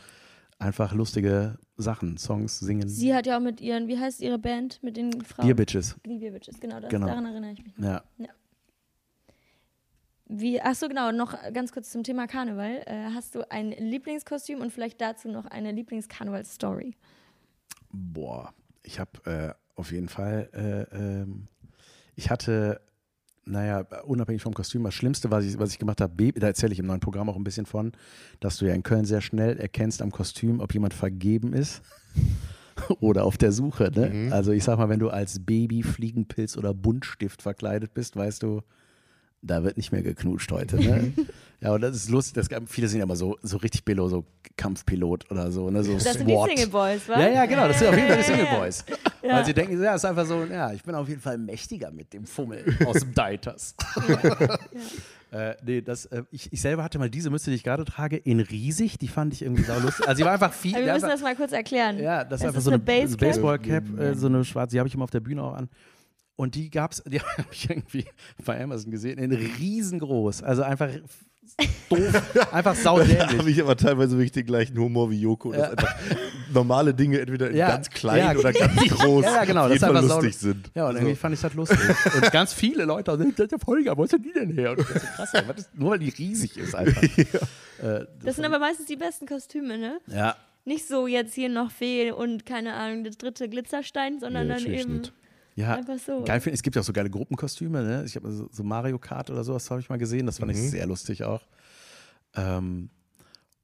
einfach 0.59 0.93
lustige 0.93 1.57
Sachen, 1.77 2.17
Songs, 2.17 2.59
singen. 2.59 2.87
Sie 2.89 3.13
hat 3.13 3.27
ja 3.27 3.37
auch 3.37 3.41
mit 3.41 3.61
ihren, 3.61 3.87
wie 3.87 3.97
heißt 3.99 4.21
ihre 4.21 4.39
Band 4.39 4.81
mit 4.83 4.97
den 4.97 5.21
Frauen? 5.21 5.45
Dear 5.45 5.55
Bitches. 5.55 5.95
Die 6.05 6.17
Beer 6.17 6.31
Bitches, 6.31 6.59
genau, 6.59 6.79
das, 6.79 6.89
Genau. 6.89 7.07
daran 7.07 7.25
erinnere 7.25 7.51
ich 7.51 7.63
mich. 7.63 7.73
Ja. 7.77 8.03
Wie, 10.29 10.59
ach 10.61 10.75
so, 10.75 10.89
genau, 10.89 11.11
noch 11.11 11.35
ganz 11.53 11.71
kurz 11.71 11.89
zum 11.91 12.03
Thema 12.03 12.27
Karneval. 12.27 12.81
Äh, 12.85 13.11
hast 13.13 13.33
du 13.35 13.49
ein 13.49 13.71
Lieblingskostüm 13.71 14.59
und 14.59 14.73
vielleicht 14.73 14.99
dazu 14.99 15.29
noch 15.29 15.45
eine 15.45 15.71
Lieblingskarneval-Story? 15.71 16.95
Boah, 17.91 18.53
ich 18.83 18.99
habe 18.99 19.11
äh, 19.25 19.53
auf 19.79 19.91
jeden 19.91 20.09
Fall, 20.09 20.49
äh, 20.53 20.95
ähm, 20.95 21.47
ich 22.15 22.29
hatte, 22.29 22.81
naja, 23.47 23.85
unabhängig 24.05 24.41
vom 24.41 24.53
Kostüm, 24.53 24.83
das 24.83 24.93
Schlimmste, 24.93 25.31
was 25.31 25.45
ich, 25.45 25.57
was 25.57 25.71
ich 25.71 25.79
gemacht 25.79 26.01
habe, 26.01 26.13
Baby, 26.13 26.39
da 26.39 26.47
erzähle 26.47 26.73
ich 26.73 26.79
im 26.79 26.85
neuen 26.85 26.99
Programm 26.99 27.29
auch 27.29 27.35
ein 27.35 27.43
bisschen 27.43 27.65
von, 27.65 27.91
dass 28.39 28.57
du 28.57 28.65
ja 28.65 28.73
in 28.73 28.83
Köln 28.83 29.05
sehr 29.05 29.21
schnell 29.21 29.57
erkennst 29.57 30.01
am 30.01 30.11
Kostüm, 30.11 30.59
ob 30.59 30.73
jemand 30.73 30.93
vergeben 30.93 31.53
ist 31.53 31.81
oder 32.99 33.23
auf 33.25 33.37
der 33.37 33.51
Suche. 33.51 33.91
Ne? 33.95 34.29
Also 34.31 34.51
ich 34.51 34.63
sag 34.63 34.77
mal, 34.77 34.89
wenn 34.89 34.99
du 34.99 35.09
als 35.09 35.39
Baby, 35.45 35.83
Fliegenpilz 35.83 36.57
oder 36.57 36.73
Buntstift 36.73 37.41
verkleidet 37.41 37.93
bist, 37.93 38.15
weißt 38.15 38.43
du, 38.43 38.61
da 39.41 39.63
wird 39.63 39.77
nicht 39.77 39.91
mehr 39.91 40.01
geknutscht 40.01 40.51
heute. 40.51 40.77
Ne? 40.77 41.13
ja, 41.61 41.73
und 41.73 41.81
das 41.81 41.95
ist 41.95 42.09
lustig, 42.09 42.33
das, 42.33 42.47
viele 42.67 42.87
sind 42.87 42.99
ja 42.99 43.03
immer 43.03 43.15
so, 43.15 43.37
so 43.41 43.57
richtig 43.57 43.85
billo, 43.85 44.07
so 44.09 44.25
Kampfpilot 44.57 45.29
oder 45.31 45.51
so, 45.51 45.69
ne? 45.69 45.83
so 45.83 45.93
Das 45.93 46.03
sind 46.13 46.27
die 46.27 46.33
SWAT. 46.33 46.49
Single 46.49 46.67
Boys, 46.67 47.07
wa? 47.07 47.19
Ja, 47.19 47.29
ja, 47.29 47.45
genau, 47.45 47.67
das 47.67 47.79
sind 47.79 47.89
auf 47.89 47.95
jeden 47.95 48.07
Fall 48.07 48.17
die 48.17 48.21
Ja, 48.21 48.27
Single 48.27 48.45
ja, 48.45 48.53
ja. 48.53 48.59
Boys. 48.59 48.85
Weil 49.21 49.45
sie 49.45 49.53
denken, 49.53 49.83
ja, 49.83 49.95
ist 49.95 50.05
einfach 50.05 50.25
so, 50.25 50.43
ja, 50.45 50.73
ich 50.73 50.83
bin 50.83 50.95
auf 50.95 51.07
jeden 51.07 51.21
Fall 51.21 51.37
mächtiger 51.37 51.91
mit 51.91 52.13
dem 52.13 52.25
Fummel 52.25 52.63
aus 52.85 52.99
dem 53.01 53.13
Deiters. 53.13 53.75
äh, 55.31 55.55
nee, 55.63 55.81
das, 55.81 56.05
äh, 56.05 56.23
ich, 56.31 56.51
ich 56.51 56.61
selber 56.61 56.83
hatte 56.83 56.97
mal 56.97 57.09
diese 57.09 57.29
Mütze, 57.29 57.49
die 57.49 57.55
ich 57.57 57.63
gerade 57.63 57.85
trage, 57.85 58.17
in 58.17 58.39
riesig, 58.39 58.97
die 58.97 59.07
fand 59.07 59.33
ich 59.33 59.41
irgendwie 59.41 59.63
sau 59.63 59.77
lustig. 59.79 60.07
Also 60.07 60.19
die 60.19 60.25
war 60.25 60.33
einfach 60.33 60.53
viel. 60.53 60.75
Aber 60.75 60.85
wir 60.85 60.93
müssen 60.93 61.05
einfach, 61.05 61.15
das 61.15 61.21
mal 61.23 61.35
kurz 61.35 61.51
erklären. 61.51 61.99
ja, 61.99 62.23
das 62.23 62.41
ist 62.41 62.43
Es 62.43 62.47
einfach 62.47 62.57
ist 62.59 62.63
so 62.65 62.71
eine 62.71 62.83
eine. 62.87 63.17
Baseballcap, 63.17 63.99
äh, 63.99 64.15
so 64.15 64.27
eine 64.27 64.43
schwarze, 64.45 64.75
die 64.75 64.79
habe 64.79 64.87
ich 64.87 64.95
immer 64.95 65.03
auf 65.03 65.11
der 65.11 65.19
Bühne 65.19 65.43
auch 65.43 65.53
an. 65.53 65.69
Und 66.37 66.55
die 66.55 66.69
gab's, 66.69 67.03
die 67.07 67.19
habe 67.19 67.47
ich 67.51 67.69
irgendwie 67.69 68.05
bei 68.45 68.61
Amazon 68.63 68.91
gesehen, 68.91 69.17
in 69.19 69.31
riesengroß. 69.33 70.43
Also 70.43 70.61
einfach 70.63 70.89
doof, 71.89 72.21
einfach 72.53 72.75
Da 72.75 72.81
saudämlich. 72.81 73.37
habe 73.37 73.49
ich 73.49 73.61
aber 73.61 73.75
teilweise 73.75 74.11
wirklich 74.17 74.31
den 74.33 74.45
gleichen 74.45 74.77
Humor 74.77 75.09
wie 75.09 75.19
Joko. 75.19 75.51
Dass 75.51 75.61
Ja. 75.61 75.69
einfach 75.71 75.95
normale 76.53 76.93
Dinge 76.93 77.19
entweder 77.19 77.49
in 77.49 77.57
Ja. 77.57 77.67
ganz 77.69 77.89
klein 77.89 78.19
Ja. 78.35 78.39
oder 78.39 78.53
ganz 78.53 78.75
groß 78.89 79.25
Ja, 79.25 79.35
ja, 79.37 79.45
genau, 79.45 79.67
das 79.67 79.77
ist 79.77 79.83
einfach 79.83 80.03
sau- 80.03 80.15
lustig 80.21 80.37
sind. 80.37 80.71
Ja, 80.75 80.85
und 80.87 80.91
So. 80.93 80.97
irgendwie 80.99 81.15
fand 81.15 81.33
ich 81.35 81.41
das 81.41 81.53
lustig. 81.55 81.79
Und 82.15 82.31
ganz 82.31 82.53
viele 82.53 82.85
Leute, 82.85 83.17
der 83.17 83.47
der 83.47 83.59
Folger, 83.59 83.97
wo 83.97 84.03
ist 84.03 84.13
denn 84.13 84.21
die 84.21 84.33
denn 84.33 84.51
her? 84.51 84.71
Und 84.71 84.79
ich 84.81 84.85
dachte, 84.87 85.07
krass, 85.15 85.33
ist, 85.57 85.75
nur 85.75 85.91
weil 85.91 85.99
die 85.99 86.09
riesig 86.09 86.55
ist 86.57 86.75
einfach. 86.75 87.01
Äh, 87.01 88.05
Das 88.23 88.35
sind 88.35 88.45
aber 88.45 88.59
meistens 88.59 88.85
die 88.85 88.95
besten 88.95 89.25
Kostüme, 89.25 89.77
ne? 89.77 89.99
ja, 90.07 90.35
Nicht 90.65 90.87
so 90.87 91.07
jetzt 91.07 91.33
hier 91.33 91.49
noch 91.49 91.71
Fehl 91.71 92.11
und 92.11 92.45
keine 92.45 92.73
Ahnung, 92.73 93.03
das 93.05 93.17
dritte 93.17 93.47
Glitzerstein, 93.49 94.19
sondern 94.19 94.47
Nee, 94.47 94.53
dann 94.53 94.65
eben 94.65 94.97
nicht. 94.97 95.13
Ja. 95.57 95.75
einfach 95.75 95.97
so. 95.97 96.23
Geil 96.23 96.39
finde, 96.39 96.55
es 96.55 96.61
gibt 96.61 96.75
ja 96.75 96.81
auch 96.81 96.85
so 96.85 96.93
geile 96.93 97.09
Gruppenkostüme, 97.09 97.83
ne? 97.83 98.03
Ich 98.05 98.15
habe 98.15 98.31
so, 98.31 98.47
so 98.51 98.63
Mario 98.63 98.99
Kart 98.99 99.29
oder 99.29 99.43
sowas 99.43 99.69
habe 99.71 99.81
ich 99.81 99.89
mal 99.89 99.97
gesehen, 99.97 100.25
das 100.25 100.37
fand 100.39 100.51
ich 100.51 100.57
sehr 100.57 100.85
lustig 100.85 101.23
auch. 101.23 101.41
Ähm, 102.35 102.89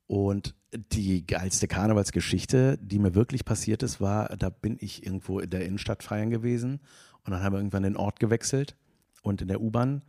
und 0.07 0.55
die 0.91 1.25
geilste 1.25 1.67
Karnevalsgeschichte, 1.67 2.79
die 2.81 2.99
mir 2.99 3.13
wirklich 3.13 3.45
passiert 3.45 3.83
ist, 3.83 4.01
war, 4.01 4.35
da 4.37 4.49
bin 4.49 4.77
ich 4.79 5.05
irgendwo 5.05 5.39
in 5.39 5.49
der 5.49 5.65
Innenstadt 5.65 6.03
feiern 6.03 6.31
gewesen 6.31 6.79
und 7.23 7.31
dann 7.31 7.43
haben 7.43 7.53
wir 7.53 7.59
irgendwann 7.59 7.83
den 7.83 7.95
Ort 7.95 8.19
gewechselt 8.19 8.75
und 9.21 9.41
in 9.41 9.47
der 9.47 9.61
U-Bahn 9.61 10.01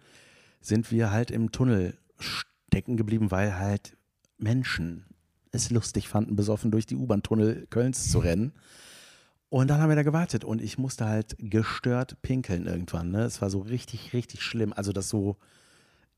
sind 0.60 0.90
wir 0.90 1.10
halt 1.10 1.30
im 1.30 1.52
Tunnel 1.52 1.98
stecken 2.18 2.96
geblieben, 2.96 3.30
weil 3.30 3.58
halt 3.58 3.96
Menschen 4.38 5.04
es 5.52 5.70
lustig 5.70 6.08
fanden, 6.08 6.34
besoffen 6.34 6.70
durch 6.70 6.86
die 6.86 6.96
U-Bahn-Tunnel 6.96 7.66
Kölns 7.68 8.10
zu 8.10 8.18
rennen. 8.18 8.52
Und 9.54 9.68
dann 9.68 9.80
haben 9.80 9.88
wir 9.88 9.94
da 9.94 10.02
gewartet 10.02 10.44
und 10.44 10.60
ich 10.60 10.78
musste 10.78 11.04
halt 11.06 11.36
gestört 11.38 12.20
pinkeln 12.22 12.66
irgendwann. 12.66 13.12
Ne? 13.12 13.22
Es 13.22 13.40
war 13.40 13.50
so 13.50 13.60
richtig, 13.60 14.12
richtig 14.12 14.42
schlimm. 14.42 14.72
Also 14.72 14.90
das 14.90 15.08
so, 15.08 15.36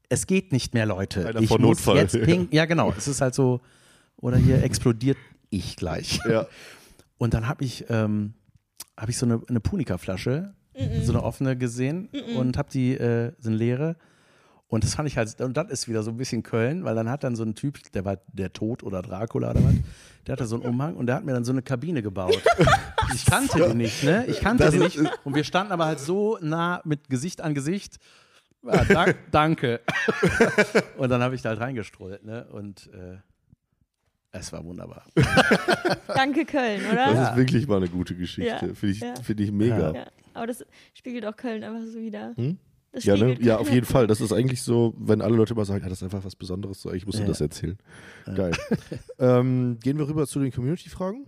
es 0.08 0.26
geht 0.26 0.52
nicht 0.52 0.72
mehr, 0.72 0.86
Leute. 0.86 1.28
Einer 1.28 1.42
ich 1.42 1.48
vor 1.48 1.58
muss 1.58 1.80
Notfall, 1.80 1.98
jetzt 1.98 2.14
ja. 2.14 2.24
pinkeln. 2.24 2.48
Ja, 2.52 2.64
genau. 2.64 2.94
Es 2.96 3.06
ist 3.06 3.20
halt 3.20 3.34
so, 3.34 3.60
oder 4.16 4.38
hier 4.38 4.62
explodiert 4.62 5.18
ich 5.50 5.76
gleich. 5.76 6.18
Ja. 6.26 6.46
Und 7.18 7.34
dann 7.34 7.46
habe 7.46 7.62
ich, 7.62 7.84
ähm, 7.90 8.32
hab 8.96 9.10
ich 9.10 9.18
so 9.18 9.26
eine, 9.26 9.42
eine 9.46 9.60
Punika-Flasche, 9.60 10.54
so 11.02 11.12
eine 11.12 11.22
offene 11.22 11.58
gesehen 11.58 12.08
und 12.38 12.56
habe 12.56 12.70
die, 12.70 12.94
äh, 12.94 13.32
so 13.38 13.50
eine 13.50 13.58
leere. 13.58 13.96
Und 14.68 14.82
das 14.82 14.94
fand 14.96 15.08
ich 15.08 15.16
halt, 15.16 15.40
und 15.40 15.56
das 15.56 15.70
ist 15.70 15.88
wieder 15.88 16.02
so 16.02 16.10
ein 16.10 16.16
bisschen 16.16 16.42
Köln, 16.42 16.84
weil 16.84 16.94
dann 16.96 17.08
hat 17.08 17.22
dann 17.22 17.36
so 17.36 17.44
ein 17.44 17.54
Typ, 17.54 17.80
der 17.92 18.04
war 18.04 18.18
der 18.32 18.52
Tod 18.52 18.82
oder 18.82 19.00
Dracula 19.00 19.50
oder 19.52 19.62
was, 19.62 19.74
der 20.26 20.32
hatte 20.32 20.46
so 20.46 20.56
einen 20.56 20.64
Umhang 20.64 20.96
und 20.96 21.06
der 21.06 21.14
hat 21.16 21.24
mir 21.24 21.32
dann 21.32 21.44
so 21.44 21.52
eine 21.52 21.62
Kabine 21.62 22.02
gebaut. 22.02 22.42
Ich 23.14 23.24
kannte 23.24 23.68
die 23.68 23.74
nicht, 23.74 24.02
ne? 24.02 24.26
Ich 24.26 24.40
kannte 24.40 24.64
Das 24.64 24.72
die 24.74 24.78
ist- 24.80 24.98
nicht. 24.98 25.20
Und 25.24 25.36
wir 25.36 25.44
standen 25.44 25.72
aber 25.72 25.86
halt 25.86 26.00
so 26.00 26.38
nah 26.40 26.80
mit 26.84 27.08
Gesicht 27.08 27.40
an 27.40 27.54
Gesicht. 27.54 27.98
Ja, 28.64 28.84
dank, 28.84 29.16
danke. 29.30 29.80
Und 30.98 31.08
dann 31.10 31.22
habe 31.22 31.36
ich 31.36 31.42
da 31.42 31.50
halt 31.50 31.60
reingestrollt, 31.60 32.24
ne? 32.24 32.48
Und 32.50 32.90
äh, 32.92 33.18
es 34.32 34.52
war 34.52 34.64
wunderbar. 34.64 35.04
Danke 36.08 36.44
Köln, 36.44 36.82
Das 36.82 36.92
oder? 37.12 37.30
ist 37.30 37.36
wirklich 37.36 37.66
mal 37.68 37.76
eine 37.76 37.88
gute 37.88 38.16
Geschichte. 38.16 38.66
Ja. 38.66 38.74
Finde 38.74 38.88
ich, 38.88 39.00
Ja. 39.00 39.14
find 39.22 39.40
ich 39.40 39.52
mega. 39.52 39.92
Ja. 39.94 40.06
Aber 40.34 40.48
das 40.48 40.64
spiegelt 40.92 41.24
auch 41.26 41.36
Köln 41.36 41.62
einfach 41.62 41.86
so 41.86 42.00
wieder. 42.00 42.32
Hm? 42.36 42.58
Das 42.96 43.04
Ja, 43.04 43.14
ne? 43.14 43.36
ja, 43.40 43.58
auf 43.58 43.70
jeden 43.70 43.84
Fall. 43.84 44.06
Das 44.06 44.22
ist 44.22 44.32
eigentlich 44.32 44.62
so, 44.62 44.94
wenn 44.96 45.20
alle 45.20 45.36
Leute 45.36 45.52
immer 45.52 45.66
sagen, 45.66 45.82
ja, 45.82 45.90
das 45.90 45.98
ist 45.98 46.04
einfach 46.04 46.24
was 46.24 46.34
Besonderes, 46.34 46.80
so, 46.80 46.90
ich 46.92 47.04
muss 47.04 47.16
dir 47.16 47.22
Ja. 47.22 47.28
das 47.28 47.42
erzählen. 47.42 47.76
Geil. 48.34 48.52
ähm, 49.18 49.78
gehen 49.82 49.98
wir 49.98 50.08
rüber 50.08 50.26
zu 50.26 50.40
den 50.40 50.50
Community-Fragen? 50.50 51.26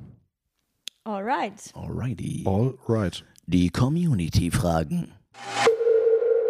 Alright. 1.04 1.70
Alrighty. 1.74 2.44
All 2.46 2.74
right. 2.88 3.22
Die 3.46 3.68
Community-Fragen. 3.68 5.12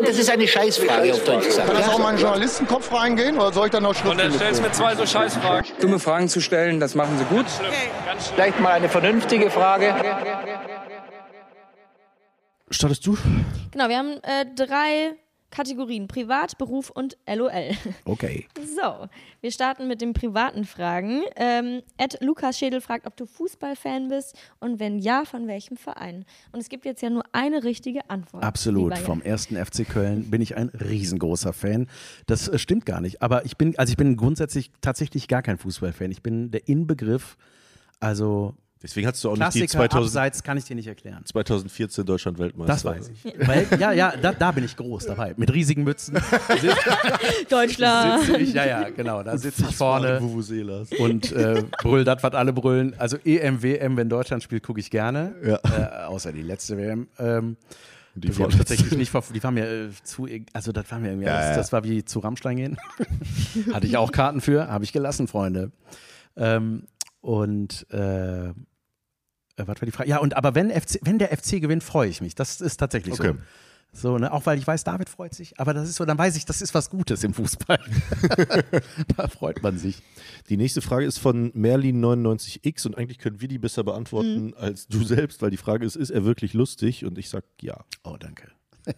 Das 0.04 0.16
ist 0.16 0.30
eine 0.30 0.46
Scheißfrage 0.46 1.12
auf 1.12 1.24
Deutsch 1.24 1.46
gesagt. 1.46 1.66
Kann 1.66 1.76
das 1.76 1.86
ja? 1.88 1.92
auch 1.92 1.98
mal 1.98 2.10
in 2.10 2.16
den 2.16 2.22
Journalistenkopf 2.22 2.92
reingehen 2.92 3.36
oder 3.36 3.52
soll 3.52 3.66
ich 3.66 3.72
dann 3.72 3.82
noch 3.82 4.04
Und 4.04 4.18
dann 4.20 4.30
stellst 4.32 4.60
du 4.60 4.64
mir 4.64 4.70
zwei 4.70 4.94
so 4.94 5.04
Scheißfragen. 5.04 5.72
Dumme 5.80 5.98
Fragen 5.98 6.28
zu 6.28 6.40
stellen, 6.40 6.78
das 6.78 6.94
machen 6.94 7.18
sie 7.18 7.24
gut. 7.24 7.46
Vielleicht 8.36 8.60
mal 8.60 8.74
eine 8.74 8.88
vernünftige 8.88 9.50
Frage. 9.50 9.92
Startest 12.70 13.04
du? 13.06 13.16
Genau, 13.70 13.88
wir 13.88 13.98
haben 13.98 14.22
äh, 14.22 14.46
drei 14.54 15.16
Kategorien 15.50 16.08
Privat, 16.08 16.58
Beruf 16.58 16.90
und 16.90 17.16
LOL. 17.26 17.70
Okay. 18.04 18.46
So, 18.78 19.08
wir 19.40 19.50
starten 19.50 19.88
mit 19.88 20.00
den 20.00 20.12
privaten 20.12 20.64
Fragen. 20.64 21.22
Ähm, 21.34 21.82
Ed 21.96 22.18
Lukas 22.20 22.58
Schädel 22.58 22.80
fragt, 22.80 23.06
ob 23.06 23.16
du 23.16 23.26
Fußballfan 23.26 24.08
bist 24.08 24.36
und 24.60 24.78
wenn 24.78 25.00
ja, 25.00 25.24
von 25.24 25.48
welchem 25.48 25.76
Verein? 25.76 26.24
Und 26.52 26.60
es 26.60 26.68
gibt 26.68 26.84
jetzt 26.84 27.02
ja 27.02 27.10
nur 27.10 27.24
eine 27.32 27.64
richtige 27.64 28.08
Antwort. 28.08 28.44
Absolut. 28.44 28.96
Vom 28.98 29.20
ersten 29.20 29.56
FC 29.56 29.88
Köln 29.88 30.30
bin 30.30 30.40
ich 30.42 30.56
ein 30.56 30.68
riesengroßer 30.68 31.52
Fan. 31.52 31.88
Das 32.26 32.46
äh, 32.46 32.58
stimmt 32.58 32.86
gar 32.86 33.00
nicht. 33.00 33.20
Aber 33.20 33.44
ich 33.46 33.56
bin, 33.56 33.76
also 33.78 33.90
ich 33.90 33.96
bin 33.96 34.16
grundsätzlich 34.16 34.70
tatsächlich 34.80 35.26
gar 35.26 35.42
kein 35.42 35.58
Fußballfan. 35.58 36.12
Ich 36.12 36.22
bin 36.22 36.52
der 36.52 36.68
Inbegriff, 36.68 37.36
also 37.98 38.54
Deswegen 38.82 39.08
hast 39.08 39.22
du 39.24 39.30
auch 39.30 39.36
nicht 39.36 39.54
die 39.54 39.60
Klassiker 39.60 39.88
2000, 39.88 40.06
abseits 40.06 40.42
kann 40.44 40.56
ich 40.56 40.64
dir 40.64 40.76
nicht 40.76 40.86
erklären. 40.86 41.24
2014 41.24 42.06
Deutschland 42.06 42.38
Weltmeister. 42.38 42.72
Das 42.72 42.84
weiß 42.84 43.10
ich. 43.10 43.48
Weil, 43.48 43.66
ja, 43.78 43.92
ja, 43.92 44.14
da, 44.16 44.32
da 44.32 44.52
bin 44.52 44.64
ich 44.64 44.76
groß 44.76 45.06
dabei. 45.06 45.34
Mit 45.36 45.52
riesigen 45.52 45.82
Mützen. 45.82 46.16
Deutschland. 47.50 48.28
Ich, 48.38 48.54
ja, 48.54 48.66
ja, 48.66 48.88
genau. 48.90 49.22
Da 49.24 49.36
sitze 49.36 49.64
ich 49.68 49.74
vorne 49.74 50.20
und 50.20 51.32
äh, 51.32 51.64
brüll 51.82 52.04
das, 52.04 52.22
was 52.22 52.34
alle 52.34 52.52
brüllen. 52.52 52.94
Also 52.98 53.16
EM, 53.24 53.62
WM, 53.62 53.96
wenn 53.96 54.08
Deutschland 54.08 54.42
spielt, 54.44 54.62
gucke 54.62 54.78
ich 54.78 54.90
gerne. 54.90 55.34
Ja. 55.44 55.58
Äh, 55.64 56.06
außer 56.06 56.32
die 56.32 56.42
letzte 56.42 56.76
WM. 56.76 57.08
Ähm, 57.18 57.56
Die 58.14 58.28
die, 58.30 58.42
tatsächlich 58.42 58.96
nicht 58.96 59.12
Die 59.34 59.42
war 59.42 59.50
mir 59.50 59.66
äh, 59.66 59.88
zu, 60.04 60.28
also 60.52 60.70
das 60.70 60.90
war 60.90 61.00
mir 61.00 61.08
irgendwie, 61.08 61.26
Ja, 61.26 61.36
das, 61.36 61.48
ja. 61.50 61.56
das 61.56 61.72
war 61.72 61.82
wie 61.84 62.04
zu 62.04 62.20
Rammstein 62.20 62.56
gehen. 62.56 62.76
Hatte 63.72 63.88
ich 63.88 63.96
auch 63.96 64.12
Karten 64.12 64.40
für, 64.40 64.68
habe 64.68 64.84
ich 64.84 64.92
gelassen, 64.92 65.26
Freunde. 65.26 65.72
Ähm, 66.36 66.84
und 67.20 67.86
äh, 67.90 68.48
äh, 68.48 68.52
was 69.56 69.68
war 69.80 69.86
die 69.86 69.90
Frage? 69.90 70.08
Ja, 70.08 70.18
und 70.18 70.36
aber 70.36 70.54
wenn, 70.54 70.70
FC, 70.70 70.98
wenn 71.02 71.18
der 71.18 71.36
FC 71.36 71.60
gewinnt, 71.60 71.82
freue 71.82 72.08
ich 72.08 72.20
mich. 72.20 72.34
Das 72.34 72.60
ist 72.60 72.76
tatsächlich 72.78 73.14
Okay. 73.14 73.32
so. 73.32 73.38
So, 73.90 74.18
ne? 74.18 74.30
Auch 74.32 74.44
weil 74.44 74.58
ich 74.58 74.66
weiß, 74.66 74.84
David 74.84 75.08
freut 75.08 75.34
sich, 75.34 75.58
aber 75.58 75.72
das 75.72 75.88
ist 75.88 75.96
so, 75.96 76.04
dann 76.04 76.18
weiß 76.18 76.36
ich, 76.36 76.44
das 76.44 76.60
ist 76.60 76.74
was 76.74 76.90
Gutes 76.90 77.24
im 77.24 77.32
Fußball. 77.32 77.80
da 79.16 79.28
freut 79.28 79.62
man 79.62 79.78
sich. 79.78 80.02
Die 80.50 80.58
nächste 80.58 80.82
Frage 80.82 81.06
ist 81.06 81.16
von 81.18 81.52
Merlin99x 81.52 82.86
und 82.86 82.98
eigentlich 82.98 83.16
können 83.18 83.40
wir 83.40 83.48
die 83.48 83.58
besser 83.58 83.84
beantworten 83.84 84.52
als 84.54 84.88
du 84.88 85.02
selbst, 85.04 85.40
weil 85.40 85.50
die 85.50 85.56
Frage 85.56 85.86
ist, 85.86 85.96
ist 85.96 86.10
er 86.10 86.24
wirklich 86.24 86.52
lustig? 86.52 87.06
Und 87.06 87.16
ich 87.16 87.30
sag 87.30 87.44
ja. 87.62 87.82
Oh, 88.04 88.16
danke. 88.20 88.50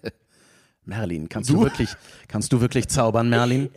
Merlin, 0.85 1.29
kannst 1.29 1.51
du? 1.51 1.61
wirklich, 1.63 1.91
kannst 2.27 2.53
du 2.53 2.61
wirklich 2.61 2.89
zaubern, 2.89 3.29
Merlin? 3.29 3.71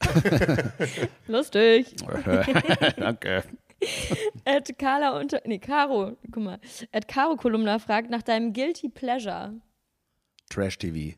Lustig. 1.28 1.94
danke. 2.96 3.44
Ed 4.44 4.78
Carla 4.78 5.18
unter. 5.18 5.40
Nee, 5.44 5.58
Caro. 5.58 6.16
Guck 6.30 6.42
mal. 6.42 6.60
Ed 6.92 7.08
Caro 7.08 7.36
Kolumna 7.36 7.78
fragt 7.78 8.10
nach 8.10 8.22
deinem 8.22 8.52
Guilty 8.52 8.88
Pleasure. 8.88 9.54
Trash 10.48 10.78
TV. 10.78 11.16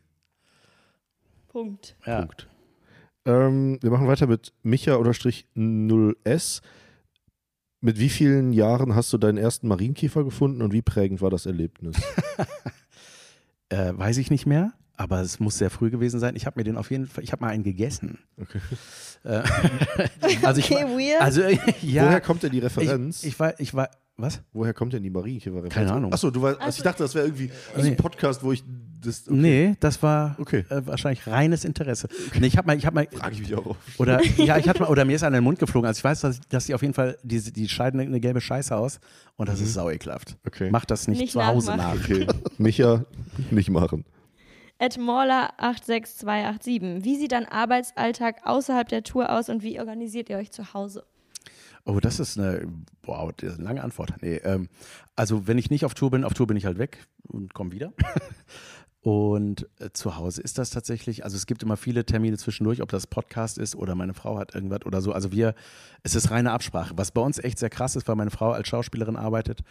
Punkt. 1.48 1.96
Ja. 2.06 2.20
Punkt. 2.20 2.48
Ähm, 3.24 3.78
wir 3.80 3.90
machen 3.90 4.08
weiter 4.08 4.26
mit 4.26 4.52
Micha-0S. 4.62 6.60
Mit 7.80 7.98
wie 7.98 8.08
vielen 8.08 8.52
Jahren 8.52 8.94
hast 8.94 9.12
du 9.12 9.18
deinen 9.18 9.38
ersten 9.38 9.68
Marienkäfer 9.68 10.24
gefunden 10.24 10.62
und 10.62 10.72
wie 10.72 10.82
prägend 10.82 11.20
war 11.20 11.30
das 11.30 11.46
Erlebnis? 11.46 11.96
Äh, 13.72 13.96
weiß 13.96 14.18
ich 14.18 14.30
nicht 14.30 14.44
mehr, 14.44 14.74
aber 15.02 15.20
es 15.20 15.40
muss 15.40 15.58
sehr 15.58 15.70
früh 15.70 15.90
gewesen 15.90 16.20
sein. 16.20 16.36
Ich 16.36 16.46
habe 16.46 16.58
mir 16.60 16.64
den 16.64 16.76
auf 16.76 16.90
jeden 16.90 17.06
Fall, 17.06 17.24
ich 17.24 17.32
habe 17.32 17.42
mal 17.44 17.50
einen 17.50 17.64
gegessen. 17.64 18.18
Okay. 18.40 18.60
Äh, 19.24 19.42
also 20.42 20.58
ich, 20.60 20.70
Okay, 20.70 20.84
weird. 20.84 21.20
Also, 21.20 21.42
äh, 21.42 21.58
ja. 21.82 22.06
Woher 22.06 22.20
kommt 22.20 22.42
denn 22.42 22.52
die 22.52 22.58
Referenz? 22.60 23.22
Ich, 23.22 23.30
ich 23.30 23.40
war, 23.40 23.58
ich 23.60 23.74
war, 23.74 23.90
was? 24.16 24.40
Woher 24.52 24.74
kommt 24.74 24.92
denn 24.92 25.02
die 25.02 25.10
Marienkäfer-Referenz? 25.10 25.74
Keine 25.74 25.92
Ahnung. 25.92 26.12
Achso, 26.12 26.30
du 26.30 26.42
weißt, 26.42 26.60
also 26.60 26.76
ich 26.76 26.82
dachte, 26.82 27.02
das 27.02 27.14
wäre 27.14 27.26
irgendwie 27.26 27.50
aus 27.76 27.82
einem 27.82 27.96
Podcast, 27.96 28.42
wo 28.44 28.52
ich 28.52 28.62
das. 29.00 29.26
okay. 29.26 29.36
Nee, 29.36 29.76
das 29.80 30.02
war 30.02 30.36
Okay. 30.38 30.64
äh, 30.68 30.82
wahrscheinlich 30.86 31.26
reines 31.26 31.64
Interesse. 31.64 32.08
Nee, 32.38 32.46
ich 32.46 32.56
habe 32.56 32.66
mal, 32.66 32.76
ich 32.76 32.84
habe 32.86 32.94
mal, 32.94 33.08
Frage 33.10 33.34
ich 33.34 33.40
mich 33.40 33.54
auch. 33.54 33.74
oder 33.98 34.22
ja, 34.36 34.58
ich 34.58 34.68
hatte 34.68 34.80
mal, 34.82 34.88
oder 34.90 35.04
mir 35.04 35.16
ist 35.16 35.22
in 35.22 35.32
den 35.32 35.42
Mund 35.42 35.58
geflogen. 35.58 35.88
Also 35.88 35.98
ich 35.98 36.04
weiß, 36.04 36.20
dass, 36.20 36.40
dass 36.48 36.66
die 36.66 36.74
auf 36.74 36.82
jeden 36.82 36.94
Fall, 36.94 37.16
die, 37.22 37.40
die 37.52 37.68
scheiden 37.68 38.00
eine 38.00 38.20
gelbe 38.20 38.40
Scheiße 38.40 38.76
aus 38.76 39.00
und 39.36 39.48
das 39.48 39.60
ist 39.60 39.72
sau 39.74 39.90
ekelhaft. 39.90 40.36
Okay. 40.46 40.70
Macht 40.70 40.90
das 40.90 41.08
nicht, 41.08 41.18
Nicht 41.20 41.32
zu 41.32 41.44
Hause 41.44 41.74
nachmachen. 41.76 41.98
nach. 41.98 42.04
Okay. 42.04 42.26
Micha, 42.58 43.04
nicht 43.50 43.70
machen. 43.70 44.04
Ed 44.82 44.98
Morla 44.98 45.50
86287. 45.58 47.04
Wie 47.04 47.16
sieht 47.16 47.30
dein 47.30 47.46
Arbeitsalltag 47.46 48.44
außerhalb 48.44 48.88
der 48.88 49.04
Tour 49.04 49.30
aus 49.30 49.48
und 49.48 49.62
wie 49.62 49.78
organisiert 49.78 50.28
ihr 50.28 50.38
euch 50.38 50.50
zu 50.50 50.74
Hause? 50.74 51.06
Oh, 51.84 52.00
das 52.00 52.18
ist 52.18 52.36
eine, 52.36 52.66
wow, 53.04 53.30
das 53.36 53.52
ist 53.52 53.58
eine 53.60 53.68
lange 53.68 53.84
Antwort. 53.84 54.14
Nee, 54.22 54.38
ähm, 54.38 54.68
also 55.14 55.46
wenn 55.46 55.56
ich 55.56 55.70
nicht 55.70 55.84
auf 55.84 55.94
Tour 55.94 56.10
bin, 56.10 56.24
auf 56.24 56.34
Tour 56.34 56.48
bin 56.48 56.56
ich 56.56 56.66
halt 56.66 56.78
weg 56.78 57.06
und 57.28 57.54
komme 57.54 57.70
wieder. 57.70 57.92
Und 59.04 59.68
äh, 59.80 59.90
zu 59.92 60.14
Hause 60.16 60.42
ist 60.42 60.58
das 60.58 60.70
tatsächlich, 60.70 61.24
also 61.24 61.36
es 61.36 61.46
gibt 61.46 61.64
immer 61.64 61.76
viele 61.76 62.04
Termine 62.04 62.36
zwischendurch, 62.36 62.82
ob 62.82 62.88
das 62.88 63.08
Podcast 63.08 63.58
ist 63.58 63.74
oder 63.74 63.96
meine 63.96 64.14
Frau 64.14 64.38
hat 64.38 64.54
irgendwas 64.54 64.86
oder 64.86 65.00
so. 65.00 65.12
Also 65.12 65.32
wir, 65.32 65.56
es 66.04 66.14
ist 66.14 66.30
reine 66.30 66.52
Absprache. 66.52 66.94
Was 66.96 67.10
bei 67.10 67.20
uns 67.20 67.38
echt 67.38 67.58
sehr 67.58 67.70
krass 67.70 67.96
ist, 67.96 68.06
weil 68.06 68.14
meine 68.14 68.30
Frau 68.30 68.52
als 68.52 68.68
Schauspielerin 68.68 69.16
arbeitet 69.16 69.62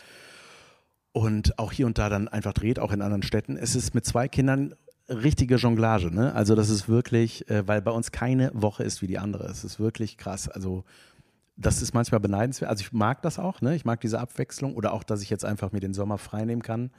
und 1.14 1.58
auch 1.60 1.72
hier 1.72 1.86
und 1.86 1.98
da 1.98 2.10
dann 2.10 2.28
einfach 2.28 2.52
dreht, 2.52 2.78
auch 2.78 2.92
in 2.92 3.02
anderen 3.02 3.24
Städten. 3.24 3.56
Es 3.56 3.74
ist 3.74 3.96
mit 3.96 4.06
zwei 4.06 4.28
Kindern 4.28 4.76
richtige 5.12 5.56
Jonglage, 5.56 6.14
ne? 6.14 6.34
Also 6.34 6.56
das 6.56 6.70
ist 6.70 6.88
wirklich, 6.88 7.50
äh, 7.50 7.68
weil 7.68 7.82
bei 7.82 7.92
uns 7.92 8.12
keine 8.12 8.52
Woche 8.54 8.84
ist 8.84 9.02
wie 9.02 9.08
die 9.08 9.20
andere. 9.20 9.46
Es 9.46 9.64
ist 9.64 9.80
wirklich 9.80 10.18
krass. 10.18 10.50
Also 10.50 10.84
das 11.58 11.82
ist 11.82 11.94
manchmal 11.94 12.20
beneidenswert. 12.20 12.70
Also 12.70 12.82
ich 12.82 12.92
mag 12.92 13.22
das 13.22 13.40
auch, 13.40 13.62
ne? 13.62 13.76
Ich 13.76 13.86
mag 13.86 14.02
diese 14.02 14.20
Abwechslung 14.20 14.76
oder 14.76 14.94
auch, 14.94 15.04
dass 15.04 15.22
ich 15.22 15.30
jetzt 15.30 15.46
einfach 15.46 15.72
mir 15.72 15.80
den 15.80 15.94
Sommer 15.94 16.18
frei 16.18 16.46
nehmen 16.46 16.64
kann, 16.64 16.92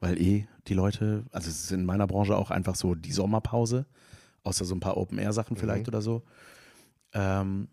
weil 0.00 0.20
eh 0.20 0.46
die 0.68 0.74
Leute, 0.74 1.24
also 1.32 1.48
es 1.48 1.64
ist 1.64 1.72
in 1.72 1.84
meiner 1.84 2.06
Branche 2.06 2.36
auch 2.36 2.50
einfach 2.50 2.74
so 2.74 2.94
die 2.94 3.12
Sommerpause, 3.12 3.86
außer 4.42 4.64
so 4.64 4.74
ein 4.74 4.80
paar 4.80 4.96
Open-Air-Sachen 4.96 5.56
vielleicht 5.56 5.88
oder 5.88 6.02
so. 6.02 6.22
Ähm, 7.12 7.68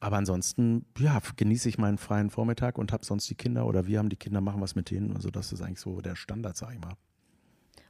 aber 0.00 0.16
ansonsten, 0.16 0.84
ja, 0.98 1.20
genieße 1.36 1.68
ich 1.68 1.78
meinen 1.78 1.98
freien 1.98 2.30
Vormittag 2.30 2.78
und 2.78 2.92
habe 2.92 3.04
sonst 3.04 3.28
die 3.30 3.36
Kinder 3.36 3.66
oder 3.66 3.86
wir 3.86 3.98
haben 3.98 4.08
die 4.08 4.16
Kinder, 4.16 4.40
machen 4.40 4.60
was 4.60 4.74
mit 4.74 4.90
denen. 4.90 5.14
Also 5.14 5.30
das 5.30 5.52
ist 5.52 5.62
eigentlich 5.62 5.80
so 5.80 6.00
der 6.00 6.16
Standard, 6.16 6.56
sag 6.56 6.72
ich 6.72 6.80
mal. 6.80 6.94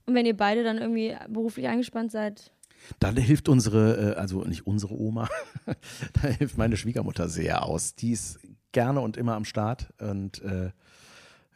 Und 0.06 0.14
wenn 0.14 0.26
ihr 0.26 0.36
beide 0.36 0.64
dann 0.64 0.78
irgendwie 0.78 1.14
beruflich 1.28 1.66
eingespannt 1.68 2.10
seid, 2.12 2.52
Da 2.98 3.10
hilft 3.12 3.48
unsere, 3.48 4.14
äh, 4.14 4.18
also 4.18 4.42
nicht 4.44 4.66
unsere 4.66 4.94
Oma, 4.98 5.28
da 6.14 6.28
hilft 6.28 6.58
meine 6.58 6.76
Schwiegermutter 6.76 7.28
sehr 7.28 7.64
aus. 7.64 7.94
Die 7.94 8.12
ist 8.12 8.40
gerne 8.72 9.00
und 9.00 9.16
immer 9.16 9.34
am 9.34 9.44
Start 9.44 9.92
und 10.00 10.42
äh, 10.42 10.70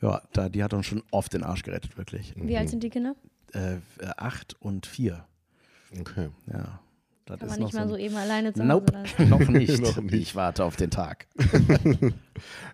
ja, 0.02 0.20
da, 0.32 0.48
die 0.48 0.62
hat 0.62 0.74
uns 0.74 0.86
schon 0.86 1.02
oft 1.10 1.32
den 1.32 1.42
Arsch 1.42 1.62
gerettet, 1.62 1.96
wirklich. 1.96 2.34
wie 2.36 2.56
alt 2.56 2.68
sind 2.68 2.82
die 2.82 2.90
Kinder? 2.90 3.16
Äh, 3.54 3.76
äh, 3.76 3.78
acht 4.18 4.54
und 4.60 4.86
vier. 4.86 5.24
Okay. 5.98 6.28
Ja. 6.52 6.80
Das 7.24 7.40
Kann 7.40 7.48
ist 7.48 7.50
man 7.54 7.58
noch 7.60 7.66
nicht 7.66 7.74
mal 7.74 7.88
so 7.88 7.94
ein- 7.94 8.00
eben 8.00 8.14
alleine 8.16 8.52
zu 8.52 8.62
Nope, 8.62 8.92
noch 9.28 9.48
nicht. 9.48 9.80
Noch 9.82 9.96
nicht. 10.00 10.14
Ich 10.14 10.34
warte 10.36 10.64
auf 10.64 10.76
den 10.76 10.90
Tag. 10.90 11.26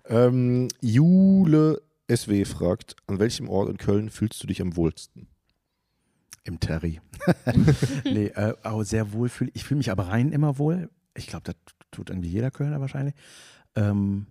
Ähm, 0.09 0.69
Jule 0.81 1.81
SW 2.15 2.45
fragt, 2.45 2.97
an 3.07 3.19
welchem 3.19 3.49
Ort 3.49 3.71
in 3.71 3.79
Köln 3.79 4.11
fühlst 4.11 4.43
du 4.43 4.47
dich 4.47 4.61
am 4.61 4.77
wohlsten? 4.77 5.29
Im 6.45 6.59
Terry. 6.61 7.01
nee, 8.05 8.27
äh, 8.27 8.55
auch 8.65 8.83
sehr 8.83 9.13
wohl 9.13 9.29
fühle 9.29 9.51
ich. 9.55 9.65
fühle 9.65 9.79
mich 9.79 9.91
aber 9.91 10.09
rein 10.09 10.33
immer 10.33 10.59
wohl. 10.59 10.91
Ich 11.15 11.27
glaube, 11.29 11.45
das 11.45 11.55
tut 11.91 12.11
irgendwie 12.11 12.29
jeder 12.31 12.51
Kölner 12.51 12.81
wahrscheinlich. 12.81 13.15
Ähm, 13.77 14.27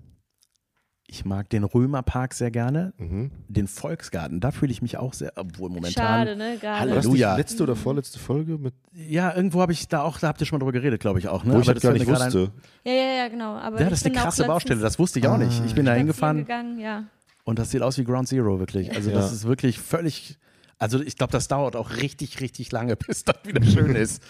ich 1.07 1.26
mag 1.26 1.49
den 1.49 1.66
Römerpark 1.66 2.34
sehr 2.34 2.51
gerne. 2.51 2.93
Mhm. 2.97 3.32
Den 3.49 3.68
Volksgarten, 3.68 4.39
da 4.39 4.51
fühle 4.51 4.72
ich 4.72 4.82
mich 4.82 4.97
auch 4.97 5.14
sehr, 5.14 5.34
obwohl 5.36 5.70
momentan. 5.70 5.91
Schade, 5.91 6.36
ne? 6.38 6.57
Gerade. 6.59 6.80
Halleluja. 6.80 7.36
die 7.36 7.41
letzte 7.41 7.64
oder 7.64 7.76
vorletzte 7.76 8.18
Folge 8.18 8.57
mit, 8.57 8.74
Ja, 8.93 9.36
irgendwo 9.36 9.62
habe 9.62 9.74
ich 9.74 9.89
da 9.89 10.03
auch, 10.03 10.20
da 10.20 10.30
habt 10.30 10.39
ihr 10.39 10.47
schon 10.47 10.57
mal 10.57 10.66
drüber 10.66 10.72
geredet, 10.72 11.01
glaube 11.01 11.20
ich 11.20 11.28
auch. 11.28 11.43
Ne? 11.43 11.53
wo 11.53 11.59
ich 11.59 11.68
Aber 11.68 11.74
das 11.74 11.84
gar 11.84 11.91
nicht 11.91 12.07
wusste. 12.07 12.51
Ja, 12.86 12.91
ja, 12.93 13.14
ja, 13.14 13.28
genau. 13.28 13.55
Aber 13.55 13.76
Ein, 13.78 13.84
ja, 13.84 13.89
das 13.89 13.99
ist 13.99 14.05
eine 14.05 14.16
krasse 14.16 14.45
Baustelle, 14.45 14.80
das 14.80 14.99
wusste 14.99 15.20
ich 15.20 15.28
auch 15.28 15.38
nicht. 15.38 15.62
Ich 15.66 15.76
bin 15.76 15.86
da 15.86 15.93
hingefahren 15.93 16.38
gegangen, 16.38 16.80
ja. 16.80 17.03
und 17.43 17.59
das 17.59 17.72
sieht 17.72 17.82
aus 17.82 17.97
wie 17.97 18.05
Ground 18.05 18.30
Zero, 18.30 18.59
wirklich. 18.59 18.95
Also, 18.95 19.09
Ja. 19.09 19.18
das 19.18 19.34
ist 19.34 19.45
wirklich 19.45 19.80
völlig. 19.80 20.38
Also, 20.82 20.99
ich 20.99 21.15
glaube, 21.15 21.32
das 21.32 21.47
dauert 21.47 21.75
auch 21.75 21.91
richtig, 21.91 22.41
richtig 22.41 22.71
lange, 22.71 22.95
bis 23.07 23.23
das 23.23 23.36
wieder 23.43 23.63
schön 23.63 23.95
ist. 23.95 24.23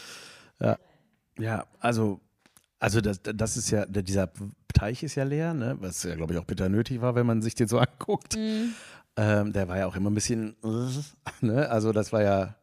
Ja, 0.59 0.77
ja 1.39 1.65
also. 1.79 2.19
Also 2.83 2.99
das, 2.99 3.21
das 3.21 3.57
ist 3.57 3.69
ja, 3.69 3.85
der- 3.85 4.01
dieser 4.01 4.31
Teich 4.73 5.03
ist 5.03 5.13
ja 5.13 5.23
leer, 5.23 5.53
ne? 5.53 5.77
was 5.79 6.01
ja, 6.01 6.15
glaube 6.15 6.33
ich, 6.33 6.39
auch 6.39 6.45
bitter 6.45 6.67
nötig 6.67 6.99
war, 6.99 7.13
wenn 7.13 7.27
man 7.27 7.43
sich 7.43 7.53
den 7.53 7.67
so 7.67 7.77
anguckt. 7.87 8.35
Ähm, 8.35 9.53
der 9.53 9.67
war 9.67 9.77
ja 9.77 9.85
auch 9.85 9.95
immer 9.95 10.09
ein 10.09 10.15
bisschen, 10.15 10.55
ne? 11.41 11.69
also 11.69 11.91
das 11.91 12.11
war 12.11 12.23
ja, 12.23 12.55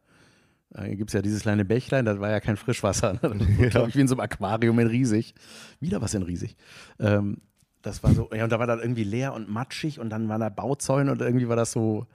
da 0.71 0.87
gibt 0.89 1.09
es 1.09 1.13
ja 1.13 1.21
dieses 1.21 1.43
kleine 1.43 1.63
Bächlein, 1.63 2.03
das 2.03 2.19
war 2.19 2.29
ja 2.29 2.41
kein 2.41 2.57
Frischwasser. 2.57 3.13
Ne? 3.13 3.19
Das 3.21 3.31
war, 3.39 3.67
glaub 3.69 3.87
ich, 3.87 3.95
wie 3.95 4.01
in 4.01 4.09
so 4.09 4.15
einem 4.15 4.19
Aquarium 4.19 4.77
in 4.79 4.87
riesig. 4.87 5.33
Wieder 5.79 6.01
was 6.01 6.13
in 6.13 6.23
riesig. 6.23 6.57
Ähm, 6.99 7.37
das 7.81 8.03
war 8.03 8.13
so, 8.13 8.29
ja, 8.33 8.43
und 8.43 8.51
da 8.51 8.59
war 8.59 8.67
das 8.67 8.81
irgendwie 8.81 9.05
leer 9.05 9.33
und 9.33 9.49
matschig 9.49 10.01
und 10.01 10.09
dann 10.09 10.27
waren 10.27 10.41
da 10.41 10.49
Bauzäune 10.49 11.13
und 11.13 11.21
irgendwie 11.21 11.47
war 11.47 11.55
das 11.55 11.71
so, 11.71 12.07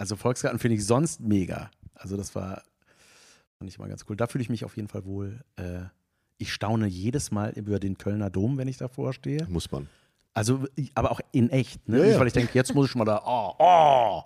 also 0.00 0.16
Volksgarten 0.16 0.58
finde 0.58 0.76
ich 0.76 0.86
sonst 0.86 1.20
mega. 1.20 1.70
Also 1.94 2.16
das 2.16 2.34
war, 2.34 2.62
fand 3.58 3.70
ich 3.70 3.78
mal 3.78 3.86
ganz 3.86 4.06
cool. 4.08 4.16
Da 4.16 4.26
fühle 4.26 4.40
ich 4.40 4.48
mich 4.48 4.64
auf 4.64 4.74
jeden 4.76 4.88
Fall 4.88 5.04
wohl. 5.04 5.44
Äh, 5.56 5.82
ich 6.38 6.54
staune 6.54 6.86
jedes 6.86 7.30
Mal 7.30 7.50
über 7.50 7.78
den 7.78 7.98
Kölner 7.98 8.30
Dom, 8.30 8.56
wenn 8.56 8.66
ich 8.66 8.78
davor 8.78 9.12
stehe. 9.12 9.46
Muss 9.50 9.70
man. 9.70 9.90
Also, 10.32 10.64
aber 10.94 11.12
auch 11.12 11.20
in 11.32 11.50
echt. 11.50 11.86
Ne? 11.86 11.98
Ja, 11.98 12.06
Nicht, 12.06 12.18
weil 12.18 12.26
ich 12.28 12.32
denke, 12.32 12.52
jetzt 12.54 12.74
muss 12.74 12.88
ich 12.88 12.94
mal 12.94 13.04
da, 13.04 13.22
oh, 13.26 13.54
oh. 13.58 14.22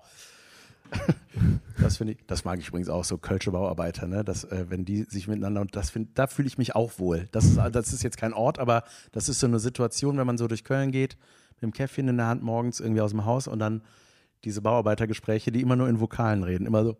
Das 1.80 1.96
finde 1.96 2.12
ich, 2.12 2.20
das 2.28 2.44
mag 2.44 2.60
ich 2.60 2.68
übrigens 2.68 2.88
auch, 2.88 3.02
so 3.02 3.18
Kölsche 3.18 3.50
Bauarbeiter, 3.50 4.06
ne? 4.06 4.24
Das, 4.24 4.44
äh, 4.44 4.66
wenn 4.68 4.84
die 4.84 5.02
sich 5.02 5.26
miteinander 5.26 5.60
und 5.60 5.74
das 5.74 5.90
find, 5.90 6.16
da 6.16 6.28
fühle 6.28 6.46
ich 6.46 6.56
mich 6.56 6.76
auch 6.76 7.00
wohl. 7.00 7.28
Das 7.32 7.44
ist, 7.46 7.56
das 7.56 7.92
ist 7.92 8.04
jetzt 8.04 8.16
kein 8.16 8.32
Ort, 8.32 8.60
aber 8.60 8.84
das 9.10 9.28
ist 9.28 9.40
so 9.40 9.48
eine 9.48 9.58
Situation, 9.58 10.16
wenn 10.18 10.26
man 10.26 10.38
so 10.38 10.46
durch 10.46 10.62
Köln 10.62 10.92
geht, 10.92 11.18
mit 11.56 11.62
dem 11.62 11.72
Käffchen 11.72 12.06
in 12.06 12.16
der 12.16 12.28
Hand 12.28 12.44
morgens 12.44 12.78
irgendwie 12.78 13.00
aus 13.00 13.10
dem 13.10 13.24
Haus 13.24 13.48
und 13.48 13.58
dann 13.58 13.82
diese 14.44 14.62
Bauarbeitergespräche, 14.62 15.50
die 15.50 15.60
immer 15.60 15.76
nur 15.76 15.88
in 15.88 16.00
Vokalen 16.00 16.42
reden, 16.42 16.66
immer 16.66 16.84
so. 16.84 16.96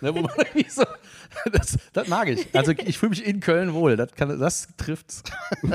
Ne, 0.00 0.14
wo 0.14 0.20
man 0.20 0.30
irgendwie 0.36 0.68
so, 0.68 0.84
das, 1.52 1.78
das 1.92 2.08
mag 2.08 2.28
ich. 2.28 2.54
Also 2.54 2.72
ich 2.72 2.98
fühle 2.98 3.10
mich 3.10 3.24
in 3.24 3.40
Köln 3.40 3.72
wohl. 3.74 3.96
Das, 3.96 4.12
kann, 4.14 4.38
das 4.38 4.68
trifft's. 4.76 5.22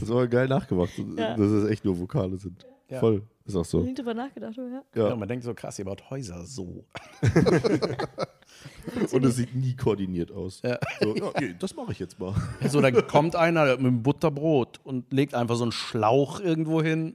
Das 0.00 0.08
war 0.08 0.26
geil 0.26 0.48
nachgemacht, 0.48 0.90
Ja. 1.16 1.36
dass 1.36 1.46
es 1.46 1.68
echt 1.70 1.84
nur 1.84 1.98
Vokale 1.98 2.38
sind. 2.38 2.66
Ja. 2.88 2.98
Voll. 2.98 3.22
Ist 3.44 3.54
auch 3.56 3.64
so. 3.64 3.80
Nie 3.80 3.92
drüber 3.94 4.14
nachgedacht, 4.14 4.58
oder? 4.58 4.82
Ja. 4.94 5.10
Ja, 5.10 5.16
man 5.16 5.28
denkt 5.28 5.44
so 5.44 5.52
krass, 5.54 5.78
ihr 5.78 5.84
baut 5.84 6.08
Häuser 6.10 6.44
so. 6.46 6.84
Und 9.12 9.24
es 9.24 9.36
sieht 9.36 9.54
nie 9.54 9.76
koordiniert 9.76 10.32
aus. 10.32 10.62
Ja. 10.62 10.78
So, 11.00 11.14
ja, 11.14 11.24
okay, 11.24 11.54
das 11.58 11.76
mache 11.76 11.92
ich 11.92 11.98
jetzt 11.98 12.18
mal. 12.18 12.34
So, 12.68 12.80
dann 12.80 13.06
kommt 13.06 13.36
einer 13.36 13.66
mit 13.66 13.78
einem 13.80 14.02
Butterbrot 14.02 14.80
und 14.82 15.12
legt 15.12 15.34
einfach 15.34 15.56
so 15.56 15.64
einen 15.64 15.72
Schlauch 15.72 16.40
irgendwo 16.40 16.82
hin. 16.82 17.14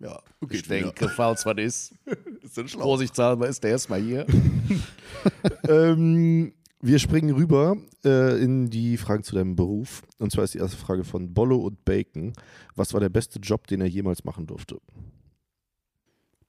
Ja, 0.00 0.22
ich 0.48 0.64
wieder. 0.64 0.68
denke, 0.68 1.08
falls 1.10 1.44
was 1.44 1.58
ist, 1.58 1.94
Ist 2.42 2.58
ein 2.58 2.68
vorsichtshalber 2.68 3.46
ist 3.48 3.62
der 3.62 3.72
erstmal 3.72 4.00
hier. 4.00 4.26
ähm, 5.68 6.52
wir 6.80 6.98
springen 6.98 7.34
rüber 7.34 7.76
äh, 8.04 8.42
in 8.42 8.70
die 8.70 8.96
Fragen 8.96 9.22
zu 9.22 9.34
deinem 9.34 9.54
Beruf. 9.56 10.02
Und 10.18 10.32
zwar 10.32 10.44
ist 10.44 10.54
die 10.54 10.58
erste 10.58 10.78
Frage 10.78 11.04
von 11.04 11.34
Bollo 11.34 11.56
und 11.56 11.84
Bacon. 11.84 12.32
Was 12.74 12.94
war 12.94 13.00
der 13.00 13.10
beste 13.10 13.38
Job, 13.38 13.66
den 13.66 13.82
er 13.82 13.86
jemals 13.86 14.24
machen 14.24 14.46
durfte? 14.46 14.80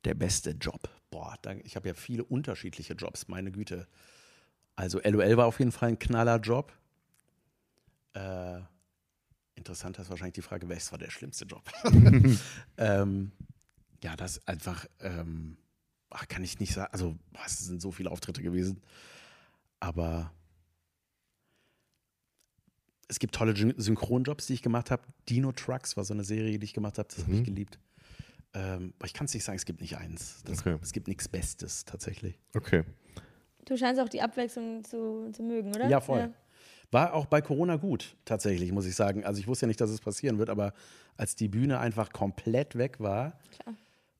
Der 0.06 0.14
beste 0.14 0.52
Job. 0.52 0.89
Boah, 1.10 1.36
da, 1.41 1.52
ich 1.64 1.76
habe 1.76 1.89
ja 1.89 1.93
viele 1.93 2.24
unterschiedliche 2.24 2.93
Jobs, 2.93 3.28
meine 3.28 3.52
Güte. 3.52 3.88
Also 4.78 5.02
LOL 5.04 5.36
war 5.36 5.45
auf 5.47 5.60
jeden 5.60 5.74
Fall 5.74 5.89
ein 5.89 5.99
knaller 5.99 6.39
Job. 6.39 6.72
Äh, 8.14 8.62
interessanter 9.62 10.01
ist 10.01 10.09
wahrscheinlich 10.09 10.34
die 10.36 10.41
Frage, 10.41 10.68
welches 10.70 10.91
war 10.91 10.99
der 10.99 11.09
schlimmste 11.12 11.45
Job? 11.45 11.64
ähm, 12.78 13.32
ja, 14.03 14.16
das 14.16 14.45
einfach, 14.47 14.86
ähm, 14.99 15.57
ach, 16.09 16.28
kann 16.28 16.43
ich 16.43 16.59
nicht 16.59 16.74
sagen. 16.74 16.89
Also, 16.91 17.16
boah, 17.32 17.43
es 17.45 17.59
sind 17.59 17.82
so 17.82 17.91
viele 17.91 18.09
Auftritte 18.12 18.41
gewesen. 18.41 18.82
Aber 19.80 20.32
es 23.07 23.20
gibt 23.20 23.36
tolle 23.36 23.53
Syn- 23.55 23.74
Synchronjobs, 23.78 24.47
die 24.47 24.53
ich 24.53 24.62
gemacht 24.62 24.89
habe. 24.91 25.03
Dino 25.30 25.51
Trucks 25.51 25.97
war 25.97 26.03
so 26.03 26.14
eine 26.14 26.24
Serie, 26.24 26.57
die 26.59 26.66
ich 26.66 26.74
gemacht 26.74 26.97
habe. 26.97 27.07
Das 27.14 27.24
habe 27.26 27.36
ich 27.36 27.43
geliebt. 27.43 27.80
Ähm, 28.53 28.93
aber 28.99 29.05
ich 29.05 29.14
kann 29.14 29.26
es 29.26 29.34
nicht 29.34 29.43
sagen, 29.43 29.55
es 29.57 29.66
gibt 29.66 29.82
nicht 29.82 29.97
eins. 29.97 30.41
Das, 30.45 30.59
Okay. 30.59 30.78
Es 30.82 30.91
gibt 30.91 31.07
nichts 31.07 31.28
Bestes 31.28 31.86
tatsächlich. 31.86 32.38
Okay. 32.55 32.84
Du 33.66 33.78
scheinst 33.78 34.01
auch 34.01 34.09
die 34.09 34.22
Abwechslung 34.22 34.84
zu, 34.84 35.30
zu 35.32 35.43
mögen, 35.43 35.70
oder? 35.76 35.88
Ja, 35.88 36.01
voll. 36.01 36.34
War 36.92 37.14
auch 37.14 37.26
bei 37.26 37.42
Corona 37.42 37.78
gut, 37.78 38.16
tatsächlich, 38.26 38.72
muss 38.72 38.86
ich 38.86 38.96
sagen. 38.96 39.24
Also 39.24 39.39
ich 39.39 39.48
wusste 39.48 39.66
ja 39.66 39.68
nicht, 39.68 39.80
dass 39.80 39.89
es 39.89 40.02
passieren 40.02 40.38
wird, 40.38 40.50
aber 40.50 40.74
als 41.18 41.36
die 41.36 41.48
Bühne 41.48 41.80
einfach 41.80 42.12
komplett 42.12 42.78
weg 42.78 43.00
war 43.00 43.39
Klar. 43.60 43.76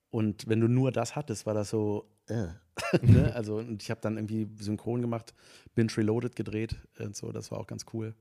und 0.10 0.48
wenn 0.48 0.60
du 0.62 0.68
nur 0.68 0.92
das 0.92 1.16
hattest, 1.16 1.46
war 1.46 1.54
das 1.54 1.70
so, 1.70 2.06
äh. 2.28 2.48
ne? 3.02 3.32
Also 3.36 3.58
und 3.58 3.84
ich 3.84 3.92
habe 3.92 4.02
dann 4.02 4.18
irgendwie 4.18 4.48
synchron 4.60 5.02
gemacht, 5.02 5.34
Binge 5.76 5.92
Reloaded 5.98 6.36
gedreht 6.36 6.76
und 7.00 7.16
so, 7.16 7.32
das 7.32 7.52
war 7.52 7.60
auch 7.60 7.68
ganz 7.68 7.86
cool. 7.94 8.16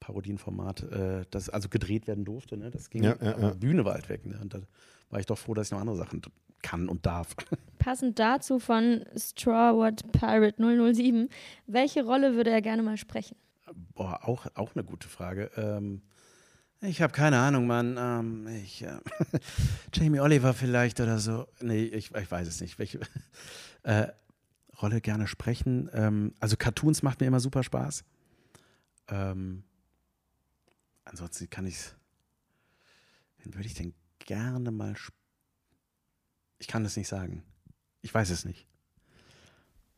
Parodienformat, 0.00 0.82
äh, 0.92 1.24
das 1.30 1.48
also 1.48 1.68
gedreht 1.68 2.06
werden 2.08 2.24
durfte, 2.24 2.56
ne? 2.56 2.70
Das 2.70 2.90
ging, 2.90 3.04
Ja, 3.04 3.16
ja, 3.22 3.34
aber 3.34 3.42
ja. 3.48 3.54
Bühne 3.54 3.84
war 3.84 3.94
halt 3.94 4.08
weg, 4.08 4.26
ne? 4.26 4.38
Und 4.42 4.52
da 4.52 4.58
war 5.10 5.20
ich 5.20 5.26
doch 5.26 5.38
froh, 5.38 5.54
dass 5.54 5.68
ich 5.68 5.72
noch 5.72 5.80
andere 5.80 5.96
Sachen 5.96 6.20
kann 6.60 6.88
und 6.88 7.06
darf. 7.06 7.36
Passend 7.78 8.18
dazu 8.18 8.58
von 8.58 9.04
Strawward 9.16 10.10
Pirate 10.12 10.60
007. 10.60 11.28
Welche 11.68 12.04
Rolle 12.04 12.34
würde 12.34 12.50
er 12.50 12.62
gerne 12.62 12.82
mal 12.82 12.96
sprechen? 12.96 13.36
Boah, 13.94 14.26
auch, 14.28 14.46
auch 14.54 14.74
eine 14.74 14.84
gute 14.84 15.08
Frage. 15.08 15.50
Ähm, 15.56 16.02
ich 16.80 17.00
habe 17.00 17.12
keine 17.12 17.38
Ahnung, 17.38 17.66
Mann. 17.66 17.96
Ähm, 17.98 18.46
ich, 18.48 18.82
äh, 18.82 18.98
Jamie 19.94 20.20
Oliver 20.20 20.54
vielleicht 20.54 21.00
oder 21.00 21.18
so. 21.18 21.46
Nee, 21.60 21.84
ich, 21.84 22.14
ich 22.14 22.30
weiß 22.30 22.48
es 22.48 22.60
nicht. 22.60 22.78
Welche 22.78 23.00
äh, 23.84 24.08
Rolle 24.80 25.00
gerne 25.00 25.26
sprechen? 25.26 25.88
Ähm, 25.92 26.34
also 26.40 26.56
Cartoons 26.56 27.02
macht 27.02 27.20
mir 27.20 27.26
immer 27.26 27.40
super 27.40 27.62
Spaß. 27.62 28.04
Ähm, 29.08 29.64
ansonsten 31.04 31.48
kann 31.50 31.66
ich 31.66 31.76
Wen 33.42 33.54
würde 33.54 33.66
ich 33.66 33.74
denn 33.74 33.94
gerne 34.20 34.70
mal 34.70 34.94
Ich 36.58 36.68
kann 36.68 36.84
das 36.84 36.96
nicht 36.96 37.08
sagen. 37.08 37.42
Ich 38.02 38.14
weiß 38.14 38.30
es 38.30 38.44
nicht. 38.44 38.66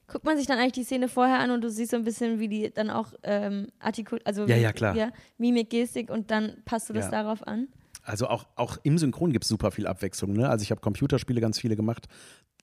Guckt 0.07 0.25
man 0.25 0.37
sich 0.37 0.47
dann 0.47 0.59
eigentlich 0.59 0.73
die 0.73 0.85
Szene 0.85 1.09
vorher 1.09 1.39
an 1.39 1.51
und 1.51 1.63
du 1.63 1.71
siehst 1.71 1.91
so 1.93 1.97
ein 1.97 2.05
bisschen, 2.05 2.39
wie 2.39 2.49
die 2.49 2.71
dann 2.71 2.91
auch 2.91 3.15
ähm, 3.23 3.69
artikuliert, 3.79 4.27
also 4.27 4.43
Ja, 4.47 4.57
wie- 4.57 4.61
ja, 4.61 4.73
klar. 4.73 4.95
Ja, 4.95 5.11
Mimik, 5.39 5.71
Gestik 5.71 6.11
und 6.11 6.31
dann 6.31 6.57
passt 6.65 6.89
du 6.89 6.93
das 6.93 7.07
Ja. 7.07 7.11
darauf 7.11 7.47
an. 7.47 7.69
Also 8.03 8.29
auch, 8.29 8.47
auch 8.57 8.77
im 8.83 8.99
Synchron 8.99 9.33
gibt 9.33 9.45
es 9.45 9.49
super 9.49 9.71
viel 9.71 9.87
Abwechslung. 9.87 10.35
Ne? 10.35 10.49
Also 10.51 10.63
ich 10.63 10.71
habe 10.71 10.83
Computerspiele 10.83 11.41
ganz 11.41 11.59
viele 11.59 11.75
gemacht. 11.75 12.07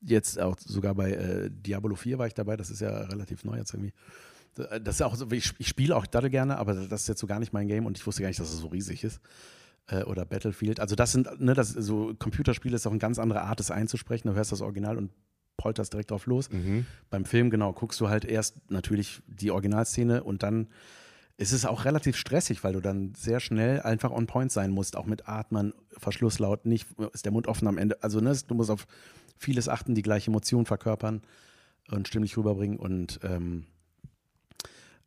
Jetzt 0.04 0.40
auch 0.40 0.56
sogar 0.60 0.94
bei 0.94 1.12
äh, 1.14 1.50
Diablo 1.52 1.96
4 1.96 2.20
war 2.20 2.28
ich 2.28 2.36
dabei. 2.36 2.58
Das 2.58 2.70
ist 2.70 2.80
ja 2.82 2.96
relativ 3.06 3.44
neu 3.44 3.58
jetzt 3.58 3.74
irgendwie. 3.74 3.94
Das 4.84 4.96
ist 4.96 5.02
auch 5.02 5.16
so, 5.16 5.32
ich, 5.32 5.54
ich 5.60 5.68
spiele 5.68 5.96
auch 5.96 6.06
Daddle 6.06 6.30
gerne, 6.30 6.58
aber 6.58 6.74
das 6.74 7.02
ist 7.04 7.08
jetzt 7.08 7.22
so 7.22 7.26
gar 7.28 7.40
nicht 7.40 7.54
mein 7.54 7.68
Game 7.68 7.86
und 7.86 7.98
ich 7.98 8.06
wusste 8.06 8.22
gar 8.22 8.28
nicht, 8.28 8.40
dass 8.40 8.52
es 8.54 8.60
so 8.60 8.68
riesig 8.68 9.04
ist. 9.04 9.20
Äh, 9.88 10.04
oder 10.04 10.26
Battlefield. 10.26 10.80
Also 10.80 10.96
das 10.96 11.12
sind, 11.14 11.40
ne, 11.42 11.54
das 11.56 11.70
so 11.70 12.14
Computerspiele 12.20 12.76
ist 12.76 12.86
auch 12.86 12.92
eine 12.92 13.00
ganz 13.00 13.18
andere 13.18 13.42
Art, 13.42 13.60
das 13.60 13.72
einzusprechen. 13.72 14.28
Du 14.28 14.36
hörst 14.36 14.52
das 14.52 14.62
Original 14.62 14.98
und 14.98 15.10
polterst 15.58 15.94
direkt 15.94 16.12
drauf 16.12 16.26
los. 16.26 16.50
Beim 17.10 17.26
Film, 17.26 17.50
genau, 17.50 17.74
guckst 17.74 18.00
du 18.00 18.10
halt 18.10 18.26
erst 18.26 18.72
natürlich 18.72 19.22
die 19.28 19.52
Originalszene 19.52 20.24
und 20.24 20.44
dann 20.44 20.68
ist 21.38 21.54
es 21.54 21.66
auch 21.66 21.86
relativ 21.86 22.18
stressig, 22.18 22.64
weil 22.64 22.74
du 22.74 22.82
dann 22.82 23.14
sehr 23.16 23.40
schnell 23.40 23.82
einfach 23.82 24.12
on 24.12 24.28
point 24.28 24.52
sein 24.52 24.70
musst, 24.72 24.96
auch 24.96 25.06
mit 25.06 25.28
Atmen, 25.28 25.74
Verschlusslaut, 25.98 26.66
nicht 26.66 26.88
ist 27.14 27.26
der 27.26 27.32
Mund 27.32 27.48
offen 27.48 27.68
am 27.68 27.78
Ende. 27.78 28.02
Also 28.04 28.20
ne, 28.20 28.38
du 28.48 28.54
musst 28.54 28.70
auf 28.70 28.86
vieles 29.38 29.68
achten, 29.68 29.96
die 29.96 30.04
gleiche 30.04 30.30
Emotion 30.30 30.66
verkörpern 30.66 31.22
und 31.90 32.08
stimmlich 32.08 32.38
rüberbringen 32.38 32.78
und 32.78 33.20
ähm, 33.24 33.66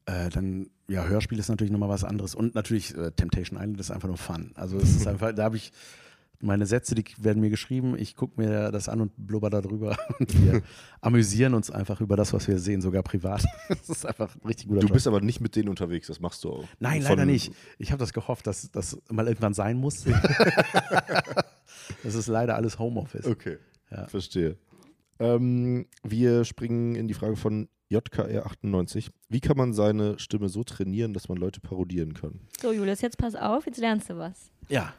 äh, 0.06 0.28
dann, 0.28 0.70
ja, 0.88 1.04
Hörspiel 1.04 1.38
ist 1.38 1.48
natürlich 1.48 1.72
nochmal 1.72 1.88
was 1.88 2.04
anderes 2.04 2.34
und 2.34 2.54
natürlich 2.54 2.96
äh, 2.96 3.12
Temptation 3.12 3.58
Island 3.58 3.80
ist 3.80 3.90
einfach 3.90 4.08
nur 4.08 4.18
Fun. 4.18 4.52
Also 4.54 4.76
es 4.78 4.96
ist 4.96 5.06
einfach, 5.06 5.32
da 5.32 5.44
habe 5.44 5.56
ich 5.56 5.72
meine 6.44 6.66
Sätze, 6.66 6.94
die 6.94 7.04
werden 7.18 7.40
mir 7.40 7.50
geschrieben, 7.50 7.96
ich 7.98 8.14
gucke 8.16 8.40
mir 8.40 8.70
das 8.70 8.88
an 8.88 9.00
und 9.00 9.12
blubber 9.16 9.50
darüber 9.50 9.96
und 10.18 10.42
wir 10.44 10.62
amüsieren 11.00 11.54
uns 11.54 11.70
einfach 11.70 12.00
über 12.00 12.16
das, 12.16 12.32
was 12.32 12.46
wir 12.48 12.58
sehen, 12.58 12.80
sogar 12.82 13.02
privat. 13.02 13.44
Das 13.68 13.88
ist 13.88 14.06
einfach 14.06 14.34
ein 14.36 14.46
richtig 14.46 14.68
guter 14.68 14.80
Du 14.80 14.86
Job. 14.88 14.94
bist 14.94 15.06
aber 15.06 15.20
nicht 15.20 15.40
mit 15.40 15.56
denen 15.56 15.68
unterwegs, 15.68 16.06
das 16.08 16.20
machst 16.20 16.44
du 16.44 16.50
auch. 16.50 16.64
Nein, 16.78 17.02
Von- 17.02 17.10
leider 17.12 17.26
nicht. 17.26 17.52
Ich 17.78 17.90
habe 17.92 17.98
das 18.00 18.12
gehofft, 18.12 18.46
dass 18.46 18.70
das 18.70 18.98
mal 19.10 19.26
irgendwann 19.26 19.54
sein 19.54 19.78
muss. 19.78 20.04
das 22.02 22.14
ist 22.14 22.26
leider 22.28 22.56
alles 22.56 22.78
Homeoffice. 22.78 23.26
Okay, 23.26 23.58
Ja. 23.90 24.06
verstehe. 24.06 24.56
Ähm, 25.18 25.86
wir 26.02 26.44
springen 26.44 26.94
in 26.96 27.08
die 27.08 27.14
Frage 27.14 27.36
von 27.36 27.68
JKR98. 27.90 29.10
Wie 29.28 29.40
kann 29.40 29.56
man 29.56 29.72
seine 29.72 30.18
Stimme 30.18 30.48
so 30.48 30.64
trainieren, 30.64 31.12
dass 31.14 31.28
man 31.28 31.38
Leute 31.38 31.60
parodieren 31.60 32.14
kann? 32.14 32.40
So, 32.60 32.72
Julius, 32.72 33.00
jetzt 33.02 33.18
pass 33.18 33.34
auf, 33.36 33.66
jetzt 33.66 33.78
lernst 33.78 34.10
du 34.10 34.18
was. 34.18 34.50
Ja, 34.68 34.92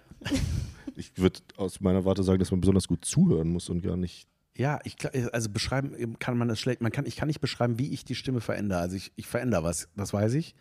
Ich 0.96 1.12
würde 1.18 1.40
aus 1.58 1.82
meiner 1.82 2.06
Warte 2.06 2.24
sagen, 2.24 2.40
dass 2.40 2.52
man 2.52 2.62
besonders 2.62 2.88
gut 2.88 3.04
zuhören 3.06 3.50
muss 3.50 3.70
und 3.70 3.82
gar 3.82 3.98
nicht. 3.98 4.28
ja, 4.58 4.80
ich, 4.84 4.96
also 5.34 5.50
beschreiben 5.50 6.18
kann 6.20 6.38
man 6.38 6.48
das 6.48 6.60
schlecht. 6.60 6.82
Man 6.82 6.92
kann, 6.92 7.06
ich 7.06 7.16
kann 7.16 7.28
nicht 7.28 7.42
beschreiben, 7.42 7.78
wie 7.80 7.92
ich 7.94 8.06
die 8.06 8.16
Stimme 8.16 8.42
verändere. 8.42 8.80
Also 8.80 8.96
ich, 8.96 9.12
ich 9.16 9.28
verändere 9.28 9.64
was, 9.64 9.90
das 9.96 10.14
weiß 10.14 10.34
ich. 10.36 10.56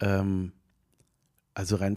Ähm, 0.00 0.52
also 1.54 1.76
rein, 1.76 1.96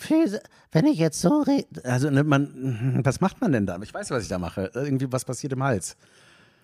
wenn 0.71 0.85
ich 0.85 0.97
jetzt 0.99 1.21
so 1.21 1.41
rede, 1.41 1.67
also 1.85 2.09
ne, 2.09 2.23
man, 2.23 2.99
was 3.05 3.21
macht 3.21 3.39
man 3.41 3.51
denn 3.53 3.65
da? 3.65 3.79
Ich 3.81 3.93
weiß, 3.93 4.11
was 4.11 4.23
ich 4.23 4.29
da 4.29 4.37
mache. 4.37 4.71
Irgendwie 4.73 5.11
was 5.11 5.23
passiert 5.25 5.53
im 5.53 5.63
Hals. 5.63 5.95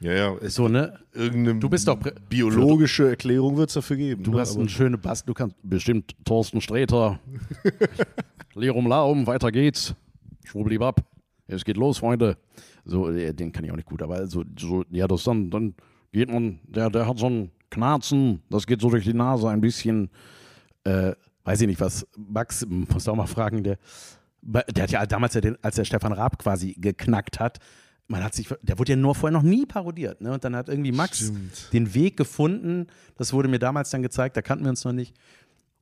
Ja, 0.01 0.13
ja, 0.13 0.35
es 0.37 0.55
So, 0.55 0.67
ne? 0.67 0.97
irgendeine 1.13 1.59
Du 1.59 1.69
bist 1.69 1.87
doch 1.87 1.99
biologische 2.27 3.09
Erklärung 3.09 3.55
wird 3.57 3.69
es 3.69 3.75
dafür 3.75 3.97
geben. 3.97 4.23
Du 4.23 4.31
ne? 4.31 4.39
hast 4.39 4.51
Aber- 4.53 4.61
einen 4.61 4.69
schönen 4.69 4.99
Bass, 4.99 5.23
du 5.23 5.33
kannst 5.33 5.55
bestimmt 5.61 6.15
Thorsten 6.25 6.59
Sträter. 6.59 7.19
Lerum 8.55 8.87
Laum, 8.87 9.27
weiter 9.27 9.51
geht's. 9.51 9.93
Schwublibab. 10.45 11.03
Es 11.47 11.65
geht 11.65 11.77
los, 11.77 11.97
Freunde. 11.97 12.37
So, 12.85 13.09
äh, 13.09 13.33
den 13.33 13.51
kann 13.51 13.63
ich 13.63 13.71
auch 13.71 13.75
nicht 13.75 13.87
gut, 13.87 14.01
aber 14.01 14.25
so, 14.27 14.43
so 14.57 14.83
ja, 14.89 15.07
das 15.07 15.23
dann, 15.23 15.49
dann 15.49 15.75
geht 16.11 16.29
man, 16.29 16.59
der, 16.63 16.89
der 16.89 17.07
hat 17.07 17.17
so 17.19 17.29
ein 17.29 17.51
Knarzen, 17.69 18.41
das 18.49 18.65
geht 18.67 18.81
so 18.81 18.89
durch 18.89 19.03
die 19.03 19.13
Nase 19.13 19.49
ein 19.49 19.61
bisschen, 19.61 20.09
äh, 20.83 21.13
weiß 21.43 21.61
ich 21.61 21.67
nicht 21.67 21.81
was, 21.81 22.07
Max, 22.17 22.65
musst 22.69 23.07
du 23.07 23.11
auch 23.11 23.15
mal 23.15 23.27
fragen, 23.27 23.63
der, 23.63 23.77
der 24.41 24.83
hat 24.83 24.91
ja 24.91 25.05
damals, 25.05 25.37
als 25.61 25.75
der 25.75 25.85
Stefan 25.85 26.13
Raab 26.13 26.39
quasi 26.39 26.73
geknackt 26.77 27.39
hat, 27.39 27.59
man 28.07 28.23
hat 28.23 28.35
sich, 28.35 28.49
der 28.61 28.77
wurde 28.77 28.91
ja 28.91 28.95
nur 28.97 29.15
vorher 29.15 29.37
noch 29.37 29.43
nie 29.43 29.65
parodiert, 29.65 30.19
ne? 30.19 30.33
Und 30.33 30.43
dann 30.43 30.55
hat 30.55 30.67
irgendwie 30.67 30.91
Max 30.91 31.19
Stimmt. 31.19 31.71
den 31.71 31.93
Weg 31.93 32.17
gefunden. 32.17 32.87
Das 33.15 33.31
wurde 33.31 33.47
mir 33.47 33.57
damals 33.57 33.89
dann 33.89 34.01
gezeigt, 34.01 34.35
da 34.35 34.41
kannten 34.41 34.65
wir 34.65 34.69
uns 34.69 34.83
noch 34.83 34.91
nicht. 34.91 35.15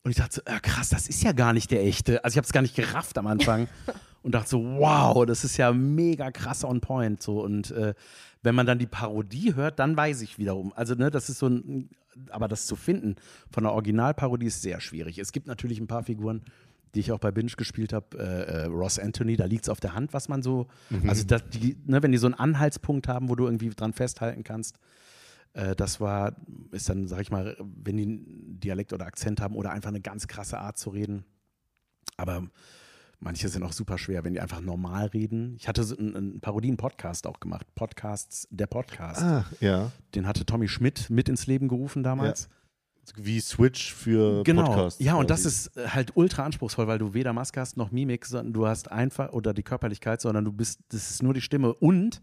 Und 0.04 0.12
ich 0.12 0.18
dachte 0.18 0.36
so, 0.36 0.42
ah, 0.46 0.60
krass, 0.60 0.90
das 0.90 1.10
ist 1.10 1.24
ja 1.24 1.32
gar 1.32 1.54
nicht 1.54 1.72
der 1.72 1.84
echte. 1.84 2.24
Also 2.24 2.36
ich 2.36 2.38
habe 2.38 2.46
es 2.46 2.54
gar 2.54 2.62
nicht 2.62 2.76
gerafft 2.76 3.18
am 3.18 3.26
Anfang. 3.26 3.68
und 4.22 4.34
dachte 4.36 4.50
so, 4.50 4.64
wow, 4.64 5.26
das 5.26 5.44
ist 5.44 5.58
ja 5.58 5.72
mega 5.72 6.32
krass 6.32 6.64
on 6.64 6.82
point. 6.82 7.22
So. 7.22 7.44
Und 7.44 7.72
äh, 7.72 7.94
wenn 8.42 8.56
man 8.56 8.66
dann 8.66 8.80
die 8.80 8.88
Parodie 8.88 9.56
hört, 9.56 9.80
dann 9.80 9.96
weiß 9.96 10.22
ich 10.22 10.38
wiederum. 10.38 10.74
Also, 10.76 10.96
ne, 10.96 11.10
das 11.10 11.30
ist 11.30 11.40
so 11.40 11.48
ein, 11.48 11.90
aber 12.30 12.48
das 12.48 12.66
zu 12.66 12.76
finden 12.76 13.16
von 13.52 13.64
der 13.64 13.74
Originalparodie 13.74 14.48
ist 14.48 14.62
sehr 14.62 14.82
schwierig. 14.82 15.20
Es 15.20 15.32
gibt 15.32 15.48
natürlich 15.48 15.80
ein 15.80 15.88
paar 15.88 16.04
Figuren, 16.04 16.44
die 16.96 17.02
ich 17.02 17.12
auch 17.12 17.20
bei 17.20 17.32
Binge 17.32 17.52
gespielt 17.56 17.94
habe, 17.94 18.18
äh, 18.18 18.64
äh, 18.64 18.66
Ross 18.66 18.98
Anthony, 18.98 19.38
da 19.38 19.46
liegt 19.46 19.66
es 19.66 19.70
auf 19.70 19.80
der 19.80 19.94
Hand, 19.94 20.14
was 20.14 20.28
man 20.28 20.42
so, 20.42 20.68
also 21.08 21.24
das, 21.24 21.44
die, 21.50 21.78
ne, 21.86 22.02
wenn 22.02 22.12
die 22.12 22.18
so 22.18 22.26
einen 22.26 22.34
Anhaltspunkt 22.34 23.08
haben, 23.08 23.30
wo 23.30 23.36
du 23.36 23.46
irgendwie 23.46 23.70
dran 23.70 23.94
festhalten 23.94 24.44
kannst, 24.44 24.80
äh, 25.54 25.76
das 25.76 26.02
war, 26.02 26.36
ist 26.72 26.90
dann, 26.90 27.08
sag 27.08 27.22
ich 27.22 27.32
mal, 27.32 27.56
wenn 27.60 27.98
die 27.98 28.04
einen 28.04 28.60
Dialekt 28.60 28.92
oder 28.94 29.06
Akzent 29.06 29.40
haben 29.40 29.56
oder 29.56 29.72
einfach 29.72 29.90
eine 29.90 30.02
ganz 30.02 30.28
krasse 30.28 30.60
Art 30.60 30.78
zu 30.78 30.90
reden. 30.90 31.26
Aber 32.18 32.50
manche 33.20 33.50
sind 33.50 33.64
auch 33.64 33.74
super 33.74 33.98
schwer, 33.98 34.24
wenn 34.24 34.34
die 34.34 34.40
einfach 34.40 34.62
normal 34.62 35.08
reden. 35.08 35.56
Ich 35.60 35.68
hatte 35.68 35.84
so 35.84 35.98
einen, 35.98 36.16
einen 36.16 36.40
Parodien-Podcast 36.42 37.28
auch 37.28 37.40
gemacht, 37.40 37.66
Podcasts, 37.76 38.48
der 38.52 38.68
Podcast. 38.68 39.22
Ah, 39.22 39.46
ja. 39.60 39.92
Den 40.16 40.26
hatte 40.28 40.46
Tommy 40.46 40.68
Schmidt 40.68 41.10
mit 41.10 41.30
ins 41.30 41.48
Leben 41.48 41.68
gerufen 41.68 42.04
damals. 42.04 42.50
Wie 43.16 43.40
Switch 43.40 43.92
für 43.94 44.44
Genau. 44.44 44.66
Podcasts. 44.66 45.00
ja, 45.04 45.16
und 45.16 45.32
das 45.32 45.44
ist 45.46 45.76
äh, 45.78 45.88
halt 45.88 46.12
ultra 46.16 46.44
anspruchsvoll, 46.46 46.86
weil 46.88 47.00
du 47.00 47.16
weder 47.16 47.34
Maske 47.34 47.60
hast 47.60 47.76
noch 47.76 47.92
Mimik, 47.92 48.26
sondern 48.26 48.54
du 48.54 48.68
hast 48.68 48.92
einfach 48.92 49.34
oder 49.34 49.54
die 49.54 49.64
Körperlichkeit, 49.64 50.22
sondern 50.22 50.46
du 50.46 50.52
bist, 50.52 50.80
das 50.90 51.10
ist 51.10 51.24
nur 51.24 51.34
die 51.34 51.42
Stimme 51.42 51.74
und 51.74 52.22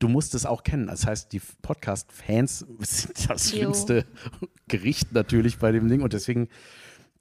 du 0.00 0.08
musst 0.08 0.34
es 0.34 0.46
auch 0.46 0.64
kennen. 0.64 0.88
Das 0.88 1.06
heißt, 1.06 1.32
die 1.32 1.40
Podcast-Fans 1.62 2.66
sind 2.80 3.30
das 3.30 3.52
Jo. 3.52 3.58
schlimmste 3.58 4.04
Gericht 4.66 5.12
natürlich 5.12 5.58
bei 5.58 5.70
dem 5.70 5.88
Ding 5.88 6.02
und 6.02 6.12
deswegen, 6.12 6.48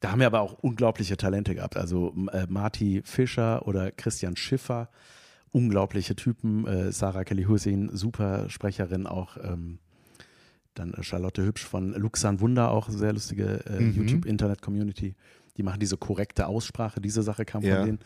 da 0.01 0.11
haben 0.11 0.19
wir 0.19 0.27
aber 0.27 0.41
auch 0.41 0.53
unglaubliche 0.61 1.15
Talente 1.15 1.55
gehabt. 1.55 1.77
Also 1.77 2.13
äh, 2.33 2.45
Marty 2.49 3.01
Fischer 3.05 3.65
oder 3.67 3.91
Christian 3.91 4.35
Schiffer, 4.35 4.89
unglaubliche 5.51 6.15
Typen. 6.15 6.67
Äh, 6.67 6.91
Sarah 6.91 7.23
Kelly 7.23 7.43
Hussein, 7.43 7.89
super 7.93 8.49
Sprecherin 8.49 9.07
auch. 9.07 9.37
Ähm, 9.37 9.79
dann 10.73 10.93
äh, 10.93 11.03
Charlotte 11.03 11.43
Hübsch 11.45 11.65
von 11.65 11.93
Luxan 11.93 12.39
Wunder, 12.39 12.71
auch 12.71 12.89
sehr 12.89 13.13
lustige 13.13 13.63
äh, 13.65 13.79
Mhm. 13.81 13.93
YouTube-Internet-Community. 13.93 15.15
Die 15.57 15.63
machen 15.63 15.81
diese 15.81 15.97
korrekte 15.97 16.47
Aussprache. 16.47 17.01
Diese 17.01 17.23
Sache 17.23 17.43
kam 17.43 17.61
Ja. 17.61 17.77
von 17.77 17.85
denen. 17.85 17.99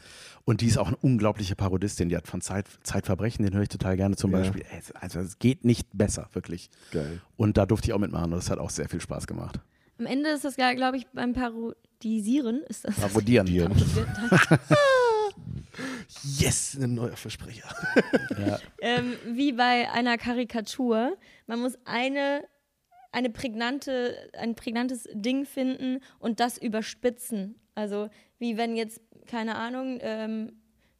Und 0.45 0.61
die 0.61 0.65
ist 0.65 0.77
auch 0.79 0.87
eine 0.87 0.97
unglaubliche 0.97 1.55
Parodistin. 1.55 2.09
Die 2.09 2.17
hat 2.17 2.27
von 2.27 2.41
Zeit, 2.41 2.65
Zeitverbrechen, 2.81 3.45
den 3.45 3.53
höre 3.53 3.61
ich 3.61 3.69
total 3.69 3.95
gerne 3.97 4.15
zum 4.15 4.31
Ja. 4.31 4.39
Beispiel. 4.39 4.63
Ey, 4.71 4.81
Also 4.95 5.19
es 5.19 5.37
geht 5.37 5.63
nicht 5.63 5.87
besser, 5.93 6.27
wirklich. 6.33 6.71
Geil. 6.91 7.21
Und 7.37 7.57
da 7.57 7.67
durfte 7.67 7.87
ich 7.89 7.93
auch 7.93 7.99
mitmachen 7.99 8.25
und 8.33 8.37
das 8.39 8.49
hat 8.49 8.57
auch 8.57 8.71
sehr 8.71 8.89
viel 8.89 8.99
Spaß 8.99 9.27
gemacht. 9.27 9.59
Am 9.97 10.05
Ende 10.05 10.29
ist 10.29 10.43
das, 10.43 10.55
glaube 10.55 10.97
ich, 10.97 11.07
beim 11.13 11.33
Parodisieren 11.33 12.61
ist 12.67 12.85
das. 12.85 12.95
Parodieren. 12.95 13.47
Yes, 16.23 16.77
ein 16.79 16.93
neuer 16.93 17.15
Versprecher. 17.17 17.67
Ja. 18.39 18.59
ähm, 18.81 19.13
wie 19.25 19.51
bei 19.51 19.89
einer 19.91 20.17
Karikatur. 20.17 21.17
Man 21.47 21.59
muss 21.59 21.77
eine, 21.85 22.45
eine 23.11 23.29
prägnante, 23.29 24.15
ein 24.37 24.55
prägnantes 24.55 25.07
Ding 25.13 25.45
finden 25.45 25.99
und 26.19 26.39
das 26.39 26.57
überspitzen. 26.57 27.55
Also 27.75 28.09
wie 28.39 28.57
wenn 28.57 28.75
jetzt, 28.75 29.01
keine 29.27 29.55
Ahnung, 29.55 29.99
ähm, 30.01 30.53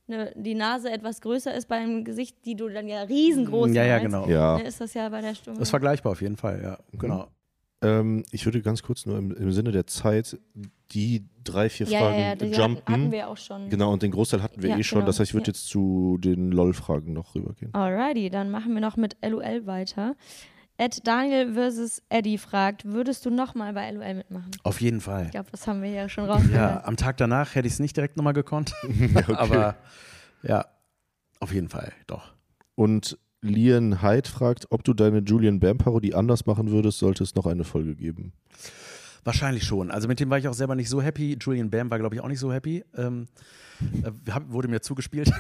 ne, 0.08 0.34
die 0.36 0.56
Nase 0.56 0.92
etwas 0.92 1.22
größer 1.22 1.54
ist 1.54 1.68
bei 1.68 1.78
einem 1.78 2.04
Gesicht, 2.04 2.46
die 2.46 2.56
du 2.56 2.68
dann 2.70 2.88
ja 2.88 3.04
riesengroß 3.04 3.74
Ja, 3.74 3.86
ja, 3.86 4.00
genau. 4.00 4.28
Ja. 4.28 4.58
ne, 4.58 4.64
ist 4.64 4.82
das 4.82 4.94
ja 4.94 5.08
bei 5.10 5.22
der 5.22 5.36
Stimme. 5.36 5.58
Das 5.58 5.68
ist 5.68 5.72
vergleichbar 5.72 6.12
auf 6.12 6.22
jeden 6.22 6.38
Fall, 6.38 6.62
ja. 6.62 6.78
Genau. 6.98 7.28
Ähm, 7.86 8.24
ich 8.32 8.46
würde 8.46 8.62
ganz 8.62 8.82
kurz 8.84 9.06
nur 9.06 9.18
im, 9.18 9.32
im 9.32 9.52
Sinne 9.52 9.72
der 9.72 9.86
Zeit 9.88 10.38
die 10.92 11.26
drei, 11.44 11.70
vier 11.70 11.88
ja, 11.88 12.00
Fragen 12.00 12.20
ja, 12.20 12.28
ja, 12.30 12.36
die 12.36 12.46
jumpen. 12.46 12.94
hatten, 12.94 13.12
wir 13.12 13.28
auch 13.28 13.38
schon. 13.38 13.70
Genau, 13.70 13.92
und 13.94 14.02
den 14.02 14.12
Großteil 14.12 14.42
hatten 14.42 14.62
wir 14.62 14.70
Ja, 14.72 14.78
eh 14.78 14.84
schon. 14.84 15.00
genau, 15.00 15.08
Das 15.08 15.20
heißt, 15.20 15.30
ich 15.30 15.34
würde 15.34 15.48
ja. 15.48 15.54
jetzt 15.54 15.68
zu 15.68 16.18
den 16.20 16.52
LOL-Fragen 16.52 17.14
noch 17.14 17.36
rübergehen. 17.36 17.74
Alrighty, 17.74 18.30
dann 18.30 18.50
machen 18.52 18.74
wir 18.74 18.82
noch 18.82 18.98
mit 18.98 19.18
LOL 19.24 19.66
weiter. 19.66 20.16
Ed 20.78 21.08
Daniel 21.08 21.54
versus 21.54 22.02
Eddie 22.10 22.38
fragt, 22.38 22.84
würdest 22.86 23.26
du 23.26 23.30
nochmal 23.30 23.74
bei 23.74 23.90
LOL 23.92 24.14
mitmachen? 24.16 24.52
Auf 24.64 24.82
jeden 24.82 25.00
Fall. 25.00 25.26
Ich 25.26 25.32
glaube, 25.32 25.50
das 25.52 25.68
haben 25.68 25.82
wir 25.82 25.90
ja 25.90 26.10
schon 26.10 26.26
Ja, 26.26 26.34
rausgehört. 26.34 26.86
am 26.86 26.98
Tag 26.98 27.18
danach 27.18 27.56
hätte 27.56 27.68
ich 27.68 27.74
es 27.76 27.80
nicht 27.80 27.96
direkt 27.96 28.18
nochmal 28.18 28.34
gekonnt. 28.34 28.74
Aber 29.36 29.76
ja, 30.44 30.66
auf 31.40 31.54
jeden 31.54 31.70
Fall, 31.70 31.94
doch. 32.08 32.34
Und 32.76 33.18
Lian 33.46 34.02
Hyde 34.02 34.30
fragt, 34.30 34.68
ob 34.72 34.84
du 34.84 34.94
deine 34.94 35.20
Julian 35.20 35.60
Bam-Parodie 35.60 36.14
anders 36.14 36.46
machen 36.46 36.72
würdest, 36.72 37.00
sollte 37.00 37.24
es 37.24 37.36
noch 37.36 37.46
eine 37.46 37.64
Folge 37.64 37.96
geben. 37.96 38.34
Wahrscheinlich 39.26 39.64
schon. 39.64 39.90
Also 39.90 40.08
mit 40.08 40.20
dem 40.20 40.30
war 40.30 40.38
ich 40.38 40.48
auch 40.48 40.54
selber 40.54 40.76
nicht 40.76 40.88
so 40.88 41.02
happy. 41.02 41.36
Julian 41.42 41.72
Bam 41.72 41.90
war, 41.90 41.98
glaube 41.98 42.16
ich, 42.16 42.22
auch 42.22 42.28
nicht 42.28 42.40
so 42.40 42.54
happy. 42.54 42.84
Ähm, 42.96 43.28
äh, 44.04 44.32
hab, 44.32 44.52
wurde 44.52 44.68
mir 44.68 44.82
zugespielt. 44.82 45.32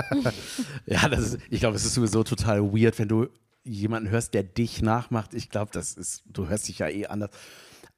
ja, 0.86 1.08
das 1.08 1.20
ist, 1.20 1.38
ich 1.48 1.60
glaube, 1.60 1.76
es 1.76 1.86
ist 1.86 1.94
sowieso 1.94 2.22
total 2.22 2.62
weird, 2.72 2.98
wenn 2.98 3.08
du 3.08 3.28
jemanden 3.64 4.10
hörst, 4.10 4.34
der 4.34 4.42
dich 4.42 4.82
nachmacht. 4.82 5.32
Ich 5.32 5.48
glaube, 5.48 5.70
das 5.72 5.94
ist, 5.94 6.22
du 6.26 6.48
hörst 6.48 6.68
dich 6.68 6.80
ja 6.80 6.88
eh 6.88 7.06
anders. 7.06 7.30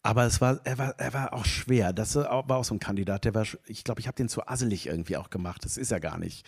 Aber 0.03 0.25
es 0.25 0.41
war, 0.41 0.61
er 0.65 0.79
war, 0.79 0.95
er 0.99 1.13
war 1.13 1.35
auch 1.35 1.45
schwer. 1.45 1.93
Das 1.93 2.15
war 2.15 2.49
auch 2.49 2.65
so 2.65 2.75
ein 2.75 2.79
Kandidat, 2.79 3.25
der 3.25 3.35
war, 3.35 3.47
ich 3.67 3.83
glaube, 3.83 4.01
ich 4.01 4.07
habe 4.07 4.17
den 4.17 4.29
zu 4.29 4.47
asselig 4.47 4.87
irgendwie 4.87 5.17
auch 5.17 5.29
gemacht. 5.29 5.65
Das 5.65 5.77
ist 5.77 5.91
er 5.91 6.01
gar 6.01 6.19
nicht. 6.19 6.47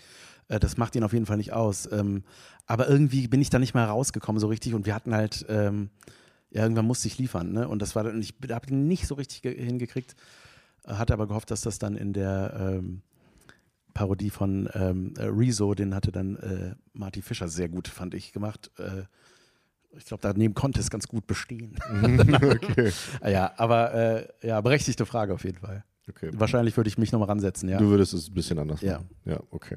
Äh, 0.48 0.58
Das 0.60 0.76
macht 0.76 0.94
ihn 0.96 1.04
auf 1.04 1.12
jeden 1.12 1.26
Fall 1.26 1.36
nicht 1.36 1.52
aus. 1.52 1.88
Ähm, 1.90 2.22
Aber 2.66 2.88
irgendwie 2.88 3.26
bin 3.28 3.40
ich 3.42 3.50
da 3.50 3.58
nicht 3.58 3.74
mehr 3.74 3.86
rausgekommen 3.86 4.38
so 4.40 4.46
richtig 4.48 4.74
und 4.74 4.86
wir 4.86 4.94
hatten 4.94 5.14
halt, 5.14 5.44
ähm, 5.48 5.90
ja, 6.50 6.62
irgendwann 6.62 6.86
musste 6.86 7.08
ich 7.08 7.18
liefern, 7.18 7.52
ne? 7.52 7.66
Und 7.68 7.80
das 7.82 7.96
war 7.96 8.04
dann, 8.04 8.20
ich 8.20 8.34
habe 8.50 8.68
ihn 8.70 8.86
nicht 8.86 9.06
so 9.06 9.14
richtig 9.14 9.42
ge- 9.42 9.56
hingekriegt, 9.62 10.14
äh, 10.86 10.92
hatte 10.94 11.12
aber 11.14 11.26
gehofft, 11.26 11.50
dass 11.50 11.62
das 11.62 11.78
dann 11.78 11.96
in 11.96 12.12
der 12.12 12.54
ähm, 12.78 13.02
Parodie 13.94 14.30
von 14.30 14.68
ähm, 14.74 15.12
äh, 15.18 15.24
Rezo, 15.24 15.74
den 15.74 15.94
hatte 15.94 16.12
dann 16.12 16.36
äh, 16.36 16.74
Marty 16.94 17.20
Fischer 17.22 17.48
sehr 17.48 17.68
gut, 17.68 17.88
fand 17.88 18.14
ich, 18.14 18.32
gemacht. 18.32 18.70
Äh, 18.78 19.02
ich 19.98 20.06
glaube, 20.06 20.22
daneben 20.22 20.54
konnte 20.54 20.80
es 20.80 20.88
ganz 20.88 21.06
gut 21.08 21.26
bestehen. 21.26 21.76
okay. 22.42 22.92
Ja, 23.26 23.52
aber 23.58 23.92
äh, 23.92 24.28
ja, 24.46 24.60
berechtigte 24.62 25.04
Frage 25.04 25.34
auf 25.34 25.44
jeden 25.44 25.58
Fall. 25.58 25.84
okay. 26.08 26.30
Wahrscheinlich 26.32 26.76
würde 26.78 26.88
ich 26.88 26.96
mich 26.96 27.12
nochmal 27.12 27.28
ransetzen, 27.28 27.68
ja. 27.68 27.76
Du 27.78 27.88
würdest 27.88 28.14
es 28.14 28.28
ein 28.28 28.34
bisschen 28.34 28.58
anders 28.58 28.80
Ja. 28.80 28.94
machen. 28.94 29.10
Ja, 29.26 29.40
okay. 29.50 29.76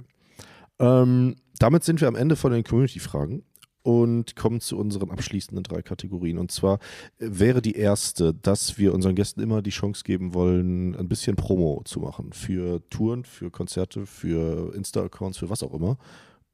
Ähm, 0.79 1.35
damit 1.59 1.83
sind 1.83 2.01
wir 2.01 2.07
am 2.07 2.15
Ende 2.15 2.35
von 2.35 2.51
den 2.51 2.63
Community-Fragen 2.63 3.43
und 3.85 4.35
kommen 4.35 4.61
zu 4.61 4.77
unseren 4.79 5.11
abschließenden 5.11 5.63
drei 5.63 5.83
Kategorien. 5.83 6.39
Und 6.39 6.51
zwar 6.51 6.79
äh, 7.19 7.27
wäre 7.29 7.61
die 7.61 7.75
erste, 7.75 8.33
dass 8.33 8.79
wir 8.79 8.93
unseren 8.93 9.15
Gästen 9.15 9.41
immer 9.41 9.61
die 9.61 9.69
Chance 9.69 10.03
geben 10.03 10.33
wollen, 10.33 10.95
ein 10.95 11.07
bisschen 11.07 11.35
Promo 11.35 11.81
zu 11.85 11.99
machen 11.99 12.33
für 12.33 12.81
Touren, 12.89 13.23
für 13.25 13.51
Konzerte, 13.51 14.07
für 14.07 14.73
Insta-Accounts, 14.73 15.37
für 15.37 15.49
was 15.51 15.61
auch 15.61 15.73
immer. 15.73 15.97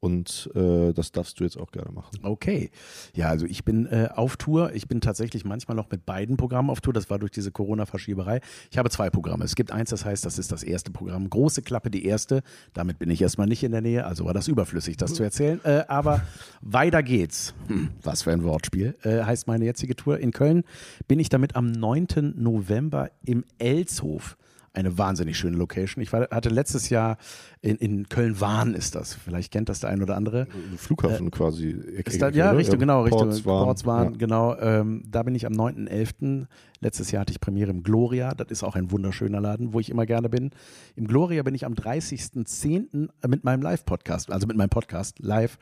Und 0.02 0.50
äh, 0.56 0.92
das 0.92 1.12
darfst 1.12 1.38
du 1.38 1.44
jetzt 1.44 1.56
auch 1.56 1.70
gerne 1.70 1.92
machen. 1.92 2.18
Okay. 2.24 2.72
Ja, 3.14 3.28
also 3.28 3.46
ich 3.46 3.64
bin 3.64 3.86
äh, 3.86 4.08
auf 4.12 4.36
Tour. 4.36 4.72
Ich 4.74 4.88
bin 4.88 5.00
tatsächlich 5.00 5.44
manchmal 5.44 5.76
noch 5.76 5.88
mit 5.92 6.04
beiden 6.04 6.36
Programmen 6.36 6.70
auf 6.70 6.80
Tour. 6.80 6.92
Das 6.92 7.08
war 7.08 7.20
durch 7.20 7.30
diese 7.30 7.52
Corona-Verschieberei. 7.52 8.40
Ich 8.72 8.78
habe 8.78 8.90
zwei 8.90 9.10
Programme. 9.10 9.44
Es 9.44 9.54
gibt 9.54 9.70
eins, 9.70 9.90
das 9.90 10.04
heißt, 10.04 10.26
das 10.26 10.40
ist 10.40 10.50
das 10.50 10.64
erste 10.64 10.90
Programm. 10.90 11.30
Große 11.30 11.62
Klappe, 11.62 11.88
die 11.88 12.04
erste. 12.04 12.42
Damit 12.74 12.98
bin 12.98 13.10
ich 13.10 13.22
erstmal 13.22 13.46
nicht 13.46 13.62
in 13.62 13.70
der 13.70 13.80
Nähe, 13.80 14.04
also 14.04 14.24
war 14.24 14.34
das 14.34 14.48
überflüssig, 14.48 14.96
das 14.96 15.14
zu 15.14 15.22
erzählen. 15.22 15.60
Äh, 15.62 15.84
aber 15.86 16.22
weiter 16.62 17.04
geht's. 17.04 17.54
Hm, 17.68 17.90
was 18.02 18.22
für 18.22 18.32
ein 18.32 18.42
Wortspiel. 18.42 18.96
Äh, 19.04 19.22
heißt 19.22 19.46
meine 19.46 19.66
jetzige 19.66 19.94
Tour. 19.94 20.18
In 20.18 20.32
Köln 20.32 20.64
bin 21.06 21.20
ich 21.20 21.28
damit 21.28 21.54
am 21.54 21.70
9. 21.70 22.34
November 22.34 23.12
im 23.24 23.44
Elshof. 23.58 24.36
Eine 24.74 24.96
wahnsinnig 24.96 25.36
schöne 25.36 25.56
Location. 25.56 26.02
Ich 26.02 26.12
war, 26.14 26.28
hatte 26.30 26.48
letztes 26.48 26.88
Jahr 26.88 27.18
in, 27.60 27.76
in 27.76 28.08
Köln-Wahn 28.08 28.74
ist 28.74 28.94
das. 28.94 29.12
Vielleicht 29.12 29.52
kennt 29.52 29.68
das 29.68 29.80
der 29.80 29.90
ein 29.90 30.02
oder 30.02 30.16
andere. 30.16 30.46
Flughafen 30.78 31.30
quasi. 31.30 31.70
Ist 31.70 32.22
da, 32.22 32.30
ja, 32.30 32.52
Richtung, 32.52 32.78
genau, 32.78 33.02
Richtung. 33.02 33.30
Portswan, 33.42 34.12
Ja. 34.12 34.16
genau. 34.18 34.56
Ähm, 34.58 35.04
da 35.06 35.22
bin 35.24 35.34
ich 35.34 35.44
am 35.44 35.52
9.11. 35.52 36.46
Letztes 36.80 37.10
Jahr 37.10 37.20
hatte 37.20 37.32
ich 37.32 37.40
Premiere 37.40 37.70
im 37.70 37.82
Gloria. 37.82 38.34
Das 38.34 38.48
ist 38.50 38.62
auch 38.64 38.74
ein 38.74 38.90
wunderschöner 38.90 39.40
Laden, 39.40 39.74
wo 39.74 39.80
ich 39.80 39.90
immer 39.90 40.06
gerne 40.06 40.28
bin. 40.30 40.50
Im 40.96 41.06
Gloria 41.06 41.42
bin 41.42 41.54
ich 41.54 41.66
am 41.66 41.74
30.10. 41.74 43.10
mit 43.28 43.44
meinem 43.44 43.62
Live-Podcast, 43.62 44.30
also 44.32 44.46
mit 44.46 44.56
meinem 44.56 44.70
Podcast 44.70 45.18
live 45.18 45.58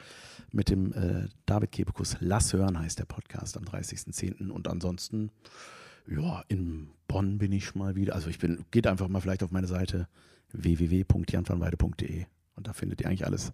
mit 0.53 0.71
dem 0.71 0.93
äh, 0.93 1.29
David 1.47 1.73
Kebekus. 1.73 2.17
Lass 2.21 2.53
hören 2.53 2.79
heißt 2.79 2.99
der 2.99 3.05
Podcast 3.05 3.57
am 3.57 3.65
30.10. 3.65 4.51
Und 4.51 4.69
ansonsten, 4.69 5.31
ja, 6.07 6.43
in 6.49 6.91
Bonn 7.09 7.39
bin 7.39 7.53
ich 7.53 7.75
mal 7.75 7.97
wieder. 7.97 8.15
Also 8.15 8.29
ich 8.29 8.39
bin, 8.39 8.65
geht 8.71 8.87
einfach 8.87 9.09
mal 9.09 9.21
vielleicht 9.21 9.43
auf 9.43 9.51
meine 9.51 9.67
Seite 9.67 10.09
www.janvanweide.de 10.53 12.27
und 12.57 12.67
da 12.67 12.73
findet 12.73 13.01
ihr 13.01 13.09
eigentlich 13.09 13.27
alles, 13.27 13.53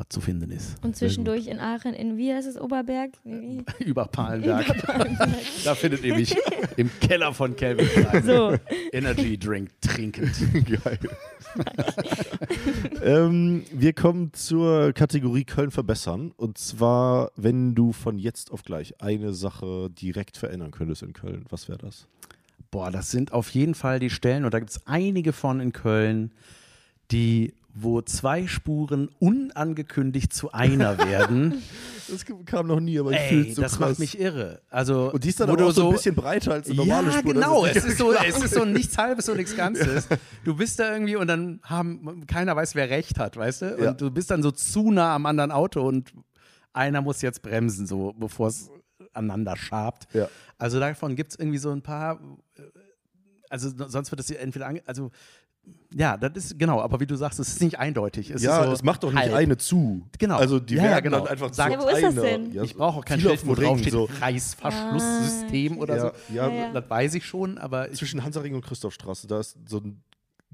was 0.00 0.08
zu 0.08 0.20
finden 0.20 0.50
ist. 0.50 0.82
Und 0.82 0.96
zwischendurch 0.96 1.46
in 1.46 1.60
Aachen, 1.60 1.92
in 1.92 2.16
wie 2.16 2.32
heißt 2.32 2.48
es, 2.48 2.58
Oberberg? 2.58 3.12
Wie? 3.22 3.62
Über 3.84 4.06
Palenberg. 4.06 4.66
da 5.64 5.74
findet 5.74 6.02
ihr 6.02 6.16
mich 6.16 6.34
im 6.76 6.90
Keller 7.00 7.34
von 7.34 7.54
Calvin 7.54 7.86
Klein. 7.86 8.22
So. 8.30 8.56
Energy 8.92 9.38
Drink 9.38 9.70
trinkend. 9.80 10.32
Geil. 10.66 10.98
ähm, 13.02 13.64
wir 13.72 13.92
kommen 13.92 14.32
zur 14.32 14.92
Kategorie 14.92 15.44
Köln 15.44 15.70
verbessern. 15.70 16.32
Und 16.36 16.58
zwar, 16.58 17.30
wenn 17.36 17.74
du 17.74 17.92
von 17.92 18.18
jetzt 18.18 18.52
auf 18.52 18.62
gleich 18.64 19.00
eine 19.02 19.34
Sache 19.34 19.90
direkt 19.90 20.36
verändern 20.36 20.70
könntest 20.70 21.02
in 21.02 21.12
Köln, 21.12 21.44
was 21.50 21.68
wäre 21.68 21.78
das? 21.78 22.06
Boah, 22.70 22.90
das 22.90 23.10
sind 23.10 23.32
auf 23.32 23.50
jeden 23.50 23.74
Fall 23.74 23.98
die 23.98 24.10
Stellen, 24.10 24.44
und 24.44 24.54
da 24.54 24.60
gibt 24.60 24.70
es 24.70 24.86
einige 24.86 25.32
von 25.32 25.60
in 25.60 25.72
Köln, 25.72 26.32
die, 27.10 27.52
wo 27.74 28.02
zwei 28.02 28.46
Spuren 28.46 29.08
unangekündigt 29.18 30.32
zu 30.32 30.52
einer 30.52 30.98
werden. 30.98 31.62
Das 32.10 32.24
kam 32.44 32.66
noch 32.66 32.80
nie, 32.80 32.98
aber 32.98 33.12
ich 33.12 33.20
fühle 33.20 33.54
so 33.54 33.62
das 33.62 33.76
krass. 33.78 33.90
macht 33.90 33.98
mich 34.00 34.18
irre. 34.18 34.60
Also, 34.68 35.12
Und 35.12 35.22
die 35.22 35.28
ist 35.28 35.38
dann 35.38 35.48
aber 35.48 35.58
du 35.58 35.66
auch 35.68 35.70
so 35.70 35.86
ein 35.86 35.92
bisschen 35.92 36.16
breiter 36.16 36.54
als 36.54 36.66
eine 36.66 36.74
normale 36.78 37.06
ja, 37.12 37.18
Spur. 37.20 37.34
genau. 37.34 37.64
Es 37.66 37.84
ist, 37.84 37.98
so, 37.98 38.12
es 38.12 38.36
ist 38.42 38.54
so 38.54 38.64
nichts 38.64 38.98
Halbes 38.98 39.28
und 39.28 39.36
nichts 39.36 39.54
Ganzes. 39.56 40.08
Du 40.42 40.56
bist 40.56 40.80
da 40.80 40.92
irgendwie 40.92 41.14
und 41.14 41.28
dann 41.28 41.60
haben, 41.62 42.26
keiner 42.26 42.56
weiß, 42.56 42.74
wer 42.74 42.90
recht 42.90 43.20
hat, 43.20 43.36
weißt 43.36 43.62
du? 43.62 43.76
Und 43.76 43.84
Ja. 43.84 43.92
du 43.92 44.10
bist 44.10 44.28
dann 44.32 44.42
so 44.42 44.50
zu 44.50 44.90
nah 44.90 45.14
am 45.14 45.24
anderen 45.24 45.52
Auto 45.52 45.86
und 45.86 46.12
einer 46.72 47.00
muss 47.00 47.22
jetzt 47.22 47.42
bremsen, 47.42 47.86
so 47.86 48.12
bevor 48.18 48.48
es 48.48 48.70
aneinander 49.12 49.54
schabt. 49.56 50.12
Ja. 50.12 50.28
Also 50.58 50.80
davon 50.80 51.14
gibt 51.14 51.30
es 51.30 51.38
irgendwie 51.38 51.58
so 51.58 51.70
ein 51.70 51.82
paar, 51.82 52.18
äh, 52.58 52.62
also 53.48 53.70
sonst 53.86 54.10
wird 54.10 54.18
das 54.18 54.26
hier 54.26 54.40
entweder, 54.40 54.68
also 54.84 55.12
ja, 55.92 56.16
das 56.16 56.32
ist, 56.44 56.58
genau, 56.58 56.80
aber 56.80 57.00
wie 57.00 57.06
du 57.06 57.16
sagst, 57.16 57.40
es 57.40 57.48
ist 57.48 57.60
nicht 57.62 57.78
eindeutig. 57.78 58.30
Es 58.30 58.42
ja, 58.42 58.64
so 58.64 58.72
es 58.72 58.82
macht 58.84 59.02
doch 59.02 59.10
nicht 59.10 59.18
halb. 59.22 59.34
eine 59.34 59.56
zu. 59.56 60.06
Genau. 60.18 60.36
Also 60.36 60.60
die 60.60 60.74
Ja, 60.76 60.84
ja, 60.84 60.90
werden 60.90 61.04
genau. 61.04 61.18
dann 61.20 61.28
einfach 61.28 61.52
Sag- 61.52 61.72
zu 61.72 61.78
Ja, 61.78 61.84
wo 61.84 61.88
ist 61.88 62.02
das 62.02 62.14
denn? 62.14 62.52
Ja, 62.52 62.62
Ich 62.62 62.74
brauche 62.76 62.98
auch 62.98 63.04
kein 63.04 63.20
Schild, 63.20 63.44
wo 63.46 63.52
Ring, 63.52 63.64
drauf 63.66 63.78
steht 63.80 63.92
so 63.92 64.08
Reißverschlusssystem 64.20 65.78
oder 65.78 65.96
Ja, 65.96 66.00
so. 66.00 66.34
ja, 66.34 66.48
Ja, 66.48 66.54
ja. 66.54 66.72
Das 66.72 66.88
weiß 66.88 67.14
ich 67.14 67.26
schon, 67.26 67.58
aber 67.58 67.90
ich, 67.90 67.98
zwischen 67.98 68.22
Hansaring 68.22 68.54
und 68.54 68.64
Christophstraße, 68.64 69.26
da 69.26 69.40
ist 69.40 69.56
so 69.66 69.78
ein 69.78 70.02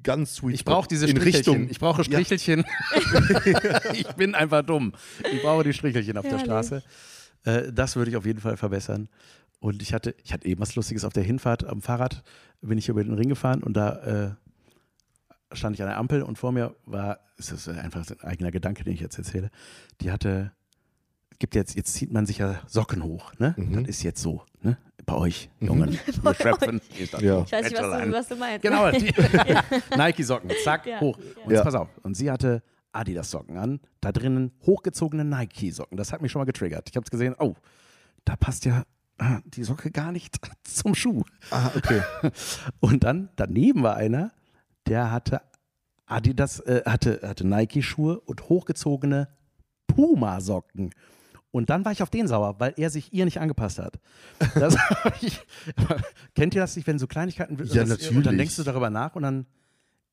ganz 0.02 0.36
sweet 0.36 0.54
ich 0.54 0.64
brauche 0.64 0.88
diese 0.88 1.06
in 1.06 1.16
Strichelchen. 1.16 1.52
Richtung. 1.54 1.70
Ich 1.70 1.80
brauche 1.80 2.04
Strichelchen. 2.04 2.64
ich 3.92 4.06
bin 4.14 4.34
einfach 4.34 4.62
dumm. 4.62 4.92
Ich 5.32 5.42
brauche 5.42 5.64
die 5.64 5.72
Strichelchen 5.72 6.16
auf 6.18 6.26
der. 6.28 6.38
Straße. 6.38 6.82
Äh, 7.44 7.72
das 7.72 7.96
würde 7.96 8.10
ich 8.10 8.16
auf 8.16 8.26
jeden 8.26 8.40
Fall 8.40 8.56
verbessern. 8.56 9.08
Und 9.58 9.80
ich 9.82 9.94
hatte, 9.94 10.14
ich 10.22 10.32
hatte 10.32 10.46
eben 10.46 10.60
was 10.60 10.74
Lustiges 10.76 11.04
auf 11.04 11.12
der 11.12 11.22
Hinfahrt 11.24 11.64
am 11.64 11.80
Fahrrad, 11.80 12.22
bin 12.60 12.78
ich 12.78 12.88
über 12.88 13.02
den 13.02 13.14
Ring 13.14 13.28
gefahren 13.28 13.62
und 13.62 13.74
da 13.76 13.96
äh, 14.26 14.30
stand 15.52 15.74
ich 15.76 15.82
an 15.82 15.88
der 15.88 15.98
Ampel 15.98 16.22
und 16.22 16.38
vor 16.38 16.52
mir 16.52 16.74
war, 16.84 17.20
es 17.38 17.52
ist 17.52 17.68
einfach 17.68 18.04
ein 18.08 18.20
eigener 18.22 18.50
Gedanke, 18.50 18.84
den 18.84 18.94
ich 18.94 19.00
jetzt 19.00 19.18
erzähle, 19.18 19.50
die 20.00 20.10
hatte, 20.10 20.52
gibt 21.38 21.54
jetzt, 21.54 21.76
jetzt 21.76 21.94
zieht 21.94 22.12
man 22.12 22.26
sich 22.26 22.38
ja 22.38 22.60
Socken 22.66 23.02
hoch, 23.02 23.32
ne? 23.38 23.54
Mhm. 23.56 23.84
Das 23.84 23.96
ist 23.96 24.02
jetzt 24.02 24.20
so, 24.22 24.42
ne? 24.62 24.76
Bei 25.04 25.14
euch, 25.14 25.50
Jungen, 25.60 25.92
ihr 26.24 26.34
Schöpfen. 26.34 26.80
Seid 27.10 27.22
Ja. 27.22 27.42
Ich 27.42 27.52
weiß 27.52 27.64
nicht, 27.70 27.80
was 27.80 28.02
du, 28.04 28.12
was 28.12 28.28
du 28.28 28.36
meinst. 28.36 28.62
Genau, 28.62 28.90
die 28.92 29.14
Nike-Socken, 29.96 30.50
zack, 30.64 30.86
Ja. 30.86 31.00
hoch. 31.00 31.16
Und 31.44 31.50
Ja. 31.52 31.58
jetzt 31.58 31.64
pass 31.64 31.74
auf. 31.74 31.88
Und 32.02 32.16
sie 32.16 32.30
hatte 32.30 32.62
Adidas-Socken 32.92 33.56
an, 33.58 33.80
da 34.00 34.10
drinnen 34.10 34.52
hochgezogene 34.64 35.24
Nike-Socken. 35.24 35.96
Das 35.96 36.12
hat 36.12 36.22
mich 36.22 36.32
schon 36.32 36.40
mal 36.40 36.46
getriggert. 36.46 36.88
Ich 36.90 36.96
habe 36.96 37.08
gesehen, 37.08 37.34
oh, 37.38 37.54
da 38.24 38.34
passt 38.34 38.64
ja 38.64 38.82
ah, 39.18 39.40
die 39.44 39.62
Socke 39.62 39.90
gar 39.92 40.10
nicht 40.10 40.36
zum 40.64 40.94
Schuh. 40.94 41.22
Ah, 41.50 41.70
okay. 41.76 42.02
Und 42.80 43.04
dann 43.04 43.28
daneben 43.36 43.82
war 43.84 43.96
einer, 43.96 44.32
der 44.86 45.10
hatte 45.12 45.40
Adidas, 46.06 46.60
äh, 46.60 46.82
hatte, 46.86 47.20
hatte 47.22 47.46
Nike-Schuhe 47.46 48.20
und 48.20 48.48
hochgezogene 48.48 49.28
Puma-Socken. 49.88 50.90
Und 51.50 51.70
dann 51.70 51.84
war 51.84 51.92
ich 51.92 52.02
auf 52.02 52.10
den 52.10 52.28
sauer, 52.28 52.56
weil 52.58 52.74
er 52.76 52.90
sich 52.90 53.12
ihr 53.14 53.24
nicht 53.24 53.40
angepasst 53.40 53.78
hat. 53.78 53.98
Ich, 55.22 55.40
kennt 56.34 56.54
ihr 56.54 56.60
das 56.60 56.76
nicht, 56.76 56.86
wenn 56.86 56.98
so 56.98 57.06
Kleinigkeiten 57.06 57.56
Ja, 57.64 57.84
das- 57.84 57.90
Und 57.90 58.04
dann 58.08 58.14
natürlich. 58.16 58.38
denkst 58.38 58.56
du 58.56 58.62
darüber 58.62 58.90
nach 58.90 59.14
und 59.16 59.22
dann 59.22 59.46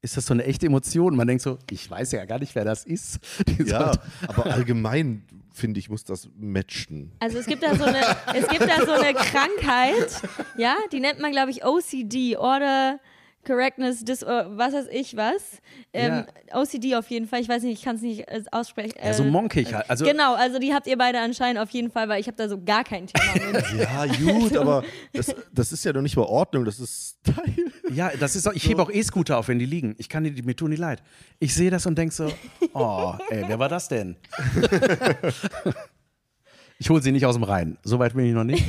ist 0.01 0.15
das 0.17 0.25
so 0.25 0.33
eine 0.33 0.43
echte 0.45 0.65
Emotion. 0.67 1.15
Man 1.15 1.27
denkt 1.27 1.43
so, 1.43 1.57
ich 1.69 1.89
weiß 1.89 2.11
ja 2.13 2.25
gar 2.25 2.39
nicht, 2.39 2.55
wer 2.55 2.65
das 2.65 2.85
ist. 2.85 3.19
Ja, 3.65 3.91
aber 4.27 4.45
allgemein 4.47 5.23
finde 5.53 5.79
ich, 5.79 5.89
muss 5.89 6.03
das 6.03 6.29
matchen. 6.37 7.11
Also 7.19 7.37
es 7.37 7.45
gibt 7.45 7.61
da 7.63 7.75
so 7.75 7.83
eine, 7.83 7.99
es 8.35 8.47
gibt 8.47 8.61
da 8.63 8.85
so 8.85 8.91
eine 8.91 9.13
Krankheit, 9.13 10.21
ja, 10.57 10.75
die 10.91 10.99
nennt 10.99 11.19
man, 11.19 11.31
glaube 11.31 11.51
ich, 11.51 11.63
OCD, 11.65 12.37
Order 12.37 12.99
Correctness, 13.45 14.03
Dis 14.05 14.21
was 14.23 14.73
weiß 14.73 14.85
ich 14.91 15.15
was. 15.17 15.43
Ähm, 15.93 16.25
OCD 16.53 16.95
auf 16.95 17.09
jeden 17.09 17.27
Fall, 17.27 17.41
ich 17.41 17.49
weiß 17.49 17.63
nicht, 17.63 17.79
ich 17.79 17.83
kann 17.83 17.95
es 17.97 18.01
nicht 18.01 18.21
äh, 18.27 18.43
aussprechen. 18.51 18.93
ja, 19.03 19.13
so 19.13 19.23
Äh, 19.23 19.27
monkig 19.27 19.73
halt. 19.73 19.89
Also, 19.89 20.05
genau, 20.05 20.35
also 20.35 20.59
die 20.59 20.73
habt 20.73 20.87
ihr 20.87 20.97
beide 20.97 21.19
anscheinend 21.19 21.61
auf 21.61 21.69
jeden 21.71 21.91
Fall, 21.91 22.09
weil 22.09 22.19
ich 22.21 22.27
habe 22.27 22.37
da 22.37 22.47
so 22.49 22.61
gar 22.63 22.83
kein 22.83 23.07
Thema 23.07 23.51
mit. 23.51 23.63
Ja, 23.79 24.05
gut, 24.05 24.55
aber 24.55 24.83
das, 25.13 25.35
das 25.51 25.71
ist 25.71 25.83
ja 25.83 25.93
doch 25.93 26.01
nicht 26.01 26.15
mal 26.15 26.23
Ordnung, 26.23 26.65
das 26.65 26.79
ist 26.79 27.17
Style. 27.21 27.71
Ja, 27.91 28.11
das 28.19 28.35
ist 28.35 28.47
auch, 28.47 28.53
ich 28.53 28.67
hebe 28.67 28.81
auch 28.81 28.89
E-Scooter 28.89 29.37
auf, 29.37 29.47
wenn 29.47 29.59
die 29.59 29.65
liegen. 29.65 29.95
Ich 29.97 30.09
kann 30.09 30.23
die, 30.23 30.41
mir 30.41 30.55
tun 30.55 30.71
die 30.71 30.77
leid. 30.77 31.03
Ich 31.39 31.53
sehe 31.53 31.69
das 31.69 31.85
und 31.85 31.97
denke 31.97 32.13
so, 32.13 32.31
oh, 32.73 33.13
ey, 33.29 33.43
wer 33.47 33.59
war 33.59 33.69
das 33.69 33.87
denn? 33.87 34.15
ich 36.79 36.89
hole 36.89 37.01
sie 37.01 37.11
nicht 37.11 37.25
aus 37.25 37.35
dem 37.35 37.43
Rhein. 37.43 37.77
So 37.83 37.99
weit 37.99 38.13
bin 38.13 38.25
ich 38.25 38.33
noch 38.33 38.43
nicht. 38.43 38.63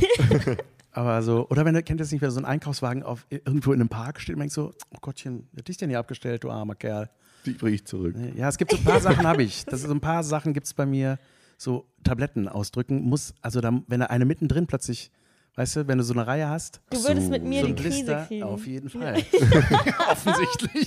Aber 0.95 1.23
so, 1.23 1.49
oder 1.49 1.65
wenn 1.65 1.75
du 1.75 1.83
kennt 1.83 2.01
ihr 2.01 2.05
das 2.05 2.13
nicht, 2.13 2.23
wenn 2.23 2.31
so 2.31 2.41
ein 2.41 2.45
Einkaufswagen 2.45 3.03
auf, 3.03 3.27
irgendwo 3.29 3.73
in 3.73 3.81
einem 3.81 3.89
Park 3.89 4.21
steht 4.21 4.37
und 4.37 4.41
denkst 4.41 4.55
so, 4.55 4.73
oh 4.91 4.99
Gottchen, 5.01 5.49
wer 5.53 5.59
hat 5.59 5.69
dich 5.69 5.77
denn 5.77 5.91
hier 5.91 5.99
abgestellt, 5.99 6.45
du 6.45 6.51
armer 6.51 6.77
Kerl? 6.77 7.11
Die 7.45 7.51
bringe 7.51 7.75
ich 7.75 7.85
zurück. 7.85 8.15
Ja, 8.37 8.49
es 8.49 8.57
gibt 8.57 8.71
so 8.71 8.77
ein 8.77 8.85
paar 8.85 9.01
Sachen, 9.01 9.27
habe 9.27 9.43
ich. 9.43 9.65
Das 9.67 9.81
ist 9.81 9.89
so 9.89 9.93
ein 9.93 10.01
paar 10.01 10.23
Sachen 10.23 10.55
gibt 10.55 10.67
es 10.67 10.73
bei 10.73 10.87
mir, 10.87 11.19
so 11.59 11.87
Tabletten 12.05 12.49
ausdrücken. 12.49 13.03
Muss, 13.03 13.35
also 13.43 13.61
da, 13.61 13.73
wenn 13.89 14.01
da 14.01 14.07
eine 14.07 14.25
mittendrin 14.25 14.69
plötzlich, 14.69 15.11
weißt 15.57 15.77
du, 15.77 15.89
wenn 15.89 15.99
du 15.99 16.05
so 16.05 16.13
eine 16.15 16.27
Reihe 16.27 16.49
hast, 16.49 16.81
Du 16.91 17.03
würdest 17.05 17.31
mit 17.31 17.45
mir 17.45 17.61
so 17.63 17.67
die 17.69 17.75
Krise 17.75 17.89
Blister, 18.05 18.25
kriegen. 18.27 18.43
auf 18.43 18.67
jeden 18.67 18.89
Fall. 18.91 19.17
Offensichtlich. 20.11 20.87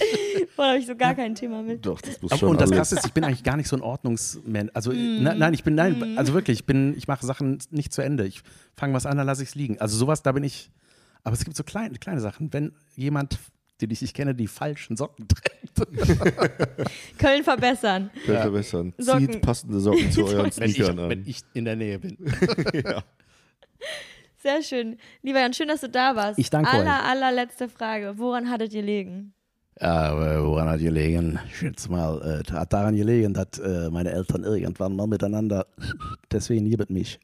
Da 0.57 0.67
habe 0.69 0.79
ich 0.79 0.85
so 0.87 0.95
gar 0.95 1.15
kein 1.15 1.35
Thema 1.35 1.61
mit. 1.63 1.85
Doch, 1.85 2.01
das 2.01 2.21
muss 2.21 2.31
Aber- 2.31 2.39
schon 2.39 2.49
und 2.49 2.61
das. 2.61 2.71
Krasse 2.71 2.95
ist, 2.95 3.05
ich 3.05 3.13
bin 3.13 3.23
eigentlich 3.23 3.43
gar 3.43 3.55
nicht 3.57 3.67
so 3.69 3.75
ein 3.75 3.81
Ordnungsmensch. 3.81 4.71
Also 4.73 4.91
Mm. 4.91 5.23
ne, 5.23 5.35
nein, 5.37 5.53
ich 5.53 5.63
bin 5.63 5.75
nein, 5.75 6.17
also 6.17 6.33
wirklich, 6.33 6.59
ich 6.59 6.65
bin, 6.65 6.95
ich 6.97 7.07
mache 7.07 7.25
Sachen 7.25 7.59
nicht 7.71 7.93
zu 7.93 8.01
Ende. 8.01 8.25
Ich 8.25 8.41
fange 8.75 8.93
was 8.93 9.05
an, 9.05 9.17
dann 9.17 9.25
lasse 9.27 9.43
ich 9.43 9.49
es 9.49 9.55
liegen. 9.55 9.79
Also 9.79 9.97
sowas, 9.97 10.21
da 10.23 10.31
bin 10.31 10.43
ich. 10.43 10.71
Aber 11.23 11.33
es 11.35 11.43
gibt 11.43 11.55
so 11.57 11.63
kleine, 11.63 11.97
kleine 11.99 12.19
Sachen. 12.21 12.51
Wenn 12.53 12.71
jemand, 12.95 13.37
den 13.81 13.91
ich 13.91 14.01
nicht 14.01 14.15
kenne, 14.15 14.33
die 14.33 14.47
falschen 14.47 14.97
Socken 14.97 15.27
trägt, 15.27 15.57
Köln 17.19 17.43
verbessern. 17.43 18.09
Könnt 18.25 18.39
verbessern. 18.39 18.93
Socken. 18.97 19.31
Zieht 19.31 19.41
passende 19.41 19.79
Socken 19.79 20.11
zu 20.11 20.25
euren 20.25 20.45
wenn 20.45 20.51
Sneakern 20.71 20.97
wenn 20.97 21.19
an. 21.19 21.23
ich 21.27 21.41
in 21.53 21.65
der 21.65 21.75
Nähe 21.75 21.99
bin. 21.99 22.17
Sehr 24.47 24.63
schön. 24.63 24.97
Lieber 25.23 25.41
Jan, 25.41 25.53
schön, 25.53 25.67
dass 25.67 25.81
du 25.81 25.89
da 25.89 26.15
warst. 26.15 26.39
Ich 26.39 26.49
danke 26.49 26.69
Aller, 26.69 27.03
allerletzte 27.03 27.67
Frage. 27.67 28.13
Woran 28.15 28.49
hattet 28.49 28.73
ihr 28.73 28.81
liegen? 28.81 29.33
Ja, 29.77 30.11
aber 30.13 30.47
woran 30.47 30.69
hat 30.69 30.79
gelegen? 30.79 31.37
Ich 31.47 31.57
schätze 31.57 31.91
mal, 31.91 32.41
äh, 32.47 32.53
hat 32.53 32.71
daran 32.71 32.95
gelegen, 32.95 33.33
dass 33.33 33.59
äh, 33.59 33.89
meine 33.89 34.11
Eltern 34.11 34.45
irgendwann 34.45 34.95
mal 34.95 35.05
miteinander, 35.05 35.67
deswegen 36.31 36.65
liebet 36.65 36.89
mich. 36.89 37.19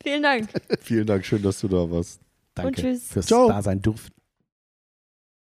Vielen 0.00 0.22
Dank. 0.22 0.48
Vielen 0.80 1.06
Dank, 1.08 1.26
schön, 1.26 1.42
dass 1.42 1.58
du 1.60 1.66
da 1.66 1.90
warst. 1.90 2.20
Danke 2.54 2.80
tschüss. 2.80 3.08
fürs 3.08 3.26
Ciao. 3.26 3.48
Dasein 3.48 3.82
dürfen. 3.82 4.19